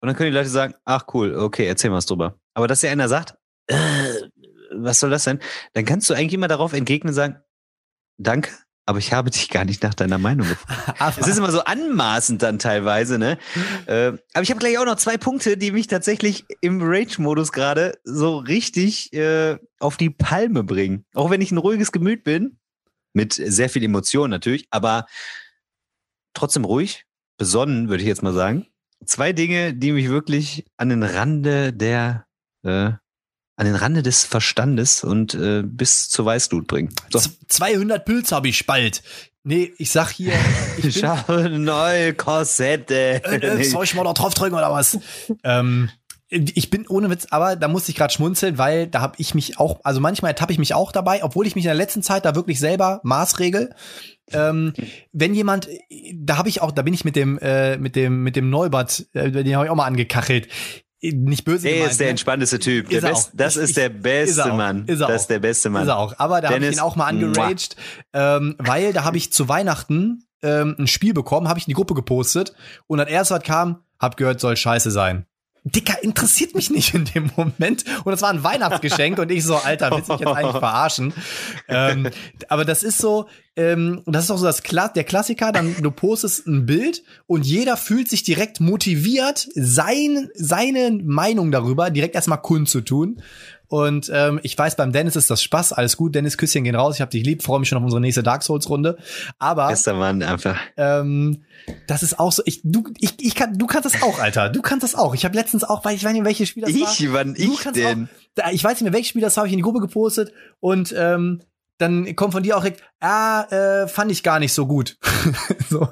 und 0.00 0.08
dann 0.08 0.16
können 0.16 0.32
die 0.32 0.36
Leute 0.36 0.48
sagen, 0.48 0.74
ach 0.84 1.06
cool, 1.14 1.34
okay, 1.36 1.66
erzähl 1.66 1.90
mal 1.90 1.96
was 1.96 2.06
drüber. 2.06 2.38
Aber 2.54 2.66
dass 2.66 2.80
dir 2.80 2.90
einer 2.90 3.08
sagt, 3.08 3.36
äh, 3.68 3.76
was 4.72 5.00
soll 5.00 5.10
das 5.10 5.24
denn? 5.24 5.38
Dann 5.72 5.84
kannst 5.84 6.10
du 6.10 6.14
eigentlich 6.14 6.34
immer 6.34 6.48
darauf 6.48 6.72
entgegnen 6.72 7.10
und 7.10 7.14
sagen, 7.14 7.40
danke, 8.18 8.50
aber 8.90 8.98
ich 8.98 9.12
habe 9.12 9.30
dich 9.30 9.48
gar 9.50 9.64
nicht 9.64 9.84
nach 9.84 9.94
deiner 9.94 10.18
Meinung 10.18 10.48
gefragt. 10.48 11.16
Es 11.20 11.28
ist 11.28 11.38
immer 11.38 11.52
so 11.52 11.60
anmaßend 11.60 12.42
dann 12.42 12.58
teilweise, 12.58 13.20
ne? 13.20 13.38
äh, 13.86 14.08
aber 14.34 14.42
ich 14.42 14.50
habe 14.50 14.58
gleich 14.58 14.78
auch 14.78 14.84
noch 14.84 14.96
zwei 14.96 15.16
Punkte, 15.16 15.56
die 15.56 15.70
mich 15.70 15.86
tatsächlich 15.86 16.44
im 16.60 16.82
Rage-Modus 16.82 17.52
gerade 17.52 17.96
so 18.02 18.38
richtig 18.38 19.12
äh, 19.12 19.58
auf 19.78 19.96
die 19.96 20.10
Palme 20.10 20.64
bringen. 20.64 21.04
Auch 21.14 21.30
wenn 21.30 21.40
ich 21.40 21.52
ein 21.52 21.58
ruhiges 21.58 21.92
Gemüt 21.92 22.24
bin, 22.24 22.58
mit 23.12 23.32
sehr 23.32 23.70
viel 23.70 23.84
Emotion 23.84 24.28
natürlich, 24.28 24.66
aber 24.70 25.06
trotzdem 26.34 26.64
ruhig, 26.64 27.06
besonnen, 27.38 27.88
würde 27.90 28.02
ich 28.02 28.08
jetzt 28.08 28.24
mal 28.24 28.32
sagen. 28.32 28.66
Zwei 29.06 29.32
Dinge, 29.32 29.72
die 29.72 29.92
mich 29.92 30.08
wirklich 30.08 30.66
an 30.78 30.88
den 30.88 31.04
Rande 31.04 31.72
der 31.72 32.26
äh, 32.64 32.90
an 33.60 33.66
den 33.66 33.74
Rande 33.74 34.02
des 34.02 34.24
Verstandes 34.24 35.04
und 35.04 35.34
äh, 35.34 35.62
bis 35.62 36.08
zur 36.08 36.24
Weißglut 36.24 36.66
bringen. 36.66 36.94
So. 37.10 37.20
200 37.46 38.06
Pilze 38.06 38.34
habe 38.34 38.48
ich 38.48 38.64
bald. 38.64 39.02
Nee, 39.42 39.74
ich 39.76 39.90
sag 39.90 40.08
hier. 40.08 40.32
Ich, 40.78 41.04
eine 41.28 41.58
neue 41.58 42.14
Korsette. 42.14 43.22
Äh, 43.22 43.36
äh, 43.36 43.64
soll 43.64 43.84
ich 43.84 43.94
mal 43.94 44.04
da 44.04 44.14
drauf 44.14 44.32
drücken 44.32 44.54
oder 44.54 44.72
was? 44.72 44.98
ähm, 45.44 45.90
ich 46.30 46.70
bin 46.70 46.86
ohne 46.86 47.10
Witz, 47.10 47.26
aber 47.30 47.56
da 47.56 47.68
musste 47.68 47.90
ich 47.90 47.98
gerade 47.98 48.14
schmunzeln, 48.14 48.56
weil 48.56 48.86
da 48.86 49.02
habe 49.02 49.16
ich 49.18 49.34
mich 49.34 49.58
auch, 49.58 49.80
also 49.82 50.00
manchmal 50.00 50.30
ertappe 50.30 50.52
ich 50.52 50.58
mich 50.58 50.72
auch 50.72 50.90
dabei, 50.90 51.22
obwohl 51.22 51.46
ich 51.46 51.54
mich 51.54 51.64
in 51.64 51.70
der 51.70 51.74
letzten 51.74 52.02
Zeit 52.02 52.24
da 52.24 52.34
wirklich 52.34 52.60
selber 52.60 53.00
maßregel. 53.02 53.74
Ähm, 54.32 54.72
wenn 55.12 55.34
jemand, 55.34 55.68
da 56.14 56.38
habe 56.38 56.48
ich 56.48 56.62
auch, 56.62 56.70
da 56.70 56.80
bin 56.80 56.94
ich 56.94 57.04
mit 57.04 57.16
dem, 57.16 57.36
äh, 57.40 57.76
mit 57.76 57.94
dem, 57.94 58.22
mit 58.22 58.36
dem 58.36 58.48
Neubert, 58.48 59.06
äh, 59.12 59.30
den 59.30 59.54
habe 59.54 59.66
ich 59.66 59.70
auch 59.70 59.76
mal 59.76 59.86
angekachelt 59.86 60.48
nicht 61.02 61.44
böse 61.44 61.68
Er 61.68 61.74
gemeint, 61.74 61.90
ist 61.92 62.00
der 62.00 62.06
ne? 62.06 62.10
entspannteste 62.10 62.58
Typ. 62.58 62.88
Der 62.90 63.00
best, 63.00 63.30
das 63.34 63.56
ist 63.56 63.76
der 63.76 63.88
beste 63.88 64.40
ist 64.42 64.46
Mann. 64.54 64.84
Ist 64.86 65.00
das 65.00 65.22
ist 65.22 65.30
der 65.30 65.38
beste 65.38 65.70
Mann. 65.70 65.82
Ist 65.82 65.88
er 65.88 65.96
auch. 65.96 66.14
Aber 66.18 66.40
da 66.40 66.50
habe 66.50 66.64
ich 66.64 66.72
ihn 66.72 66.80
auch 66.80 66.96
mal 66.96 67.06
angeraged, 67.06 67.76
ähm, 68.12 68.54
weil 68.58 68.92
da 68.92 69.04
habe 69.04 69.16
ich 69.16 69.32
zu 69.32 69.48
Weihnachten 69.48 70.24
ähm, 70.42 70.76
ein 70.78 70.86
Spiel 70.86 71.14
bekommen, 71.14 71.48
habe 71.48 71.58
ich 71.58 71.66
in 71.66 71.70
die 71.70 71.74
Gruppe 71.74 71.94
gepostet 71.94 72.54
und 72.86 72.98
dann 72.98 73.08
erst 73.08 73.30
was 73.30 73.42
kam, 73.42 73.82
hab 73.98 74.16
gehört, 74.16 74.40
soll 74.40 74.56
scheiße 74.56 74.90
sein. 74.90 75.26
Dicker, 75.64 76.02
interessiert 76.02 76.54
mich 76.54 76.70
nicht 76.70 76.94
in 76.94 77.04
dem 77.04 77.30
Moment. 77.36 77.84
Und 78.04 78.12
das 78.12 78.22
war 78.22 78.30
ein 78.30 78.42
Weihnachtsgeschenk 78.42 79.18
und 79.18 79.30
ich 79.30 79.44
so, 79.44 79.56
Alter, 79.56 79.90
willst 79.90 80.08
du 80.08 80.14
mich 80.14 80.20
jetzt 80.20 80.34
eigentlich 80.34 80.58
verarschen? 80.58 81.12
ähm, 81.68 82.08
aber 82.48 82.64
das 82.64 82.82
ist 82.82 82.98
so, 82.98 83.28
ähm, 83.56 84.02
das 84.06 84.24
ist 84.24 84.30
auch 84.30 84.38
so 84.38 84.46
das 84.46 84.62
Kla 84.62 84.88
der 84.88 85.04
Klassiker, 85.04 85.52
dann 85.52 85.76
du 85.82 85.90
postest 85.90 86.46
ein 86.46 86.64
Bild 86.64 87.02
und 87.26 87.44
jeder 87.44 87.76
fühlt 87.76 88.08
sich 88.08 88.22
direkt 88.22 88.60
motiviert, 88.60 89.48
sein, 89.54 90.30
seine 90.34 90.98
Meinung 91.02 91.50
darüber 91.50 91.90
direkt 91.90 92.14
erstmal 92.14 92.40
kundzutun. 92.40 93.20
Und 93.70 94.10
ähm, 94.12 94.40
ich 94.42 94.58
weiß, 94.58 94.74
beim 94.74 94.90
Dennis 94.90 95.14
ist 95.14 95.30
das 95.30 95.44
Spaß, 95.44 95.72
alles 95.72 95.96
gut. 95.96 96.16
Dennis, 96.16 96.36
Küsschen 96.36 96.64
gehen 96.64 96.74
raus. 96.74 96.96
Ich 96.96 97.00
hab 97.00 97.10
dich 97.10 97.24
lieb, 97.24 97.44
freue 97.44 97.60
mich 97.60 97.68
schon 97.68 97.78
auf 97.78 97.84
unsere 97.84 98.00
nächste 98.00 98.24
Dark 98.24 98.42
Souls 98.42 98.68
Runde. 98.68 98.98
Aber 99.38 99.68
bester 99.68 99.94
Mann 99.94 100.24
einfach. 100.24 100.58
Ähm, 100.76 101.44
das 101.86 102.02
ist 102.02 102.18
auch 102.18 102.32
so. 102.32 102.42
Ich, 102.46 102.62
du, 102.64 102.82
ich, 102.98 103.14
ich 103.20 103.36
kann, 103.36 103.56
du 103.56 103.68
kannst 103.68 103.86
das 103.86 104.02
auch, 104.02 104.18
Alter. 104.18 104.48
Du 104.48 104.60
kannst 104.60 104.82
das 104.82 104.96
auch. 104.96 105.14
Ich 105.14 105.24
habe 105.24 105.36
letztens 105.36 105.62
auch, 105.62 105.84
weil 105.84 105.94
ich 105.94 106.02
weiß 106.02 106.12
nicht, 106.12 106.24
welches 106.24 106.48
Spiel 106.48 106.64
das 106.64 106.70
ich, 106.70 106.82
war. 106.82 106.90
Ich, 106.90 107.12
wann 107.12 107.36
ich 107.36 107.60
denn? 107.72 108.08
Auch, 108.42 108.50
ich 108.50 108.64
weiß 108.64 108.72
nicht 108.72 108.82
mehr, 108.82 108.92
welches 108.92 109.08
Spiel 109.08 109.22
das 109.22 109.36
habe 109.36 109.46
ich 109.46 109.52
in 109.52 109.58
die 109.58 109.62
Gruppe 109.62 109.78
gepostet 109.78 110.32
und 110.58 110.92
ähm, 110.98 111.40
dann 111.78 112.16
kommt 112.16 112.32
von 112.32 112.42
dir 112.42 112.56
auch 112.56 112.62
direkt, 112.62 112.82
ah, 112.98 113.44
äh, 113.44 113.86
fand 113.86 114.10
ich 114.10 114.24
gar 114.24 114.40
nicht 114.40 114.52
so 114.52 114.66
gut. 114.66 114.98
so, 115.70 115.88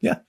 ja. 0.00 0.22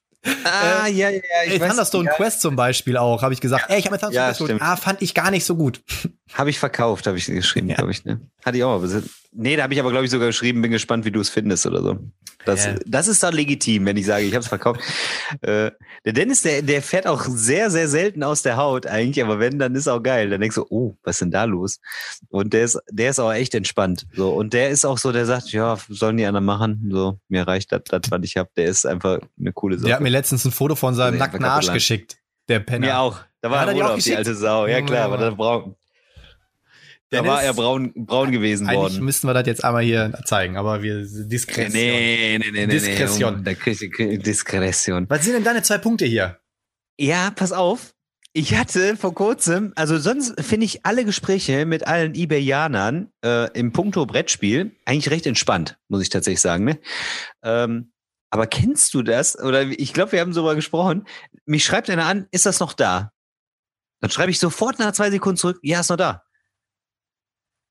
Ah, 0.46 0.88
äh, 0.88 0.92
ja, 0.92 1.10
ja, 1.10 1.18
ja. 1.18 1.54
Ich 1.54 1.60
weiß, 1.60 1.70
Thunderstone 1.70 2.06
ja. 2.06 2.16
Quest 2.16 2.42
zum 2.42 2.56
Beispiel 2.56 2.98
auch, 2.98 3.22
habe 3.22 3.34
ich 3.34 3.42
gesagt. 3.42 3.66
Ey, 3.70 3.80
ich 3.80 3.86
habe 3.86 3.96
mir 3.96 4.00
Thunderstone 4.00 4.52
ja, 4.52 4.58
Quest. 4.58 4.72
Ah, 4.72 4.76
fand 4.78 5.02
ich 5.02 5.14
gar 5.14 5.32
nicht 5.32 5.46
so 5.46 5.56
gut. 5.56 5.82
Habe 6.34 6.50
ich 6.50 6.60
verkauft, 6.60 7.08
habe 7.08 7.18
ich 7.18 7.26
geschrieben, 7.26 7.70
ja. 7.70 7.76
glaube 7.76 7.92
ich. 7.92 8.06
Ne? 8.06 8.22
Hatte 8.44 8.58
ich 8.58 8.64
auch. 8.64 8.82
Nee, 9.36 9.56
da 9.56 9.64
habe 9.64 9.74
ich 9.74 9.80
aber, 9.80 9.92
glaube 9.92 10.06
ich, 10.06 10.12
sogar 10.12 10.28
geschrieben, 10.28 10.62
bin 10.62 10.72
gespannt, 10.72 11.06
wie 11.06 11.12
du 11.12 11.20
es 11.20 11.30
findest 11.30 11.66
oder 11.66 11.82
so. 11.82 12.00
Das, 12.46 12.66
ja. 12.66 12.76
das 12.86 13.08
ist 13.08 13.24
dann 13.24 13.34
legitim, 13.34 13.86
wenn 13.86 13.98
ich 13.98 14.06
sage, 14.06 14.26
ich 14.26 14.34
habe 14.34 14.42
es 14.42 14.48
verkauft. 14.48 14.82
äh, 15.42 15.72
der 16.06 16.14
Dennis, 16.14 16.42
der, 16.42 16.62
der 16.62 16.82
fährt 16.82 17.08
auch 17.08 17.24
sehr, 17.24 17.72
sehr 17.72 17.88
selten 17.88 18.24
aus 18.24 18.42
der 18.42 18.58
Haut 18.58 18.86
eigentlich, 18.86 19.24
aber 19.24 19.40
wenn, 19.40 19.60
dann 19.60 19.76
ist 19.76 19.88
auch 19.88 20.02
geil. 20.02 20.30
Dann 20.30 20.42
denkst 20.42 20.56
du, 20.56 20.66
oh, 20.70 20.98
was 21.04 21.16
ist 21.16 21.22
denn 21.22 21.32
da 21.32 21.46
los? 21.46 21.80
Und 22.30 22.54
der 22.54 22.66
ist, 22.66 22.80
der 22.90 23.10
ist 23.12 23.20
auch 23.20 23.32
echt 23.32 23.56
entspannt. 23.56 24.06
So, 24.14 24.32
und 24.34 24.54
der 24.54 24.70
ist 24.70 24.86
auch 24.86 24.98
so, 24.98 25.12
der 25.12 25.26
sagt, 25.26 25.52
ja, 25.52 25.78
sollen 25.90 26.18
die 26.18 26.26
anderen 26.26 26.46
machen? 26.46 26.90
So, 26.92 27.20
mir 27.30 27.48
reicht 27.48 27.72
das, 27.72 27.82
das, 27.86 28.02
was 28.10 28.20
ich 28.24 28.38
habe. 28.38 28.50
Der 28.58 28.66
ist 28.66 28.86
einfach 28.86 29.20
eine 29.40 29.54
coole 29.54 29.78
Sache. 29.78 29.88
Der 29.88 29.96
hat 29.96 30.04
mir 30.04 30.10
letztens 30.10 30.46
ein 30.46 30.52
Foto 30.52 30.76
von 30.76 30.96
seinem 30.96 31.18
nackten 31.18 31.44
Arsch 31.44 31.72
geschickt. 31.72 32.18
Der 32.50 32.60
Penner. 32.60 32.88
Mir 32.88 33.00
auch. 33.00 33.20
Da 33.42 33.52
war 33.52 33.68
er 33.68 33.76
Urlaub, 33.76 34.00
die 34.00 34.16
alte 34.16 34.36
Sau. 34.36 34.68
Ja, 34.68 34.82
klar, 34.82 35.06
aber 35.06 35.18
da 35.18 35.30
braun. 35.32 35.76
Da 37.14 37.26
war 37.26 37.44
er 37.44 37.54
braun, 37.54 37.94
braun 37.96 38.32
gewesen 38.32 38.68
Eigentlich 38.68 38.78
worden. 38.78 38.94
Eigentlich 38.94 39.02
müssten 39.02 39.28
wir 39.28 39.34
das 39.34 39.46
jetzt 39.46 39.64
einmal 39.64 39.84
hier 39.84 40.12
zeigen, 40.26 40.58
aber 40.58 40.82
wir 40.82 41.06
Diskretion. 41.06 41.72
Nee, 41.74 42.40
nee, 42.40 42.52
nee, 42.52 42.66
nee. 42.66 42.68
Diskretion. 42.68 43.44
Nee, 43.44 44.18
Diskretion. 44.18 45.06
Was 45.10 45.24
sind 45.24 45.34
denn 45.34 45.44
deine 45.44 45.62
zwei 45.62 45.78
Punkte 45.78 46.06
hier? 46.06 46.40
Ja, 46.98 47.32
pass 47.32 47.52
auf. 47.52 47.94
Ich 48.36 48.56
hatte 48.56 48.98
vor 48.98 49.14
kurzem, 49.14 49.74
also 49.76 50.00
sonst 50.00 50.42
finde 50.42 50.66
ich 50.66 50.86
alle 50.88 51.06
Gespräche 51.06 51.68
mit 51.68 51.86
allen 51.86 52.16
eBayanern 52.16 53.12
äh, 53.24 53.52
im 53.52 53.74
Punkto 53.74 54.08
Brettspiel 54.08 54.76
eigentlich 54.86 55.12
recht 55.12 55.28
entspannt, 55.28 55.78
muss 55.88 56.02
ich 56.02 56.10
tatsächlich 56.10 56.42
sagen. 56.42 56.64
Ne? 56.64 56.80
Ähm, 57.44 57.92
Aber 58.32 58.48
kennst 58.48 58.96
du 58.96 59.04
das? 59.04 59.38
Oder 59.40 59.62
ich 59.68 59.94
glaube, 59.94 60.14
wir 60.14 60.22
haben 60.22 60.34
darüber 60.34 60.56
gesprochen. 60.56 61.06
Mich 61.46 61.64
schreibt 61.64 61.92
einer 61.92 62.06
an, 62.06 62.26
ist 62.32 62.48
das 62.48 62.60
noch 62.60 62.74
da? 62.74 63.12
Dann 64.02 64.10
schreibe 64.10 64.32
ich 64.32 64.40
sofort 64.40 64.80
nach 64.80 64.94
zwei 64.94 65.12
Sekunden 65.12 65.38
zurück, 65.38 65.60
ja, 65.62 65.82
ist 65.82 65.90
noch 65.90 65.98
da. 65.98 66.24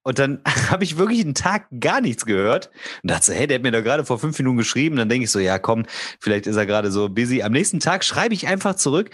Und 0.03 0.19
dann 0.19 0.43
habe 0.71 0.85
ich 0.85 0.99
wirklich 0.99 1.21
einen 1.21 1.35
Tag 1.35 1.69
gar 1.79 2.01
nichts 2.01 2.27
gehört 2.27 2.71
und 3.03 3.11
dachte 3.11 3.27
so, 3.27 3.33
hey, 3.33 3.47
der 3.47 3.57
hat 3.57 3.63
mir 3.63 3.71
da 3.71 3.81
gerade 3.81 4.05
vor 4.05 4.19
fünf 4.19 4.39
Minuten 4.39 4.57
geschrieben. 4.57 4.97
Dann 4.97 5.09
denke 5.09 5.25
ich 5.25 5.31
so, 5.31 5.39
ja, 5.39 5.59
komm, 5.59 5.85
vielleicht 6.21 6.47
ist 6.47 6.57
er 6.57 6.67
gerade 6.67 6.91
so 6.91 7.09
busy. 7.09 7.43
Am 7.43 7.53
nächsten 7.53 7.81
Tag 7.81 8.05
schreibe 8.05 8.35
ich 8.35 8.47
einfach 8.47 8.75
zurück, 8.77 9.11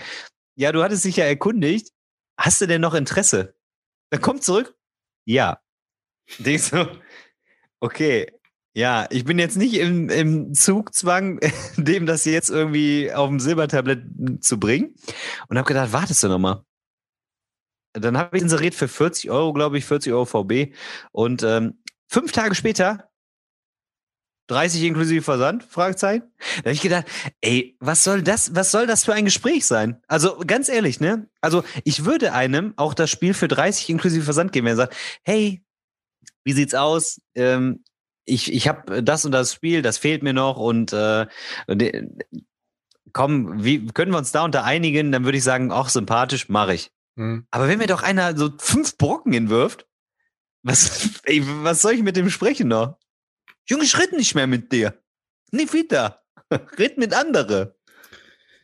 ja, 0.57 0.73
du 0.73 0.83
hattest 0.83 1.05
dich 1.05 1.17
ja 1.17 1.25
erkundigt. 1.25 1.93
Hast 2.39 2.61
du 2.61 2.67
denn 2.67 2.81
noch 2.81 2.95
Interesse? 2.95 3.55
Dann 4.11 4.21
kommt 4.21 4.43
zurück, 4.43 4.75
ja. 5.25 5.59
Denke 6.39 6.57
ich 6.57 6.63
so, 6.63 6.87
okay, 7.81 8.33
ja, 8.75 9.07
ich 9.11 9.25
bin 9.25 9.39
jetzt 9.39 9.57
nicht 9.57 9.75
im, 9.75 10.09
im 10.09 10.55
Zugzwang, 10.55 11.41
dem 11.77 12.07
das 12.07 12.25
jetzt 12.25 12.49
irgendwie 12.49 13.13
auf 13.13 13.29
dem 13.29 13.41
Silbertablett 13.41 14.05
zu 14.41 14.61
bringen. 14.61 14.95
Und 15.49 15.59
habe 15.59 15.67
gedacht, 15.67 15.93
wartest 15.93 16.23
du 16.23 16.29
nochmal. 16.29 16.63
Dann 17.93 18.19
habe 18.19 18.37
ich 18.37 18.43
inseriert 18.43 18.75
für 18.75 18.89
40 18.89 19.31
Euro, 19.31 19.53
glaube 19.53 19.79
ich, 19.79 19.85
40 19.85 20.13
Euro 20.13 20.25
VB. 20.25 20.75
Und 21.13 21.43
ähm, 21.43 21.83
fünf 22.09 22.33
Tage 22.33 22.55
später 22.55 23.09
30 24.49 24.83
inklusive 24.85 25.23
Versand? 25.23 25.63
Fragezeichen. 25.63 26.25
Da 26.39 26.65
habe 26.65 26.73
ich 26.73 26.81
gedacht, 26.81 27.07
ey, 27.41 27.77
was 27.81 28.03
soll 28.03 28.23
das, 28.23 28.55
was 28.55 28.71
soll 28.71 28.87
das 28.87 29.05
für 29.05 29.15
ein 29.15 29.27
Gespräch 29.27 29.67
sein? 29.67 30.01
Also 30.09 30.39
ganz 30.47 30.69
ehrlich, 30.69 31.01
ne? 31.01 31.29
Also 31.41 31.65
ich 31.85 32.05
würde 32.05 32.33
einem 32.33 32.73
auch 32.77 32.95
das 32.95 33.11
Spiel 33.11 33.35
für 33.35 33.49
30 33.49 33.91
inklusive 33.91 34.25
Versand 34.25 34.53
geben, 34.53 34.67
wenn 34.67 34.73
er 34.73 34.77
sagt, 34.77 34.97
hey, 35.23 35.63
wie 36.45 36.53
sieht's 36.53 36.75
aus? 36.75 37.21
Ähm, 37.35 37.85
ich, 38.25 38.53
ich 38.53 38.69
habe 38.69 39.03
das 39.03 39.25
und 39.25 39.33
das 39.33 39.53
Spiel, 39.53 39.83
das 39.83 39.99
fehlt 39.99 40.23
mir 40.23 40.33
noch 40.33 40.57
und 40.57 40.93
äh, 40.93 41.27
komm, 43.13 43.65
wie 43.65 43.87
können 43.87 44.13
wir 44.13 44.19
uns 44.19 44.33
da 44.33 44.45
unter 44.45 44.65
einigen? 44.65 45.13
Dann 45.13 45.25
würde 45.25 45.39
ich 45.39 45.45
sagen, 45.45 45.73
auch 45.73 45.89
sympathisch, 45.89 46.49
mache 46.49 46.75
ich. 46.75 46.91
Mhm. 47.19 47.47
Aber 47.51 47.69
wenn 47.69 47.79
mir 47.79 47.89
doch 47.89 48.03
einer 48.03 48.37
so 48.37 48.51
fünf 48.59 48.97
Brocken 48.97 49.33
hinwirft, 49.33 49.87
was, 50.63 51.21
ey, 51.25 51.43
was 51.63 51.83
soll 51.83 51.93
ich 51.93 52.03
mit 52.03 52.17
dem 52.17 52.31
sprechen 52.31 52.69
noch? 52.69 52.97
Junge, 53.67 53.85
ich 53.85 53.99
rede 53.99 54.17
nicht 54.17 54.35
mehr 54.35 54.47
mit 54.47 54.73
dir. 54.73 55.03
Nie 55.51 55.71
wieder. 55.73 56.23
Red 56.79 56.97
mit 56.97 57.13
andere. 57.13 57.77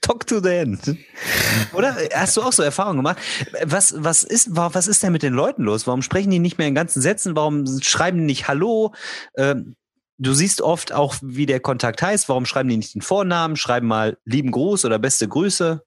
Talk 0.01 0.27
to 0.27 0.39
the 0.41 0.51
end. 0.51 0.97
Oder? 1.73 1.97
Hast 2.15 2.37
du 2.37 2.43
auch 2.43 2.53
so 2.53 2.63
Erfahrungen 2.63 2.99
gemacht? 2.99 3.19
Was, 3.65 3.95
was, 3.97 4.23
ist, 4.23 4.49
was 4.51 4.87
ist 4.87 5.03
denn 5.03 5.13
mit 5.13 5.23
den 5.23 5.33
Leuten 5.33 5.63
los? 5.63 5.87
Warum 5.87 6.03
sprechen 6.03 6.31
die 6.31 6.39
nicht 6.39 6.59
mehr 6.59 6.69
in 6.69 6.75
ganzen 6.75 7.03
Sätzen? 7.03 7.35
Warum 7.37 7.67
schreiben 7.81 8.19
die 8.19 8.25
nicht 8.25 8.47
Hallo? 8.47 8.95
Ähm, 9.37 9.77
du 10.19 10.33
siehst 10.35 10.61
oft 10.61 10.93
auch, 10.93 11.17
wie 11.23 11.47
der 11.47 11.61
Kontakt 11.61 12.03
heißt. 12.03 12.29
Warum 12.29 12.47
schreiben 12.47 12.69
die 12.69 12.77
nicht 12.77 12.95
den 12.95 13.03
Vornamen? 13.03 13.57
Schreiben 13.57 13.87
mal 13.87 14.19
lieben 14.25 14.51
Gruß 14.51 14.85
oder 14.85 14.99
beste 14.99 15.27
Grüße. 15.27 15.83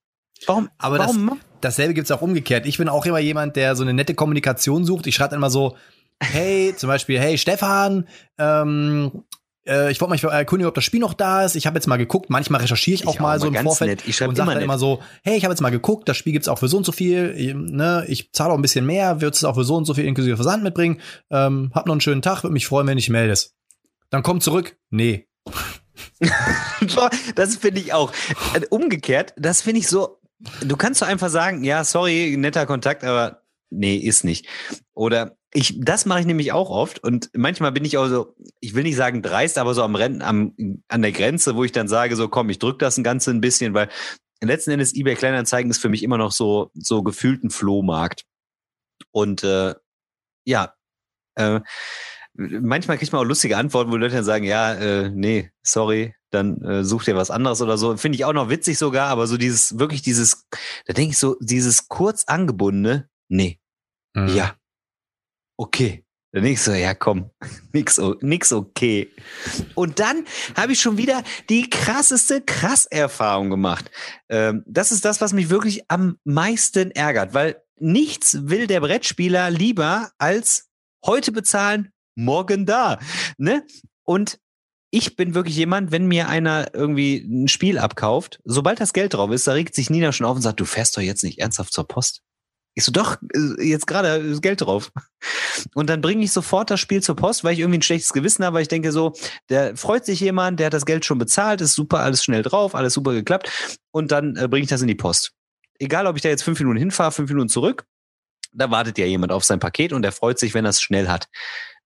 Warum? 0.46 0.70
Aber 0.78 1.00
warum? 1.00 1.28
Das, 1.28 1.38
dasselbe 1.62 1.94
gibt's 1.94 2.12
auch 2.12 2.22
umgekehrt. 2.22 2.66
Ich 2.66 2.78
bin 2.78 2.90
auch 2.90 3.06
immer 3.06 3.20
jemand, 3.20 3.56
der 3.56 3.76
so 3.76 3.84
eine 3.84 3.94
nette 3.94 4.16
Kommunikation 4.16 4.86
sucht. 4.86 5.08
Ich 5.08 5.16
schreibe 5.16 5.32
dann 5.32 5.40
immer 5.40 5.50
so, 5.50 5.76
hey, 6.20 6.74
zum 6.78 6.88
Beispiel, 6.88 7.20
hey 7.20 7.38
Stefan, 7.38 8.08
ähm, 8.38 9.24
äh, 9.68 9.92
ich 9.92 10.00
wollte 10.02 10.14
mich 10.14 10.24
erkundigen, 10.24 10.68
ob 10.68 10.76
das 10.76 10.84
Spiel 10.84 11.00
noch 11.00 11.14
da 11.14 11.44
ist. 11.44 11.56
Ich 11.56 11.68
habe 11.68 11.76
jetzt 11.76 11.88
mal 11.88 11.98
geguckt. 11.98 12.30
Manchmal 12.30 12.62
recherchiere 12.62 12.96
ich 12.96 13.08
auch 13.08 13.16
ich 13.16 13.20
mal 13.20 13.38
auch 13.38 13.42
so 13.42 13.48
im 13.48 13.56
Vorfeld 13.56 13.90
nett. 13.90 14.08
Ich 14.08 14.22
und 14.22 14.36
sage 14.36 14.52
dann 14.52 14.62
immer 14.62 14.80
so, 14.80 15.02
hey, 15.24 15.38
ich 15.38 15.44
habe 15.44 15.52
jetzt 15.52 15.62
mal 15.62 15.70
geguckt, 15.70 16.08
das 16.08 16.18
Spiel 16.18 16.34
gibt's 16.34 16.48
auch 16.48 16.60
für 16.60 16.68
so 16.68 16.78
und 16.78 16.86
so 16.86 16.92
viel. 16.92 17.34
Ich, 17.38 17.54
ne, 17.54 18.06
ich 18.08 18.32
zahle 18.32 18.54
auch 18.54 18.58
ein 18.58 18.62
bisschen 18.62 18.86
mehr, 18.86 19.22
wird 19.22 19.36
es 19.36 19.44
auch 19.44 19.56
für 19.56 19.64
so 19.64 19.76
und 19.76 19.86
so 19.86 19.94
viel 19.94 20.06
inklusive 20.06 20.38
Versand 20.38 20.64
mitbringen. 20.64 21.02
Ähm, 21.30 21.72
hab 21.74 21.86
noch 21.86 21.94
einen 21.94 22.02
schönen 22.02 22.22
Tag, 22.22 22.44
würde 22.44 22.54
mich 22.54 22.68
freuen, 22.68 22.88
wenn 22.88 22.98
ich 22.98 23.10
meldest. 23.10 23.56
Dann 24.10 24.24
kommt 24.24 24.44
zurück, 24.44 24.78
nee. 24.90 25.28
das 27.36 27.58
finde 27.58 27.82
ich 27.82 27.94
auch. 27.94 28.12
Äh, 28.54 28.66
umgekehrt, 28.70 29.34
das 29.38 29.62
finde 29.62 29.80
ich 29.80 29.88
so. 29.88 30.20
Du 30.40 30.78
kannst 30.78 31.02
doch 31.02 31.08
einfach 31.08 31.30
sagen, 31.30 31.64
ja, 31.64 31.84
sorry, 31.84 32.36
netter 32.38 32.66
Kontakt, 32.66 33.04
aber 33.04 33.42
nee, 33.70 33.96
ist 33.98 34.24
nicht. 34.24 34.48
Oder 34.94 35.38
ich, 35.54 35.80
das 35.80 36.06
mache 36.06 36.20
ich 36.20 36.26
nämlich 36.26 36.52
auch 36.52 36.70
oft 36.70 37.04
und 37.04 37.30
manchmal 37.34 37.72
bin 37.72 37.86
ich 37.86 37.98
auch 37.98 38.08
so, 38.08 38.36
ich 38.60 38.76
will 38.76 38.84
nicht 38.84 38.96
sagen 38.96 39.22
dreist, 39.22 39.58
aber 39.58 39.74
so 39.74 39.82
am 39.82 39.96
Rennen, 39.96 40.22
am, 40.22 40.54
an 40.88 41.02
der 41.02 41.12
Grenze, 41.12 41.56
wo 41.56 41.64
ich 41.64 41.72
dann 41.72 41.88
sage, 41.88 42.16
so 42.16 42.28
komm, 42.28 42.50
ich 42.50 42.60
drück 42.60 42.80
das 42.80 42.98
ein 42.98 43.04
Ganze 43.04 43.32
ein 43.32 43.42
bisschen, 43.42 43.74
weil 43.74 43.90
letzten 44.42 44.72
Endes 44.72 44.94
eBay 44.94 45.16
Kleinanzeigen 45.16 45.72
ist 45.72 45.80
für 45.80 45.90
mich 45.90 46.04
immer 46.04 46.18
noch 46.18 46.32
so, 46.32 46.70
so 46.76 47.02
gefühlt 47.02 47.44
ein 47.44 47.50
Flohmarkt. 47.50 48.26
Und 49.12 49.44
äh, 49.44 49.74
ja, 50.46 50.74
äh, 51.36 51.62
manchmal 52.36 52.98
kriegt 52.98 53.12
man 53.12 53.22
auch 53.22 53.28
lustige 53.28 53.58
Antworten, 53.58 53.92
wo 53.92 53.96
Leute 53.96 54.16
dann 54.16 54.24
sagen, 54.24 54.46
ja, 54.46 54.74
äh, 54.74 55.10
nee, 55.10 55.52
sorry, 55.64 56.14
dann 56.32 56.62
äh, 56.62 56.84
such 56.84 57.06
dir 57.06 57.16
was 57.16 57.32
anderes 57.32 57.62
oder 57.62 57.78
so. 57.78 57.96
Finde 57.98 58.18
ich 58.18 58.26
auch 58.26 58.34
noch 58.34 58.50
witzig 58.50 58.78
sogar, 58.78 59.10
aber 59.10 59.28
so 59.28 59.38
dieses, 59.38 59.80
wirklich 59.80 60.02
dieses, 60.02 60.48
da 60.86 60.94
denke 60.94 61.12
ich 61.12 61.18
so, 61.18 61.38
dieses 61.40 61.88
kurz 61.88 62.26
angebundene, 62.26 63.10
nee, 63.30 63.60
mhm. 64.14 64.30
ja, 64.30 64.56
okay. 65.58 66.04
Dann 66.34 66.46
ich 66.46 66.62
so, 66.62 66.74
ja 66.74 66.94
komm, 66.94 67.32
nix, 67.74 68.00
nix 68.22 68.52
okay. 68.52 69.10
Und 69.76 70.00
dann 70.00 70.26
habe 70.56 70.74
ich 70.74 70.82
schon 70.82 70.98
wieder 70.98 71.24
die 71.50 71.70
krasseste 71.70 72.42
Krasserfahrung 72.42 73.50
gemacht. 73.50 73.90
Ähm, 74.30 74.64
das 74.68 74.92
ist 74.92 75.06
das, 75.06 75.22
was 75.22 75.34
mich 75.34 75.50
wirklich 75.50 75.90
am 75.90 76.18
meisten 76.26 76.92
ärgert, 76.92 77.34
weil 77.34 77.64
nichts 77.80 78.50
will 78.50 78.68
der 78.68 78.82
Brettspieler 78.82 79.50
lieber 79.50 80.12
als 80.18 80.70
heute 81.06 81.32
bezahlen, 81.32 81.92
morgen 82.16 82.66
da. 82.66 83.00
Ne? 83.38 83.66
Und 84.04 84.40
ich 84.98 85.16
bin 85.16 85.36
wirklich 85.36 85.56
jemand, 85.56 85.92
wenn 85.92 86.08
mir 86.08 86.28
einer 86.28 86.74
irgendwie 86.74 87.18
ein 87.18 87.48
Spiel 87.48 87.78
abkauft, 87.78 88.40
sobald 88.46 88.80
das 88.80 88.94
Geld 88.94 89.14
drauf 89.14 89.30
ist, 89.30 89.46
da 89.46 89.52
regt 89.52 89.76
sich 89.76 89.92
Nina 89.92 90.12
schon 90.12 90.26
auf 90.26 90.36
und 90.36 90.42
sagt, 90.42 90.60
du 90.60 90.66
fährst 90.66 90.98
doch 90.98 91.02
jetzt 91.02 91.24
nicht 91.24 91.38
ernsthaft 91.40 91.72
zur 91.72 91.88
Post. 91.88 92.24
Ich 92.74 92.84
so, 92.84 92.92
doch, 92.92 93.18
äh, 93.36 93.64
jetzt 93.64 93.86
gerade 93.86 94.10
ist 94.18 94.42
Geld 94.42 94.62
drauf. 94.62 94.92
Und 95.76 95.90
dann 95.90 96.02
bringe 96.02 96.24
ich 96.24 96.32
sofort 96.32 96.72
das 96.72 96.80
Spiel 96.80 97.02
zur 97.04 97.16
Post, 97.16 97.44
weil 97.44 97.54
ich 97.54 97.60
irgendwie 97.60 97.78
ein 97.78 97.84
schlechtes 97.84 98.12
Gewissen 98.12 98.44
habe, 98.44 98.56
weil 98.56 98.62
ich 98.64 98.68
denke 98.68 98.92
so, 98.92 99.14
der 99.50 99.76
freut 99.78 100.06
sich 100.06 100.20
jemand, 100.20 100.60
der 100.60 100.68
hat 100.68 100.74
das 100.74 100.86
Geld 100.86 101.06
schon 101.06 101.20
bezahlt, 101.20 101.62
ist 101.62 101.76
super, 101.76 102.00
alles 102.00 102.24
schnell 102.24 102.42
drauf, 102.42 102.74
alles 102.74 102.94
super 102.94 103.14
geklappt. 103.14 103.80
Und 103.92 104.12
dann 104.12 104.36
äh, 104.36 104.48
bringe 104.48 104.64
ich 104.64 104.70
das 104.70 104.82
in 104.82 104.88
die 104.88 104.96
Post. 104.96 105.34
Egal, 105.80 106.08
ob 106.08 106.16
ich 106.16 106.24
da 106.24 106.30
jetzt 106.30 106.44
fünf 106.44 106.60
Minuten 106.60 106.78
hinfahre, 106.78 107.12
fünf 107.12 107.30
Minuten 107.30 107.50
zurück, 107.50 107.86
da 108.52 108.72
wartet 108.72 108.98
ja 108.98 109.06
jemand 109.06 109.32
auf 109.32 109.44
sein 109.44 109.60
Paket 109.60 109.94
und 109.94 110.02
der 110.02 110.12
freut 110.12 110.40
sich, 110.40 110.54
wenn 110.56 110.66
er 110.66 110.70
es 110.70 110.82
schnell 110.82 111.08
hat. 111.08 111.28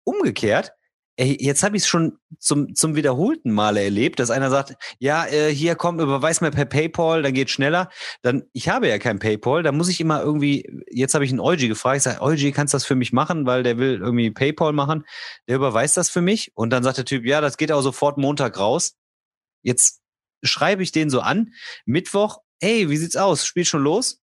Umgekehrt, 0.04 0.74
Ey, 1.18 1.38
jetzt 1.40 1.62
habe 1.64 1.76
ich 1.76 1.84
es 1.84 1.90
schon 1.90 2.18
zum, 2.40 2.74
zum 2.74 2.96
wiederholten 2.96 3.52
Male 3.52 3.84
erlebt, 3.84 4.20
dass 4.20 4.32
einer 4.32 4.50
sagt, 4.50 4.76
ja, 4.98 5.26
äh, 5.28 5.54
hier 5.54 5.76
komm, 5.76 6.00
überweis 6.00 6.40
mir 6.40 6.52
per 6.52 6.66
PayPal, 6.66 7.22
dann 7.22 7.34
geht 7.34 7.50
schneller. 7.50 7.90
Dann, 8.22 8.44
ich 8.54 8.70
habe 8.70 8.88
ja 8.88 8.98
kein 8.98 9.20
PayPal, 9.20 9.62
da 9.62 9.72
muss 9.72 9.90
ich 9.90 10.00
immer 10.00 10.22
irgendwie, 10.22 10.66
jetzt 10.90 11.14
habe 11.14 11.26
ich 11.26 11.32
einen 11.32 11.42
Eugi 11.42 11.68
gefragt, 11.68 11.98
ich 11.98 12.04
sage, 12.04 12.22
Eugi, 12.22 12.52
kannst 12.54 12.74
du 12.74 12.76
das 12.76 12.86
für 12.86 12.96
mich 12.96 13.12
machen, 13.12 13.46
weil 13.46 13.64
der 13.64 13.78
will 13.78 14.00
irgendwie 14.02 14.32
PayPal 14.32 14.72
machen. 14.74 15.04
Der 15.48 15.58
überweist 15.58 15.98
das 15.98 16.10
für 16.10 16.22
mich 16.22 16.52
und 16.56 16.70
dann 16.72 16.84
sagt 16.84 16.98
der 16.98 17.06
Typ, 17.06 17.26
ja, 17.26 17.42
das 17.42 17.58
geht 17.58 17.72
auch 17.72 17.82
sofort 17.82 18.18
Montag 18.18 18.58
raus. 18.58 18.96
Jetzt 19.64 20.02
schreibe 20.44 20.82
ich 20.82 20.92
den 20.92 21.10
so 21.10 21.20
an, 21.20 21.54
Mittwoch, 21.86 22.40
hey, 22.62 22.90
wie 22.90 22.98
sieht's 22.98 23.18
aus? 23.18 23.46
Spielt 23.46 23.68
schon 23.68 23.84
los? 23.84 24.22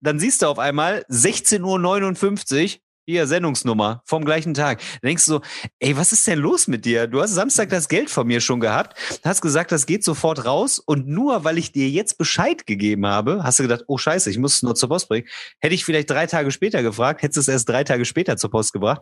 Dann 0.00 0.18
siehst 0.18 0.42
du 0.42 0.46
auf 0.46 0.58
einmal 0.58 1.04
16.59 1.08 2.74
Uhr, 2.74 2.80
hier, 3.08 3.26
Sendungsnummer 3.26 4.02
vom 4.04 4.22
gleichen 4.22 4.52
Tag. 4.52 4.80
Da 5.00 5.08
denkst 5.08 5.24
du 5.24 5.32
so, 5.32 5.40
ey, 5.78 5.96
was 5.96 6.12
ist 6.12 6.26
denn 6.26 6.38
los 6.38 6.68
mit 6.68 6.84
dir? 6.84 7.06
Du 7.06 7.22
hast 7.22 7.32
Samstag 7.32 7.70
das 7.70 7.88
Geld 7.88 8.10
von 8.10 8.26
mir 8.26 8.42
schon 8.42 8.60
gehabt, 8.60 8.98
hast 9.24 9.40
gesagt, 9.40 9.72
das 9.72 9.86
geht 9.86 10.04
sofort 10.04 10.44
raus 10.44 10.78
und 10.78 11.08
nur 11.08 11.42
weil 11.42 11.56
ich 11.56 11.72
dir 11.72 11.88
jetzt 11.88 12.18
Bescheid 12.18 12.66
gegeben 12.66 13.06
habe, 13.06 13.42
hast 13.44 13.60
du 13.60 13.62
gedacht, 13.62 13.84
oh 13.86 13.96
scheiße, 13.96 14.30
ich 14.30 14.36
muss 14.36 14.56
es 14.56 14.62
nur 14.62 14.74
zur 14.74 14.90
Post 14.90 15.08
bringen. 15.08 15.26
Hätte 15.58 15.74
ich 15.74 15.86
vielleicht 15.86 16.10
drei 16.10 16.26
Tage 16.26 16.50
später 16.50 16.82
gefragt, 16.82 17.22
hättest 17.22 17.38
du 17.38 17.40
es 17.40 17.48
erst 17.48 17.70
drei 17.70 17.82
Tage 17.82 18.04
später 18.04 18.36
zur 18.36 18.50
Post 18.50 18.74
gebracht. 18.74 19.00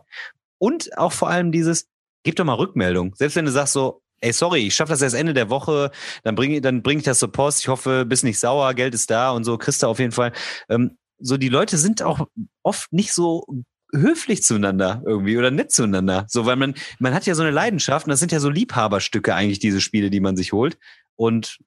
Und 0.57 0.97
auch 0.97 1.11
vor 1.11 1.29
allem 1.29 1.51
dieses, 1.51 1.89
gib 2.23 2.37
doch 2.37 2.45
mal 2.45 2.53
Rückmeldung. 2.53 3.13
Selbst 3.15 3.35
wenn 3.35 3.43
du 3.43 3.51
sagst 3.51 3.73
so, 3.73 4.01
ey, 4.21 4.31
sorry, 4.31 4.67
ich 4.67 4.75
schaffe 4.75 4.91
das 4.91 5.01
erst 5.01 5.15
Ende 5.15 5.33
der 5.33 5.49
Woche, 5.49 5.91
dann 6.23 6.35
bringe 6.35 6.61
dann 6.61 6.81
bring 6.81 6.99
ich 6.99 7.03
das 7.03 7.19
zur 7.19 7.33
Post, 7.33 7.59
ich 7.59 7.67
hoffe, 7.67 8.05
bist 8.05 8.23
nicht 8.23 8.39
sauer, 8.39 8.73
Geld 8.73 8.93
ist 8.93 9.11
da 9.11 9.31
und 9.31 9.43
so, 9.43 9.57
kriegst 9.57 9.83
du 9.83 9.87
auf 9.87 9.99
jeden 9.99 10.13
Fall. 10.13 10.31
Ähm, 10.69 10.97
so, 11.19 11.35
die 11.35 11.49
Leute 11.49 11.77
sind 11.77 12.01
auch 12.03 12.25
oft 12.63 12.93
nicht 12.93 13.11
so 13.11 13.45
höflich 13.93 14.43
zueinander 14.43 15.01
irgendwie 15.05 15.37
oder 15.37 15.51
nett 15.51 15.71
zueinander. 15.71 16.25
So, 16.27 16.45
weil 16.45 16.55
man, 16.55 16.75
man 16.99 17.13
hat 17.13 17.25
ja 17.25 17.35
so 17.35 17.41
eine 17.41 17.51
Leidenschaft 17.51 18.05
und 18.05 18.11
das 18.11 18.19
sind 18.19 18.31
ja 18.31 18.39
so 18.39 18.49
Liebhaberstücke 18.49 19.33
eigentlich, 19.33 19.59
diese 19.59 19.81
Spiele, 19.81 20.09
die 20.09 20.19
man 20.19 20.35
sich 20.35 20.53
holt. 20.53 20.77
Und 21.15 21.59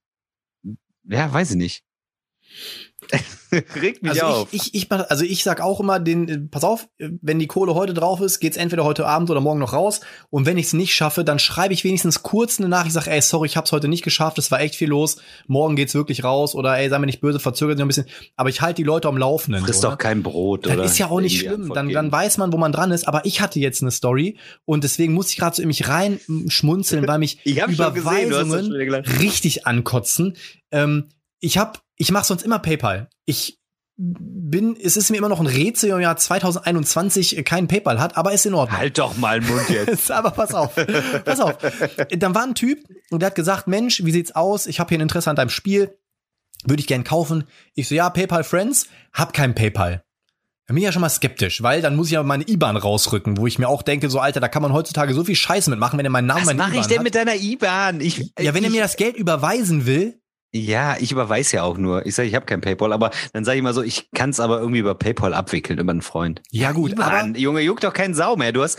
ja, 1.04 1.32
weiß 1.32 1.52
ich 1.52 1.56
nicht. 1.56 1.84
Regt 3.80 4.02
mich 4.02 4.12
also 4.12 4.42
auf. 4.42 4.48
Ich, 4.52 4.74
ich, 4.74 4.84
ich, 4.84 4.92
also 4.92 5.24
ich 5.24 5.42
sag 5.42 5.60
auch 5.60 5.80
immer, 5.80 5.98
den, 5.98 6.28
äh, 6.28 6.38
pass 6.38 6.64
auf, 6.64 6.88
wenn 6.98 7.38
die 7.38 7.46
Kohle 7.46 7.74
heute 7.74 7.94
drauf 7.94 8.20
ist, 8.20 8.40
geht's 8.40 8.56
entweder 8.56 8.84
heute 8.84 9.06
Abend 9.06 9.30
oder 9.30 9.40
morgen 9.40 9.58
noch 9.58 9.72
raus. 9.72 10.00
Und 10.28 10.46
wenn 10.46 10.58
ich 10.58 10.66
es 10.66 10.72
nicht 10.72 10.94
schaffe, 10.94 11.24
dann 11.24 11.38
schreibe 11.38 11.74
ich 11.74 11.82
wenigstens 11.82 12.22
kurz 12.22 12.58
eine 12.58 12.68
Nachricht, 12.68 12.92
sag, 12.92 13.06
ey, 13.06 13.20
sorry, 13.20 13.46
ich 13.46 13.56
hab's 13.56 13.72
heute 13.72 13.88
nicht 13.88 14.02
geschafft, 14.02 14.38
es 14.38 14.50
war 14.50 14.60
echt 14.60 14.76
viel 14.76 14.88
los, 14.88 15.16
morgen 15.46 15.76
geht's 15.76 15.94
wirklich 15.94 16.22
raus 16.24 16.54
oder 16.54 16.76
ey, 16.78 16.88
sei 16.88 16.98
mir 16.98 17.06
nicht 17.06 17.20
böse, 17.20 17.40
verzögert 17.40 17.76
sich 17.76 17.80
noch 17.80 17.86
ein 17.86 17.88
bisschen. 17.88 18.06
Aber 18.36 18.50
ich 18.50 18.60
halte 18.60 18.76
die 18.76 18.84
Leute 18.84 19.08
am 19.08 19.16
Laufenden. 19.16 19.64
Frisst 19.64 19.82
doch 19.82 19.92
ne? 19.92 19.96
kein 19.96 20.22
Brot, 20.22 20.66
Das 20.66 20.74
oder? 20.74 20.84
ist 20.84 20.98
ja 20.98 21.08
auch 21.08 21.20
nicht 21.20 21.40
schlimm. 21.40 21.72
Dann, 21.74 21.88
dann 21.88 22.12
weiß 22.12 22.38
man, 22.38 22.52
wo 22.52 22.56
man 22.56 22.72
dran 22.72 22.92
ist. 22.92 23.08
Aber 23.08 23.24
ich 23.24 23.40
hatte 23.40 23.58
jetzt 23.58 23.82
eine 23.82 23.90
Story 23.90 24.36
und 24.64 24.84
deswegen 24.84 25.12
muss 25.14 25.30
ich 25.30 25.36
gerade 25.36 25.56
so 25.56 25.62
in 25.62 25.68
mich 25.68 25.88
rein 25.88 26.20
mm, 26.26 26.48
schmunzeln, 26.48 27.08
weil 27.08 27.18
mich 27.18 27.42
gesehen, 27.44 27.70
Überweisungen 27.70 28.70
gelacht. 28.70 29.20
richtig 29.20 29.66
ankotzen. 29.66 30.36
Ähm, 30.70 31.08
ich 31.40 31.58
hab, 31.58 31.82
ich 32.00 32.10
mache 32.12 32.24
sonst 32.24 32.42
immer 32.42 32.58
PayPal. 32.58 33.10
Ich 33.26 33.60
bin, 33.98 34.74
es 34.82 34.96
ist 34.96 35.10
mir 35.10 35.18
immer 35.18 35.28
noch 35.28 35.40
ein 35.40 35.46
Rätsel 35.46 35.90
im 35.90 36.00
Jahr 36.00 36.16
2021 36.16 37.44
kein 37.44 37.68
PayPal 37.68 38.00
hat, 38.00 38.16
aber 38.16 38.32
ist 38.32 38.46
in 38.46 38.54
Ordnung. 38.54 38.78
Halt 38.78 38.96
doch 38.96 39.18
mal 39.18 39.40
den 39.40 39.50
Mund 39.50 39.68
jetzt. 39.68 40.10
aber 40.10 40.30
pass 40.30 40.54
auf, 40.54 40.74
pass 41.26 41.40
auf. 41.40 41.58
Dann 42.16 42.34
war 42.34 42.44
ein 42.44 42.54
Typ 42.54 42.78
und 43.10 43.20
der 43.20 43.26
hat 43.26 43.34
gesagt, 43.34 43.68
Mensch, 43.68 44.02
wie 44.02 44.12
sieht's 44.12 44.34
aus? 44.34 44.66
Ich 44.66 44.80
habe 44.80 44.88
hier 44.88 44.96
ein 44.98 45.02
Interesse 45.02 45.28
an 45.28 45.36
deinem 45.36 45.50
Spiel, 45.50 45.98
würde 46.64 46.80
ich 46.80 46.86
gern 46.86 47.04
kaufen. 47.04 47.44
Ich 47.74 47.88
so, 47.88 47.94
ja, 47.94 48.08
PayPal 48.08 48.44
Friends, 48.44 48.86
hab 49.12 49.34
kein 49.34 49.54
PayPal. 49.54 50.02
Da 50.66 50.72
bin 50.72 50.78
ich 50.78 50.84
ja 50.84 50.92
schon 50.92 51.02
mal 51.02 51.10
skeptisch, 51.10 51.62
weil 51.62 51.82
dann 51.82 51.96
muss 51.96 52.06
ich 52.06 52.12
ja 52.12 52.22
meine 52.22 52.48
IBAN 52.48 52.78
rausrücken, 52.78 53.36
wo 53.36 53.46
ich 53.46 53.58
mir 53.58 53.68
auch 53.68 53.82
denke, 53.82 54.08
so 54.08 54.20
Alter, 54.20 54.40
da 54.40 54.48
kann 54.48 54.62
man 54.62 54.72
heutzutage 54.72 55.12
so 55.12 55.24
viel 55.24 55.36
Scheiße 55.36 55.68
mitmachen, 55.68 55.98
wenn 55.98 56.06
er 56.06 56.10
meinen 56.10 56.28
Namen, 56.28 56.46
Was 56.46 56.54
mache 56.54 56.78
ich 56.78 56.86
denn 56.86 56.98
hat. 56.98 57.04
mit 57.04 57.14
deiner 57.14 57.34
IBAN? 57.34 58.00
Ich, 58.00 58.32
ja, 58.38 58.54
wenn 58.54 58.64
er 58.64 58.70
ich, 58.70 58.76
mir 58.76 58.80
das 58.80 58.96
Geld 58.96 59.16
überweisen 59.16 59.84
will, 59.84 60.19
Ja, 60.52 60.96
ich 60.98 61.12
überweis 61.12 61.52
ja 61.52 61.62
auch 61.62 61.78
nur. 61.78 62.06
Ich 62.06 62.16
sage, 62.16 62.28
ich 62.28 62.34
habe 62.34 62.44
kein 62.44 62.60
PayPal, 62.60 62.92
aber 62.92 63.12
dann 63.32 63.44
sage 63.44 63.58
ich 63.58 63.62
mal 63.62 63.72
so, 63.72 63.82
ich 63.82 64.10
kann 64.10 64.30
es 64.30 64.40
aber 64.40 64.58
irgendwie 64.58 64.80
über 64.80 64.96
PayPal 64.96 65.32
abwickeln, 65.32 65.78
über 65.78 65.92
einen 65.92 66.02
Freund. 66.02 66.42
Ja, 66.50 66.72
gut, 66.72 66.98
Mann, 66.98 67.36
Junge, 67.36 67.60
juckt 67.60 67.84
doch 67.84 67.92
keinen 67.92 68.14
Sau 68.14 68.34
mehr. 68.34 68.50
Du 68.50 68.62
hast 68.62 68.76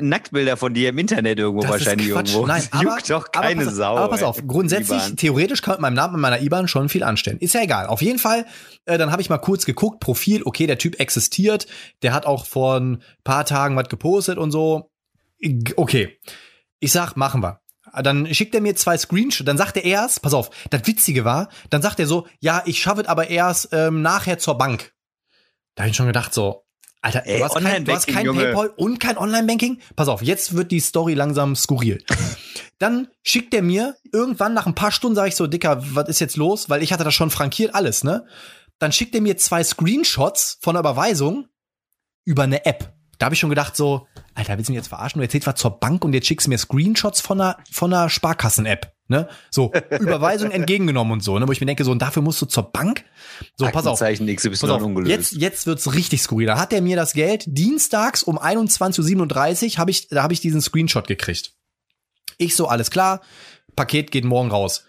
Nacktbilder 0.00 0.56
von 0.56 0.74
dir 0.74 0.88
im 0.88 0.98
Internet 0.98 1.38
irgendwo 1.38 1.62
Das 1.62 1.70
wahrscheinlich 1.70 2.08
irgendwo. 2.08 2.46
Nein, 2.46 2.66
aber, 2.72 2.82
juckt 2.82 3.10
doch 3.10 3.30
keine 3.30 3.60
aber 3.60 3.64
pass, 3.66 3.76
Sau. 3.76 3.96
Aber 3.96 4.08
pass 4.08 4.22
ey. 4.22 4.26
auf, 4.26 4.44
grundsätzlich, 4.44 4.98
IBAN. 5.06 5.16
theoretisch 5.16 5.62
kann 5.62 5.74
mit 5.74 5.82
meinem 5.82 5.94
Namen 5.94 6.16
und 6.16 6.20
meiner 6.20 6.42
IBAN 6.42 6.66
schon 6.66 6.88
viel 6.88 7.04
anstellen. 7.04 7.38
Ist 7.38 7.54
ja 7.54 7.62
egal. 7.62 7.86
Auf 7.86 8.02
jeden 8.02 8.18
Fall, 8.18 8.44
äh, 8.86 8.98
dann 8.98 9.12
habe 9.12 9.22
ich 9.22 9.30
mal 9.30 9.38
kurz 9.38 9.66
geguckt, 9.66 10.00
Profil, 10.00 10.42
okay, 10.44 10.66
der 10.66 10.78
Typ 10.78 10.98
existiert, 10.98 11.68
der 12.02 12.12
hat 12.12 12.26
auch 12.26 12.44
vor 12.44 12.76
ein 12.76 13.02
paar 13.22 13.44
Tagen 13.44 13.76
was 13.76 13.88
gepostet 13.88 14.36
und 14.36 14.50
so. 14.50 14.90
Okay. 15.76 16.18
Ich 16.80 16.90
sag, 16.90 17.16
machen 17.16 17.40
wir. 17.40 17.60
Dann 18.02 18.32
schickt 18.34 18.54
er 18.54 18.60
mir 18.60 18.76
zwei 18.76 18.96
Screenshots, 18.96 19.46
dann 19.46 19.58
sagt 19.58 19.76
er 19.76 19.84
erst, 19.84 20.22
pass 20.22 20.34
auf, 20.34 20.50
das 20.70 20.86
Witzige 20.86 21.24
war, 21.24 21.48
dann 21.70 21.82
sagt 21.82 22.00
er 22.00 22.06
so, 22.06 22.26
ja, 22.40 22.62
ich 22.66 22.80
schaffe 22.80 23.02
es 23.02 23.08
aber 23.08 23.28
erst 23.28 23.68
ähm, 23.72 24.02
nachher 24.02 24.38
zur 24.38 24.58
Bank. 24.58 24.92
Da 25.74 25.84
hab 25.84 25.90
ich 25.90 25.96
schon 25.96 26.06
gedacht, 26.06 26.34
so, 26.34 26.64
Alter, 27.00 27.22
Ey, 27.26 27.38
du 27.38 27.44
hast 27.44 27.54
kein, 27.54 27.84
du 27.84 27.92
hast 27.92 28.06
kein 28.08 28.26
Junge. 28.26 28.44
PayPal 28.46 28.68
und 28.76 28.98
kein 28.98 29.16
Online-Banking? 29.16 29.80
Pass 29.94 30.08
auf, 30.08 30.22
jetzt 30.22 30.56
wird 30.56 30.72
die 30.72 30.80
Story 30.80 31.14
langsam 31.14 31.54
skurril. 31.54 32.02
Dann 32.78 33.08
schickt 33.22 33.54
er 33.54 33.62
mir 33.62 33.96
irgendwann 34.12 34.54
nach 34.54 34.66
ein 34.66 34.74
paar 34.74 34.90
Stunden, 34.90 35.14
sage 35.14 35.28
ich 35.28 35.36
so, 35.36 35.46
Dicker, 35.46 35.80
was 35.94 36.08
ist 36.08 36.20
jetzt 36.20 36.36
los? 36.36 36.68
Weil 36.68 36.82
ich 36.82 36.92
hatte 36.92 37.04
das 37.04 37.14
schon 37.14 37.30
frankiert, 37.30 37.74
alles, 37.74 38.02
ne? 38.04 38.26
Dann 38.78 38.92
schickt 38.92 39.14
er 39.14 39.20
mir 39.20 39.36
zwei 39.36 39.62
Screenshots 39.62 40.58
von 40.60 40.74
der 40.74 40.80
Überweisung 40.80 41.46
über 42.24 42.44
eine 42.44 42.64
App. 42.66 42.92
Da 43.18 43.26
habe 43.26 43.34
ich 43.34 43.40
schon 43.40 43.50
gedacht 43.50 43.76
so, 43.76 44.06
Alter, 44.38 44.56
willst 44.56 44.68
du 44.68 44.72
mich 44.72 44.78
jetzt 44.78 44.88
verarschen? 44.88 45.18
Du 45.18 45.24
erzählst 45.24 45.48
was 45.48 45.56
zur 45.56 45.80
Bank 45.80 46.04
und 46.04 46.12
jetzt 46.12 46.28
schickst 46.28 46.46
du 46.46 46.50
mir 46.50 46.58
Screenshots 46.58 47.20
von 47.20 47.40
einer, 47.40 47.56
von 47.72 47.92
einer 47.92 48.08
Sparkassen-App, 48.08 48.92
ne? 49.08 49.28
So, 49.50 49.72
Überweisung 49.98 50.52
entgegengenommen 50.52 51.14
und 51.14 51.24
so, 51.24 51.36
ne? 51.40 51.48
Wo 51.48 51.50
ich 51.50 51.60
mir 51.60 51.66
denke, 51.66 51.82
so, 51.82 51.90
und 51.90 52.00
dafür 52.00 52.22
musst 52.22 52.40
du 52.40 52.46
zur 52.46 52.70
Bank? 52.70 53.04
So, 53.56 53.66
pass 53.66 53.84
auf. 53.88 53.98
XY 53.98 54.50
Pass 54.50 54.62
auf, 54.62 54.80
ungelöst. 54.80 55.10
jetzt, 55.10 55.32
jetzt 55.32 55.66
wird's 55.66 55.92
richtig 55.92 56.22
skurril. 56.22 56.46
Da 56.46 56.56
hat 56.56 56.72
er 56.72 56.82
mir 56.82 56.94
das 56.94 57.14
Geld 57.14 57.46
dienstags 57.48 58.22
um 58.22 58.38
21.37 58.38 59.72
Uhr 59.72 59.78
habe 59.78 59.90
ich, 59.90 60.06
da 60.06 60.22
habe 60.22 60.32
ich 60.32 60.40
diesen 60.40 60.60
Screenshot 60.60 61.08
gekriegt. 61.08 61.54
Ich 62.36 62.54
so, 62.54 62.68
alles 62.68 62.92
klar, 62.92 63.22
Paket 63.74 64.12
geht 64.12 64.24
morgen 64.24 64.52
raus. 64.52 64.84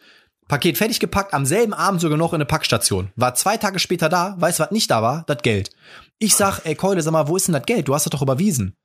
Paket 0.47 0.77
fertig 0.77 0.99
gepackt, 0.99 1.33
am 1.33 1.47
selben 1.47 1.73
Abend 1.73 2.01
sogar 2.01 2.19
noch 2.19 2.33
in 2.33 2.37
eine 2.37 2.45
Packstation. 2.45 3.11
War 3.15 3.33
zwei 3.33 3.57
Tage 3.57 3.79
später 3.79 4.09
da, 4.09 4.35
weißt 4.37 4.59
du, 4.59 4.63
was 4.63 4.71
nicht 4.71 4.91
da 4.91 5.01
war? 5.01 5.23
Das 5.25 5.41
Geld. 5.41 5.71
Ich 6.19 6.35
sag, 6.35 6.65
ey 6.65 6.75
Keule, 6.75 7.01
sag 7.01 7.13
mal, 7.13 7.27
wo 7.27 7.35
ist 7.35 7.47
denn 7.47 7.53
das 7.53 7.65
Geld? 7.65 7.87
Du 7.87 7.95
hast 7.95 8.05
das 8.05 8.11
doch 8.11 8.21
überwiesen. 8.21 8.75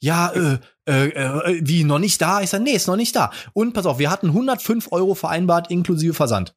Ja, 0.00 0.32
äh, 0.32 0.58
äh, 0.86 1.08
äh, 1.08 1.60
wie, 1.62 1.84
noch 1.84 1.98
nicht 1.98 2.20
da? 2.20 2.40
Ich 2.40 2.50
sag, 2.50 2.62
nee, 2.62 2.72
ist 2.72 2.88
noch 2.88 2.96
nicht 2.96 3.14
da. 3.14 3.30
Und 3.52 3.72
pass 3.72 3.86
auf, 3.86 3.98
wir 3.98 4.10
hatten 4.10 4.28
105 4.28 4.90
Euro 4.90 5.14
vereinbart, 5.14 5.70
inklusive 5.70 6.14
Versand. 6.14 6.54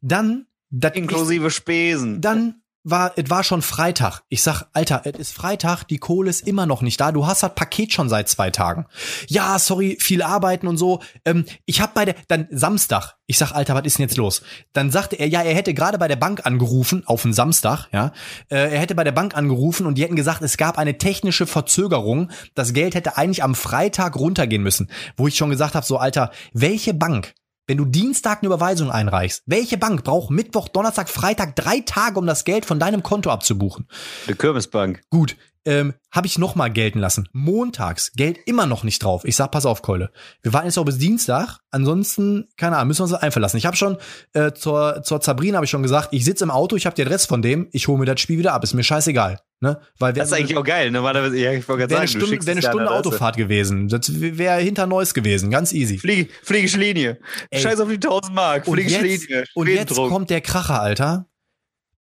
Dann, 0.00 0.46
das 0.70 0.94
Inklusive 0.94 1.50
Spesen. 1.50 2.20
dann 2.20 2.61
war, 2.84 3.12
es 3.16 3.30
war 3.30 3.44
schon 3.44 3.62
Freitag. 3.62 4.22
Ich 4.28 4.42
sag, 4.42 4.64
Alter, 4.72 5.02
es 5.04 5.18
ist 5.18 5.32
Freitag, 5.32 5.84
die 5.84 5.98
Kohle 5.98 6.30
ist 6.30 6.46
immer 6.46 6.66
noch 6.66 6.82
nicht 6.82 7.00
da. 7.00 7.12
Du 7.12 7.26
hast 7.26 7.42
das 7.42 7.54
Paket 7.54 7.92
schon 7.92 8.08
seit 8.08 8.28
zwei 8.28 8.50
Tagen. 8.50 8.86
Ja, 9.28 9.58
sorry, 9.58 9.96
viel 10.00 10.22
arbeiten 10.22 10.66
und 10.66 10.76
so. 10.76 11.00
Ähm, 11.24 11.44
ich 11.64 11.80
hab 11.80 11.94
bei 11.94 12.04
der, 12.04 12.16
dann 12.28 12.48
Samstag. 12.50 13.16
Ich 13.26 13.38
sag, 13.38 13.52
Alter, 13.52 13.74
was 13.74 13.84
ist 13.84 13.98
denn 13.98 14.04
jetzt 14.04 14.16
los? 14.16 14.42
Dann 14.72 14.90
sagte 14.90 15.16
er, 15.16 15.28
ja, 15.28 15.42
er 15.42 15.54
hätte 15.54 15.74
gerade 15.74 15.98
bei 15.98 16.08
der 16.08 16.16
Bank 16.16 16.44
angerufen, 16.44 17.04
auf 17.06 17.22
den 17.22 17.32
Samstag, 17.32 17.88
ja. 17.92 18.12
Äh, 18.48 18.72
er 18.72 18.78
hätte 18.78 18.94
bei 18.94 19.04
der 19.04 19.12
Bank 19.12 19.36
angerufen 19.36 19.86
und 19.86 19.96
die 19.96 20.02
hätten 20.02 20.16
gesagt, 20.16 20.42
es 20.42 20.56
gab 20.56 20.76
eine 20.76 20.98
technische 20.98 21.46
Verzögerung. 21.46 22.30
Das 22.54 22.72
Geld 22.72 22.94
hätte 22.94 23.16
eigentlich 23.16 23.42
am 23.42 23.54
Freitag 23.54 24.16
runtergehen 24.16 24.62
müssen. 24.62 24.90
Wo 25.16 25.28
ich 25.28 25.36
schon 25.36 25.50
gesagt 25.50 25.74
habe, 25.74 25.86
so, 25.86 25.98
Alter, 25.98 26.30
welche 26.52 26.94
Bank 26.94 27.34
wenn 27.72 27.78
du 27.78 27.86
Dienstag 27.86 28.42
eine 28.42 28.48
Überweisung 28.48 28.90
einreichst, 28.90 29.44
welche 29.46 29.78
Bank 29.78 30.04
braucht 30.04 30.30
Mittwoch, 30.30 30.68
Donnerstag, 30.68 31.08
Freitag 31.08 31.56
drei 31.56 31.80
Tage, 31.80 32.18
um 32.18 32.26
das 32.26 32.44
Geld 32.44 32.66
von 32.66 32.78
deinem 32.78 33.02
Konto 33.02 33.30
abzubuchen? 33.30 33.88
Die 34.28 34.34
Kürbisbank. 34.34 35.00
Gut, 35.08 35.38
ähm, 35.64 35.94
habe 36.10 36.26
ich 36.26 36.36
noch 36.36 36.54
mal 36.54 36.68
gelten 36.68 36.98
lassen. 36.98 37.30
Montags, 37.32 38.12
Geld 38.12 38.36
immer 38.44 38.66
noch 38.66 38.84
nicht 38.84 39.02
drauf. 39.02 39.24
Ich 39.24 39.36
sag, 39.36 39.52
pass 39.52 39.64
auf, 39.64 39.80
Keule. 39.80 40.12
Wir 40.42 40.52
warten 40.52 40.66
jetzt 40.66 40.76
auch 40.76 40.84
bis 40.84 40.98
Dienstag. 40.98 41.60
Ansonsten, 41.70 42.46
keine 42.58 42.76
Ahnung, 42.76 42.88
müssen 42.88 42.98
wir 42.98 43.04
uns 43.04 43.12
das 43.12 43.22
einfallen 43.22 43.40
lassen. 43.40 43.56
Ich 43.56 43.64
habe 43.64 43.78
schon 43.78 43.96
äh, 44.34 44.52
zur, 44.52 45.02
zur 45.02 45.22
Sabrina 45.22 45.56
habe 45.56 45.64
ich 45.64 45.70
schon 45.70 45.82
gesagt, 45.82 46.08
ich 46.10 46.26
sitze 46.26 46.44
im 46.44 46.50
Auto, 46.50 46.76
ich 46.76 46.84
habe 46.84 46.94
die 46.94 47.02
Adresse 47.02 47.26
von 47.26 47.40
dem, 47.40 47.70
ich 47.72 47.88
hole 47.88 47.98
mir 47.98 48.04
das 48.04 48.20
Spiel 48.20 48.36
wieder 48.36 48.52
ab. 48.52 48.64
Ist 48.64 48.74
mir 48.74 48.84
scheißegal. 48.84 49.38
Ne? 49.62 49.80
Weil 50.00 50.12
Das 50.12 50.26
ist 50.26 50.32
eigentlich 50.34 50.56
auch 50.56 50.64
geil. 50.64 50.90
Normalerweise, 50.90 51.38
ja, 51.38 51.52
ich 51.52 51.68
wollte 51.68 51.88
wäre 51.88 51.88
gerade 51.88 51.94
sagen, 51.94 52.08
Stunde, 52.08 52.26
schickst 52.26 52.46
wär 52.48 52.52
eine 52.52 52.62
Stunde. 52.62 52.90
Autofahrt 52.90 53.36
gewesen. 53.36 53.86
Das 53.86 54.20
wäre 54.20 54.60
hinter 54.60 54.88
Neuss 54.88 55.14
gewesen. 55.14 55.52
Ganz 55.52 55.72
easy. 55.72 55.98
Fliege, 55.98 56.32
Fliegische 56.42 56.78
Linie. 56.78 57.20
Ey. 57.48 57.62
Scheiß 57.62 57.78
auf 57.78 57.88
die 57.88 57.94
1000 57.94 58.34
Mark. 58.34 58.66
Und 58.66 58.74
Fliegische 58.74 59.06
jetzt, 59.06 59.28
Linie. 59.28 59.44
und 59.54 59.68
jetzt 59.68 59.94
kommt 59.94 60.30
der 60.30 60.40
Kracher, 60.40 60.82
Alter. 60.82 61.26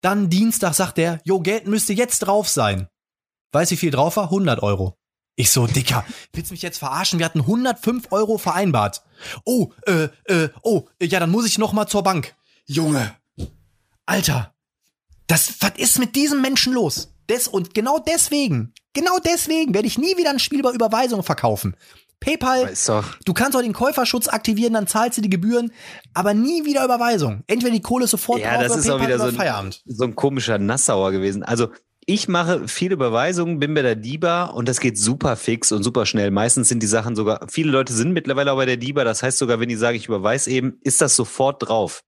Dann 0.01 0.31
Dienstag 0.31 0.73
sagt 0.73 0.99
er, 0.99 1.21
jo, 1.25 1.41
Geld 1.41 1.67
müsste 1.67 1.93
jetzt 1.93 2.21
drauf 2.21 2.49
sein. 2.49 2.89
Weißt 3.53 3.71
du, 3.71 3.75
wie 3.75 3.79
viel 3.79 3.91
drauf 3.91 4.17
war? 4.17 4.25
100 4.25 4.63
Euro. 4.63 4.97
Ich 5.37 5.51
so, 5.51 5.67
Dicker, 5.67 6.07
willst 6.33 6.51
du 6.51 6.55
mich 6.55 6.63
jetzt 6.63 6.79
verarschen? 6.79 7.19
Wir 7.19 7.27
hatten 7.27 7.41
105 7.41 8.11
Euro 8.11 8.39
vereinbart. 8.39 9.03
Oh, 9.45 9.71
äh, 9.87 10.09
äh, 10.25 10.49
oh, 10.63 10.89
ja, 11.03 11.21
dann 11.21 11.31
muss 11.31 11.47
ich 11.47 11.59
noch 11.59 11.75
mal 11.75 11.87
zur 11.87 12.03
Bank. 12.03 12.35
Junge, 12.65 13.15
Alter, 14.07 14.55
das, 15.27 15.57
was 15.61 15.73
ist 15.77 15.99
mit 15.99 16.17
diesem 16.17 16.41
Menschen 16.41 16.73
los? 16.73 17.13
Des, 17.31 17.49
und 17.49 17.73
genau 17.75 17.99
deswegen, 17.99 18.75
genau 18.93 19.19
deswegen 19.25 19.73
werde 19.73 19.87
ich 19.89 19.97
nie 19.99 20.17
wieder 20.19 20.31
ein 20.31 20.39
Spiel 20.39 20.63
bei 20.63 20.73
Überweisung 20.73 21.23
verkaufen. 21.23 21.77
PayPal. 22.21 22.71
Du 23.25 23.33
kannst 23.33 23.57
auch 23.57 23.63
den 23.63 23.73
Käuferschutz 23.73 24.29
aktivieren, 24.29 24.75
dann 24.75 24.87
zahlst 24.87 25.17
du 25.17 25.23
die 25.23 25.31
Gebühren, 25.31 25.73
aber 26.13 26.35
nie 26.35 26.67
wieder 26.67 26.85
Überweisung. 26.85 27.45
Entweder 27.47 27.73
die 27.73 27.81
Kohle 27.81 28.05
ist 28.05 28.11
sofort 28.11 28.41
Ja, 28.41 28.53
drauf 28.55 28.63
das 28.65 28.73
oder 28.73 28.81
ist 28.81 28.91
auch 28.91 28.99
PayPal 28.99 29.07
wieder 29.07 29.15
oder 29.17 29.25
so 29.25 29.31
ein- 29.31 29.37
Feierabend. 29.37 29.83
so 29.87 30.05
ein 30.05 30.15
komischer 30.15 30.59
Nassauer 30.59 31.13
gewesen. 31.13 31.43
Also 31.43 31.69
ich 32.05 32.29
mache 32.29 32.67
viele 32.69 32.95
Überweisungen, 32.95 33.59
bin 33.59 33.73
bei 33.73 33.83
der 33.83 33.95
DIBA 33.97 34.45
und 34.47 34.69
das 34.69 34.81
geht 34.81 34.99
super 34.99 35.37
fix 35.37 35.73
und 35.73 35.83
super 35.83 36.05
schnell. 36.05 36.31
Meistens 36.31 36.69
sind 36.69 36.83
die 36.83 36.87
Sachen 36.89 37.17
sogar, 37.17 37.47
viele 37.49 37.71
Leute 37.71 37.93
sind 37.95 38.13
mittlerweile 38.13 38.53
auch 38.53 38.57
bei 38.57 38.67
der 38.67 38.77
DIBA. 38.77 39.05
Das 39.05 39.23
heißt 39.23 39.39
sogar, 39.39 39.61
wenn 39.61 39.69
die 39.69 39.77
sagen, 39.77 39.97
ich 39.97 40.07
überweise 40.09 40.51
eben, 40.51 40.79
ist 40.83 41.01
das 41.01 41.17
sofort 41.17 41.67
drauf. 41.69 42.03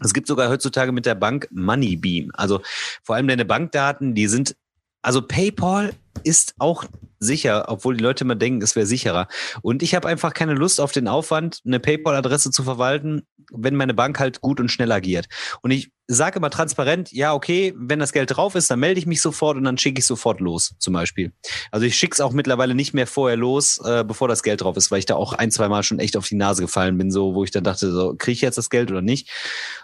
Es 0.00 0.14
gibt 0.14 0.26
sogar 0.26 0.48
heutzutage 0.48 0.92
mit 0.92 1.06
der 1.06 1.14
Bank 1.14 1.48
Moneybeam. 1.50 2.30
Also 2.34 2.60
vor 3.02 3.16
allem 3.16 3.28
deine 3.28 3.44
Bankdaten, 3.44 4.14
die 4.14 4.26
sind, 4.26 4.56
also 5.02 5.22
PayPal 5.22 5.92
ist 6.24 6.54
auch 6.58 6.84
sicher, 7.20 7.64
obwohl 7.68 7.96
die 7.96 8.02
Leute 8.02 8.24
immer 8.24 8.36
denken, 8.36 8.62
es 8.62 8.76
wäre 8.76 8.86
sicherer. 8.86 9.28
Und 9.62 9.82
ich 9.82 9.94
habe 9.94 10.08
einfach 10.08 10.34
keine 10.34 10.54
Lust 10.54 10.80
auf 10.80 10.92
den 10.92 11.08
Aufwand, 11.08 11.60
eine 11.64 11.80
PayPal-Adresse 11.80 12.50
zu 12.50 12.62
verwalten, 12.62 13.22
wenn 13.50 13.76
meine 13.76 13.94
Bank 13.94 14.18
halt 14.20 14.40
gut 14.40 14.60
und 14.60 14.70
schnell 14.70 14.92
agiert. 14.92 15.26
Und 15.62 15.70
ich 15.70 15.90
sage 16.06 16.38
immer 16.38 16.50
transparent, 16.50 17.12
ja, 17.12 17.34
okay, 17.34 17.74
wenn 17.76 17.98
das 17.98 18.12
Geld 18.12 18.36
drauf 18.36 18.54
ist, 18.54 18.70
dann 18.70 18.80
melde 18.80 18.98
ich 18.98 19.06
mich 19.06 19.20
sofort 19.20 19.56
und 19.56 19.64
dann 19.64 19.78
schicke 19.78 20.00
ich 20.00 20.06
sofort 20.06 20.40
los, 20.40 20.74
zum 20.78 20.94
Beispiel. 20.94 21.32
Also 21.70 21.86
ich 21.86 21.96
schicke 21.96 22.14
es 22.14 22.20
auch 22.20 22.32
mittlerweile 22.32 22.74
nicht 22.74 22.94
mehr 22.94 23.06
vorher 23.06 23.36
los, 23.36 23.78
äh, 23.84 24.04
bevor 24.06 24.28
das 24.28 24.42
Geld 24.42 24.62
drauf 24.62 24.76
ist, 24.76 24.90
weil 24.90 25.00
ich 25.00 25.06
da 25.06 25.16
auch 25.16 25.32
ein, 25.32 25.50
zwei 25.50 25.68
Mal 25.68 25.82
schon 25.82 25.98
echt 25.98 26.16
auf 26.16 26.26
die 26.26 26.36
Nase 26.36 26.62
gefallen 26.62 26.96
bin, 26.96 27.10
so 27.10 27.34
wo 27.34 27.44
ich 27.44 27.50
dann 27.50 27.64
dachte, 27.64 27.90
so, 27.90 28.14
kriege 28.16 28.32
ich 28.34 28.40
jetzt 28.40 28.58
das 28.58 28.70
Geld 28.70 28.90
oder 28.90 29.02
nicht? 29.02 29.30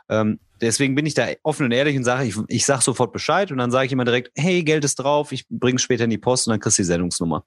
Ähm, 0.09 0.39
deswegen 0.61 0.95
bin 0.95 1.07
ich 1.07 1.15
da 1.15 1.27
offen 1.43 1.67
und 1.67 1.73
ehrlich 1.73 1.97
und 1.97 2.05
sage, 2.05 2.27
ich, 2.27 2.37
ich 2.49 2.67
sage 2.67 2.83
sofort 2.83 3.13
Bescheid 3.13 3.51
und 3.51 3.59
dann 3.59 3.71
sage 3.71 3.87
ich 3.87 3.93
immer 3.93 4.05
direkt, 4.05 4.31
hey, 4.37 4.63
Geld 4.63 4.85
ist 4.85 4.97
drauf, 4.97 5.33
ich 5.33 5.47
bringe 5.49 5.79
später 5.79 6.05
in 6.05 6.11
die 6.11 6.19
Post 6.19 6.47
und 6.47 6.53
dann 6.53 6.61
kriegst 6.61 6.79
du 6.79 6.83
die 6.83 6.87
Sendungsnummer. 6.87 7.45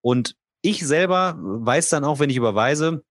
Und 0.00 0.36
ich 0.62 0.86
selber 0.86 1.36
weiß 1.38 1.88
dann 1.88 2.04
auch, 2.04 2.18
wenn 2.18 2.30
ich 2.30 2.36
überweise, 2.36 3.02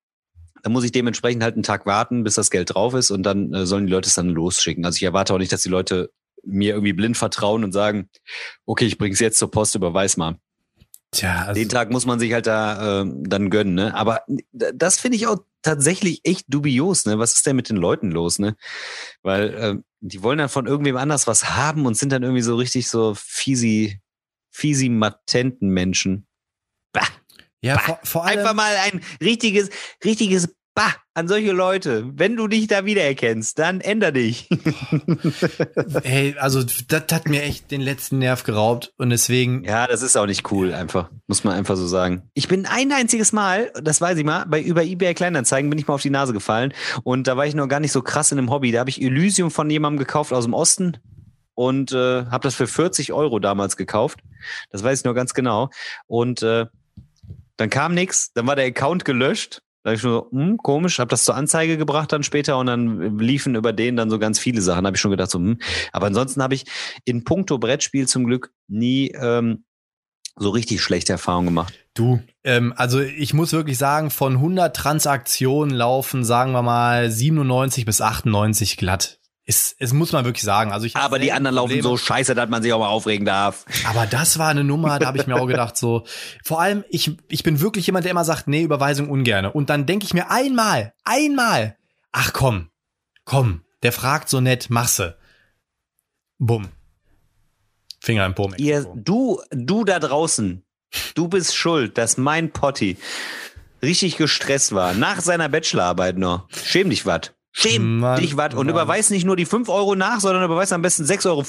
dann 0.63 0.73
muss 0.73 0.83
ich 0.83 0.91
dementsprechend 0.91 1.43
halt 1.43 1.55
einen 1.55 1.63
Tag 1.63 1.85
warten, 1.85 2.23
bis 2.23 2.35
das 2.35 2.51
Geld 2.51 2.73
drauf 2.73 2.93
ist 2.93 3.11
und 3.11 3.23
dann 3.23 3.53
äh, 3.53 3.65
sollen 3.65 3.87
die 3.87 3.91
Leute 3.91 4.07
es 4.07 4.15
dann 4.15 4.29
losschicken. 4.29 4.85
Also 4.85 4.97
ich 4.97 5.03
erwarte 5.03 5.33
auch 5.33 5.39
nicht, 5.39 5.51
dass 5.51 5.63
die 5.63 5.69
Leute 5.69 6.11
mir 6.43 6.73
irgendwie 6.73 6.93
blind 6.93 7.17
vertrauen 7.17 7.63
und 7.63 7.71
sagen, 7.71 8.09
okay, 8.65 8.85
ich 8.85 8.97
bring's 8.97 9.19
jetzt 9.19 9.37
zur 9.37 9.51
Post, 9.51 9.75
überweis 9.75 10.17
mal. 10.17 10.37
Tja, 11.11 11.43
also, 11.47 11.59
Den 11.59 11.69
Tag 11.69 11.91
muss 11.91 12.05
man 12.05 12.19
sich 12.19 12.31
halt 12.31 12.47
da 12.47 13.01
äh, 13.01 13.05
dann 13.23 13.49
gönnen, 13.49 13.73
ne? 13.73 13.93
Aber 13.93 14.21
d- 14.27 14.71
das 14.73 14.99
finde 14.99 15.17
ich 15.17 15.27
auch 15.27 15.39
tatsächlich 15.61 16.21
echt 16.23 16.45
dubios, 16.47 17.05
ne? 17.05 17.19
Was 17.19 17.33
ist 17.35 17.45
denn 17.45 17.55
mit 17.55 17.69
den 17.69 17.77
Leuten 17.77 18.11
los, 18.11 18.39
ne? 18.39 18.55
Weil 19.21 19.53
äh, 19.53 19.75
die 19.99 20.23
wollen 20.23 20.37
dann 20.37 20.49
von 20.49 20.67
irgendwem 20.67 20.97
anders 20.97 21.27
was 21.27 21.49
haben 21.51 21.85
und 21.85 21.95
sind 21.95 22.11
dann 22.11 22.23
irgendwie 22.23 22.41
so 22.41 22.55
richtig 22.55 22.87
so 22.87 23.13
fiesi, 23.15 24.01
fiesi 24.49 24.89
matenten 24.89 25.69
Menschen. 25.69 26.27
Bah. 26.93 27.07
ja, 27.61 27.77
vor, 27.77 27.99
vor 28.03 28.25
allem, 28.25 28.39
Einfach 28.39 28.53
mal 28.53 28.75
ein 28.75 29.01
richtiges, 29.21 29.69
richtiges 30.03 30.49
Bah 30.81 30.95
an 31.13 31.27
solche 31.27 31.51
Leute. 31.51 32.09
Wenn 32.15 32.35
du 32.35 32.47
dich 32.47 32.65
da 32.67 32.85
wiedererkennst, 32.85 33.59
dann 33.59 33.81
änder 33.81 34.11
dich. 34.11 34.49
ey, 36.03 36.35
also 36.39 36.63
das 36.63 37.03
hat 37.11 37.27
mir 37.27 37.43
echt 37.43 37.69
den 37.69 37.81
letzten 37.81 38.17
Nerv 38.17 38.43
geraubt 38.43 38.93
und 38.97 39.11
deswegen, 39.11 39.63
Ja, 39.63 39.85
das 39.85 40.01
ist 40.01 40.17
auch 40.17 40.25
nicht 40.25 40.51
cool, 40.51 40.73
einfach. 40.73 41.11
Muss 41.27 41.43
man 41.43 41.55
einfach 41.55 41.75
so 41.75 41.85
sagen. 41.85 42.23
Ich 42.33 42.47
bin 42.47 42.65
ein 42.65 42.91
einziges 42.91 43.31
Mal, 43.31 43.71
das 43.81 44.01
weiß 44.01 44.17
ich 44.17 44.23
mal, 44.23 44.45
bei 44.45 44.59
über 44.59 44.83
eBay 44.83 45.13
Kleinanzeigen 45.13 45.69
bin 45.69 45.77
ich 45.77 45.87
mal 45.87 45.93
auf 45.93 46.01
die 46.01 46.09
Nase 46.09 46.33
gefallen 46.33 46.73
und 47.03 47.27
da 47.27 47.37
war 47.37 47.45
ich 47.45 47.53
noch 47.53 47.67
gar 47.67 47.79
nicht 47.79 47.91
so 47.91 48.01
krass 48.01 48.31
in 48.31 48.37
dem 48.37 48.49
Hobby. 48.49 48.71
Da 48.71 48.79
habe 48.79 48.89
ich 48.89 49.01
Elysium 49.01 49.51
von 49.51 49.69
jemandem 49.69 49.99
gekauft 49.99 50.33
aus 50.33 50.45
dem 50.45 50.53
Osten 50.55 50.97
und 51.53 51.91
äh, 51.91 52.25
habe 52.25 52.41
das 52.41 52.55
für 52.55 52.65
40 52.65 53.13
Euro 53.13 53.39
damals 53.39 53.77
gekauft. 53.77 54.21
Das 54.71 54.83
weiß 54.83 54.99
ich 54.99 55.05
noch 55.05 55.13
ganz 55.13 55.35
genau. 55.35 55.69
Und 56.07 56.41
äh, 56.41 56.65
dann 57.57 57.69
kam 57.69 57.93
nix, 57.93 58.33
dann 58.33 58.47
war 58.47 58.55
der 58.55 58.65
Account 58.65 59.05
gelöscht. 59.05 59.61
Da 59.83 59.93
ich 59.93 60.01
schon 60.01 60.11
so, 60.11 60.29
hm, 60.31 60.57
komisch, 60.57 60.99
habe 60.99 61.09
das 61.09 61.25
zur 61.25 61.35
Anzeige 61.35 61.77
gebracht 61.77 62.11
dann 62.11 62.23
später 62.23 62.57
und 62.57 62.67
dann 62.67 63.17
liefen 63.17 63.55
über 63.55 63.73
den 63.73 63.95
dann 63.95 64.09
so 64.09 64.19
ganz 64.19 64.37
viele 64.37 64.61
Sachen. 64.61 64.85
Habe 64.85 64.95
ich 64.95 65.01
schon 65.01 65.11
gedacht, 65.11 65.31
so, 65.31 65.39
hm. 65.39 65.57
Aber 65.91 66.07
ansonsten 66.07 66.43
habe 66.43 66.53
ich 66.53 66.65
in 67.05 67.23
puncto 67.23 67.57
Brettspiel 67.57 68.07
zum 68.07 68.25
Glück 68.25 68.51
nie 68.67 69.09
ähm, 69.09 69.63
so 70.35 70.49
richtig 70.49 70.81
schlechte 70.81 71.13
Erfahrungen 71.13 71.47
gemacht. 71.47 71.73
du, 71.93 72.21
ähm, 72.43 72.73
also 72.75 72.99
ich 72.99 73.33
muss 73.33 73.53
wirklich 73.53 73.77
sagen, 73.77 74.11
von 74.11 74.33
100 74.33 74.75
Transaktionen 74.75 75.75
laufen, 75.75 76.23
sagen 76.23 76.51
wir 76.53 76.61
mal 76.61 77.11
97 77.11 77.85
bis 77.85 78.01
98 78.01 78.77
glatt. 78.77 79.20
Ist, 79.51 79.75
es 79.79 79.91
muss 79.91 80.13
man 80.13 80.23
wirklich 80.23 80.43
sagen. 80.43 80.71
Also 80.71 80.85
ich 80.85 80.95
Aber 80.95 81.19
die 81.19 81.33
anderen 81.33 81.55
laufen 81.55 81.71
Probleme. 81.71 81.83
so 81.83 81.97
scheiße, 81.97 82.35
dass 82.35 82.49
man 82.49 82.63
sich 82.63 82.71
auch 82.71 82.79
mal 82.79 82.87
aufregen 82.87 83.25
darf. 83.25 83.65
Aber 83.85 84.05
das 84.05 84.39
war 84.39 84.47
eine 84.47 84.63
Nummer, 84.63 84.97
da 84.97 85.07
habe 85.07 85.17
ich 85.17 85.27
mir 85.27 85.35
auch 85.35 85.45
gedacht, 85.47 85.75
so, 85.75 86.05
vor 86.41 86.61
allem, 86.61 86.85
ich, 86.89 87.17
ich 87.27 87.43
bin 87.43 87.59
wirklich 87.59 87.85
jemand, 87.85 88.05
der 88.05 88.11
immer 88.11 88.23
sagt, 88.23 88.47
nee, 88.47 88.61
Überweisung 88.61 89.09
ungerne. 89.09 89.51
Und 89.51 89.69
dann 89.69 89.85
denke 89.85 90.05
ich 90.05 90.13
mir 90.13 90.31
einmal, 90.31 90.93
einmal, 91.03 91.75
ach 92.13 92.31
komm, 92.31 92.69
komm, 93.25 93.65
der 93.83 93.91
fragt 93.91 94.29
so 94.29 94.39
nett, 94.39 94.69
machse. 94.69 95.17
Bumm. 96.39 96.69
Finger 97.99 98.25
im 98.25 98.33
Po. 98.33 98.51
Ihr, 98.55 98.87
du, 98.95 99.41
du 99.51 99.83
da 99.83 99.99
draußen, 99.99 100.63
du 101.13 101.27
bist 101.27 101.57
schuld, 101.57 101.97
dass 101.97 102.15
mein 102.15 102.51
Potti 102.51 102.95
richtig 103.83 104.15
gestresst 104.15 104.73
war. 104.73 104.93
Nach 104.93 105.19
seiner 105.19 105.49
Bachelorarbeit 105.49 106.17
noch. 106.17 106.47
Schäm 106.51 106.89
dich 106.89 107.05
wat. 107.05 107.35
Schäm 107.51 107.99
Mann, 107.99 108.19
dich 108.19 108.37
wat. 108.37 108.53
Und 108.53 108.69
überweis 108.69 109.09
nicht 109.09 109.25
nur 109.25 109.35
die 109.35 109.45
5 109.45 109.67
Euro 109.69 109.95
nach, 109.95 110.19
sondern 110.19 110.43
überweis 110.43 110.71
am 110.71 110.81
besten 110.81 111.03
6,50 111.03 111.27
Euro. 111.27 111.43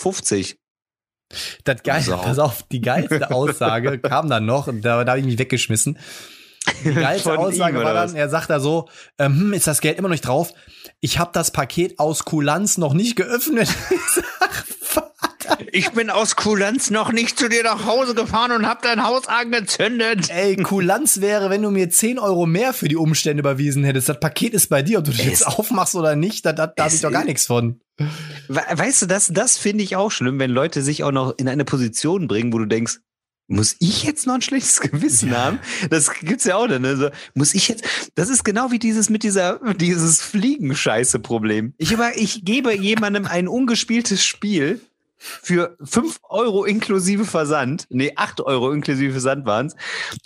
Das 1.65 1.83
geil, 1.83 2.05
pass 2.07 2.39
auf, 2.39 2.63
die 2.71 2.81
geilste 2.81 3.31
Aussage 3.31 3.99
kam 3.99 4.29
dann 4.29 4.45
noch, 4.45 4.67
und 4.67 4.83
da, 4.83 5.03
da 5.05 5.13
habe 5.13 5.21
ich 5.21 5.27
mich 5.27 5.39
weggeschmissen. 5.39 5.99
Die 6.85 6.95
geilste 6.95 7.39
Aussage 7.39 7.79
war 7.83 7.95
dann, 7.95 8.15
er 8.15 8.29
sagt 8.29 8.51
da 8.51 8.61
so, 8.61 8.89
ähm, 9.19 9.35
hm, 9.39 9.53
ist 9.53 9.67
das 9.67 9.81
Geld 9.81 9.99
immer 9.99 10.09
noch 10.09 10.15
nicht 10.15 10.27
drauf? 10.27 10.53
Ich 11.01 11.19
habe 11.19 11.31
das 11.33 11.51
Paket 11.51 11.99
aus 11.99 12.25
Kulanz 12.25 12.79
noch 12.79 12.95
nicht 12.95 13.17
geöffnet. 13.17 13.69
Ich 15.75 15.91
bin 15.93 16.11
aus 16.11 16.37
Kulanz 16.37 16.91
noch 16.91 17.13
nicht 17.13 17.39
zu 17.39 17.49
dir 17.49 17.63
nach 17.63 17.87
Hause 17.87 18.15
gefahren 18.15 18.53
und 18.53 18.67
hab 18.67 18.83
dein 18.83 19.03
Haus 19.05 19.27
angezündet. 19.27 20.29
Ey, 20.31 20.57
Kulanz 20.57 21.21
wäre, 21.21 21.49
wenn 21.51 21.63
du 21.63 21.71
mir 21.71 21.89
10 21.89 22.19
Euro 22.19 22.45
mehr 22.47 22.73
für 22.75 22.89
die 22.89 22.97
Umstände 22.97 23.41
überwiesen 23.41 23.83
hättest. 23.85 24.09
Das 24.09 24.21
Paket 24.21 24.53
ist 24.55 24.69
bei 24.69 24.83
dir, 24.83 24.99
ob 24.99 25.05
du 25.05 25.11
das 25.13 25.25
jetzt 25.25 25.47
aufmachst 25.47 25.95
oder 25.95 26.15
nicht, 26.15 26.45
da, 26.45 26.53
da, 26.53 26.67
da 26.67 26.85
habe 26.85 26.95
ich 26.95 27.01
doch 27.01 27.11
gar 27.11 27.25
nichts 27.25 27.47
von. 27.47 27.81
We- 28.49 28.63
Weißt 28.71 29.03
du, 29.03 29.07
das, 29.07 29.29
das 29.29 29.57
finde 29.59 29.83
ich 29.85 29.97
auch 29.97 30.11
schlimm, 30.11 30.39
wenn 30.39 30.51
Leute 30.51 30.83
sich 30.83 31.05
auch 31.05 31.13
noch 31.13 31.35
in 31.39 31.49
eine 31.49 31.65
Position 31.65 32.29
bringen, 32.29 32.53
wo 32.53 32.59
du 32.59 32.67
denkst, 32.67 32.99
muss 33.53 33.77
ich 33.81 34.05
jetzt 34.05 34.27
noch 34.27 34.35
ein 34.35 34.43
schlechtes 34.43 34.81
Gewissen 34.81 35.37
haben? 35.37 35.61
Das 35.91 36.13
gibt's 36.13 36.45
ja 36.45 36.57
auch 36.57 36.67
dann. 36.67 36.83
Ne? 36.83 36.97
So, 36.97 37.11
muss 37.35 37.55
ich 37.55 37.69
jetzt? 37.69 37.85
Das 38.15 38.29
ist 38.29 38.45
genau 38.45 38.71
wie 38.71 38.79
dieses 38.79 39.11
mit 39.11 39.23
dieser 39.23 39.61
dieses 39.75 40.23
Fliegenscheiße-Problem. 40.23 41.75
Ich, 41.77 41.93
über, 41.93 42.17
ich 42.17 42.45
gebe 42.45 42.75
jemandem 42.75 43.27
ein 43.27 43.49
ungespieltes 43.49 44.25
Spiel 44.25 44.81
für 45.19 45.77
fünf 45.83 46.19
Euro 46.29 46.65
inklusive 46.65 47.25
Versand. 47.25 47.87
Nee, 47.91 48.13
acht 48.17 48.41
Euro 48.41 48.73
inklusive 48.73 49.13
Versand 49.13 49.47
waren's. 49.47 49.77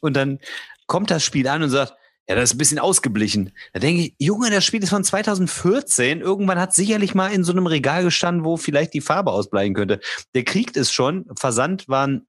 Und 0.01 0.17
dann 0.17 0.39
kommt 0.87 1.11
das 1.11 1.25
Spiel 1.25 1.49
an 1.49 1.63
und 1.63 1.71
sagt, 1.71 1.95
ja, 2.29 2.35
das 2.35 2.51
ist 2.51 2.55
ein 2.55 2.59
bisschen 2.59 2.79
ausgeblichen. 2.79 3.53
Da 3.73 3.79
denke 3.79 4.03
ich, 4.03 4.15
Junge, 4.19 4.51
das 4.51 4.65
Spiel 4.65 4.83
ist 4.83 4.91
von 4.91 5.05
2014. 5.05 6.21
Irgendwann 6.21 6.59
hat 6.59 6.75
sicherlich 6.75 7.15
mal 7.15 7.29
in 7.29 7.45
so 7.45 7.53
einem 7.53 7.67
Regal 7.67 8.03
gestanden, 8.03 8.45
wo 8.45 8.57
vielleicht 8.57 8.95
die 8.95 9.01
Farbe 9.01 9.31
ausbleichen 9.31 9.75
könnte. 9.75 10.01
Der 10.35 10.45
kriegt 10.45 10.77
es 10.77 10.93
schon. 10.93 11.27
Versand 11.37 11.89
waren 11.89 12.27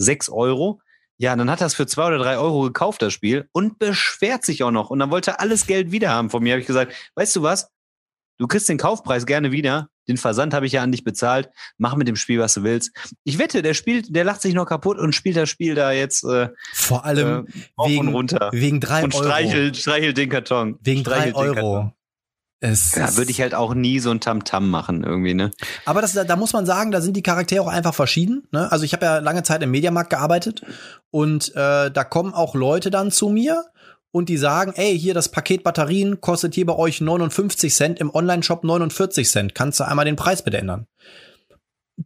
sechs 0.00 0.28
Euro. 0.28 0.80
Ja, 1.18 1.36
dann 1.36 1.50
hat 1.50 1.60
er 1.60 1.66
es 1.66 1.74
für 1.74 1.86
zwei 1.86 2.06
oder 2.06 2.18
drei 2.18 2.38
Euro 2.38 2.62
gekauft, 2.62 3.02
das 3.02 3.12
Spiel, 3.12 3.46
und 3.52 3.78
beschwert 3.78 4.42
sich 4.44 4.62
auch 4.62 4.70
noch. 4.70 4.88
Und 4.90 4.98
dann 5.00 5.10
wollte 5.10 5.32
er 5.32 5.40
alles 5.40 5.66
Geld 5.66 5.92
wieder 5.92 6.08
haben 6.10 6.30
von 6.30 6.42
mir. 6.42 6.52
Habe 6.52 6.60
ich 6.62 6.66
gesagt, 6.66 6.94
weißt 7.14 7.36
du 7.36 7.42
was? 7.42 7.70
Du 8.38 8.46
kriegst 8.46 8.70
den 8.70 8.78
Kaufpreis 8.78 9.26
gerne 9.26 9.52
wieder. 9.52 9.90
Den 10.08 10.16
Versand 10.16 10.54
habe 10.54 10.64
ich 10.64 10.72
ja 10.72 10.82
an 10.82 10.90
dich 10.92 11.04
bezahlt. 11.04 11.50
Mach 11.76 11.94
mit 11.94 12.08
dem 12.08 12.16
Spiel, 12.16 12.40
was 12.40 12.54
du 12.54 12.62
willst. 12.62 12.90
Ich 13.22 13.38
wette, 13.38 13.60
der 13.60 13.74
spielt, 13.74 14.16
der 14.16 14.24
lacht 14.24 14.40
sich 14.40 14.54
noch 14.54 14.64
kaputt 14.64 14.98
und 14.98 15.14
spielt 15.14 15.36
das 15.36 15.50
Spiel 15.50 15.74
da 15.74 15.92
jetzt 15.92 16.24
äh, 16.24 16.48
Vor 16.72 17.04
allem 17.04 17.46
äh, 17.46 17.86
wegen, 17.86 18.08
runter. 18.08 18.48
wegen 18.54 18.80
drei 18.80 19.04
Und 19.04 19.14
Euro. 19.14 19.24
streichelt, 19.24 19.76
streichelt 19.76 20.16
den 20.16 20.30
Karton. 20.30 20.78
wegen 20.80 21.04
drei 21.04 21.28
Streichelt 21.30 21.34
Karton. 21.54 21.64
Euro. 21.64 21.92
Es 22.62 22.94
Ja, 22.94 23.06
ist- 23.06 23.16
würde 23.16 23.30
ich 23.30 23.40
halt 23.40 23.54
auch 23.54 23.72
nie 23.74 24.00
so 24.00 24.10
ein 24.10 24.20
Tamtam 24.20 24.68
machen 24.68 25.02
irgendwie, 25.02 25.32
ne? 25.34 25.50
Aber 25.86 26.02
das, 26.02 26.12
da, 26.12 26.24
da 26.24 26.36
muss 26.36 26.52
man 26.52 26.66
sagen, 26.66 26.90
da 26.90 27.00
sind 27.00 27.16
die 27.16 27.22
Charaktere 27.22 27.62
auch 27.62 27.68
einfach 27.68 27.94
verschieden. 27.94 28.46
Ne? 28.52 28.70
Also 28.70 28.84
ich 28.84 28.92
habe 28.92 29.06
ja 29.06 29.18
lange 29.18 29.42
Zeit 29.42 29.62
im 29.62 29.70
Mediamarkt 29.70 30.10
gearbeitet 30.10 30.62
und 31.10 31.54
äh, 31.56 31.90
da 31.90 32.04
kommen 32.04 32.34
auch 32.34 32.54
Leute 32.54 32.90
dann 32.90 33.10
zu 33.10 33.30
mir 33.30 33.64
und 34.12 34.28
die 34.28 34.36
sagen, 34.36 34.72
ey, 34.76 34.98
hier 34.98 35.14
das 35.14 35.30
Paket 35.30 35.62
Batterien 35.64 36.20
kostet 36.20 36.54
hier 36.54 36.66
bei 36.66 36.74
euch 36.76 37.00
59 37.00 37.72
Cent, 37.74 37.98
im 38.00 38.14
Online-Shop 38.14 38.62
49 38.64 39.30
Cent. 39.30 39.54
Kannst 39.54 39.80
du 39.80 39.84
einmal 39.84 40.04
den 40.04 40.16
Preis 40.16 40.42
bitte 40.42 40.58
ändern? 40.58 40.86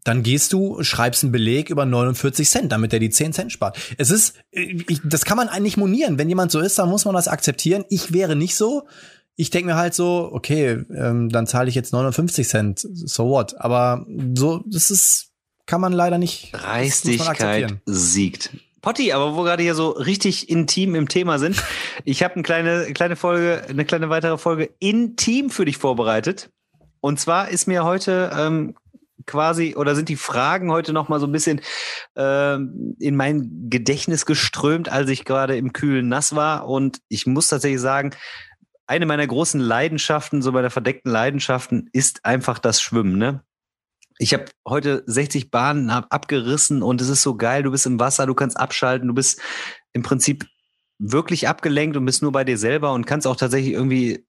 Dann 0.02 0.22
gehst 0.22 0.52
du, 0.52 0.82
schreibst 0.82 1.22
einen 1.22 1.32
Beleg 1.32 1.70
über 1.70 1.84
49 1.86 2.48
Cent, 2.48 2.72
damit 2.72 2.92
er 2.92 2.98
die 2.98 3.10
10 3.10 3.32
Cent 3.32 3.52
spart. 3.52 3.78
Es 3.96 4.10
ist, 4.10 4.34
ich, 4.50 5.00
das 5.04 5.24
kann 5.24 5.36
man 5.36 5.48
eigentlich 5.48 5.76
monieren. 5.76 6.18
Wenn 6.18 6.28
jemand 6.28 6.50
so 6.52 6.60
ist, 6.60 6.78
dann 6.78 6.88
muss 6.88 7.04
man 7.04 7.14
das 7.14 7.28
akzeptieren. 7.28 7.84
Ich 7.88 8.12
wäre 8.12 8.34
nicht 8.36 8.56
so. 8.56 8.86
Ich 9.36 9.50
denke 9.50 9.66
mir 9.66 9.76
halt 9.76 9.94
so, 9.94 10.30
okay, 10.32 10.84
ähm, 10.94 11.28
dann 11.28 11.46
zahle 11.46 11.68
ich 11.68 11.74
jetzt 11.74 11.92
59 11.92 12.48
Cent, 12.48 12.80
so 12.80 13.28
what. 13.28 13.60
Aber 13.60 14.06
so, 14.34 14.62
das 14.66 14.90
ist, 14.90 15.32
kann 15.66 15.80
man 15.80 15.92
leider 15.92 16.18
nicht. 16.18 16.52
Dreistigkeit 16.52 17.78
siegt. 17.86 18.50
Potti, 18.84 19.12
aber 19.12 19.32
wo 19.32 19.38
wir 19.38 19.44
gerade 19.44 19.62
hier 19.62 19.74
so 19.74 19.90
richtig 19.90 20.50
intim 20.50 20.94
im 20.94 21.08
Thema 21.08 21.38
sind, 21.38 21.62
ich 22.04 22.22
habe 22.22 22.34
eine 22.34 22.42
kleine, 22.42 22.92
kleine 22.92 23.16
Folge, 23.16 23.62
eine 23.68 23.84
kleine 23.84 24.10
weitere 24.10 24.36
Folge 24.36 24.70
intim 24.78 25.50
für 25.50 25.64
dich 25.64 25.78
vorbereitet. 25.78 26.50
Und 27.00 27.18
zwar 27.18 27.48
ist 27.48 27.66
mir 27.66 27.84
heute 27.84 28.30
ähm, 28.36 28.74
quasi, 29.26 29.74
oder 29.76 29.94
sind 29.94 30.08
die 30.08 30.16
Fragen 30.16 30.70
heute 30.70 30.92
noch 30.92 31.08
mal 31.08 31.18
so 31.18 31.26
ein 31.26 31.32
bisschen 31.32 31.60
ähm, 32.16 32.94
in 32.98 33.16
mein 33.16 33.68
Gedächtnis 33.70 34.26
geströmt, 34.26 34.90
als 34.90 35.08
ich 35.10 35.24
gerade 35.24 35.56
im 35.56 35.72
kühlen 35.72 36.08
Nass 36.08 36.34
war. 36.36 36.68
Und 36.68 37.00
ich 37.08 37.26
muss 37.26 37.48
tatsächlich 37.48 37.80
sagen, 37.80 38.10
eine 38.86 39.06
meiner 39.06 39.26
großen 39.26 39.60
Leidenschaften, 39.60 40.42
so 40.42 40.52
meiner 40.52 40.70
verdeckten 40.70 41.10
Leidenschaften, 41.10 41.88
ist 41.92 42.24
einfach 42.24 42.58
das 42.58 42.80
Schwimmen. 42.80 43.18
Ne? 43.18 43.42
Ich 44.18 44.32
habe 44.32 44.46
heute 44.66 45.02
60 45.06 45.50
Bahnen 45.50 45.90
ab, 45.90 46.06
abgerissen 46.10 46.82
und 46.82 47.00
es 47.00 47.08
ist 47.08 47.22
so 47.22 47.36
geil. 47.36 47.62
Du 47.62 47.70
bist 47.70 47.86
im 47.86 47.98
Wasser, 47.98 48.26
du 48.26 48.34
kannst 48.34 48.58
abschalten, 48.58 49.08
du 49.08 49.14
bist 49.14 49.40
im 49.92 50.02
Prinzip 50.02 50.46
wirklich 50.98 51.48
abgelenkt 51.48 51.96
und 51.96 52.04
bist 52.04 52.22
nur 52.22 52.32
bei 52.32 52.44
dir 52.44 52.58
selber 52.58 52.92
und 52.92 53.06
kannst 53.06 53.26
auch 53.26 53.36
tatsächlich 53.36 53.72
irgendwie 53.72 54.24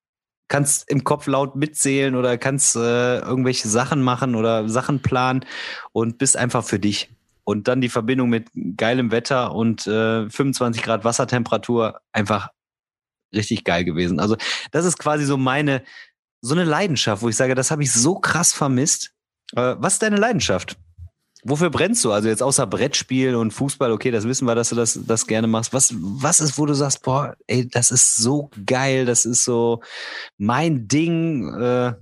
kannst 0.47 0.89
im 0.89 1.03
Kopf 1.03 1.27
laut 1.27 1.55
mitzählen 1.55 2.15
oder 2.15 2.37
kannst 2.37 2.75
äh, 2.75 3.19
irgendwelche 3.19 3.67
Sachen 3.67 4.03
machen 4.03 4.35
oder 4.35 4.69
Sachen 4.69 5.01
planen 5.01 5.45
und 5.91 6.17
bist 6.17 6.37
einfach 6.37 6.63
für 6.63 6.79
dich. 6.79 7.11
Und 7.43 7.67
dann 7.67 7.81
die 7.81 7.89
Verbindung 7.89 8.29
mit 8.29 8.49
geilem 8.77 9.11
Wetter 9.11 9.53
und 9.53 9.85
äh, 9.85 10.29
25 10.29 10.81
Grad 10.81 11.03
Wassertemperatur 11.03 11.99
einfach 12.11 12.49
richtig 13.35 13.63
geil 13.63 13.85
gewesen. 13.85 14.19
Also 14.19 14.37
das 14.71 14.85
ist 14.85 14.97
quasi 14.97 15.25
so 15.25 15.37
meine 15.37 15.83
so 16.41 16.53
eine 16.53 16.63
Leidenschaft, 16.63 17.21
wo 17.23 17.29
ich 17.29 17.35
sage, 17.35 17.55
das 17.55 17.71
habe 17.71 17.83
ich 17.83 17.91
so 17.91 18.15
krass 18.15 18.53
vermisst. 18.53 19.13
Äh, 19.55 19.75
was 19.79 19.93
ist 19.93 20.03
deine 20.03 20.17
Leidenschaft? 20.17 20.77
wofür 21.45 21.69
brennst 21.69 22.03
du? 22.03 22.11
Also 22.11 22.27
jetzt 22.27 22.43
außer 22.43 22.67
Brettspiel 22.67 23.35
und 23.35 23.51
Fußball, 23.51 23.91
okay, 23.91 24.11
das 24.11 24.27
wissen 24.27 24.47
wir, 24.47 24.55
dass 24.55 24.69
du 24.69 24.75
das, 24.75 24.99
das 25.05 25.27
gerne 25.27 25.47
machst. 25.47 25.71
Was, 25.73 25.93
was 25.95 26.39
ist, 26.39 26.57
wo 26.57 26.65
du 26.65 26.73
sagst, 26.73 27.03
boah, 27.03 27.37
ey, 27.47 27.67
das 27.67 27.91
ist 27.91 28.17
so 28.17 28.49
geil, 28.65 29.05
das 29.05 29.25
ist 29.25 29.45
so 29.45 29.81
mein 30.37 30.87
Ding. 30.87 31.53
Äh. 31.53 31.93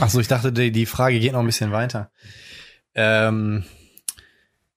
Ach 0.00 0.10
so, 0.10 0.20
ich 0.20 0.28
dachte, 0.28 0.52
die, 0.52 0.72
die 0.72 0.86
Frage 0.86 1.20
geht 1.20 1.32
noch 1.32 1.40
ein 1.40 1.46
bisschen 1.46 1.72
weiter. 1.72 2.10
Ähm, 2.94 3.64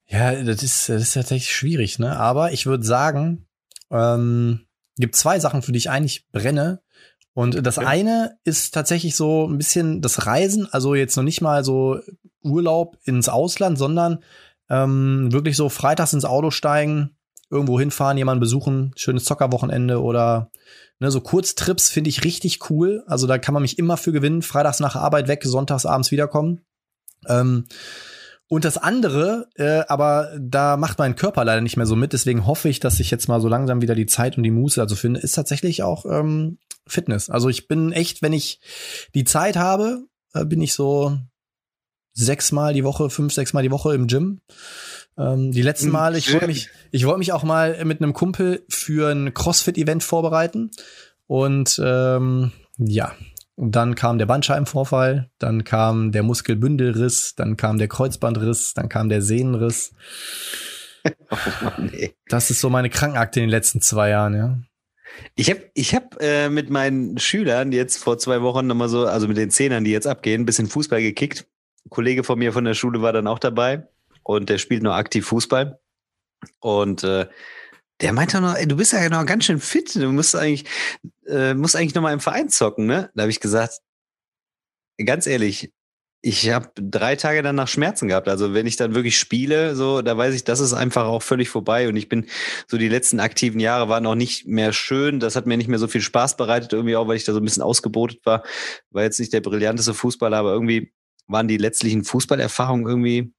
ja, 0.07 0.43
das 0.43 0.61
ist, 0.63 0.89
das 0.89 1.01
ist 1.01 1.13
tatsächlich 1.13 1.53
schwierig, 1.53 1.99
ne? 1.99 2.17
Aber 2.17 2.51
ich 2.51 2.65
würde 2.65 2.85
sagen, 2.85 3.47
ähm, 3.89 4.65
gibt 4.97 5.15
zwei 5.15 5.39
Sachen, 5.39 5.61
für 5.61 5.71
die 5.71 5.77
ich 5.77 5.89
eigentlich 5.89 6.27
brenne. 6.31 6.81
Und 7.33 7.65
das 7.65 7.77
ja. 7.77 7.83
eine 7.83 8.37
ist 8.45 8.73
tatsächlich 8.73 9.15
so 9.15 9.47
ein 9.47 9.57
bisschen 9.57 10.01
das 10.01 10.25
Reisen, 10.25 10.71
also 10.71 10.95
jetzt 10.95 11.17
noch 11.17 11.23
nicht 11.23 11.41
mal 11.41 11.65
so 11.65 11.99
Urlaub 12.41 12.97
ins 13.03 13.27
Ausland, 13.27 13.77
sondern 13.77 14.23
ähm, 14.69 15.31
wirklich 15.33 15.57
so 15.57 15.67
freitags 15.67 16.13
ins 16.13 16.23
Auto 16.23 16.49
steigen, 16.49 17.17
irgendwo 17.49 17.79
hinfahren, 17.79 18.17
jemanden 18.17 18.39
besuchen, 18.39 18.93
schönes 18.95 19.25
Zockerwochenende 19.25 20.01
oder 20.01 20.49
ne, 20.99 21.11
so 21.11 21.19
Kurztrips 21.19 21.89
finde 21.89 22.09
ich 22.09 22.23
richtig 22.23 22.69
cool. 22.69 23.03
Also 23.05 23.27
da 23.27 23.37
kann 23.37 23.53
man 23.53 23.63
mich 23.63 23.77
immer 23.77 23.97
für 23.97 24.11
gewinnen. 24.11 24.41
Freitags 24.41 24.79
nach 24.79 24.95
Arbeit 24.95 25.27
weg, 25.27 25.43
sonntags 25.43 25.85
abends 25.85 26.11
wiederkommen. 26.11 26.61
Ähm, 27.27 27.65
und 28.47 28.63
das 28.63 28.77
andere, 28.77 29.49
äh, 29.55 29.83
aber 29.87 30.31
da 30.39 30.77
macht 30.77 30.99
mein 30.99 31.15
Körper 31.15 31.43
leider 31.43 31.61
nicht 31.61 31.77
mehr 31.77 31.87
so 31.87 31.95
mit. 31.95 32.13
Deswegen 32.13 32.45
hoffe 32.45 32.69
ich, 32.69 32.79
dass 32.79 32.99
ich 32.99 33.09
jetzt 33.09 33.27
mal 33.27 33.41
so 33.41 33.47
langsam 33.47 33.81
wieder 33.81 33.95
die 33.95 34.05
Zeit 34.05 34.37
und 34.37 34.43
die 34.43 34.51
Muße 34.51 34.79
dazu 34.79 34.95
finde, 34.95 35.19
ist 35.19 35.33
tatsächlich 35.33 35.81
auch 35.81 36.05
ähm, 36.05 36.59
Fitness. 36.87 37.29
Also 37.29 37.49
ich 37.49 37.67
bin 37.67 37.91
echt, 37.91 38.21
wenn 38.21 38.33
ich 38.33 38.59
die 39.15 39.23
Zeit 39.23 39.57
habe, 39.57 40.03
äh, 40.33 40.45
bin 40.45 40.61
ich 40.61 40.73
so 40.73 41.17
sechsmal 42.13 42.73
die 42.73 42.83
Woche, 42.83 43.09
fünf, 43.09 43.33
sechsmal 43.33 43.63
die 43.63 43.71
Woche 43.71 43.95
im 43.95 44.05
Gym. 44.07 44.41
Ähm, 45.17 45.51
die 45.51 45.63
letzten 45.63 45.89
Male, 45.89 46.17
ich 46.17 46.31
wollte 46.31 46.47
mich, 46.47 46.69
ich 46.91 47.05
wollte 47.05 47.19
mich 47.19 47.33
auch 47.33 47.43
mal 47.43 47.83
mit 47.83 48.01
einem 48.01 48.13
Kumpel 48.13 48.63
für 48.69 49.11
ein 49.11 49.33
CrossFit-Event 49.33 50.03
vorbereiten. 50.03 50.69
Und 51.27 51.81
ähm, 51.83 52.51
ja, 52.77 53.13
dann 53.57 53.95
kam 53.95 54.17
der 54.17 54.25
Bandscheibenvorfall, 54.25 55.29
dann 55.39 55.63
kam 55.63 56.11
der 56.11 56.23
Muskelbündelriss, 56.23 57.35
dann 57.35 57.55
kam 57.55 57.77
der 57.77 57.87
Kreuzbandriss, 57.87 58.73
dann 58.73 58.89
kam 58.89 59.09
der 59.09 59.21
Sehnenriss. 59.21 59.93
oh 61.31 61.37
Mann. 61.61 61.91
Das 62.27 62.49
ist 62.49 62.59
so 62.59 62.69
meine 62.69 62.89
Krankenakte 62.89 63.39
in 63.39 63.45
den 63.45 63.51
letzten 63.51 63.81
zwei 63.81 64.09
Jahren, 64.09 64.35
ja. 64.35 64.59
Ich 65.35 65.49
habe 65.49 65.61
ich 65.73 65.95
hab, 65.95 66.21
äh, 66.21 66.49
mit 66.49 66.69
meinen 66.69 67.17
Schülern 67.17 67.71
jetzt 67.71 67.97
vor 67.97 68.17
zwei 68.17 68.41
Wochen 68.41 68.67
nochmal 68.67 68.89
so, 68.89 69.05
also 69.05 69.27
mit 69.27 69.37
den 69.37 69.51
Zehnern, 69.51 69.85
die 69.85 69.91
jetzt 69.91 70.07
abgehen, 70.07 70.41
ein 70.41 70.45
bisschen 70.45 70.67
Fußball 70.67 71.01
gekickt. 71.01 71.47
Ein 71.85 71.89
Kollege 71.89 72.23
von 72.23 72.37
mir 72.37 72.51
von 72.51 72.65
der 72.65 72.73
Schule 72.73 73.01
war 73.01 73.13
dann 73.13 73.27
auch 73.27 73.39
dabei 73.39 73.87
und 74.23 74.49
der 74.49 74.57
spielt 74.57 74.83
nur 74.83 74.95
aktiv 74.95 75.25
Fußball. 75.27 75.79
Und 76.59 77.03
äh, 77.03 77.27
der 78.01 78.13
meinte 78.13 78.41
noch, 78.41 78.55
ey, 78.55 78.67
du 78.67 78.75
bist 78.75 78.93
ja 78.93 79.07
noch 79.09 79.25
ganz 79.25 79.45
schön 79.45 79.59
fit, 79.59 79.95
du 79.95 80.11
musst 80.11 80.35
eigentlich, 80.35 80.65
äh, 81.27 81.53
musst 81.53 81.75
eigentlich 81.75 81.95
noch 81.95 82.01
mal 82.01 82.13
im 82.13 82.19
Verein 82.19 82.49
zocken, 82.49 82.85
ne? 82.85 83.09
Da 83.15 83.23
habe 83.23 83.31
ich 83.31 83.39
gesagt, 83.39 83.79
ganz 84.97 85.27
ehrlich, 85.27 85.71
ich 86.27 86.49
habe 86.49 86.71
drei 86.73 87.15
Tage 87.15 87.43
dann 87.43 87.55
nach 87.55 87.67
Schmerzen 87.67 88.07
gehabt. 88.07 88.27
Also 88.27 88.55
wenn 88.55 88.65
ich 88.65 88.77
dann 88.77 88.95
wirklich 88.95 89.15
spiele, 89.15 89.75
so, 89.75 90.01
da 90.01 90.17
weiß 90.17 90.33
ich, 90.33 90.43
das 90.43 90.59
ist 90.59 90.73
einfach 90.73 91.05
auch 91.05 91.21
völlig 91.21 91.49
vorbei. 91.49 91.87
Und 91.87 91.95
ich 91.97 92.09
bin 92.09 92.25
so 92.67 92.79
die 92.79 92.89
letzten 92.89 93.19
aktiven 93.19 93.59
Jahre 93.59 93.89
waren 93.89 94.07
auch 94.07 94.15
nicht 94.15 94.47
mehr 94.47 94.73
schön. 94.73 95.19
Das 95.19 95.35
hat 95.35 95.45
mir 95.45 95.55
nicht 95.55 95.67
mehr 95.67 95.77
so 95.77 95.87
viel 95.87 96.01
Spaß 96.01 96.35
bereitet, 96.35 96.73
irgendwie 96.73 96.95
auch, 96.95 97.07
weil 97.07 97.17
ich 97.17 97.25
da 97.25 97.33
so 97.33 97.39
ein 97.39 97.45
bisschen 97.45 97.61
ausgebotet 97.61 98.25
war. 98.25 98.43
War 98.89 99.03
jetzt 99.03 99.19
nicht 99.19 99.33
der 99.33 99.41
brillanteste 99.41 99.93
Fußballer, 99.93 100.37
aber 100.37 100.51
irgendwie 100.51 100.91
waren 101.27 101.47
die 101.47 101.57
letztlichen 101.57 102.03
Fußballerfahrungen 102.03 102.87
irgendwie, 102.87 103.31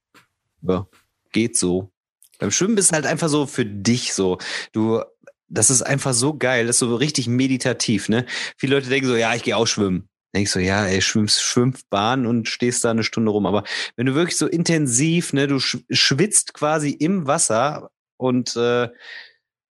ja, 0.62 0.86
geht 1.32 1.56
so. 1.56 1.90
Beim 2.38 2.50
Schwimmen 2.50 2.74
bist 2.74 2.90
du 2.90 2.94
halt 2.94 3.06
einfach 3.06 3.28
so 3.28 3.46
für 3.46 3.64
dich 3.64 4.14
so. 4.14 4.38
Du, 4.72 5.02
das 5.48 5.70
ist 5.70 5.82
einfach 5.82 6.12
so 6.12 6.36
geil, 6.36 6.66
das 6.66 6.76
ist 6.76 6.80
so 6.80 6.96
richtig 6.96 7.28
meditativ, 7.28 8.08
ne? 8.08 8.26
Viele 8.56 8.76
Leute 8.76 8.88
denken 8.88 9.08
so, 9.08 9.16
ja, 9.16 9.34
ich 9.34 9.42
gehe 9.42 9.56
auch 9.56 9.66
schwimmen. 9.66 10.08
Denkst 10.34 10.50
so, 10.50 10.58
ja, 10.58 10.86
ey, 10.86 11.00
schwimmst, 11.00 11.42
schwimmst 11.42 11.88
Bahn 11.88 12.26
und 12.26 12.48
stehst 12.48 12.84
da 12.84 12.90
eine 12.90 13.04
Stunde 13.04 13.30
rum. 13.30 13.46
Aber 13.46 13.64
wenn 13.96 14.06
du 14.06 14.14
wirklich 14.14 14.36
so 14.36 14.46
intensiv, 14.46 15.32
ne, 15.32 15.46
du 15.46 15.58
schwitzt 15.58 16.52
quasi 16.52 16.90
im 16.90 17.26
Wasser 17.26 17.90
und 18.18 18.56
äh, 18.56 18.88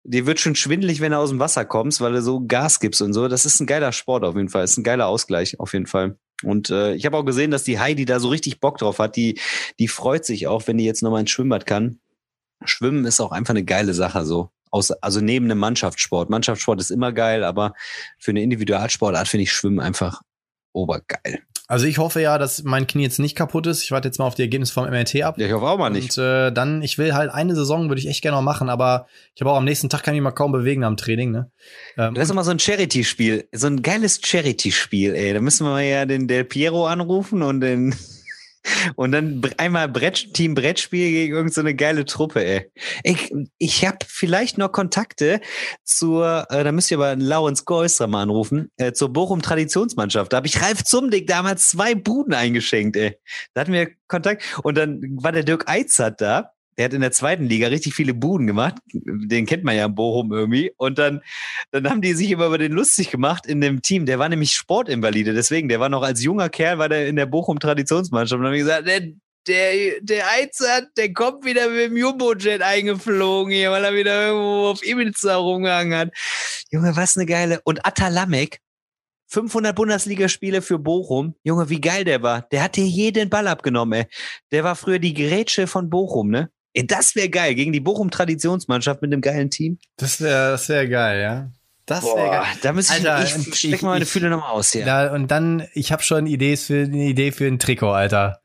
dir 0.04 0.26
wird 0.26 0.40
schon 0.40 0.54
schwindelig, 0.54 1.00
wenn 1.00 1.12
du 1.12 1.18
aus 1.18 1.30
dem 1.30 1.38
Wasser 1.38 1.64
kommst, 1.64 2.00
weil 2.00 2.12
du 2.12 2.22
so 2.22 2.44
Gas 2.46 2.80
gibst 2.80 3.02
und 3.02 3.12
so. 3.12 3.28
Das 3.28 3.44
ist 3.44 3.60
ein 3.60 3.66
geiler 3.66 3.92
Sport 3.92 4.24
auf 4.24 4.36
jeden 4.36 4.50
Fall. 4.50 4.62
Das 4.62 4.72
ist 4.72 4.78
ein 4.78 4.84
geiler 4.84 5.06
Ausgleich 5.06 5.58
auf 5.58 5.72
jeden 5.72 5.86
Fall. 5.86 6.16
Und 6.44 6.70
äh, 6.70 6.94
ich 6.94 7.06
habe 7.06 7.16
auch 7.16 7.24
gesehen, 7.24 7.50
dass 7.50 7.64
die 7.64 7.78
Heidi 7.78 8.04
da 8.04 8.20
so 8.20 8.28
richtig 8.28 8.60
Bock 8.60 8.78
drauf 8.78 8.98
hat. 8.98 9.16
Die, 9.16 9.40
die 9.78 9.88
freut 9.88 10.24
sich 10.24 10.48
auch, 10.48 10.66
wenn 10.66 10.78
die 10.78 10.84
jetzt 10.84 11.02
nochmal 11.02 11.20
ins 11.20 11.30
Schwimmbad 11.30 11.66
kann. 11.66 11.98
Schwimmen 12.64 13.04
ist 13.04 13.20
auch 13.20 13.32
einfach 13.32 13.54
eine 13.54 13.64
geile 13.64 13.94
Sache 13.94 14.24
so. 14.24 14.50
Aus, 14.70 14.90
also 14.90 15.20
neben 15.20 15.46
einem 15.46 15.58
Mannschaftssport. 15.58 16.30
Mannschaftssport 16.30 16.80
ist 16.80 16.90
immer 16.90 17.12
geil, 17.12 17.44
aber 17.44 17.74
für 18.18 18.30
eine 18.30 18.42
Individualsportart 18.42 19.28
finde 19.28 19.42
ich 19.42 19.52
Schwimmen 19.52 19.80
einfach 19.80 20.22
obergeil. 20.72 21.42
Also 21.68 21.86
ich 21.86 21.98
hoffe 21.98 22.20
ja, 22.20 22.36
dass 22.38 22.64
mein 22.64 22.86
Knie 22.86 23.02
jetzt 23.02 23.18
nicht 23.18 23.36
kaputt 23.36 23.66
ist. 23.66 23.82
Ich 23.82 23.92
warte 23.92 24.08
jetzt 24.08 24.18
mal 24.18 24.26
auf 24.26 24.34
die 24.34 24.42
Ergebnisse 24.42 24.74
vom 24.74 24.84
MRT 24.84 25.22
ab. 25.22 25.38
Ja, 25.38 25.46
ich 25.46 25.52
hoffe 25.52 25.66
auch 25.66 25.78
mal 25.78 25.88
nicht. 25.88 26.18
Und 26.18 26.22
äh, 26.22 26.52
dann, 26.52 26.82
ich 26.82 26.98
will 26.98 27.14
halt 27.14 27.30
eine 27.30 27.54
Saison, 27.54 27.88
würde 27.88 27.98
ich 27.98 28.08
echt 28.08 28.20
gerne 28.20 28.36
noch 28.36 28.42
machen, 28.42 28.68
aber 28.68 29.06
ich 29.34 29.40
habe 29.40 29.52
auch 29.52 29.56
am 29.56 29.64
nächsten 29.64 29.88
Tag 29.88 30.02
kann 30.02 30.14
ich 30.14 30.20
mich 30.20 30.24
mal 30.24 30.32
kaum 30.32 30.52
bewegen 30.52 30.84
am 30.84 30.98
Training. 30.98 31.30
Ne? 31.30 31.50
Ähm, 31.96 32.14
das 32.14 32.24
ist 32.24 32.30
immer 32.30 32.44
so 32.44 32.50
ein 32.50 32.58
Charity-Spiel, 32.58 33.48
so 33.52 33.68
ein 33.68 33.80
geiles 33.80 34.20
Charity-Spiel, 34.22 35.14
ey. 35.14 35.32
Da 35.32 35.40
müssen 35.40 35.66
wir 35.66 35.80
ja 35.80 36.04
den 36.04 36.28
Del 36.28 36.44
Piero 36.44 36.86
anrufen 36.86 37.42
und 37.42 37.60
den 37.60 37.94
und 38.96 39.12
dann 39.12 39.42
einmal 39.56 39.88
Brett, 39.88 40.34
Team 40.34 40.54
Brettspiel 40.54 41.10
gegen 41.10 41.34
irgendeine 41.34 41.70
so 41.70 41.76
geile 41.76 42.04
Truppe, 42.04 42.44
ey. 42.44 42.70
Ich, 43.02 43.32
ich 43.58 43.86
habe 43.86 43.98
vielleicht 44.06 44.58
noch 44.58 44.72
Kontakte 44.72 45.40
zur, 45.84 46.46
äh, 46.50 46.64
da 46.64 46.72
müsst 46.72 46.90
ihr 46.90 46.98
aber 46.98 47.16
Laurens 47.16 47.64
Geusser 47.64 48.06
mal 48.06 48.22
anrufen, 48.22 48.70
äh, 48.76 48.92
zur 48.92 49.12
Bochum 49.12 49.42
Traditionsmannschaft. 49.42 50.32
Da 50.32 50.38
habe 50.38 50.46
ich 50.46 50.60
Ralf 50.62 50.84
Zumdick 50.84 51.26
damals 51.26 51.68
zwei 51.68 51.94
Buden 51.94 52.34
eingeschenkt, 52.34 52.96
ey. 52.96 53.16
Da 53.54 53.62
hatten 53.62 53.72
wir 53.72 53.90
Kontakt. 54.08 54.42
Und 54.62 54.76
dann 54.76 55.00
war 55.22 55.32
der 55.32 55.44
Dirk 55.44 55.68
Eitzert 55.68 56.20
da 56.20 56.52
der 56.76 56.86
hat 56.86 56.94
in 56.94 57.00
der 57.00 57.12
zweiten 57.12 57.44
Liga 57.44 57.68
richtig 57.68 57.94
viele 57.94 58.14
Buden 58.14 58.46
gemacht. 58.46 58.76
Den 58.92 59.46
kennt 59.46 59.64
man 59.64 59.76
ja 59.76 59.86
in 59.86 59.94
Bochum 59.94 60.32
irgendwie. 60.32 60.72
Und 60.76 60.98
dann, 60.98 61.22
dann 61.70 61.88
haben 61.88 62.00
die 62.00 62.14
sich 62.14 62.30
immer 62.30 62.46
über 62.46 62.58
den 62.58 62.72
lustig 62.72 63.10
gemacht 63.10 63.46
in 63.46 63.60
dem 63.60 63.82
Team. 63.82 64.06
Der 64.06 64.18
war 64.18 64.28
nämlich 64.28 64.52
Sportinvalide. 64.52 65.34
Deswegen, 65.34 65.68
der 65.68 65.80
war 65.80 65.88
noch 65.88 66.02
als 66.02 66.22
junger 66.22 66.48
Kerl, 66.48 66.78
war 66.78 66.88
der 66.88 67.08
in 67.08 67.16
der 67.16 67.26
Bochum 67.26 67.58
Traditionsmannschaft. 67.58 68.38
Und 68.38 68.44
dann 68.44 68.52
haben 68.52 68.54
die 68.54 68.60
gesagt, 68.60 68.86
der, 68.86 69.00
der, 69.46 70.00
der 70.00 70.30
Eizer, 70.30 70.86
der 70.96 71.12
kommt 71.12 71.44
wieder 71.44 71.68
mit 71.68 71.90
dem 71.90 71.96
Jumbo-Jet 71.96 72.62
eingeflogen 72.62 73.52
hier, 73.52 73.70
weil 73.70 73.84
er 73.84 73.94
wieder 73.94 74.28
irgendwo 74.28 74.68
auf 74.68 74.82
Ibiza 74.84 75.36
rumgehangen 75.36 75.98
hat. 75.98 76.10
Junge, 76.70 76.96
was 76.96 77.16
eine 77.16 77.26
geile. 77.26 77.60
Und 77.64 77.84
Atalamek, 77.86 78.60
500 79.32 79.74
Bundesligaspiele 79.74 80.60
für 80.60 80.78
Bochum. 80.78 81.34
Junge, 81.42 81.70
wie 81.70 81.80
geil 81.80 82.04
der 82.04 82.22
war. 82.22 82.42
Der 82.52 82.62
hat 82.62 82.76
dir 82.76 82.84
jeden 82.84 83.30
Ball 83.30 83.48
abgenommen, 83.48 84.00
ey. 84.00 84.06
Der 84.50 84.62
war 84.62 84.76
früher 84.76 84.98
die 84.98 85.14
Grätsche 85.14 85.66
von 85.66 85.88
Bochum, 85.88 86.30
ne? 86.30 86.50
Das 86.74 87.14
wäre 87.14 87.28
geil, 87.28 87.54
gegen 87.54 87.72
die 87.72 87.80
Bochum-Traditionsmannschaft 87.80 89.02
mit 89.02 89.12
einem 89.12 89.20
geilen 89.20 89.50
Team. 89.50 89.78
Das 89.96 90.20
wäre 90.20 90.52
das 90.52 90.68
wär 90.68 90.88
geil, 90.88 91.20
ja. 91.20 91.50
Das 91.86 92.04
wäre 92.04 92.30
geil. 92.30 92.46
Da 92.62 92.72
müsste 92.72 92.98
ich, 92.98 93.08
Alter, 93.08 93.24
ich, 93.24 93.48
ich 93.48 93.54
steck 93.54 93.82
mal 93.82 93.90
meine 93.90 94.06
Fühle 94.06 94.30
nochmal 94.30 94.52
aus 94.52 94.72
hier. 94.72 94.86
Ja, 94.86 95.12
und 95.12 95.30
dann, 95.30 95.66
ich 95.74 95.92
habe 95.92 96.02
schon 96.02 96.26
Ideen 96.26 96.56
für, 96.56 96.84
eine 96.84 97.04
Idee 97.04 97.32
für 97.32 97.46
ein 97.46 97.58
Trikot, 97.58 97.90
Alter. 97.90 98.41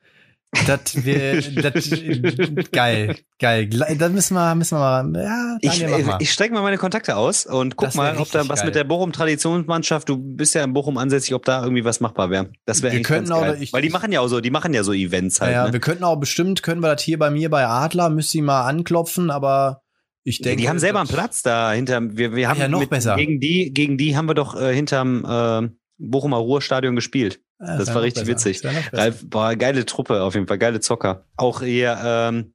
Das 0.66 1.06
wir, 1.06 1.42
das, 1.62 1.90
geil, 2.72 3.16
geil. 3.40 3.68
Da 3.68 4.10
müssen 4.10 4.34
wir, 4.34 4.56
müssen 4.56 4.78
wir 4.78 5.04
mal, 5.04 5.24
ja, 5.24 5.58
Daniel, 5.62 6.00
ich, 6.00 6.06
mal. 6.06 6.18
ich 6.20 6.32
strecke 6.32 6.54
mal 6.54 6.62
meine 6.62 6.78
Kontakte 6.78 7.16
aus 7.16 7.46
und 7.46 7.76
guck 7.76 7.94
mal, 7.96 8.18
ob 8.18 8.32
da 8.32 8.48
was 8.50 8.60
geil. 8.60 8.68
mit 8.68 8.76
der 8.76 8.84
Bochum 8.84 9.12
Traditionsmannschaft, 9.12 10.10
du 10.10 10.18
bist 10.18 10.56
ja 10.56 10.64
in 10.64 10.74
Bochum 10.74 10.98
ansässig, 10.98 11.34
ob 11.34 11.46
da 11.46 11.62
irgendwie 11.62 11.86
was 11.86 12.00
machbar 12.00 12.30
wäre. 12.30 12.50
Das 12.66 12.82
wäre 12.82 12.94
eigentlich 12.94 13.08
ganz 13.08 13.30
geil. 13.30 13.58
Ich, 13.60 13.74
Weil 13.74 13.82
die 13.82 13.90
machen 13.90 14.12
ja 14.12 14.22
auch 14.22 14.28
so, 14.28 14.42
die 14.42 14.52
machen 14.52 14.74
ja 14.74 14.84
so 14.84 14.94
Events 14.94 15.42
halt. 15.42 15.54
Ja, 15.54 15.68
ne? 15.68 15.74
wir 15.74 15.80
könnten 15.80 16.04
auch 16.04 16.18
bestimmt, 16.18 16.64
können 16.64 16.82
wir 16.82 16.94
das 16.94 17.04
hier 17.04 17.20
bei 17.20 17.30
mir 17.30 17.50
bei 17.50 17.66
Adler, 17.68 18.10
müsste 18.10 18.38
ich 18.38 18.44
mal 18.44 18.66
anklopfen, 18.66 19.30
aber 19.30 19.82
ich 20.24 20.42
denke. 20.42 20.62
Die 20.62 20.70
haben 20.70 20.80
selber 20.80 21.00
einen 21.00 21.10
Platz 21.10 21.44
da 21.44 21.72
hinterm, 21.72 22.18
wir, 22.18 22.36
wir 22.36 22.50
haben 22.50 22.60
ja 22.60 22.68
noch 22.68 22.82
mit, 22.82 22.90
besser. 22.90 23.16
Gegen 23.16 23.40
die, 23.40 23.74
gegen 23.74 23.98
die 23.98 24.18
haben 24.18 24.28
wir 24.28 24.34
doch 24.34 24.60
äh, 24.60 24.74
hinterm, 24.74 25.26
äh, 25.26 25.70
Bochumer 25.98 26.38
Ruhrstadion 26.38 26.96
gespielt. 26.96 27.42
Ja, 27.60 27.78
das 27.78 27.94
war 27.94 28.02
richtig 28.02 28.26
besser. 28.26 28.50
witzig. 28.50 28.94
Ralf, 28.94 29.26
boah, 29.28 29.56
geile 29.56 29.86
Truppe 29.86 30.22
auf 30.22 30.36
jeden 30.36 30.48
Fall, 30.48 30.60
geile 30.60 30.80
Zocker. 30.80 31.26
Auch 31.38 31.62
hier, 31.62 32.00
ähm, 32.04 32.54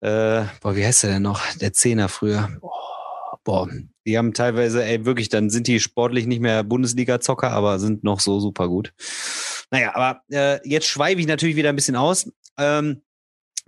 äh, 0.00 0.44
boah, 0.60 0.76
wie 0.76 0.84
heißt 0.84 1.04
der 1.04 1.12
denn 1.12 1.22
noch? 1.22 1.40
Der 1.56 1.72
Zehner 1.72 2.08
früher. 2.08 2.48
Oh, 2.60 2.70
boah, 3.44 3.68
die 4.06 4.18
haben 4.18 4.34
teilweise, 4.34 4.84
ey, 4.84 5.04
wirklich, 5.04 5.28
dann 5.28 5.50
sind 5.50 5.66
die 5.66 5.80
sportlich 5.80 6.26
nicht 6.26 6.40
mehr 6.40 6.62
Bundesliga-Zocker, 6.62 7.50
aber 7.50 7.78
sind 7.78 8.04
noch 8.04 8.20
so 8.20 8.40
super 8.40 8.68
gut. 8.68 8.92
Naja, 9.70 9.94
aber 9.94 10.22
äh, 10.30 10.58
jetzt 10.68 10.86
schweife 10.86 11.20
ich 11.20 11.26
natürlich 11.26 11.56
wieder 11.56 11.68
ein 11.68 11.76
bisschen 11.76 11.96
aus. 11.96 12.30
Ähm, 12.58 13.02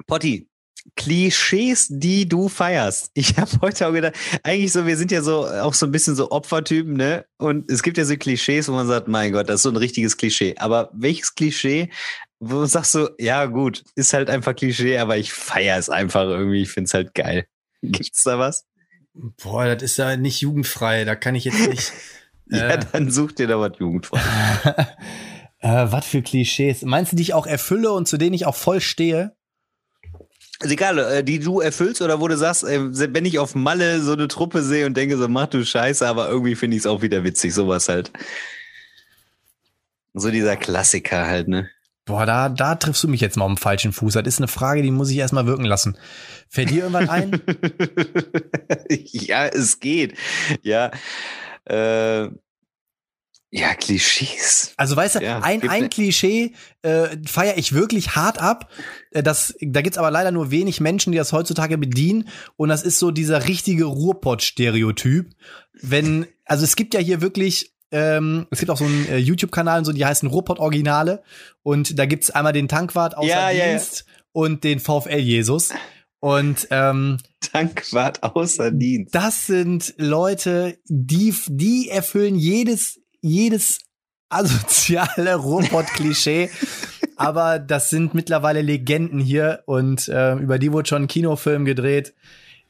Potti, 0.06 0.48
Klischees, 0.96 1.88
die 1.90 2.28
du 2.28 2.48
feierst. 2.48 3.10
Ich 3.14 3.36
habe 3.38 3.50
heute 3.60 3.86
auch 3.86 3.92
gedacht, 3.92 4.14
eigentlich 4.42 4.72
so, 4.72 4.86
wir 4.86 4.96
sind 4.96 5.10
ja 5.10 5.22
so 5.22 5.46
auch 5.46 5.74
so 5.74 5.86
ein 5.86 5.92
bisschen 5.92 6.16
so 6.16 6.30
Opfertypen, 6.30 6.94
ne? 6.94 7.24
Und 7.38 7.70
es 7.70 7.82
gibt 7.82 7.98
ja 7.98 8.04
so 8.04 8.16
Klischees, 8.16 8.68
wo 8.68 8.72
man 8.72 8.86
sagt, 8.86 9.08
mein 9.08 9.32
Gott, 9.32 9.48
das 9.48 9.56
ist 9.56 9.62
so 9.62 9.70
ein 9.70 9.76
richtiges 9.76 10.16
Klischee. 10.16 10.54
Aber 10.58 10.90
welches 10.92 11.34
Klischee, 11.34 11.90
wo 12.40 12.64
sagst 12.66 12.94
du, 12.94 13.10
ja 13.18 13.46
gut, 13.46 13.84
ist 13.94 14.12
halt 14.12 14.28
einfach 14.28 14.54
Klischee, 14.54 14.98
aber 14.98 15.16
ich 15.16 15.32
feiere 15.32 15.78
es 15.78 15.88
einfach 15.88 16.24
irgendwie, 16.24 16.62
ich 16.62 16.70
finde 16.70 16.88
es 16.88 16.94
halt 16.94 17.14
geil. 17.14 17.46
Gibt's 17.82 18.24
da 18.24 18.38
was? 18.38 18.64
Boah, 19.14 19.66
das 19.74 19.82
ist 19.82 19.98
ja 19.98 20.16
nicht 20.16 20.40
jugendfrei, 20.40 21.04
da 21.04 21.14
kann 21.14 21.34
ich 21.34 21.44
jetzt 21.44 21.68
nicht. 21.68 21.92
ja, 22.50 22.68
äh, 22.70 22.80
dann 22.92 23.10
such 23.10 23.32
dir 23.32 23.46
da 23.46 23.60
was 23.60 23.78
jugendfrei. 23.78 24.20
äh, 25.58 25.86
was 25.92 26.06
für 26.06 26.22
Klischees? 26.22 26.82
Meinst 26.82 27.12
du, 27.12 27.16
die 27.16 27.22
ich 27.22 27.34
auch 27.34 27.46
erfülle 27.46 27.92
und 27.92 28.08
zu 28.08 28.16
denen 28.18 28.34
ich 28.34 28.46
auch 28.46 28.56
voll 28.56 28.80
stehe? 28.80 29.36
Ist 30.62 30.70
egal, 30.70 30.98
äh, 30.98 31.24
die 31.24 31.38
du 31.38 31.60
erfüllst 31.60 32.02
oder 32.02 32.20
wo 32.20 32.28
du 32.28 32.36
sagst, 32.36 32.64
äh, 32.64 32.80
wenn 33.14 33.24
ich 33.24 33.38
auf 33.38 33.54
Malle 33.54 34.00
so 34.00 34.12
eine 34.12 34.28
Truppe 34.28 34.62
sehe 34.62 34.86
und 34.86 34.96
denke 34.96 35.16
so, 35.16 35.28
mach 35.28 35.46
du 35.46 35.64
Scheiße, 35.64 36.06
aber 36.06 36.28
irgendwie 36.28 36.54
finde 36.54 36.76
ich 36.76 36.82
es 36.82 36.86
auch 36.86 37.02
wieder 37.02 37.24
witzig, 37.24 37.52
sowas 37.54 37.88
halt. 37.88 38.12
So 40.14 40.30
dieser 40.30 40.56
Klassiker 40.56 41.26
halt, 41.26 41.48
ne? 41.48 41.68
Boah, 42.04 42.26
da, 42.26 42.48
da 42.48 42.74
triffst 42.74 43.04
du 43.04 43.08
mich 43.08 43.20
jetzt 43.20 43.36
mal 43.36 43.44
am 43.44 43.56
falschen 43.56 43.92
Fuß. 43.92 44.14
Das 44.14 44.26
ist 44.26 44.38
eine 44.38 44.48
Frage, 44.48 44.82
die 44.82 44.90
muss 44.90 45.10
ich 45.10 45.18
erstmal 45.18 45.46
wirken 45.46 45.64
lassen. 45.64 45.96
Fällt 46.48 46.70
dir 46.70 46.84
irgendwann 46.84 47.08
ein? 47.08 47.40
ja, 48.88 49.46
es 49.46 49.78
geht. 49.78 50.18
Ja. 50.62 50.90
Äh, 51.64 52.28
ja, 53.54 53.74
Klischees. 53.74 54.72
Also 54.78 54.96
weißt 54.96 55.16
du, 55.16 55.20
Ja, 55.20 55.40
ein, 55.40 55.68
ein 55.68 55.82
ne- 55.82 55.88
Klischee 55.90 56.54
äh, 56.80 57.08
feiere 57.26 57.58
ich 57.58 57.74
wirklich 57.74 58.16
hart 58.16 58.38
ab. 58.40 58.70
Äh, 59.10 59.22
Das, 59.22 59.54
da 59.60 59.82
gibt's 59.82 59.98
aber 59.98 60.10
leider 60.10 60.30
nur 60.30 60.50
wenig 60.50 60.80
Menschen, 60.80 61.12
die 61.12 61.18
das 61.18 61.32
heutzutage 61.34 61.76
bedienen. 61.76 62.28
Und 62.56 62.70
das 62.70 62.82
ist 62.82 62.98
so 62.98 63.10
dieser 63.10 63.46
richtige 63.48 63.84
Ruhrpott-Stereotyp. 63.84 65.30
Wenn, 65.80 66.26
also 66.46 66.64
es 66.64 66.76
gibt 66.76 66.94
ja 66.94 67.00
hier 67.00 67.20
wirklich, 67.20 67.74
ähm, 67.90 68.46
es 68.50 68.58
gibt 68.60 68.70
auch 68.70 68.78
so 68.78 68.84
einen 68.86 69.06
äh, 69.08 69.18
YouTube-Kanal, 69.18 69.80
und 69.80 69.84
so, 69.84 69.92
die 69.92 70.06
heißen 70.06 70.28
Ruhrpott-Originale. 70.28 71.22
Und 71.62 71.98
da 71.98 72.06
gibt's 72.06 72.30
einmal 72.30 72.52
den 72.54 72.68
Tankwart 72.68 73.16
außer 73.16 73.28
Ja, 73.28 73.50
ja, 73.50 73.66
ja. 73.66 73.70
Dienst 73.72 74.06
und 74.32 74.64
den 74.64 74.80
VfL-Jesus. 74.80 75.70
Und 76.20 76.68
ähm, 76.70 77.18
Tankwart 77.40 78.22
außer 78.22 78.70
Dienst. 78.70 79.14
das 79.14 79.46
sind 79.46 79.92
Leute, 79.98 80.78
die, 80.86 81.34
die 81.48 81.88
erfüllen 81.90 82.36
jedes, 82.36 83.00
jedes 83.22 83.78
asoziale 84.28 85.36
Robot-Klischee. 85.36 86.50
Aber 87.16 87.58
das 87.58 87.88
sind 87.90 88.14
mittlerweile 88.14 88.62
Legenden 88.62 89.20
hier 89.20 89.62
und 89.66 90.08
äh, 90.08 90.34
über 90.34 90.58
die 90.58 90.72
wurde 90.72 90.88
schon 90.88 91.02
ein 91.02 91.08
Kinofilm 91.08 91.64
gedreht. 91.64 92.14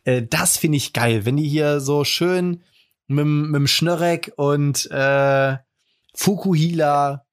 Äh, 0.05 0.23
das 0.29 0.57
finde 0.57 0.77
ich 0.77 0.93
geil, 0.93 1.24
wenn 1.24 1.37
die 1.37 1.49
hier 1.49 1.81
so 1.81 2.05
schön 2.05 2.62
mit, 3.07 3.24
mit 3.24 3.55
dem 3.55 3.66
Schnörreck 3.66 4.33
und 4.37 4.91
äh, 4.91 5.57
Fukuhila. 6.15 7.24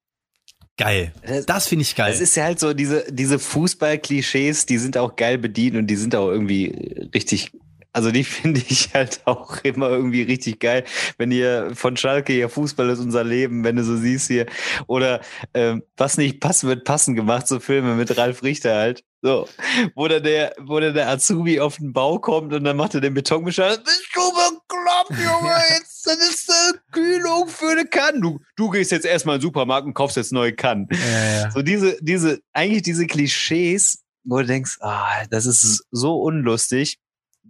Geil. 0.77 1.11
Das- 1.25 1.45
Das 1.45 1.67
finde 1.67 1.81
ich 1.83 1.95
geil. 1.95 2.13
Es 2.13 2.21
ist 2.21 2.35
ja 2.35 2.45
halt 2.45 2.59
so, 2.59 2.73
diese, 2.73 3.05
diese 3.11 3.37
Fußball-Klischees, 3.39 4.65
die 4.65 4.77
sind 4.77 4.97
auch 4.97 5.15
geil 5.17 5.37
bedient 5.37 5.75
und 5.75 5.87
die 5.87 5.95
sind 5.97 6.15
auch 6.15 6.29
irgendwie 6.29 7.09
richtig, 7.13 7.51
also 7.91 8.11
die 8.11 8.23
finde 8.23 8.61
ich 8.67 8.93
halt 8.93 9.21
auch 9.25 9.57
immer 9.63 9.89
irgendwie 9.89 10.23
richtig 10.23 10.59
geil. 10.59 10.83
Wenn 11.17 11.31
ihr 11.31 11.71
von 11.75 11.97
Schalke 11.97 12.33
hier 12.33 12.49
Fußball 12.49 12.89
ist 12.89 12.99
unser 12.99 13.23
Leben, 13.23 13.63
wenn 13.63 13.75
du 13.75 13.83
so 13.83 13.97
siehst 13.97 14.27
hier. 14.27 14.45
Oder 14.87 15.21
ähm, 15.53 15.83
was 15.97 16.17
nicht 16.17 16.39
passen 16.39 16.69
wird, 16.69 16.83
passen 16.83 17.15
gemacht, 17.15 17.47
so 17.47 17.59
Filme 17.59 17.95
mit 17.95 18.17
Ralf 18.17 18.43
Richter 18.43 18.75
halt. 18.75 19.03
So, 19.21 19.49
wo 19.95 20.07
dann 20.07 20.23
der, 20.23 20.53
wo 20.59 20.79
dann 20.79 20.93
der 20.93 21.09
Azubi 21.09 21.59
auf 21.59 21.75
den 21.75 21.91
Bau 21.91 22.19
kommt 22.19 22.53
und 22.53 22.63
dann 22.63 22.77
macht 22.77 22.95
er 22.95 23.01
den 23.01 23.13
Betonmischer. 23.13 23.77
Bist 23.77 24.09
du 24.13 24.21
bekloppt, 24.21 25.09
Junge? 25.09 25.55
Jetzt, 25.77 26.05
das 26.05 26.17
ist 26.17 26.49
eine 26.49 26.79
Kühlung 26.93 27.49
für 27.49 27.71
eine 27.71 27.85
Kanne. 27.85 28.21
Du, 28.21 28.39
du 28.55 28.69
gehst 28.69 28.91
jetzt 28.91 29.05
erstmal 29.05 29.35
in 29.35 29.39
den 29.39 29.47
Supermarkt 29.47 29.85
und 29.85 29.93
kaufst 29.93 30.15
jetzt 30.15 30.31
neue 30.31 30.53
Kannen. 30.53 30.87
ja, 30.91 31.41
ja. 31.41 31.51
So 31.51 31.61
diese, 31.61 31.97
diese, 32.01 32.39
eigentlich 32.53 32.83
diese 32.83 33.07
Klischees, 33.07 34.03
wo 34.23 34.37
du 34.37 34.45
denkst, 34.45 34.77
ah, 34.79 35.25
das 35.29 35.45
ist 35.45 35.83
so 35.91 36.21
unlustig. 36.21 36.97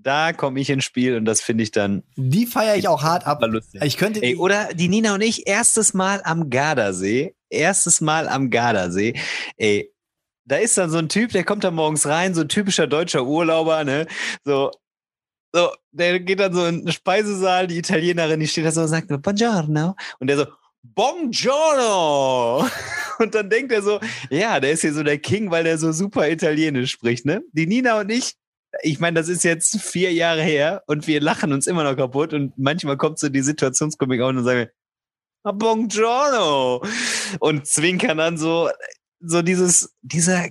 Da 0.01 0.31
komme 0.31 0.59
ich 0.61 0.69
ins 0.69 0.85
Spiel 0.85 1.15
und 1.17 1.25
das 1.25 1.41
finde 1.41 1.63
ich 1.63 1.71
dann 1.71 2.03
Die 2.15 2.45
feiere 2.45 2.77
ich 2.77 2.87
auch 2.87 3.03
hart 3.03 3.27
ab. 3.27 3.43
Ich 3.83 3.97
könnte. 3.97 4.21
Ey, 4.21 4.35
oder 4.35 4.73
die 4.73 4.87
Nina 4.87 5.13
und 5.13 5.21
ich, 5.21 5.45
erstes 5.45 5.93
Mal 5.93 6.21
am 6.23 6.49
Gardasee. 6.49 7.35
Erstes 7.49 7.99
Mal 7.99 8.29
am 8.29 8.49
Gardasee. 8.49 9.15
Ey, 9.57 9.91
da 10.45 10.57
ist 10.57 10.77
dann 10.77 10.89
so 10.89 10.97
ein 10.97 11.09
Typ, 11.09 11.31
der 11.31 11.43
kommt 11.43 11.63
da 11.63 11.71
morgens 11.71 12.07
rein, 12.07 12.33
so 12.33 12.41
ein 12.41 12.49
typischer 12.49 12.87
deutscher 12.87 13.25
Urlauber, 13.25 13.83
ne? 13.83 14.07
So, 14.45 14.71
so, 15.53 15.69
der 15.91 16.19
geht 16.19 16.39
dann 16.39 16.53
so 16.53 16.65
in 16.65 16.85
den 16.85 16.91
Speisesaal, 16.91 17.67
die 17.67 17.77
Italienerin, 17.77 18.39
die 18.39 18.47
steht 18.47 18.65
da 18.65 18.71
so 18.71 18.81
und 18.81 18.87
sagt, 18.87 19.07
Buongiorno. 19.09 19.95
Und 20.19 20.27
der 20.27 20.37
so, 20.37 20.45
Buongiorno! 20.81 22.67
Und 23.19 23.35
dann 23.35 23.49
denkt 23.49 23.73
er 23.73 23.81
so, 23.81 23.99
ja, 24.29 24.61
der 24.61 24.71
ist 24.71 24.79
hier 24.81 24.93
so 24.93 25.03
der 25.03 25.17
King, 25.17 25.51
weil 25.51 25.65
der 25.65 25.77
so 25.77 25.91
super 25.91 26.29
Italienisch 26.29 26.91
spricht, 26.91 27.25
ne? 27.25 27.43
Die 27.51 27.67
Nina 27.67 27.99
und 27.99 28.09
ich, 28.09 28.35
ich 28.81 28.99
meine, 28.99 29.19
das 29.19 29.29
ist 29.29 29.43
jetzt 29.43 29.81
vier 29.81 30.13
Jahre 30.13 30.43
her 30.43 30.83
und 30.87 31.07
wir 31.07 31.21
lachen 31.21 31.53
uns 31.53 31.67
immer 31.67 31.83
noch 31.83 31.95
kaputt 31.95 32.33
und 32.33 32.57
manchmal 32.57 32.97
kommt 32.97 33.19
so 33.19 33.29
die 33.29 33.41
Situationskomik 33.41 34.21
auf 34.21 34.29
und 34.29 34.43
sagen 34.43 34.59
wir, 34.59 34.71
"Ah, 35.43 35.51
Buongiorno! 35.51 36.83
Und 37.39 37.67
zwinkern 37.67 38.17
dann 38.17 38.37
so, 38.37 38.69
so 39.19 39.41
dieses, 39.41 39.95
dieser 40.01 40.47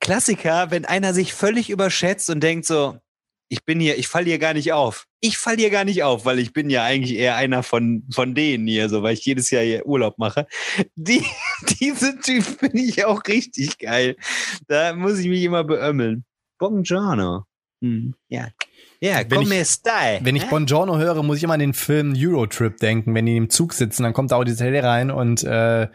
Klassiker, 0.00 0.70
wenn 0.70 0.84
einer 0.84 1.14
sich 1.14 1.32
völlig 1.34 1.70
überschätzt 1.70 2.30
und 2.30 2.40
denkt 2.42 2.66
so, 2.66 2.98
ich 3.48 3.64
bin 3.64 3.78
hier, 3.80 3.96
ich 3.98 4.08
falle 4.08 4.26
hier 4.26 4.38
gar 4.38 4.54
nicht 4.54 4.72
auf. 4.72 5.06
Ich 5.20 5.38
falle 5.38 5.58
hier 5.58 5.70
gar 5.70 5.84
nicht 5.84 6.02
auf, 6.02 6.24
weil 6.24 6.38
ich 6.38 6.52
bin 6.52 6.68
ja 6.68 6.82
eigentlich 6.84 7.16
eher 7.16 7.36
einer 7.36 7.62
von, 7.62 8.04
von 8.12 8.34
denen 8.34 8.66
hier, 8.66 8.88
so, 8.88 9.02
weil 9.02 9.14
ich 9.14 9.24
jedes 9.24 9.50
Jahr 9.50 9.62
hier 9.62 9.86
Urlaub 9.86 10.18
mache. 10.18 10.46
Die, 10.96 11.24
diese 11.80 12.18
Typ 12.18 12.44
finde 12.44 12.80
ich 12.80 13.04
auch 13.04 13.22
richtig 13.26 13.78
geil. 13.78 14.16
Da 14.66 14.94
muss 14.94 15.18
ich 15.18 15.28
mich 15.28 15.42
immer 15.42 15.64
beömmeln. 15.64 16.24
Buongiorno. 16.58 17.44
Hm, 17.82 18.14
ja. 18.28 18.48
Ja, 19.00 19.18
Wenn 19.28 19.38
come 19.42 19.60
ich- 19.60 19.68
stai. 19.68 20.20
Wenn 20.22 20.36
ich 20.36 20.46
Buongiorno 20.46 20.96
höre, 20.98 21.22
muss 21.22 21.36
ich 21.38 21.44
immer 21.44 21.54
an 21.54 21.60
den 21.60 21.74
Film 21.74 22.14
Eurotrip 22.16 22.78
denken. 22.78 23.14
Wenn 23.14 23.26
die 23.26 23.36
im 23.36 23.50
Zug 23.50 23.74
sitzen, 23.74 24.02
dann 24.02 24.12
kommt 24.14 24.30
da 24.32 24.36
auch 24.36 24.44
die 24.44 24.54
Tele 24.54 24.82
rein 24.82 25.10
und 25.10 25.44
äh, 25.44 25.88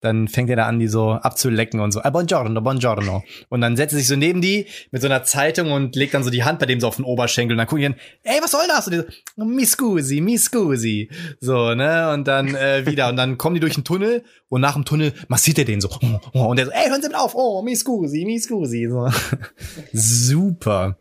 dann 0.00 0.28
fängt 0.28 0.50
er 0.50 0.56
da 0.56 0.66
an, 0.66 0.78
die 0.78 0.88
so 0.88 1.12
abzulecken 1.12 1.80
und 1.80 1.90
so. 1.90 2.00
Ah, 2.02 2.10
buongiorno, 2.10 2.60
buongiorno. 2.60 3.22
Und 3.48 3.60
dann 3.60 3.76
setzt 3.76 3.92
er 3.94 3.98
sich 3.98 4.06
so 4.08 4.14
neben 4.16 4.40
die 4.40 4.66
mit 4.92 5.02
so 5.02 5.08
einer 5.08 5.24
Zeitung 5.24 5.72
und 5.72 5.96
legt 5.96 6.14
dann 6.14 6.22
so 6.22 6.30
die 6.30 6.44
Hand 6.44 6.58
bei 6.58 6.66
dem 6.66 6.80
so 6.80 6.86
auf 6.88 6.96
den 6.96 7.04
Oberschenkel 7.04 7.54
und 7.54 7.58
dann 7.58 7.66
gucken 7.66 7.82
die 7.82 7.88
dann, 7.88 8.34
ey, 8.34 8.40
was 8.42 8.52
soll 8.52 8.66
das? 8.68 8.86
Und 8.86 8.92
die 8.94 9.02
so, 9.36 9.44
mi 9.44 9.64
scusi, 9.66 10.20
mi 10.20 10.38
scusi. 10.38 11.10
So, 11.40 11.74
ne? 11.74 12.12
Und 12.12 12.28
dann 12.28 12.54
äh, 12.54 12.86
wieder. 12.86 13.08
Und 13.08 13.16
dann 13.16 13.36
kommen 13.36 13.54
die 13.54 13.60
durch 13.60 13.74
den 13.74 13.84
Tunnel 13.84 14.22
und 14.48 14.60
nach 14.60 14.74
dem 14.74 14.84
Tunnel 14.84 15.12
massiert 15.28 15.58
er 15.58 15.64
den 15.64 15.80
so. 15.80 15.88
Und 16.32 16.56
der 16.58 16.66
so, 16.66 16.72
ey, 16.72 16.88
hören 16.88 17.02
Sie 17.02 17.08
mit 17.08 17.16
auf. 17.16 17.34
Oh, 17.34 17.62
mi 17.62 17.74
scusi, 17.74 18.24
mi 18.24 18.38
scusi. 18.38 18.86
So. 18.88 19.08
Super. 19.92 20.98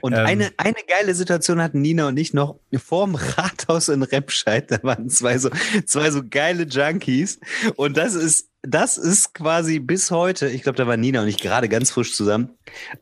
Und 0.00 0.12
Ähm. 0.12 0.26
eine, 0.26 0.50
eine 0.56 0.76
geile 0.86 1.14
Situation 1.14 1.60
hatten 1.62 1.80
Nina 1.80 2.08
und 2.08 2.16
ich 2.16 2.32
noch 2.34 2.58
vorm 2.76 3.14
Rathaus 3.14 3.88
in 3.88 4.02
Remscheid. 4.02 4.70
Da 4.70 4.78
waren 4.82 5.08
zwei 5.08 5.38
so, 5.38 5.50
zwei 5.86 6.10
so 6.10 6.22
geile 6.28 6.64
Junkies. 6.64 7.38
Und 7.76 7.96
das 7.96 8.14
ist, 8.14 8.48
das 8.62 8.98
ist 8.98 9.34
quasi 9.34 9.78
bis 9.78 10.10
heute, 10.10 10.48
ich 10.48 10.62
glaube, 10.62 10.76
da 10.76 10.86
waren 10.86 11.00
Nina 11.00 11.22
und 11.22 11.28
ich 11.28 11.38
gerade 11.38 11.68
ganz 11.68 11.90
frisch 11.90 12.14
zusammen. 12.14 12.50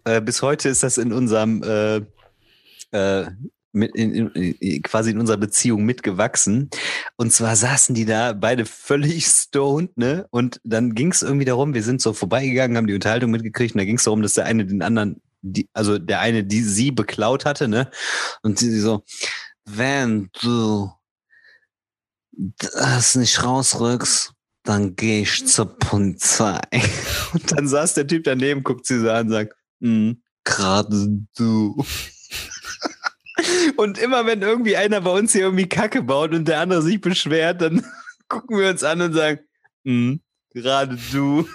Äh, 0.04 0.20
bis 0.20 0.42
heute 0.42 0.68
ist 0.68 0.82
das 0.82 0.98
in 0.98 1.12
unserem, 1.12 1.62
äh, 1.62 2.00
äh, 2.92 3.30
mit 3.72 3.94
in, 3.94 4.28
in, 4.28 4.82
quasi 4.82 5.12
in 5.12 5.18
unserer 5.18 5.38
Beziehung 5.38 5.84
mitgewachsen. 5.84 6.68
Und 7.16 7.32
zwar 7.32 7.56
saßen 7.56 7.94
die 7.94 8.04
da 8.04 8.34
beide 8.34 8.66
völlig 8.66 9.26
stoned, 9.26 9.96
ne? 9.96 10.26
Und 10.30 10.60
dann 10.62 10.94
ging 10.94 11.10
es 11.10 11.22
irgendwie 11.22 11.46
darum, 11.46 11.72
wir 11.72 11.82
sind 11.82 12.02
so 12.02 12.12
vorbeigegangen, 12.12 12.76
haben 12.76 12.86
die 12.86 12.94
Unterhaltung 12.94 13.30
mitgekriegt 13.30 13.74
und 13.74 13.78
da 13.78 13.84
ging 13.84 13.96
es 13.96 14.04
darum, 14.04 14.22
dass 14.22 14.34
der 14.34 14.44
eine 14.44 14.66
den 14.66 14.82
anderen, 14.82 15.22
die, 15.42 15.68
also 15.72 15.98
der 15.98 16.20
eine, 16.20 16.44
die 16.44 16.62
sie 16.62 16.90
beklaut 16.90 17.44
hatte, 17.44 17.68
ne? 17.68 17.90
Und 18.42 18.58
sie 18.58 18.78
so, 18.80 19.04
wenn 19.64 20.30
du 20.40 20.90
das 22.32 23.14
nicht 23.14 23.44
rausrückst, 23.44 24.32
dann 24.64 24.96
gehe 24.96 25.22
ich 25.22 25.46
zur 25.46 25.76
Polizei. 25.78 26.60
Und 27.32 27.52
dann 27.52 27.68
saß 27.68 27.94
der 27.94 28.06
Typ 28.06 28.24
daneben, 28.24 28.62
guckt 28.62 28.86
sie 28.86 29.00
so 29.00 29.10
an 29.10 29.26
und 29.26 29.32
sagt, 29.32 29.54
"Mm, 29.80 30.12
gerade 30.44 31.08
du. 31.36 31.84
Und 33.76 33.98
immer 33.98 34.24
wenn 34.26 34.42
irgendwie 34.42 34.76
einer 34.76 35.00
bei 35.00 35.10
uns 35.10 35.32
hier 35.32 35.42
irgendwie 35.42 35.68
Kacke 35.68 36.02
baut 36.02 36.32
und 36.32 36.46
der 36.46 36.60
andere 36.60 36.82
sich 36.82 37.00
beschwert, 37.00 37.60
dann 37.60 37.84
gucken 38.28 38.58
wir 38.58 38.68
uns 38.68 38.84
an 38.84 39.00
und 39.00 39.14
sagen, 39.14 39.40
"Mm, 39.84 40.14
gerade 40.52 40.96
du. 41.10 41.48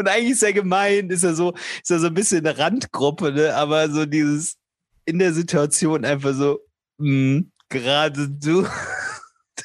Und 0.00 0.08
eigentlich 0.08 0.30
ist 0.30 0.42
er 0.42 0.54
gemein, 0.54 1.10
ist 1.10 1.24
er 1.24 1.34
so, 1.34 1.52
ist 1.82 1.90
er 1.90 1.98
so 1.98 2.06
ein 2.06 2.14
bisschen 2.14 2.46
eine 2.46 2.56
Randgruppe, 2.56 3.32
ne? 3.32 3.54
Aber 3.54 3.90
so 3.90 4.06
dieses 4.06 4.56
in 5.04 5.18
der 5.18 5.34
Situation 5.34 6.06
einfach 6.06 6.34
so, 6.34 6.60
"Mm, 6.98 7.40
gerade 7.68 8.28
du. 8.28 8.66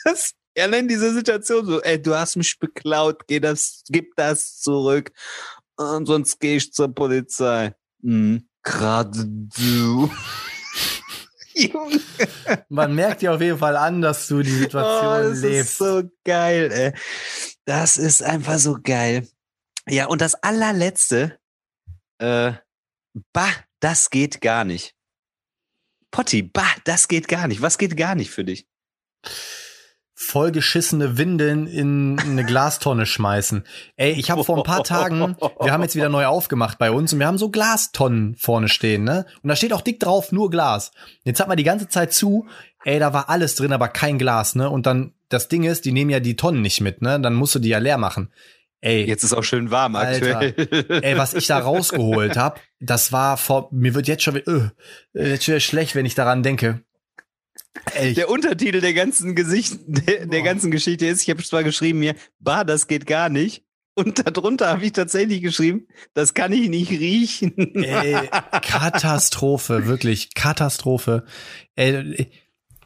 Das, 0.03 0.33
er 0.53 0.67
nennt 0.67 0.91
diese 0.91 1.13
Situation 1.13 1.65
so, 1.65 1.81
ey, 1.81 1.99
du 1.99 2.13
hast 2.13 2.35
mich 2.35 2.59
beklaut, 2.59 3.25
geh 3.27 3.39
das, 3.39 3.81
gib 3.87 4.13
das 4.17 4.59
zurück. 4.59 5.11
Und 5.77 6.05
sonst 6.05 6.39
gehe 6.39 6.57
ich 6.57 6.73
zur 6.73 6.93
Polizei. 6.93 7.73
Hm, 8.03 8.45
gerade 8.61 9.25
du. 9.25 10.11
Man 12.69 12.93
merkt 12.93 13.21
dir 13.21 13.33
auf 13.33 13.41
jeden 13.41 13.57
Fall 13.57 13.77
an, 13.77 14.01
dass 14.01 14.27
du 14.27 14.41
die 14.43 14.51
Situation 14.51 15.07
oh, 15.07 15.29
das 15.29 15.41
lebst. 15.41 15.71
Ist 15.71 15.77
so 15.77 16.03
geil, 16.25 16.69
ey. 16.71 16.93
Das 17.63 17.97
ist 17.97 18.21
einfach 18.21 18.59
so 18.59 18.77
geil. 18.83 19.25
Ja, 19.87 20.07
und 20.07 20.21
das 20.21 20.35
allerletzte, 20.35 21.39
äh, 22.17 22.53
bah, 23.33 23.53
das 23.79 24.09
geht 24.09 24.41
gar 24.41 24.63
nicht. 24.63 24.95
Potti, 26.11 26.43
bah, 26.43 26.63
das 26.85 27.07
geht 27.07 27.27
gar 27.27 27.47
nicht. 27.47 27.61
Was 27.61 27.77
geht 27.77 27.97
gar 27.97 28.15
nicht 28.15 28.31
für 28.31 28.43
dich? 28.43 28.67
vollgeschissene 30.17 31.17
Windeln 31.17 31.67
in 31.67 32.17
eine 32.17 32.45
Glastonne 32.45 33.05
schmeißen. 33.05 33.65
Ey, 33.97 34.13
ich 34.13 34.31
habe 34.31 34.45
vor 34.45 34.57
ein 34.57 34.63
paar 34.63 34.83
Tagen, 34.83 35.35
wir 35.61 35.73
haben 35.73 35.83
jetzt 35.83 35.95
wieder 35.95 36.07
neu 36.07 36.25
aufgemacht 36.25 36.77
bei 36.77 36.89
uns 36.89 37.11
und 37.11 37.19
wir 37.19 37.27
haben 37.27 37.37
so 37.37 37.49
Glastonnen 37.49 38.35
vorne 38.35 38.69
stehen, 38.69 39.03
ne? 39.03 39.25
Und 39.43 39.49
da 39.49 39.57
steht 39.57 39.73
auch 39.73 39.81
dick 39.81 39.99
drauf 39.99 40.31
nur 40.31 40.49
Glas. 40.49 40.91
Jetzt 41.25 41.41
hat 41.41 41.49
man 41.49 41.57
die 41.57 41.65
ganze 41.65 41.89
Zeit 41.89 42.13
zu, 42.13 42.47
ey, 42.85 42.97
da 42.97 43.13
war 43.13 43.29
alles 43.29 43.55
drin, 43.55 43.73
aber 43.73 43.89
kein 43.89 44.17
Glas, 44.17 44.55
ne? 44.55 44.69
Und 44.69 44.85
dann 44.85 45.13
das 45.27 45.49
Ding 45.49 45.63
ist, 45.63 45.83
die 45.83 45.91
nehmen 45.91 46.11
ja 46.11 46.21
die 46.21 46.37
Tonnen 46.37 46.61
nicht 46.61 46.79
mit, 46.79 47.01
ne? 47.01 47.19
Dann 47.19 47.33
musst 47.33 47.55
du 47.55 47.59
die 47.59 47.69
ja 47.69 47.79
leer 47.79 47.97
machen. 47.97 48.31
Ey, 48.85 49.03
jetzt 49.03 49.23
ist 49.23 49.33
auch 49.33 49.43
schön 49.43 49.71
warm 49.71 49.95
Alter, 49.95 50.37
aktuell. 50.37 51.01
Ey, 51.01 51.17
was 51.17 51.33
ich 51.33 51.47
da 51.47 51.57
rausgeholt 51.57 52.37
hab, 52.37 52.61
das 52.79 53.11
war 53.11 53.35
vor 53.35 53.67
mir 53.71 53.95
wird 53.95 54.07
jetzt 54.07 54.21
schon 54.21 54.39
uh, 54.47 54.69
jetzt 55.15 55.47
wieder 55.47 55.59
schlecht, 55.59 55.95
wenn 55.95 56.05
ich 56.05 56.13
daran 56.13 56.43
denke. 56.43 56.83
Ey, 57.95 58.13
der 58.13 58.29
Untertitel 58.29 58.81
der 58.81 58.93
ganzen 58.93 59.33
Gesicht, 59.33 59.79
der, 59.87 60.27
der 60.27 60.43
ganzen 60.43 60.69
Geschichte 60.69 61.07
ist, 61.07 61.23
ich 61.23 61.31
habe 61.31 61.43
zwar 61.43 61.63
geschrieben 61.63 61.97
mir, 61.97 62.13
bah, 62.37 62.63
das 62.63 62.85
geht 62.85 63.07
gar 63.07 63.29
nicht. 63.29 63.65
Und 63.95 64.27
darunter 64.27 64.67
habe 64.67 64.85
ich 64.85 64.91
tatsächlich 64.91 65.41
geschrieben, 65.41 65.87
das 66.13 66.35
kann 66.35 66.51
ich 66.51 66.69
nicht 66.69 66.91
riechen. 66.91 67.55
Ey, 67.73 68.29
Katastrophe, 68.61 69.87
wirklich 69.87 70.35
Katastrophe. 70.35 71.25
Ey, 71.73 72.29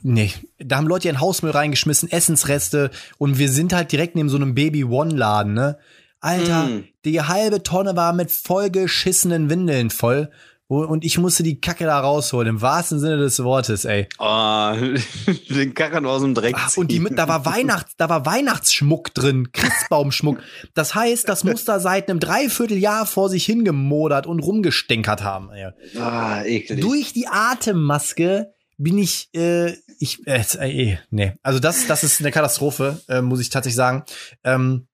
nee, 0.02 0.32
da 0.58 0.78
haben 0.78 0.88
Leute 0.88 1.08
ihren 1.08 1.20
Hausmüll 1.20 1.52
reingeschmissen, 1.52 2.12
Essensreste 2.12 2.92
und 3.18 3.38
wir 3.38 3.50
sind 3.50 3.74
halt 3.74 3.92
direkt 3.92 4.16
neben 4.16 4.30
so 4.30 4.38
einem 4.38 4.56
Baby 4.56 4.84
One 4.84 5.16
Laden, 5.16 5.54
ne? 5.54 5.78
Alter, 6.22 6.66
mm. 6.66 6.84
die 7.06 7.22
halbe 7.22 7.64
Tonne 7.64 7.96
war 7.96 8.12
mit 8.12 8.30
vollgeschissenen 8.32 9.50
Windeln 9.50 9.90
voll 9.90 10.30
und 10.70 11.04
ich 11.04 11.18
musste 11.18 11.42
die 11.42 11.60
Kacke 11.60 11.86
da 11.86 12.00
rausholen, 12.00 12.48
im 12.48 12.62
wahrsten 12.62 13.00
Sinne 13.00 13.18
des 13.18 13.44
Wortes, 13.44 13.86
ey. 13.86 14.08
Oh, 14.20 14.74
den 15.50 15.74
Kackern 15.74 16.06
aus 16.06 16.22
dem 16.22 16.36
Dreck 16.36 16.56
ziehen. 16.70 16.82
Und 16.82 16.92
die 16.92 17.04
da 17.16 17.28
war 17.28 17.44
Weihnachts, 17.44 17.96
da 17.98 18.08
war 18.08 18.28
Weihnachtsschmuck 18.28 19.12
drin, 19.16 19.52
Christbaumschmuck. 19.52 20.38
Das 20.76 20.94
heißt, 20.94 21.28
das 21.28 21.44
muss 21.44 21.66
da 21.66 21.80
seit 21.80 22.08
einem 22.08 22.20
Dreivierteljahr 22.20 23.08
vor 23.08 23.30
sich 23.30 23.46
hingemodert 23.46 24.28
und 24.28 24.42
rumgestänkert 24.42 25.24
haben. 25.24 25.50
Ey. 25.50 25.72
Ah, 26.00 26.44
eklig. 26.44 26.82
Durch 26.82 27.14
die 27.14 27.28
Atemmaske 27.28 28.54
bin 28.80 28.98
ich, 28.98 29.30
äh, 29.36 29.74
ich, 30.00 30.26
äh, 30.26 30.42
äh, 30.60 30.98
nee. 31.12 31.34
Also 31.44 31.60
das, 31.60 31.86
das 31.86 32.04
ist 32.04 32.22
eine 32.22 32.32
Katastrophe, 32.32 33.02
äh, 33.08 33.22
muss 33.22 33.42
ich 33.42 33.50
tatsächlich 33.50 33.76
sagen. 33.76 34.06
Ähm, 34.44 34.88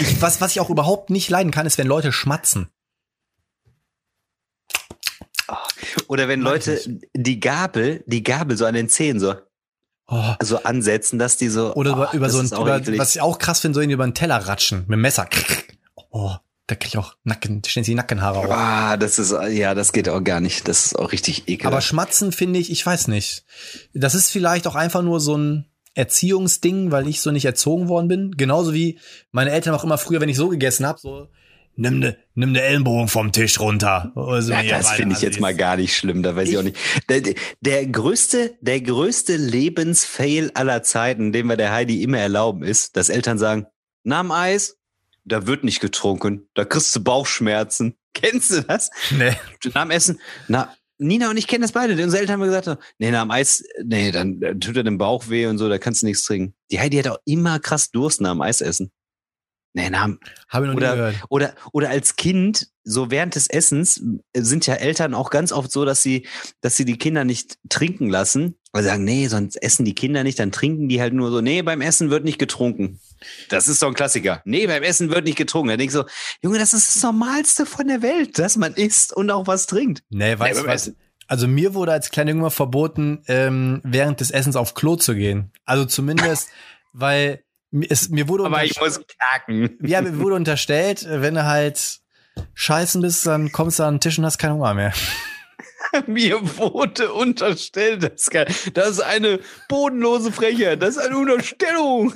ich, 0.00 0.22
was, 0.22 0.40
was 0.40 0.52
ich 0.52 0.60
auch 0.60 0.70
überhaupt 0.70 1.10
nicht 1.10 1.28
leiden 1.28 1.50
kann, 1.50 1.66
ist, 1.66 1.76
wenn 1.76 1.88
Leute 1.88 2.12
schmatzen. 2.12 2.68
Oder 6.06 6.28
wenn 6.28 6.40
Leute 6.40 6.80
die 7.14 7.40
Gabel, 7.40 8.04
die 8.06 8.22
Gabel 8.22 8.56
so 8.56 8.64
an 8.64 8.74
den 8.74 8.88
Zähnen 8.88 9.20
so, 9.20 9.34
oh. 10.06 10.34
so 10.40 10.62
ansetzen, 10.62 11.18
dass 11.18 11.36
die 11.36 11.48
so. 11.48 11.74
Oder 11.74 11.92
über, 11.92 12.10
oh, 12.12 12.16
über 12.16 12.30
so 12.30 12.38
ein, 12.38 12.46
über, 12.46 12.98
was 12.98 13.14
ich 13.14 13.20
auch 13.20 13.38
krass 13.38 13.60
finde, 13.60 13.74
so 13.74 13.82
über 13.82 14.04
einen 14.04 14.14
Teller 14.14 14.36
ratschen 14.36 14.80
mit 14.80 14.92
dem 14.92 15.00
Messer. 15.00 15.28
Oh, 16.10 16.36
da 16.72 16.76
krieg 16.76 16.88
ich 16.88 16.98
auch 16.98 17.16
Nacken, 17.24 17.60
stehen 17.66 17.82
die 17.82 17.94
Nackenhaare 17.94 18.38
auf. 18.38 18.50
Ah, 18.50 18.96
das 18.96 19.18
ist, 19.18 19.34
ja, 19.50 19.74
das 19.74 19.92
geht 19.92 20.08
auch 20.08 20.24
gar 20.24 20.40
nicht. 20.40 20.68
Das 20.68 20.86
ist 20.86 20.98
auch 20.98 21.12
richtig 21.12 21.46
ekelhaft. 21.46 21.70
Aber 21.70 21.82
Schmatzen 21.82 22.32
finde 22.32 22.58
ich, 22.58 22.72
ich 22.72 22.84
weiß 22.86 23.08
nicht. 23.08 23.44
Das 23.92 24.14
ist 24.14 24.30
vielleicht 24.30 24.66
auch 24.66 24.74
einfach 24.74 25.02
nur 25.02 25.20
so 25.20 25.36
ein 25.36 25.66
Erziehungsding, 25.94 26.90
weil 26.90 27.08
ich 27.08 27.20
so 27.20 27.30
nicht 27.30 27.44
erzogen 27.44 27.88
worden 27.88 28.08
bin. 28.08 28.30
Genauso 28.38 28.72
wie 28.72 28.98
meine 29.32 29.50
Eltern 29.50 29.74
auch 29.74 29.84
immer 29.84 29.98
früher, 29.98 30.22
wenn 30.22 30.30
ich 30.30 30.38
so 30.38 30.48
gegessen 30.48 30.86
habe, 30.86 30.98
so 30.98 31.28
nimm 31.76 31.98
ne, 31.98 32.16
nimm 32.34 32.52
ne 32.52 32.62
Ellenbogen 32.62 33.08
vom 33.08 33.32
Tisch 33.32 33.60
runter. 33.60 34.10
Also, 34.16 34.54
ja, 34.54 34.62
das 34.62 34.92
finde 34.92 35.14
ich 35.14 35.20
jetzt 35.20 35.40
mal 35.40 35.54
gar 35.54 35.76
nicht 35.76 35.94
schlimm, 35.94 36.22
da 36.22 36.34
weiß 36.34 36.48
ich, 36.48 36.54
ich 36.54 36.58
auch 36.58 36.62
nicht. 36.62 36.78
Der, 37.10 37.20
der 37.60 37.86
größte, 37.86 38.54
der 38.62 38.80
größte 38.80 39.36
Lebensfail 39.36 40.50
aller 40.54 40.82
Zeiten, 40.82 41.32
den 41.32 41.48
wir 41.48 41.58
der 41.58 41.70
Heidi 41.70 42.02
immer 42.02 42.18
erlauben, 42.18 42.62
ist, 42.62 42.96
dass 42.96 43.10
Eltern 43.10 43.36
sagen, 43.36 43.66
na 44.04 44.24
Eis, 44.30 44.78
da 45.24 45.46
wird 45.46 45.64
nicht 45.64 45.80
getrunken, 45.80 46.48
da 46.54 46.64
kriegst 46.64 46.94
du 46.94 47.02
Bauchschmerzen. 47.02 47.96
Kennst 48.14 48.50
du 48.50 48.60
das? 48.60 48.90
Nee. 49.10 49.34
Nach 49.72 49.82
dem 49.82 49.90
Essen, 49.90 50.20
na, 50.48 50.74
Nina 50.98 51.30
und 51.30 51.36
ich 51.36 51.48
kennen 51.48 51.62
das 51.62 51.72
beide. 51.72 51.94
Unsere 51.94 52.20
Eltern 52.20 52.40
haben 52.40 52.46
gesagt, 52.46 52.78
nee, 52.98 53.10
nach 53.10 53.22
dem 53.22 53.30
Eis, 53.30 53.64
nee, 53.82 54.12
dann 54.12 54.40
tut 54.60 54.76
er 54.76 54.84
den 54.84 54.98
Bauch 54.98 55.28
weh 55.28 55.46
und 55.46 55.58
so, 55.58 55.68
da 55.68 55.78
kannst 55.78 56.02
du 56.02 56.06
nichts 56.06 56.24
trinken. 56.24 56.54
Die 56.70 56.78
Heidi 56.78 56.98
hat 56.98 57.08
auch 57.08 57.18
immer 57.24 57.58
krass 57.58 57.90
Durst 57.90 58.20
nach 58.20 58.32
dem 58.32 58.42
Eisessen. 58.42 58.92
Nee, 59.74 59.90
Namen. 59.90 60.20
Habe 60.48 60.66
ich 60.66 60.70
noch 60.70 60.76
oder, 60.76 60.90
nie 60.90 60.96
gehört. 60.96 61.24
Oder, 61.30 61.54
oder 61.72 61.90
als 61.90 62.16
Kind, 62.16 62.68
so 62.84 63.10
während 63.10 63.34
des 63.34 63.48
Essens, 63.48 64.02
sind 64.34 64.66
ja 64.66 64.74
Eltern 64.74 65.14
auch 65.14 65.30
ganz 65.30 65.52
oft 65.52 65.70
so, 65.70 65.84
dass 65.84 66.02
sie, 66.02 66.26
dass 66.60 66.76
sie 66.76 66.84
die 66.84 66.98
Kinder 66.98 67.24
nicht 67.24 67.58
trinken 67.68 68.08
lassen. 68.08 68.56
Weil 68.74 68.84
sie 68.84 68.88
sagen, 68.88 69.04
nee, 69.04 69.28
sonst 69.28 69.56
essen 69.56 69.84
die 69.84 69.94
Kinder 69.94 70.24
nicht, 70.24 70.38
dann 70.38 70.50
trinken 70.50 70.88
die 70.88 71.00
halt 71.00 71.12
nur 71.12 71.30
so, 71.30 71.42
nee, 71.42 71.60
beim 71.60 71.82
Essen 71.82 72.08
wird 72.08 72.24
nicht 72.24 72.38
getrunken. 72.38 73.00
Das 73.50 73.68
ist 73.68 73.82
doch 73.82 73.88
ein 73.88 73.94
Klassiker. 73.94 74.40
Nee, 74.46 74.66
beim 74.66 74.82
Essen 74.82 75.10
wird 75.10 75.24
nicht 75.24 75.36
getrunken. 75.36 75.68
Da 75.68 75.76
denke 75.76 75.90
ich 75.90 75.92
so, 75.92 76.04
Junge, 76.42 76.58
das 76.58 76.72
ist 76.72 76.96
das 76.96 77.02
Normalste 77.02 77.66
von 77.66 77.86
der 77.86 78.00
Welt, 78.00 78.38
dass 78.38 78.56
man 78.56 78.72
isst 78.72 79.14
und 79.14 79.30
auch 79.30 79.46
was 79.46 79.66
trinkt. 79.66 80.02
Nee, 80.08 80.38
weißt 80.38 80.60
du 80.60 80.62
nee, 80.62 80.68
was? 80.68 80.92
Also 81.26 81.48
mir 81.48 81.74
wurde 81.74 81.92
als 81.92 82.10
kleiner 82.10 82.32
Junge 82.32 82.50
verboten, 82.50 83.22
ähm, 83.26 83.80
während 83.84 84.20
des 84.20 84.30
Essens 84.30 84.56
auf 84.56 84.74
Klo 84.74 84.96
zu 84.96 85.14
gehen. 85.14 85.52
Also 85.64 85.84
zumindest, 85.84 86.48
weil 86.92 87.44
es, 87.70 88.08
mir 88.08 88.28
wurde 88.28 88.44
Aber 88.44 88.64
ich 88.64 88.78
muss 88.80 89.00
kacken. 89.18 89.78
Ja, 89.82 90.02
mir 90.02 90.18
wurde 90.18 90.34
unterstellt, 90.36 91.06
wenn 91.08 91.34
du 91.34 91.44
halt 91.44 92.01
scheißen 92.54 93.02
bist, 93.02 93.26
dann 93.26 93.52
kommst 93.52 93.78
du 93.78 93.84
an 93.84 93.94
den 93.94 94.00
Tisch 94.00 94.18
und 94.18 94.24
hast 94.24 94.38
keinen 94.38 94.54
Hunger 94.54 94.74
mehr. 94.74 94.92
mir 96.06 96.40
wurde 96.58 97.12
unterstellt, 97.12 98.02
das 98.02 98.22
ist, 98.22 98.30
geil. 98.30 98.46
das 98.74 98.90
ist 98.90 99.00
eine 99.00 99.40
bodenlose 99.68 100.32
Frechheit, 100.32 100.82
das 100.82 100.96
ist 100.96 100.98
eine 100.98 101.16
Unterstellung. 101.18 102.14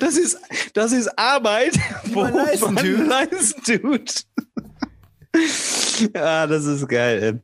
Das 0.00 0.16
ist, 0.16 0.38
das 0.74 0.92
ist 0.92 1.08
Arbeit, 1.16 1.78
wo 2.06 2.24
man. 2.24 3.06
Leisten 3.06 3.62
tut. 3.62 4.24
ja, 6.14 6.46
das 6.46 6.64
ist 6.64 6.88
geil. 6.88 7.42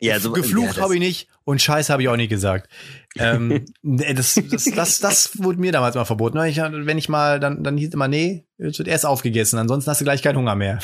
Ja, 0.00 0.20
so, 0.20 0.32
Geflucht 0.32 0.76
ja, 0.76 0.82
habe 0.82 0.94
ich 0.94 1.00
nicht 1.00 1.28
und 1.44 1.60
Scheiß 1.60 1.90
habe 1.90 2.02
ich 2.02 2.08
auch 2.08 2.16
nicht 2.16 2.28
gesagt. 2.28 2.70
ähm, 3.16 3.64
das, 3.82 4.40
das, 4.50 4.64
das, 4.64 4.98
das 5.00 5.42
wurde 5.42 5.60
mir 5.60 5.72
damals 5.72 5.94
mal 5.94 6.04
verboten. 6.04 6.38
Ich, 6.44 6.58
wenn 6.58 6.98
ich 6.98 7.08
mal, 7.08 7.40
dann, 7.40 7.62
dann 7.62 7.76
hieß 7.76 7.94
immer, 7.94 8.08
nee, 8.08 8.46
es 8.58 8.78
wird 8.78 8.88
erst 8.88 9.06
aufgegessen, 9.06 9.58
ansonsten 9.58 9.90
hast 9.90 10.00
du 10.00 10.04
gleich 10.04 10.22
keinen 10.22 10.36
Hunger 10.36 10.54
mehr. 10.54 10.80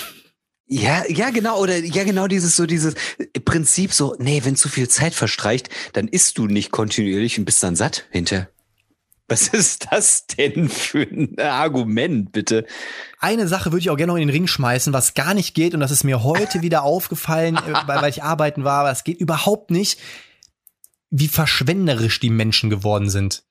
Ja, 0.66 1.04
ja, 1.08 1.30
genau, 1.30 1.60
oder 1.60 1.78
ja, 1.78 2.04
genau 2.04 2.28
dieses 2.28 2.56
so 2.56 2.66
dieses 2.66 2.94
Prinzip 3.44 3.92
so, 3.92 4.14
nee, 4.18 4.40
wenn 4.44 4.56
zu 4.56 4.68
viel 4.68 4.88
Zeit 4.88 5.14
verstreicht, 5.14 5.68
dann 5.92 6.08
isst 6.08 6.38
du 6.38 6.46
nicht 6.46 6.70
kontinuierlich 6.70 7.38
und 7.38 7.44
bist 7.44 7.62
dann 7.62 7.76
satt 7.76 8.06
hinter. 8.10 8.48
Was 9.28 9.48
ist 9.52 9.88
das 9.90 10.26
denn 10.26 10.68
für 10.68 11.02
ein 11.02 11.38
Argument, 11.38 12.32
bitte? 12.32 12.66
Eine 13.18 13.48
Sache 13.48 13.72
würde 13.72 13.80
ich 13.80 13.90
auch 13.90 13.96
gerne 13.96 14.12
noch 14.12 14.18
in 14.18 14.28
den 14.28 14.34
Ring 14.34 14.46
schmeißen, 14.46 14.92
was 14.92 15.14
gar 15.14 15.34
nicht 15.34 15.54
geht, 15.54 15.74
und 15.74 15.80
das 15.80 15.90
ist 15.90 16.04
mir 16.04 16.22
heute 16.22 16.62
wieder 16.62 16.82
aufgefallen, 16.82 17.56
äh, 17.56 17.72
weil, 17.86 18.02
weil 18.02 18.10
ich 18.10 18.22
arbeiten 18.22 18.64
war, 18.64 18.80
aber 18.80 18.90
es 18.90 19.04
geht 19.04 19.20
überhaupt 19.20 19.70
nicht, 19.70 19.98
wie 21.10 21.28
verschwenderisch 21.28 22.20
die 22.20 22.30
Menschen 22.30 22.70
geworden 22.70 23.10
sind. 23.10 23.44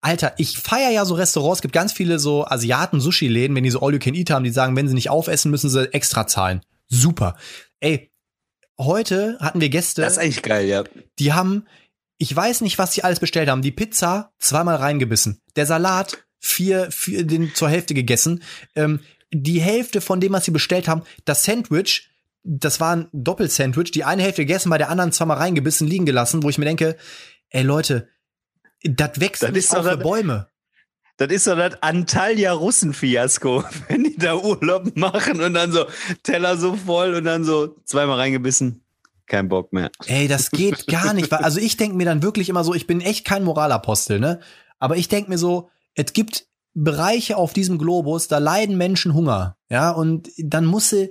Alter, 0.00 0.34
ich 0.38 0.58
feier 0.58 0.90
ja 0.90 1.04
so 1.04 1.14
Restaurants, 1.14 1.58
es 1.58 1.62
gibt 1.62 1.74
ganz 1.74 1.92
viele 1.92 2.18
so 2.18 2.46
Asiaten-Sushi-Läden, 2.46 3.54
wenn 3.54 3.64
die 3.64 3.70
so 3.70 3.80
All-You-Can-Eat 3.80 4.30
haben, 4.30 4.44
die 4.44 4.50
sagen, 4.50 4.74
wenn 4.76 4.88
sie 4.88 4.94
nicht 4.94 5.10
aufessen, 5.10 5.50
müssen 5.50 5.68
sie 5.68 5.92
extra 5.92 6.26
zahlen. 6.26 6.62
Super. 6.88 7.36
Ey, 7.80 8.10
heute 8.78 9.36
hatten 9.40 9.60
wir 9.60 9.68
Gäste. 9.68 10.02
Das 10.02 10.12
ist 10.12 10.18
eigentlich 10.18 10.42
geil, 10.42 10.66
ja. 10.66 10.84
Die 11.18 11.32
haben 11.32 11.66
ich 12.20 12.36
weiß 12.36 12.60
nicht, 12.60 12.78
was 12.78 12.92
sie 12.92 13.02
alles 13.02 13.18
bestellt 13.18 13.48
haben. 13.48 13.62
Die 13.62 13.72
Pizza 13.72 14.34
zweimal 14.38 14.76
reingebissen. 14.76 15.40
Der 15.56 15.64
Salat 15.64 16.18
vier, 16.38 16.90
vier 16.90 17.24
den 17.24 17.54
zur 17.54 17.70
Hälfte 17.70 17.94
gegessen. 17.94 18.42
Ähm, 18.76 19.00
die 19.32 19.62
Hälfte 19.62 20.02
von 20.02 20.20
dem, 20.20 20.34
was 20.34 20.44
sie 20.44 20.50
bestellt 20.50 20.86
haben, 20.86 21.02
das 21.24 21.44
Sandwich, 21.44 22.10
das 22.42 22.78
war 22.78 22.94
ein 22.94 23.08
Doppelsandwich, 23.12 23.90
die 23.90 24.04
eine 24.04 24.22
Hälfte 24.22 24.42
gegessen, 24.42 24.68
bei 24.68 24.76
der 24.76 24.90
anderen 24.90 25.12
zweimal 25.12 25.38
reingebissen, 25.38 25.88
liegen 25.88 26.04
gelassen, 26.04 26.42
wo 26.42 26.50
ich 26.50 26.58
mir 26.58 26.66
denke, 26.66 26.98
ey 27.48 27.62
Leute, 27.62 28.08
das 28.82 29.20
wächst 29.20 29.42
das 29.42 29.50
ist 29.50 29.76
auch 29.76 29.84
für 29.84 29.96
Bäume. 29.96 30.48
Das 31.16 31.30
ist 31.30 31.44
so 31.44 31.54
das 31.54 31.82
Antalya-Russen-Fiasko, 31.82 33.64
wenn 33.88 34.04
die 34.04 34.16
da 34.16 34.36
Urlaub 34.36 34.96
machen 34.96 35.40
und 35.42 35.54
dann 35.54 35.70
so 35.70 35.84
Teller 36.22 36.56
so 36.56 36.76
voll 36.76 37.14
und 37.14 37.24
dann 37.24 37.44
so 37.44 37.76
zweimal 37.84 38.16
reingebissen 38.16 38.82
kein 39.30 39.48
Bock 39.48 39.72
mehr. 39.72 39.90
Ey, 40.04 40.28
das 40.28 40.50
geht 40.50 40.86
gar 40.88 41.14
nicht. 41.14 41.32
Also 41.32 41.58
ich 41.58 41.78
denke 41.78 41.96
mir 41.96 42.04
dann 42.04 42.22
wirklich 42.22 42.50
immer 42.50 42.64
so, 42.64 42.74
ich 42.74 42.86
bin 42.86 43.00
echt 43.00 43.24
kein 43.24 43.44
Moralapostel, 43.44 44.20
ne? 44.20 44.40
Aber 44.78 44.96
ich 44.98 45.08
denke 45.08 45.30
mir 45.30 45.38
so, 45.38 45.70
es 45.94 46.12
gibt 46.12 46.46
Bereiche 46.74 47.36
auf 47.38 47.54
diesem 47.54 47.78
Globus, 47.78 48.28
da 48.28 48.38
leiden 48.38 48.76
Menschen 48.76 49.14
Hunger. 49.14 49.56
Ja, 49.70 49.90
und 49.90 50.28
dann 50.36 50.66
musst 50.66 50.92
du, 50.92 51.08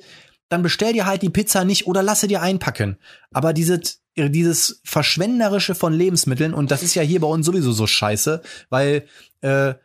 dann 0.49 0.61
bestell 0.61 0.93
dir 0.93 1.05
halt 1.05 1.21
die 1.21 1.29
Pizza 1.29 1.63
nicht 1.63 1.87
oder 1.87 2.03
lasse 2.03 2.27
dir 2.27 2.41
einpacken. 2.41 2.97
Aber 3.31 3.53
dieses, 3.53 4.01
dieses 4.27 4.81
Verschwenderische 4.83 5.75
von 5.75 5.93
Lebensmitteln, 5.93 6.53
und 6.53 6.71
das 6.71 6.83
ist 6.83 6.95
ja 6.95 7.03
hier 7.03 7.21
bei 7.21 7.27
uns 7.27 7.45
sowieso 7.45 7.71
so 7.71 7.87
scheiße, 7.87 8.41
weil 8.69 9.05
äh, 9.41 9.75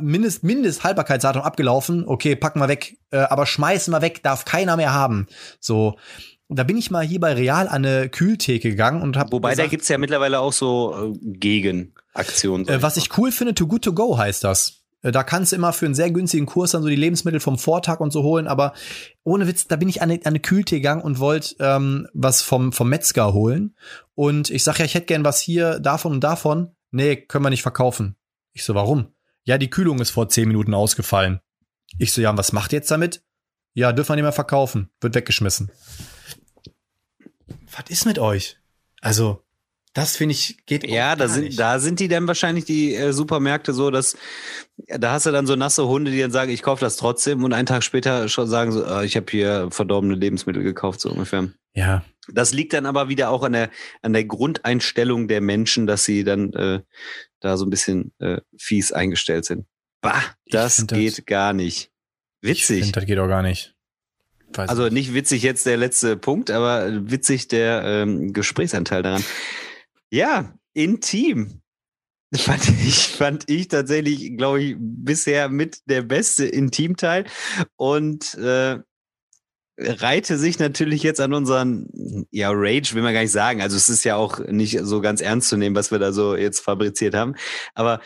Mindest, 0.00 0.44
Mindest 0.44 0.84
Haltbarkeitsdatum 0.84 1.42
abgelaufen, 1.42 2.06
okay, 2.06 2.36
packen 2.36 2.60
wir 2.60 2.68
weg, 2.68 2.98
äh, 3.10 3.18
aber 3.18 3.44
schmeißen 3.44 3.92
wir 3.92 4.00
weg, 4.00 4.22
darf 4.22 4.44
keiner 4.44 4.76
mehr 4.76 4.92
haben. 4.92 5.26
So. 5.58 5.96
Da 6.48 6.64
bin 6.64 6.76
ich 6.76 6.90
mal 6.90 7.04
hier 7.04 7.18
bei 7.18 7.32
Real 7.32 7.66
an 7.66 7.84
eine 7.84 8.08
Kühltheke 8.08 8.70
gegangen 8.70 9.00
und 9.00 9.16
habe. 9.16 9.32
Wobei, 9.32 9.50
gesagt, 9.50 9.66
da 9.66 9.70
gibt's 9.70 9.88
ja 9.88 9.96
mittlerweile 9.96 10.38
auch 10.38 10.52
so 10.52 11.14
äh, 11.14 11.18
Gegenaktionen. 11.22 12.68
Äh, 12.68 12.82
was 12.82 12.96
ich 12.98 13.16
cool 13.16 13.32
finde, 13.32 13.54
Too 13.54 13.66
Good 13.66 13.82
To 13.84 13.92
Go 13.94 14.18
heißt 14.18 14.44
das. 14.44 14.81
Äh, 15.02 15.12
da 15.12 15.22
kannst 15.22 15.52
du 15.52 15.56
immer 15.56 15.72
für 15.72 15.86
einen 15.86 15.94
sehr 15.94 16.10
günstigen 16.10 16.46
Kurs 16.46 16.72
dann 16.72 16.82
so 16.82 16.88
die 16.88 16.96
Lebensmittel 16.96 17.40
vom 17.40 17.58
Vortag 17.58 18.00
und 18.00 18.12
so 18.12 18.22
holen, 18.22 18.46
aber 18.46 18.72
ohne 19.24 19.46
Witz, 19.46 19.68
da 19.68 19.76
bin 19.76 19.88
ich 19.88 20.02
an 20.02 20.10
eine, 20.10 20.20
an 20.20 20.28
eine 20.28 20.40
Kühltheke 20.40 20.80
gegangen 20.80 21.02
und 21.02 21.18
wollte 21.18 21.56
ähm, 21.58 22.08
was 22.14 22.42
vom, 22.42 22.72
vom 22.72 22.88
Metzger 22.88 23.32
holen. 23.32 23.76
Und 24.14 24.50
ich 24.50 24.64
sag 24.64 24.78
ja, 24.78 24.84
ich 24.84 24.94
hätte 24.94 25.06
gern 25.06 25.24
was 25.24 25.40
hier 25.40 25.78
davon 25.80 26.12
und 26.12 26.24
davon. 26.24 26.72
Nee, 26.90 27.16
können 27.16 27.44
wir 27.44 27.50
nicht 27.50 27.62
verkaufen. 27.62 28.16
Ich 28.52 28.64
so, 28.64 28.74
warum? 28.74 29.08
ja, 29.44 29.58
die 29.58 29.70
Kühlung 29.70 30.00
ist 30.00 30.10
vor 30.10 30.28
zehn 30.28 30.48
Minuten 30.48 30.74
ausgefallen. 30.74 31.40
Ich 31.98 32.12
so, 32.12 32.20
ja, 32.20 32.36
was 32.36 32.52
macht 32.52 32.72
ihr 32.72 32.78
jetzt 32.78 32.90
damit? 32.90 33.24
Ja, 33.74 33.92
dürfen 33.92 34.10
wir 34.10 34.16
nicht 34.16 34.22
mehr 34.22 34.32
verkaufen. 34.32 34.90
Wird 35.00 35.14
weggeschmissen. 35.14 35.70
Was 37.72 37.84
ist 37.88 38.06
mit 38.06 38.18
euch? 38.18 38.58
Also, 39.00 39.42
das 39.94 40.16
finde 40.16 40.32
ich 40.32 40.64
geht 40.66 40.88
Ja, 40.88 41.16
da 41.16 41.28
sind 41.28 41.44
nicht. 41.44 41.60
da 41.60 41.78
sind 41.78 42.00
die 42.00 42.08
dann 42.08 42.26
wahrscheinlich 42.26 42.64
die 42.64 42.94
äh, 42.94 43.12
Supermärkte 43.12 43.72
so, 43.72 43.90
dass 43.90 44.16
da 44.88 45.12
hast 45.12 45.26
du 45.26 45.30
dann 45.32 45.46
so 45.46 45.54
nasse 45.54 45.86
Hunde, 45.86 46.10
die 46.10 46.20
dann 46.20 46.30
sagen, 46.30 46.50
ich 46.50 46.62
kaufe 46.62 46.80
das 46.80 46.96
trotzdem 46.96 47.44
und 47.44 47.52
einen 47.52 47.66
Tag 47.66 47.82
später 47.82 48.28
schon 48.28 48.48
sagen 48.48 48.72
so, 48.72 48.84
äh, 48.84 49.04
ich 49.04 49.16
habe 49.16 49.26
hier 49.30 49.68
verdorbene 49.70 50.14
Lebensmittel 50.14 50.62
gekauft 50.62 51.00
so 51.00 51.10
ungefähr. 51.10 51.48
Ja. 51.74 52.04
Das 52.28 52.52
liegt 52.52 52.72
dann 52.72 52.86
aber 52.86 53.08
wieder 53.08 53.30
auch 53.30 53.42
an 53.42 53.52
der 53.52 53.70
an 54.00 54.12
der 54.12 54.24
Grundeinstellung 54.24 55.28
der 55.28 55.40
Menschen, 55.40 55.86
dass 55.86 56.04
sie 56.04 56.24
dann 56.24 56.52
äh, 56.54 56.80
da 57.40 57.56
so 57.56 57.66
ein 57.66 57.70
bisschen 57.70 58.12
äh, 58.18 58.40
fies 58.56 58.92
eingestellt 58.92 59.44
sind. 59.44 59.66
Bah, 60.00 60.22
das 60.46 60.86
geht 60.86 61.18
das, 61.18 61.26
gar 61.26 61.52
nicht. 61.52 61.90
Witzig. 62.40 62.78
Ich 62.78 62.84
find, 62.84 62.96
das 62.96 63.06
geht 63.06 63.18
auch 63.18 63.28
gar 63.28 63.42
nicht. 63.42 63.74
Weiß 64.54 64.68
also 64.68 64.88
nicht 64.88 65.14
witzig 65.14 65.42
jetzt 65.42 65.66
der 65.66 65.76
letzte 65.76 66.16
Punkt, 66.16 66.50
aber 66.50 67.10
witzig 67.10 67.48
der 67.48 67.82
ähm, 67.84 68.32
Gesprächsanteil 68.32 69.02
daran. 69.02 69.24
Ja, 70.12 70.52
intim. 70.74 71.62
Fand 72.34 72.68
ich, 72.68 73.08
fand 73.08 73.48
ich 73.48 73.68
tatsächlich, 73.68 74.36
glaube 74.36 74.62
ich, 74.62 74.76
bisher 74.78 75.48
mit 75.48 75.78
der 75.86 76.02
beste 76.02 76.44
Intimteil. 76.44 77.24
Und 77.76 78.34
äh, 78.34 78.78
reite 79.78 80.36
sich 80.36 80.58
natürlich 80.58 81.02
jetzt 81.02 81.20
an 81.20 81.32
unseren, 81.32 82.26
ja, 82.30 82.50
Rage 82.52 82.94
will 82.94 83.02
man 83.02 83.14
gar 83.14 83.22
nicht 83.22 83.32
sagen. 83.32 83.62
Also 83.62 83.76
es 83.76 83.88
ist 83.88 84.04
ja 84.04 84.16
auch 84.16 84.38
nicht 84.38 84.78
so 84.82 85.00
ganz 85.00 85.22
ernst 85.22 85.48
zu 85.48 85.56
nehmen, 85.56 85.76
was 85.76 85.90
wir 85.90 85.98
da 85.98 86.12
so 86.12 86.36
jetzt 86.36 86.60
fabriziert 86.60 87.14
haben. 87.14 87.34
Aber 87.74 88.00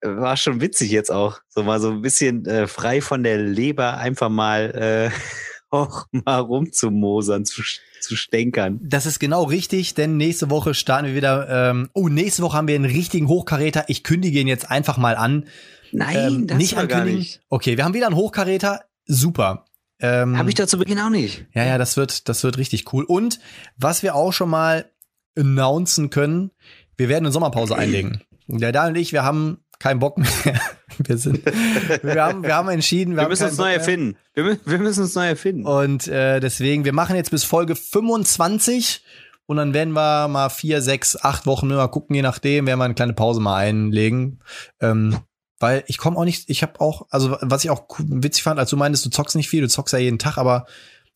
äh, 0.00 0.08
war 0.08 0.36
schon 0.36 0.60
witzig 0.60 0.90
jetzt 0.90 1.12
auch. 1.12 1.38
So 1.48 1.62
mal 1.62 1.80
so 1.80 1.92
ein 1.92 2.02
bisschen 2.02 2.44
äh, 2.46 2.66
frei 2.66 3.00
von 3.00 3.22
der 3.22 3.38
Leber 3.38 3.98
einfach 3.98 4.30
mal 4.30 5.12
äh, 5.12 5.47
auch 5.70 6.06
mal 6.12 6.38
rumzumosern, 6.38 7.44
zu, 7.44 7.62
zu 8.00 8.16
stänkern. 8.16 8.80
Das 8.82 9.06
ist 9.06 9.18
genau 9.18 9.44
richtig, 9.44 9.94
denn 9.94 10.16
nächste 10.16 10.50
Woche 10.50 10.74
starten 10.74 11.08
wir 11.08 11.14
wieder. 11.14 11.70
Ähm, 11.70 11.90
oh, 11.92 12.08
nächste 12.08 12.42
Woche 12.42 12.56
haben 12.56 12.68
wir 12.68 12.74
einen 12.74 12.84
richtigen 12.84 13.28
Hochkaräter. 13.28 13.84
Ich 13.88 14.04
kündige 14.04 14.40
ihn 14.40 14.48
jetzt 14.48 14.70
einfach 14.70 14.96
mal 14.96 15.16
an. 15.16 15.46
Nein, 15.92 16.16
ähm, 16.16 16.46
das 16.46 16.58
nicht 16.58 16.76
ankündigen. 16.76 17.12
Gar 17.12 17.18
nicht. 17.18 17.40
Okay, 17.48 17.76
wir 17.76 17.84
haben 17.84 17.94
wieder 17.94 18.06
einen 18.06 18.16
Hochkaräter. 18.16 18.82
Super. 19.06 19.64
Ähm, 20.00 20.38
Habe 20.38 20.48
ich 20.48 20.54
da 20.54 20.66
zu 20.66 20.78
Beginn 20.78 20.98
auch 21.00 21.10
nicht. 21.10 21.46
Ja, 21.54 21.64
ja, 21.64 21.78
das 21.78 21.96
wird, 21.96 22.28
das 22.28 22.44
wird 22.44 22.58
richtig 22.58 22.92
cool. 22.92 23.04
Und 23.04 23.40
was 23.76 24.02
wir 24.02 24.14
auch 24.14 24.32
schon 24.32 24.50
mal 24.50 24.90
announcen 25.36 26.10
können, 26.10 26.50
wir 26.96 27.08
werden 27.08 27.26
eine 27.26 27.32
Sommerpause 27.32 27.76
einlegen. 27.76 28.22
Der 28.46 28.72
Da 28.72 28.86
und 28.86 28.96
ich, 28.96 29.12
wir 29.12 29.24
haben 29.24 29.64
keinen 29.78 30.00
Bock 30.00 30.18
mehr. 30.18 30.28
Wir 31.06 31.16
sind, 31.16 31.44
wir 32.02 32.20
haben, 32.20 32.42
wir 32.42 32.56
haben 32.56 32.68
entschieden, 32.70 33.14
wir, 33.14 33.22
wir 33.22 33.28
müssen 33.28 33.44
uns 33.44 33.56
Bock 33.56 33.66
neu 33.66 33.72
erfinden. 33.72 34.16
Wir, 34.34 34.58
wir, 34.64 34.78
müssen 34.78 35.02
uns 35.02 35.14
neu 35.14 35.28
erfinden. 35.28 35.64
Und 35.64 36.08
äh, 36.08 36.40
deswegen, 36.40 36.84
wir 36.84 36.92
machen 36.92 37.14
jetzt 37.14 37.30
bis 37.30 37.44
Folge 37.44 37.76
25 37.76 39.04
und 39.46 39.58
dann 39.58 39.74
werden 39.74 39.92
wir 39.92 40.26
mal 40.26 40.48
vier, 40.48 40.82
sechs, 40.82 41.14
acht 41.14 41.46
Wochen 41.46 41.68
mal 41.68 41.86
gucken, 41.86 42.16
je 42.16 42.22
nachdem, 42.22 42.66
werden 42.66 42.80
wir 42.80 42.84
eine 42.84 42.94
kleine 42.94 43.12
Pause 43.12 43.40
mal 43.40 43.58
einlegen. 43.58 44.40
Ähm, 44.80 45.18
weil 45.60 45.84
ich 45.86 45.98
komme 45.98 46.16
auch 46.16 46.24
nicht, 46.24 46.50
ich 46.50 46.62
habe 46.62 46.80
auch, 46.80 47.06
also 47.10 47.36
was 47.40 47.64
ich 47.64 47.70
auch 47.70 47.86
witzig 47.98 48.42
fand, 48.42 48.58
als 48.58 48.70
du 48.70 48.76
meintest, 48.76 49.06
du 49.06 49.10
zockst 49.10 49.36
nicht 49.36 49.48
viel, 49.48 49.60
du 49.60 49.68
zockst 49.68 49.92
ja 49.92 50.00
jeden 50.00 50.18
Tag, 50.18 50.38
aber 50.38 50.66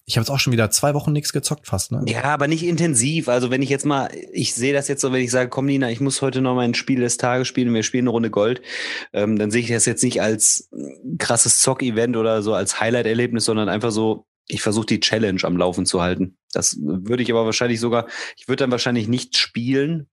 ich 0.05 0.17
habe 0.17 0.23
jetzt 0.23 0.31
auch 0.31 0.41
schon 0.41 0.53
wieder 0.53 0.71
zwei 0.71 0.95
Wochen 0.95 1.13
nichts 1.13 1.33
gezockt 1.33 1.69
fast, 1.69 1.93
ne? 1.93 2.03
Ja, 2.07 2.25
aber 2.25 2.49
nicht 2.49 2.65
intensiv. 2.65 3.29
Also 3.29 3.51
wenn 3.51 3.63
ich 3.63 3.71
jetzt 3.71 3.87
mal, 3.87 4.11
ich 4.33 4.55
sehe 4.55 4.73
das 4.73 4.89
jetzt 4.89 5.01
so, 5.01 5.13
wenn 5.13 5.23
ich 5.23 5.31
sage, 5.31 5.49
komm 5.49 5.67
Nina, 5.67 5.91
ich 5.91 6.01
muss 6.01 6.23
heute 6.23 6.41
noch 6.41 6.55
mal 6.55 6.63
ein 6.63 6.75
Spiel 6.75 7.01
des 7.01 7.19
Tages 7.19 7.47
spielen, 7.47 7.69
und 7.69 7.75
wir 7.75 7.85
spielen 7.85 8.05
eine 8.05 8.11
Runde 8.11 8.31
Gold, 8.31 8.63
ähm, 9.13 9.39
dann 9.39 9.51
sehe 9.51 9.63
ich 9.63 9.69
das 9.69 9.87
jetzt 9.87 10.03
nicht 10.03 10.21
als 10.21 10.69
krasses 11.19 11.61
Zock-Event 11.61 12.17
oder 12.17 12.43
so 12.43 12.53
als 12.55 12.81
Highlight-Erlebnis, 12.81 13.45
sondern 13.45 13.69
einfach 13.69 13.93
so, 13.93 14.27
ich 14.49 14.61
versuche 14.61 14.87
die 14.87 15.01
Challenge 15.01 15.41
am 15.45 15.57
Laufen 15.57 15.87
zu 15.87 16.03
halten. 16.03 16.37
Das 16.53 16.77
würde 16.81 17.23
ich 17.23 17.31
aber 17.31 17.45
wahrscheinlich 17.45 17.79
sogar, 17.79 18.09
ich 18.37 18.49
würde 18.49 18.65
dann 18.65 18.73
wahrscheinlich 18.73 19.07
nicht 19.07 19.37
spielen, 19.37 20.09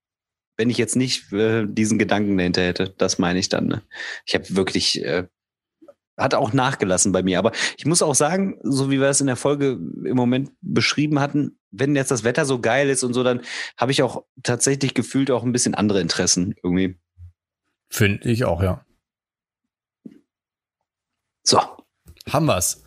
wenn 0.56 0.70
ich 0.70 0.78
jetzt 0.78 0.98
nicht 0.98 1.34
äh, 1.34 1.66
diesen 1.68 1.98
Gedanken 1.98 2.38
dahinter 2.38 2.62
hätte. 2.62 2.94
Das 2.98 3.18
meine 3.18 3.40
ich 3.40 3.50
dann. 3.50 3.68
Ne? 3.68 3.82
Ich 4.26 4.36
habe 4.36 4.46
wirklich, 4.56 5.04
äh, 5.04 5.26
hat 6.20 6.34
auch 6.34 6.54
nachgelassen 6.54 7.12
bei 7.12 7.24
mir. 7.24 7.40
Aber 7.40 7.52
ich 7.78 7.86
muss 7.86 8.02
auch 8.02 8.16
sagen, 8.16 8.60
so 8.64 8.92
wie 8.92 9.00
wir 9.00 9.08
es 9.08 9.22
in 9.22 9.28
der 9.28 9.36
Folge 9.36 9.80
im 10.06 10.16
Moment 10.16 10.52
beschrieben 10.62 11.20
hatten, 11.20 11.58
wenn 11.72 11.96
jetzt 11.96 12.12
das 12.12 12.24
Wetter 12.24 12.46
so 12.46 12.60
geil 12.60 12.90
ist 12.90 13.04
und 13.04 13.14
so, 13.14 13.24
dann 13.24 13.42
habe 13.78 13.92
ich 13.92 14.04
auch 14.04 14.24
tatsächlich 14.44 14.94
gefühlt 14.94 15.32
auch 15.32 15.44
ein 15.44 15.52
bisschen 15.52 15.76
andere 15.76 16.02
Interessen 16.02 16.56
irgendwie. 16.64 17.00
Finde 17.90 18.30
ich 18.30 18.46
auch, 18.46 18.62
ja. 18.62 18.86
So. 21.44 21.60
Haben 22.30 22.46
wir's. 22.46 22.84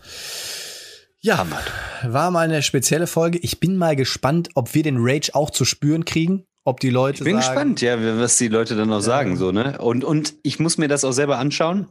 Ja, 1.20 1.38
Hammer. 1.38 1.60
war 2.04 2.30
mal 2.30 2.40
eine 2.40 2.62
spezielle 2.62 3.06
Folge. 3.06 3.38
Ich 3.38 3.60
bin 3.60 3.76
mal 3.76 3.96
gespannt, 3.96 4.50
ob 4.54 4.74
wir 4.74 4.82
den 4.82 4.98
Rage 4.98 5.34
auch 5.34 5.50
zu 5.50 5.64
spüren 5.64 6.04
kriegen 6.04 6.46
ob 6.64 6.80
die 6.80 6.90
Leute. 6.90 7.18
Ich 7.18 7.24
bin 7.24 7.40
sagen, 7.40 7.74
gespannt, 7.74 7.80
ja, 7.80 8.20
was 8.20 8.36
die 8.36 8.48
Leute 8.48 8.76
dann 8.76 8.90
auch 8.90 8.96
ja. 8.96 9.02
sagen, 9.02 9.36
so, 9.36 9.52
ne? 9.52 9.78
Und, 9.78 10.04
und 10.04 10.34
ich 10.42 10.60
muss 10.60 10.78
mir 10.78 10.88
das 10.88 11.04
auch 11.04 11.12
selber 11.12 11.38
anschauen, 11.38 11.88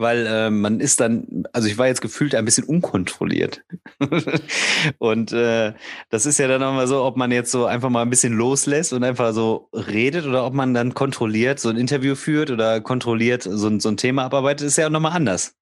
weil 0.00 0.26
äh, 0.26 0.50
man 0.50 0.80
ist 0.80 1.00
dann, 1.00 1.44
also 1.52 1.68
ich 1.68 1.76
war 1.78 1.86
jetzt 1.86 2.00
gefühlt 2.00 2.34
ein 2.34 2.44
bisschen 2.44 2.64
unkontrolliert. 2.64 3.62
und 4.98 5.32
äh, 5.32 5.74
das 6.08 6.26
ist 6.26 6.38
ja 6.38 6.48
dann 6.48 6.62
auch 6.62 6.72
mal 6.72 6.86
so, 6.86 7.04
ob 7.04 7.16
man 7.16 7.30
jetzt 7.30 7.50
so 7.50 7.66
einfach 7.66 7.90
mal 7.90 8.02
ein 8.02 8.10
bisschen 8.10 8.32
loslässt 8.32 8.92
und 8.92 9.04
einfach 9.04 9.32
so 9.34 9.68
redet 9.72 10.26
oder 10.26 10.46
ob 10.46 10.54
man 10.54 10.74
dann 10.74 10.94
kontrolliert 10.94 11.60
so 11.60 11.68
ein 11.68 11.76
Interview 11.76 12.14
führt 12.14 12.50
oder 12.50 12.80
kontrolliert 12.80 13.42
so, 13.42 13.78
so 13.78 13.88
ein 13.88 13.96
Thema 13.96 14.24
abarbeitet, 14.24 14.66
ist 14.66 14.78
ja 14.78 14.86
auch 14.86 14.90
nochmal 14.90 15.12
anders. 15.12 15.59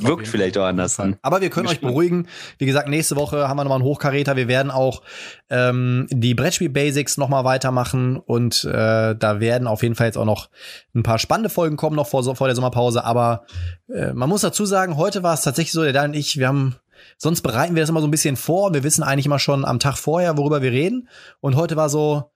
Wirkt 0.00 0.26
vielleicht 0.26 0.58
auch 0.58 0.64
anders. 0.64 0.96
Dann. 0.96 1.16
Aber 1.22 1.40
wir 1.40 1.48
können 1.48 1.68
euch 1.68 1.80
beruhigen. 1.80 2.26
Wie 2.58 2.66
gesagt, 2.66 2.88
nächste 2.88 3.16
Woche 3.16 3.48
haben 3.48 3.56
wir 3.56 3.64
nochmal 3.64 3.78
einen 3.78 3.84
Hochkaräter. 3.84 4.36
Wir 4.36 4.48
werden 4.48 4.70
auch 4.70 5.02
ähm, 5.48 6.06
die 6.10 6.34
Brettspiel-Basics 6.34 7.16
nochmal 7.18 7.44
weitermachen 7.44 8.16
und 8.16 8.64
äh, 8.64 9.14
da 9.14 9.40
werden 9.40 9.68
auf 9.68 9.82
jeden 9.82 9.94
Fall 9.94 10.06
jetzt 10.06 10.18
auch 10.18 10.24
noch 10.24 10.50
ein 10.94 11.02
paar 11.02 11.18
spannende 11.18 11.50
Folgen 11.50 11.76
kommen, 11.76 11.96
noch 11.96 12.08
vor, 12.08 12.22
vor 12.36 12.46
der 12.48 12.56
Sommerpause. 12.56 13.04
Aber 13.04 13.44
äh, 13.88 14.12
man 14.12 14.28
muss 14.28 14.40
dazu 14.40 14.66
sagen, 14.66 14.96
heute 14.96 15.22
war 15.22 15.34
es 15.34 15.42
tatsächlich 15.42 15.72
so, 15.72 15.82
der 15.82 15.92
Dan 15.92 16.10
und 16.10 16.16
ich, 16.16 16.36
wir 16.36 16.48
haben 16.48 16.76
sonst 17.16 17.42
bereiten 17.42 17.74
wir 17.74 17.82
das 17.82 17.90
immer 17.90 18.00
so 18.00 18.08
ein 18.08 18.12
bisschen 18.12 18.36
vor. 18.36 18.74
Wir 18.74 18.82
wissen 18.82 19.02
eigentlich 19.02 19.26
immer 19.26 19.38
schon 19.38 19.64
am 19.64 19.78
Tag 19.78 19.96
vorher, 19.96 20.36
worüber 20.36 20.62
wir 20.62 20.72
reden. 20.72 21.08
Und 21.40 21.56
heute 21.56 21.76
war 21.76 21.88
so, 21.88 22.30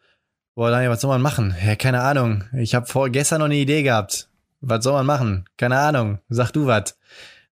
boah, 0.54 0.70
Daniel, 0.70 0.90
was 0.90 1.00
soll 1.00 1.10
man 1.10 1.22
machen? 1.22 1.54
Ja, 1.64 1.74
keine 1.76 2.02
Ahnung. 2.02 2.44
Ich 2.56 2.74
habe 2.74 2.86
vor 2.86 3.10
gestern 3.10 3.40
noch 3.40 3.46
eine 3.46 3.56
Idee 3.56 3.82
gehabt. 3.82 4.28
Was 4.60 4.84
soll 4.84 4.92
man 4.92 5.06
machen? 5.06 5.46
Keine 5.56 5.78
Ahnung. 5.78 6.18
Sag 6.28 6.52
du 6.52 6.66
was. 6.66 6.96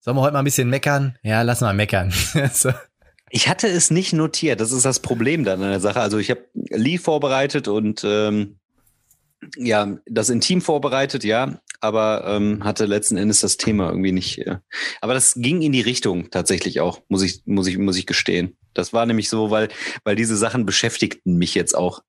Sollen 0.01 0.17
wir 0.17 0.23
heute 0.23 0.33
mal 0.33 0.41
ein 0.41 0.45
bisschen 0.45 0.71
meckern? 0.71 1.17
Ja, 1.23 1.43
lass 1.43 1.61
mal 1.61 1.75
meckern. 1.75 2.13
so. 2.53 2.73
Ich 3.31 3.49
hatte 3.49 3.67
es 3.67 3.91
nicht 3.91 4.13
notiert. 4.13 4.61
Das 4.61 4.73
ist 4.73 4.85
das 4.85 5.01
Problem 5.01 5.45
dann 5.45 5.63
an 5.63 5.71
der 5.71 5.81
Sache. 5.81 6.01
Also 6.01 6.19
ich 6.19 6.31
habe 6.31 6.45
Lee 6.55 6.99
vorbereitet 6.99 7.69
und 7.69 8.03
ähm, 8.05 8.59
ja, 9.57 9.99
das 10.07 10.31
Intim 10.31 10.61
vorbereitet, 10.61 11.25
ja, 11.25 11.61
aber 11.81 12.25
ähm, 12.27 12.65
hatte 12.65 12.87
letzten 12.87 13.17
Endes 13.17 13.41
das 13.41 13.57
Thema 13.57 13.89
irgendwie 13.89 14.13
nicht. 14.13 14.39
Äh, 14.39 14.59
aber 15.01 15.15
das 15.15 15.35
ging 15.35 15.63
in 15.63 15.73
die 15.73 15.81
Richtung 15.81 16.31
tatsächlich 16.31 16.81
auch, 16.81 17.03
muss 17.09 17.23
ich, 17.23 17.43
muss 17.45 17.67
ich, 17.67 17.79
muss 17.79 17.97
ich 17.97 18.07
gestehen. 18.07 18.57
Das 18.75 18.93
war 18.93 19.07
nämlich 19.07 19.29
so, 19.29 19.51
weil, 19.51 19.69
weil 20.05 20.17
diese 20.17 20.37
Sachen 20.37 20.67
beschäftigten 20.67 21.37
mich 21.37 21.55
jetzt 21.55 21.77
auch. 21.77 22.03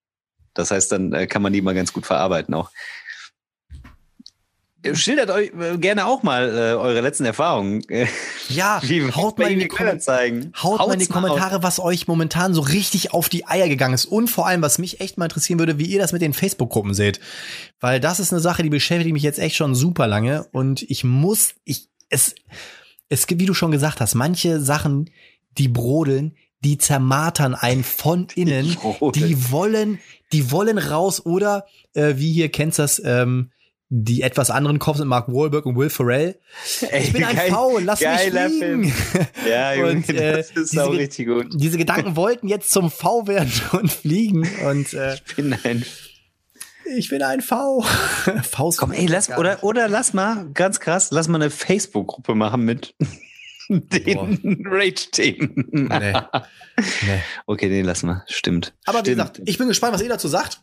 Das 0.53 0.71
heißt, 0.71 0.91
dann 0.91 1.13
äh, 1.13 1.27
kann 1.27 1.41
man 1.41 1.53
die 1.53 1.61
mal 1.61 1.75
ganz 1.75 1.93
gut 1.93 2.05
verarbeiten 2.05 2.53
auch. 2.53 2.71
Schildert 4.93 5.29
euch 5.29 5.51
äh, 5.59 5.77
gerne 5.77 6.05
auch 6.05 6.23
mal 6.23 6.47
äh, 6.49 6.73
eure 6.73 7.01
letzten 7.01 7.25
Erfahrungen. 7.25 7.81
Ja, 8.49 8.81
haut 9.15 9.37
mal 9.37 9.51
in 9.51 9.59
die, 9.59 9.67
Kom 9.67 9.99
zeigen. 9.99 10.51
Haut 10.63 10.79
mal 10.79 10.93
in 10.93 10.99
die 10.99 11.05
Kommentare, 11.05 11.57
auf. 11.57 11.63
was 11.63 11.79
euch 11.79 12.07
momentan 12.07 12.55
so 12.55 12.61
richtig 12.61 13.13
auf 13.13 13.29
die 13.29 13.45
Eier 13.45 13.69
gegangen 13.69 13.93
ist. 13.93 14.05
Und 14.05 14.27
vor 14.27 14.47
allem, 14.47 14.63
was 14.63 14.79
mich 14.79 15.01
echt 15.01 15.19
mal 15.19 15.25
interessieren 15.25 15.59
würde, 15.59 15.77
wie 15.77 15.85
ihr 15.85 15.99
das 15.99 16.13
mit 16.13 16.23
den 16.23 16.33
Facebook-Gruppen 16.33 16.95
seht. 16.95 17.19
Weil 17.79 17.99
das 17.99 18.19
ist 18.19 18.33
eine 18.33 18.41
Sache, 18.41 18.63
die 18.63 18.71
beschäftigt 18.71 19.13
mich 19.13 19.21
jetzt 19.21 19.37
echt 19.37 19.55
schon 19.55 19.75
super 19.75 20.07
lange. 20.07 20.47
Und 20.51 20.81
ich 20.81 21.03
muss, 21.03 21.53
ich, 21.63 21.89
es, 22.09 22.33
es 23.07 23.27
gibt, 23.27 23.39
wie 23.39 23.45
du 23.45 23.53
schon 23.53 23.69
gesagt 23.69 24.01
hast, 24.01 24.15
manche 24.15 24.59
Sachen, 24.59 25.11
die 25.59 25.67
brodeln, 25.67 26.35
die 26.61 26.79
zermartern 26.79 27.53
einen 27.53 27.83
von 27.83 28.27
innen. 28.33 28.75
brodeln. 28.75 29.27
Die 29.27 29.51
wollen, 29.51 29.99
die 30.31 30.49
wollen 30.49 30.79
raus 30.79 31.23
oder 31.23 31.65
äh, 31.93 32.15
wie 32.17 32.33
hier 32.33 32.49
kennst 32.49 32.79
du 32.79 32.83
das, 32.83 32.99
ähm, 33.05 33.51
die 33.89 34.21
etwas 34.21 34.51
anderen 34.51 34.77
Cops 34.77 34.99
mit 34.99 35.07
Mark 35.07 35.27
Wahlberg 35.29 35.65
und 35.65 35.75
Will 35.75 35.89
Ferrell. 35.89 36.39
Ey, 36.91 37.03
Ich 37.05 37.13
bin 37.13 37.23
ein 37.23 37.35
geil- 37.35 37.49
V, 37.49 37.79
lass 37.79 37.99
mich 37.99 38.09
fliegen. 38.19 38.93
Ja, 39.49 39.73
Junge, 39.75 39.91
Und, 39.91 40.09
äh, 40.09 40.37
das 40.37 40.51
ist 40.51 40.73
diese 40.73 40.85
auch 40.85 40.91
richtig 40.93 41.27
gut. 41.27 41.47
Diese 41.55 41.77
Gedanken 41.77 42.15
wollten 42.15 42.47
jetzt 42.47 42.69
zum 42.71 42.91
V 42.91 43.27
werden 43.27 43.51
und 43.71 43.91
fliegen 43.91 44.47
und 44.67 44.93
äh, 44.93 45.15
Ich 45.15 45.35
bin 45.35 45.55
ein 45.63 45.85
ich 46.97 47.09
bin 47.09 47.21
ein 47.21 47.41
V. 47.41 47.81
V's 47.83 48.77
Komm, 48.77 48.91
ey, 48.93 49.05
lass, 49.05 49.29
oder, 49.37 49.63
oder 49.63 49.87
lass 49.87 50.13
mal, 50.13 50.49
ganz 50.55 50.79
krass, 50.79 51.09
lass 51.11 51.27
mal 51.27 51.35
eine 51.39 51.51
Facebook-Gruppe 51.51 52.33
machen 52.33 52.65
mit 52.65 52.95
den 53.69 54.65
Rage-Themen. 54.67 55.67
Nee. 55.71 56.13
Nee. 56.77 57.21
Okay, 57.45 57.69
den 57.69 57.85
lassen 57.85 58.07
wir. 58.07 58.23
Stimmt. 58.27 58.73
Aber 58.85 58.99
wie 58.99 59.11
Stimmt. 59.11 59.17
gesagt, 59.17 59.41
ich 59.45 59.57
bin 59.59 59.67
gespannt, 59.67 59.93
was 59.93 60.01
ihr 60.01 60.09
dazu 60.09 60.27
sagt. 60.27 60.61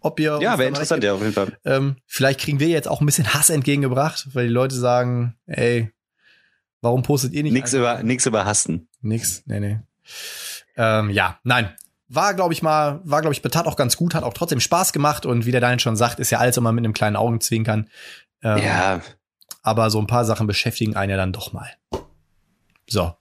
Ob 0.00 0.20
ihr 0.20 0.38
ja, 0.40 0.58
wäre 0.58 0.68
interessant, 0.68 1.02
ja, 1.02 1.12
auf 1.14 1.20
jeden 1.20 1.32
Fall. 1.32 1.58
Ähm, 1.64 1.96
vielleicht 2.06 2.40
kriegen 2.40 2.60
wir 2.60 2.68
jetzt 2.68 2.88
auch 2.88 3.00
ein 3.00 3.06
bisschen 3.06 3.34
Hass 3.34 3.50
entgegengebracht, 3.50 4.28
weil 4.32 4.46
die 4.46 4.52
Leute 4.52 4.74
sagen, 4.76 5.36
ey, 5.46 5.90
warum 6.80 7.02
postet 7.02 7.32
ihr 7.32 7.42
nicht? 7.42 7.52
Nix 7.52 7.72
über, 7.72 8.02
nix 8.02 8.26
über 8.26 8.44
Hasten. 8.44 8.88
Nix, 9.00 9.42
nee, 9.46 9.60
nee. 9.60 9.80
Ähm, 10.76 11.10
ja, 11.10 11.38
nein. 11.42 11.74
War, 12.08 12.32
glaube 12.34 12.54
ich 12.54 12.62
mal, 12.62 13.00
war, 13.04 13.20
glaube 13.20 13.34
ich, 13.34 13.42
betat 13.42 13.66
auch 13.66 13.76
ganz 13.76 13.96
gut, 13.96 14.14
hat 14.14 14.24
auch 14.24 14.32
trotzdem 14.32 14.60
Spaß 14.60 14.92
gemacht 14.92 15.26
und 15.26 15.44
wie 15.44 15.50
der 15.50 15.60
Daniel 15.60 15.80
schon 15.80 15.96
sagt, 15.96 16.20
ist 16.20 16.30
ja 16.30 16.38
alles 16.38 16.56
immer 16.56 16.72
mit 16.72 16.84
einem 16.84 16.94
kleinen 16.94 17.16
Augenzwinkern. 17.16 17.90
Ähm, 18.42 18.58
Ja, 18.58 19.00
Aber 19.62 19.90
so 19.90 19.98
ein 19.98 20.06
paar 20.06 20.24
Sachen 20.24 20.46
beschäftigen 20.46 20.96
einen 20.96 21.10
ja 21.10 21.16
dann 21.16 21.32
doch 21.32 21.52
mal. 21.52 21.68
So. 22.88 23.12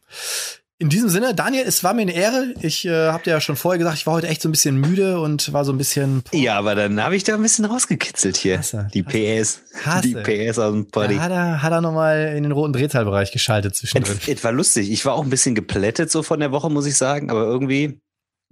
In 0.79 0.89
diesem 0.89 1.09
Sinne, 1.09 1.33
Daniel, 1.33 1.65
es 1.65 1.83
war 1.83 1.95
mir 1.95 2.03
eine 2.03 2.13
Ehre. 2.13 2.53
Ich 2.61 2.85
äh, 2.85 3.07
habe 3.07 3.23
dir 3.23 3.31
ja 3.31 3.41
schon 3.41 3.55
vorher 3.55 3.79
gesagt, 3.79 3.97
ich 3.97 4.05
war 4.05 4.13
heute 4.13 4.27
echt 4.27 4.43
so 4.43 4.47
ein 4.47 4.51
bisschen 4.51 4.79
müde 4.79 5.19
und 5.19 5.51
war 5.51 5.65
so 5.65 5.71
ein 5.71 5.77
bisschen. 5.79 6.21
ja, 6.31 6.55
aber 6.55 6.75
dann 6.75 7.01
habe 7.01 7.15
ich 7.15 7.23
da 7.23 7.33
ein 7.33 7.41
bisschen 7.41 7.65
rausgekitzelt 7.65 8.37
hier. 8.37 8.59
Hasse. 8.59 8.87
Die 8.93 9.01
PS. 9.01 9.63
Hasse. 9.83 10.01
Die 10.07 10.13
PS 10.13 10.59
aus 10.59 10.73
dem 10.73 10.85
Body. 10.85 11.15
Da 11.15 11.21
hat 11.23 11.31
er, 11.31 11.63
hat 11.63 11.71
er 11.71 11.81
nochmal 11.81 12.35
in 12.37 12.43
den 12.43 12.51
roten 12.51 12.73
Drehzahlbereich 12.73 13.31
geschaltet 13.31 13.75
zwischendrin. 13.75 14.19
Es, 14.21 14.27
es 14.27 14.43
war 14.43 14.51
lustig. 14.51 14.91
Ich 14.91 15.03
war 15.03 15.15
auch 15.15 15.23
ein 15.23 15.31
bisschen 15.31 15.55
geplättet 15.55 16.11
so 16.11 16.21
von 16.21 16.39
der 16.39 16.51
Woche, 16.51 16.69
muss 16.69 16.85
ich 16.85 16.95
sagen, 16.95 17.31
aber 17.31 17.45
irgendwie 17.45 17.99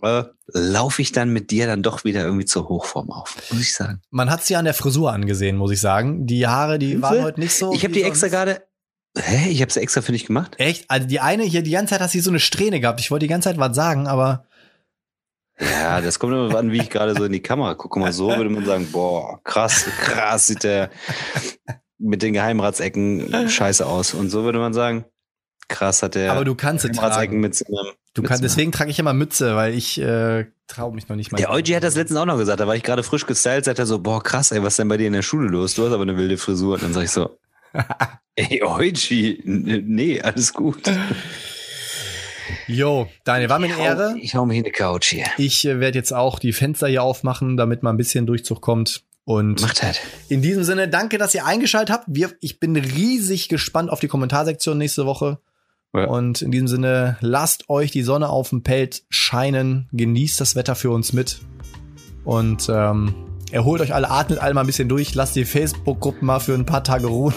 äh, 0.01 0.23
laufe 0.47 1.03
ich 1.03 1.11
dann 1.11 1.29
mit 1.29 1.51
dir 1.51 1.67
dann 1.67 1.83
doch 1.83 2.05
wieder 2.05 2.23
irgendwie 2.23 2.45
zur 2.45 2.67
Hochform 2.67 3.11
auf, 3.11 3.35
muss 3.51 3.61
ich 3.61 3.75
sagen. 3.75 4.01
Man 4.09 4.31
hat 4.31 4.43
sie 4.43 4.55
an 4.55 4.65
der 4.65 4.73
Frisur 4.73 5.13
angesehen, 5.13 5.57
muss 5.57 5.69
ich 5.69 5.79
sagen. 5.79 6.25
Die 6.25 6.47
Haare, 6.47 6.79
die 6.79 7.03
waren 7.03 7.21
heute 7.21 7.39
nicht 7.39 7.53
so. 7.53 7.71
ich 7.71 7.83
habe 7.83 7.93
die 7.93 8.01
extra 8.01 8.29
gerade. 8.29 8.63
Hä? 9.17 9.49
Ich 9.49 9.61
habe 9.61 9.71
sie 9.71 9.79
extra 9.81 10.01
für 10.01 10.11
dich 10.11 10.25
gemacht? 10.25 10.55
Echt? 10.57 10.89
Also 10.89 11.07
die 11.07 11.19
eine 11.19 11.43
hier, 11.43 11.61
die 11.63 11.71
ganze 11.71 11.91
Zeit 11.93 12.01
hat 12.01 12.11
sie 12.11 12.19
so 12.19 12.29
eine 12.29 12.39
Strähne 12.39 12.79
gehabt. 12.79 12.99
Ich 12.99 13.11
wollte 13.11 13.25
die 13.25 13.29
ganze 13.29 13.49
Zeit 13.49 13.57
was 13.57 13.75
sagen, 13.75 14.07
aber 14.07 14.45
Ja, 15.59 16.01
das 16.01 16.19
kommt 16.19 16.33
immer 16.33 16.57
an, 16.57 16.71
wie 16.71 16.79
ich 16.79 16.89
gerade 16.89 17.15
so 17.15 17.23
in 17.23 17.31
die 17.31 17.41
Kamera 17.41 17.75
gucke. 17.75 17.99
Mal 17.99 18.11
so 18.11 18.27
würde 18.35 18.49
man 18.49 18.65
sagen, 18.65 18.89
boah, 18.91 19.39
krass, 19.43 19.85
krass 20.01 20.47
sieht 20.47 20.63
der 20.63 20.89
mit 21.97 22.21
den 22.21 22.33
Geheimratsecken 22.33 23.49
scheiße 23.49 23.85
aus. 23.85 24.13
Und 24.13 24.29
so 24.29 24.43
würde 24.43 24.59
man 24.59 24.73
sagen, 24.73 25.05
krass 25.69 26.03
hat 26.03 26.15
der 26.15 26.33
aber 26.33 26.43
du 26.43 26.55
kannst 26.55 26.83
Geheimratsecken 26.83 27.27
tragen. 27.27 27.39
mit 27.39 27.63
einem. 27.67 27.93
Du 28.13 28.21
mit 28.21 28.29
kannst, 28.29 28.43
deswegen 28.43 28.71
trage 28.71 28.91
ich 28.91 28.99
immer 28.99 29.13
Mütze, 29.13 29.55
weil 29.55 29.73
ich 29.73 29.99
äh, 29.99 30.45
traue 30.67 30.93
mich 30.93 31.07
noch 31.09 31.15
nicht 31.15 31.31
mal. 31.31 31.37
Der 31.37 31.51
Eugi 31.51 31.73
hat 31.73 31.83
das 31.83 31.95
letztens 31.95 32.19
auch 32.19 32.25
noch 32.25 32.37
gesagt, 32.37 32.59
da 32.59 32.67
war 32.67 32.75
ich 32.75 32.83
gerade 32.83 33.03
frisch 33.03 33.25
gestylt, 33.25 33.65
sagt 33.65 33.79
er 33.79 33.85
so, 33.85 33.99
boah, 33.99 34.21
krass, 34.23 34.51
ey, 34.51 34.61
was 34.61 34.73
ist 34.73 34.79
denn 34.79 34.87
bei 34.87 34.97
dir 34.97 35.07
in 35.07 35.13
der 35.13 35.21
Schule 35.21 35.47
los? 35.47 35.73
Du 35.75 35.85
hast 35.85 35.91
aber 35.93 36.03
eine 36.03 36.17
wilde 36.17 36.37
Frisur. 36.37 36.75
Und 36.75 36.83
dann 36.83 36.93
sag 36.93 37.03
ich 37.03 37.11
so, 37.11 37.37
ey, 38.35 38.61
n- 39.45 39.83
nee, 39.87 40.21
alles 40.21 40.53
gut. 40.53 40.81
Jo, 42.67 43.07
Daniel, 43.23 43.49
war 43.49 43.59
mir 43.59 43.73
eine 43.73 43.83
Ehre. 43.83 44.15
Ich 44.19 44.35
hau 44.35 44.45
mich 44.45 44.57
in 44.57 44.63
die 44.63 44.71
Couch 44.71 45.07
hier. 45.09 45.25
Ich 45.37 45.65
äh, 45.65 45.79
werde 45.79 45.97
jetzt 45.97 46.13
auch 46.13 46.39
die 46.39 46.53
Fenster 46.53 46.87
hier 46.87 47.03
aufmachen, 47.03 47.57
damit 47.57 47.83
mal 47.83 47.91
ein 47.91 47.97
bisschen 47.97 48.25
Durchzug 48.25 48.61
kommt. 48.61 49.03
Und 49.23 49.61
Macht 49.61 49.81
halt. 49.81 50.01
in 50.29 50.43
diesem 50.43 50.63
Sinne, 50.63 50.87
danke, 50.87 51.17
dass 51.17 51.33
ihr 51.33 51.45
eingeschaltet 51.45 51.91
habt. 51.91 52.05
Wir, 52.07 52.33
ich 52.41 52.59
bin 52.59 52.75
riesig 52.75 53.49
gespannt 53.49 53.89
auf 53.89 53.99
die 53.99 54.07
Kommentarsektion 54.07 54.77
nächste 54.77 55.07
Woche. 55.07 55.39
Ja. 55.93 56.05
Und 56.05 56.43
in 56.43 56.51
diesem 56.51 56.67
Sinne, 56.67 57.17
lasst 57.21 57.69
euch 57.69 57.89
die 57.89 58.03
Sonne 58.03 58.29
auf 58.29 58.49
dem 58.49 58.61
Pelz 58.61 59.05
scheinen. 59.09 59.89
Genießt 59.93 60.39
das 60.39 60.55
Wetter 60.55 60.75
für 60.75 60.91
uns 60.91 61.13
mit. 61.13 61.39
Und 62.23 62.69
ähm, 62.69 63.15
erholt 63.55 63.81
euch 63.81 63.93
alle, 63.93 64.11
atmet 64.11 64.39
alle 64.39 64.53
mal 64.53 64.61
ein 64.61 64.67
bisschen 64.67 64.89
durch. 64.89 65.15
Lasst 65.15 65.35
die 65.35 65.45
Facebook-Gruppen 65.45 66.25
mal 66.27 66.39
für 66.39 66.53
ein 66.53 66.65
paar 66.65 66.83
Tage 66.83 67.07
ruhen. 67.07 67.33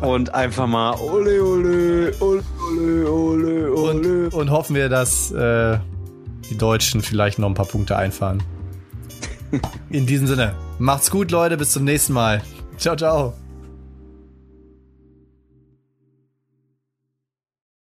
Und 0.00 0.34
einfach 0.34 0.66
mal 0.66 0.96
ole, 0.96 1.42
ole, 1.42 2.12
ole, 2.20 2.42
ole, 2.60 3.08
ole, 3.08 3.72
ole. 3.72 4.28
Und, 4.28 4.34
und 4.34 4.50
hoffen 4.50 4.74
wir, 4.74 4.88
dass 4.88 5.30
äh, 5.30 5.78
die 6.50 6.58
Deutschen 6.58 7.00
vielleicht 7.02 7.38
noch 7.38 7.48
ein 7.48 7.54
paar 7.54 7.66
Punkte 7.66 7.96
einfahren. 7.96 8.42
In 9.90 10.06
diesem 10.06 10.26
Sinne, 10.26 10.54
macht's 10.78 11.10
gut, 11.10 11.30
Leute. 11.30 11.56
Bis 11.56 11.70
zum 11.70 11.84
nächsten 11.84 12.12
Mal. 12.12 12.42
Ciao, 12.76 12.96
ciao. 12.96 13.34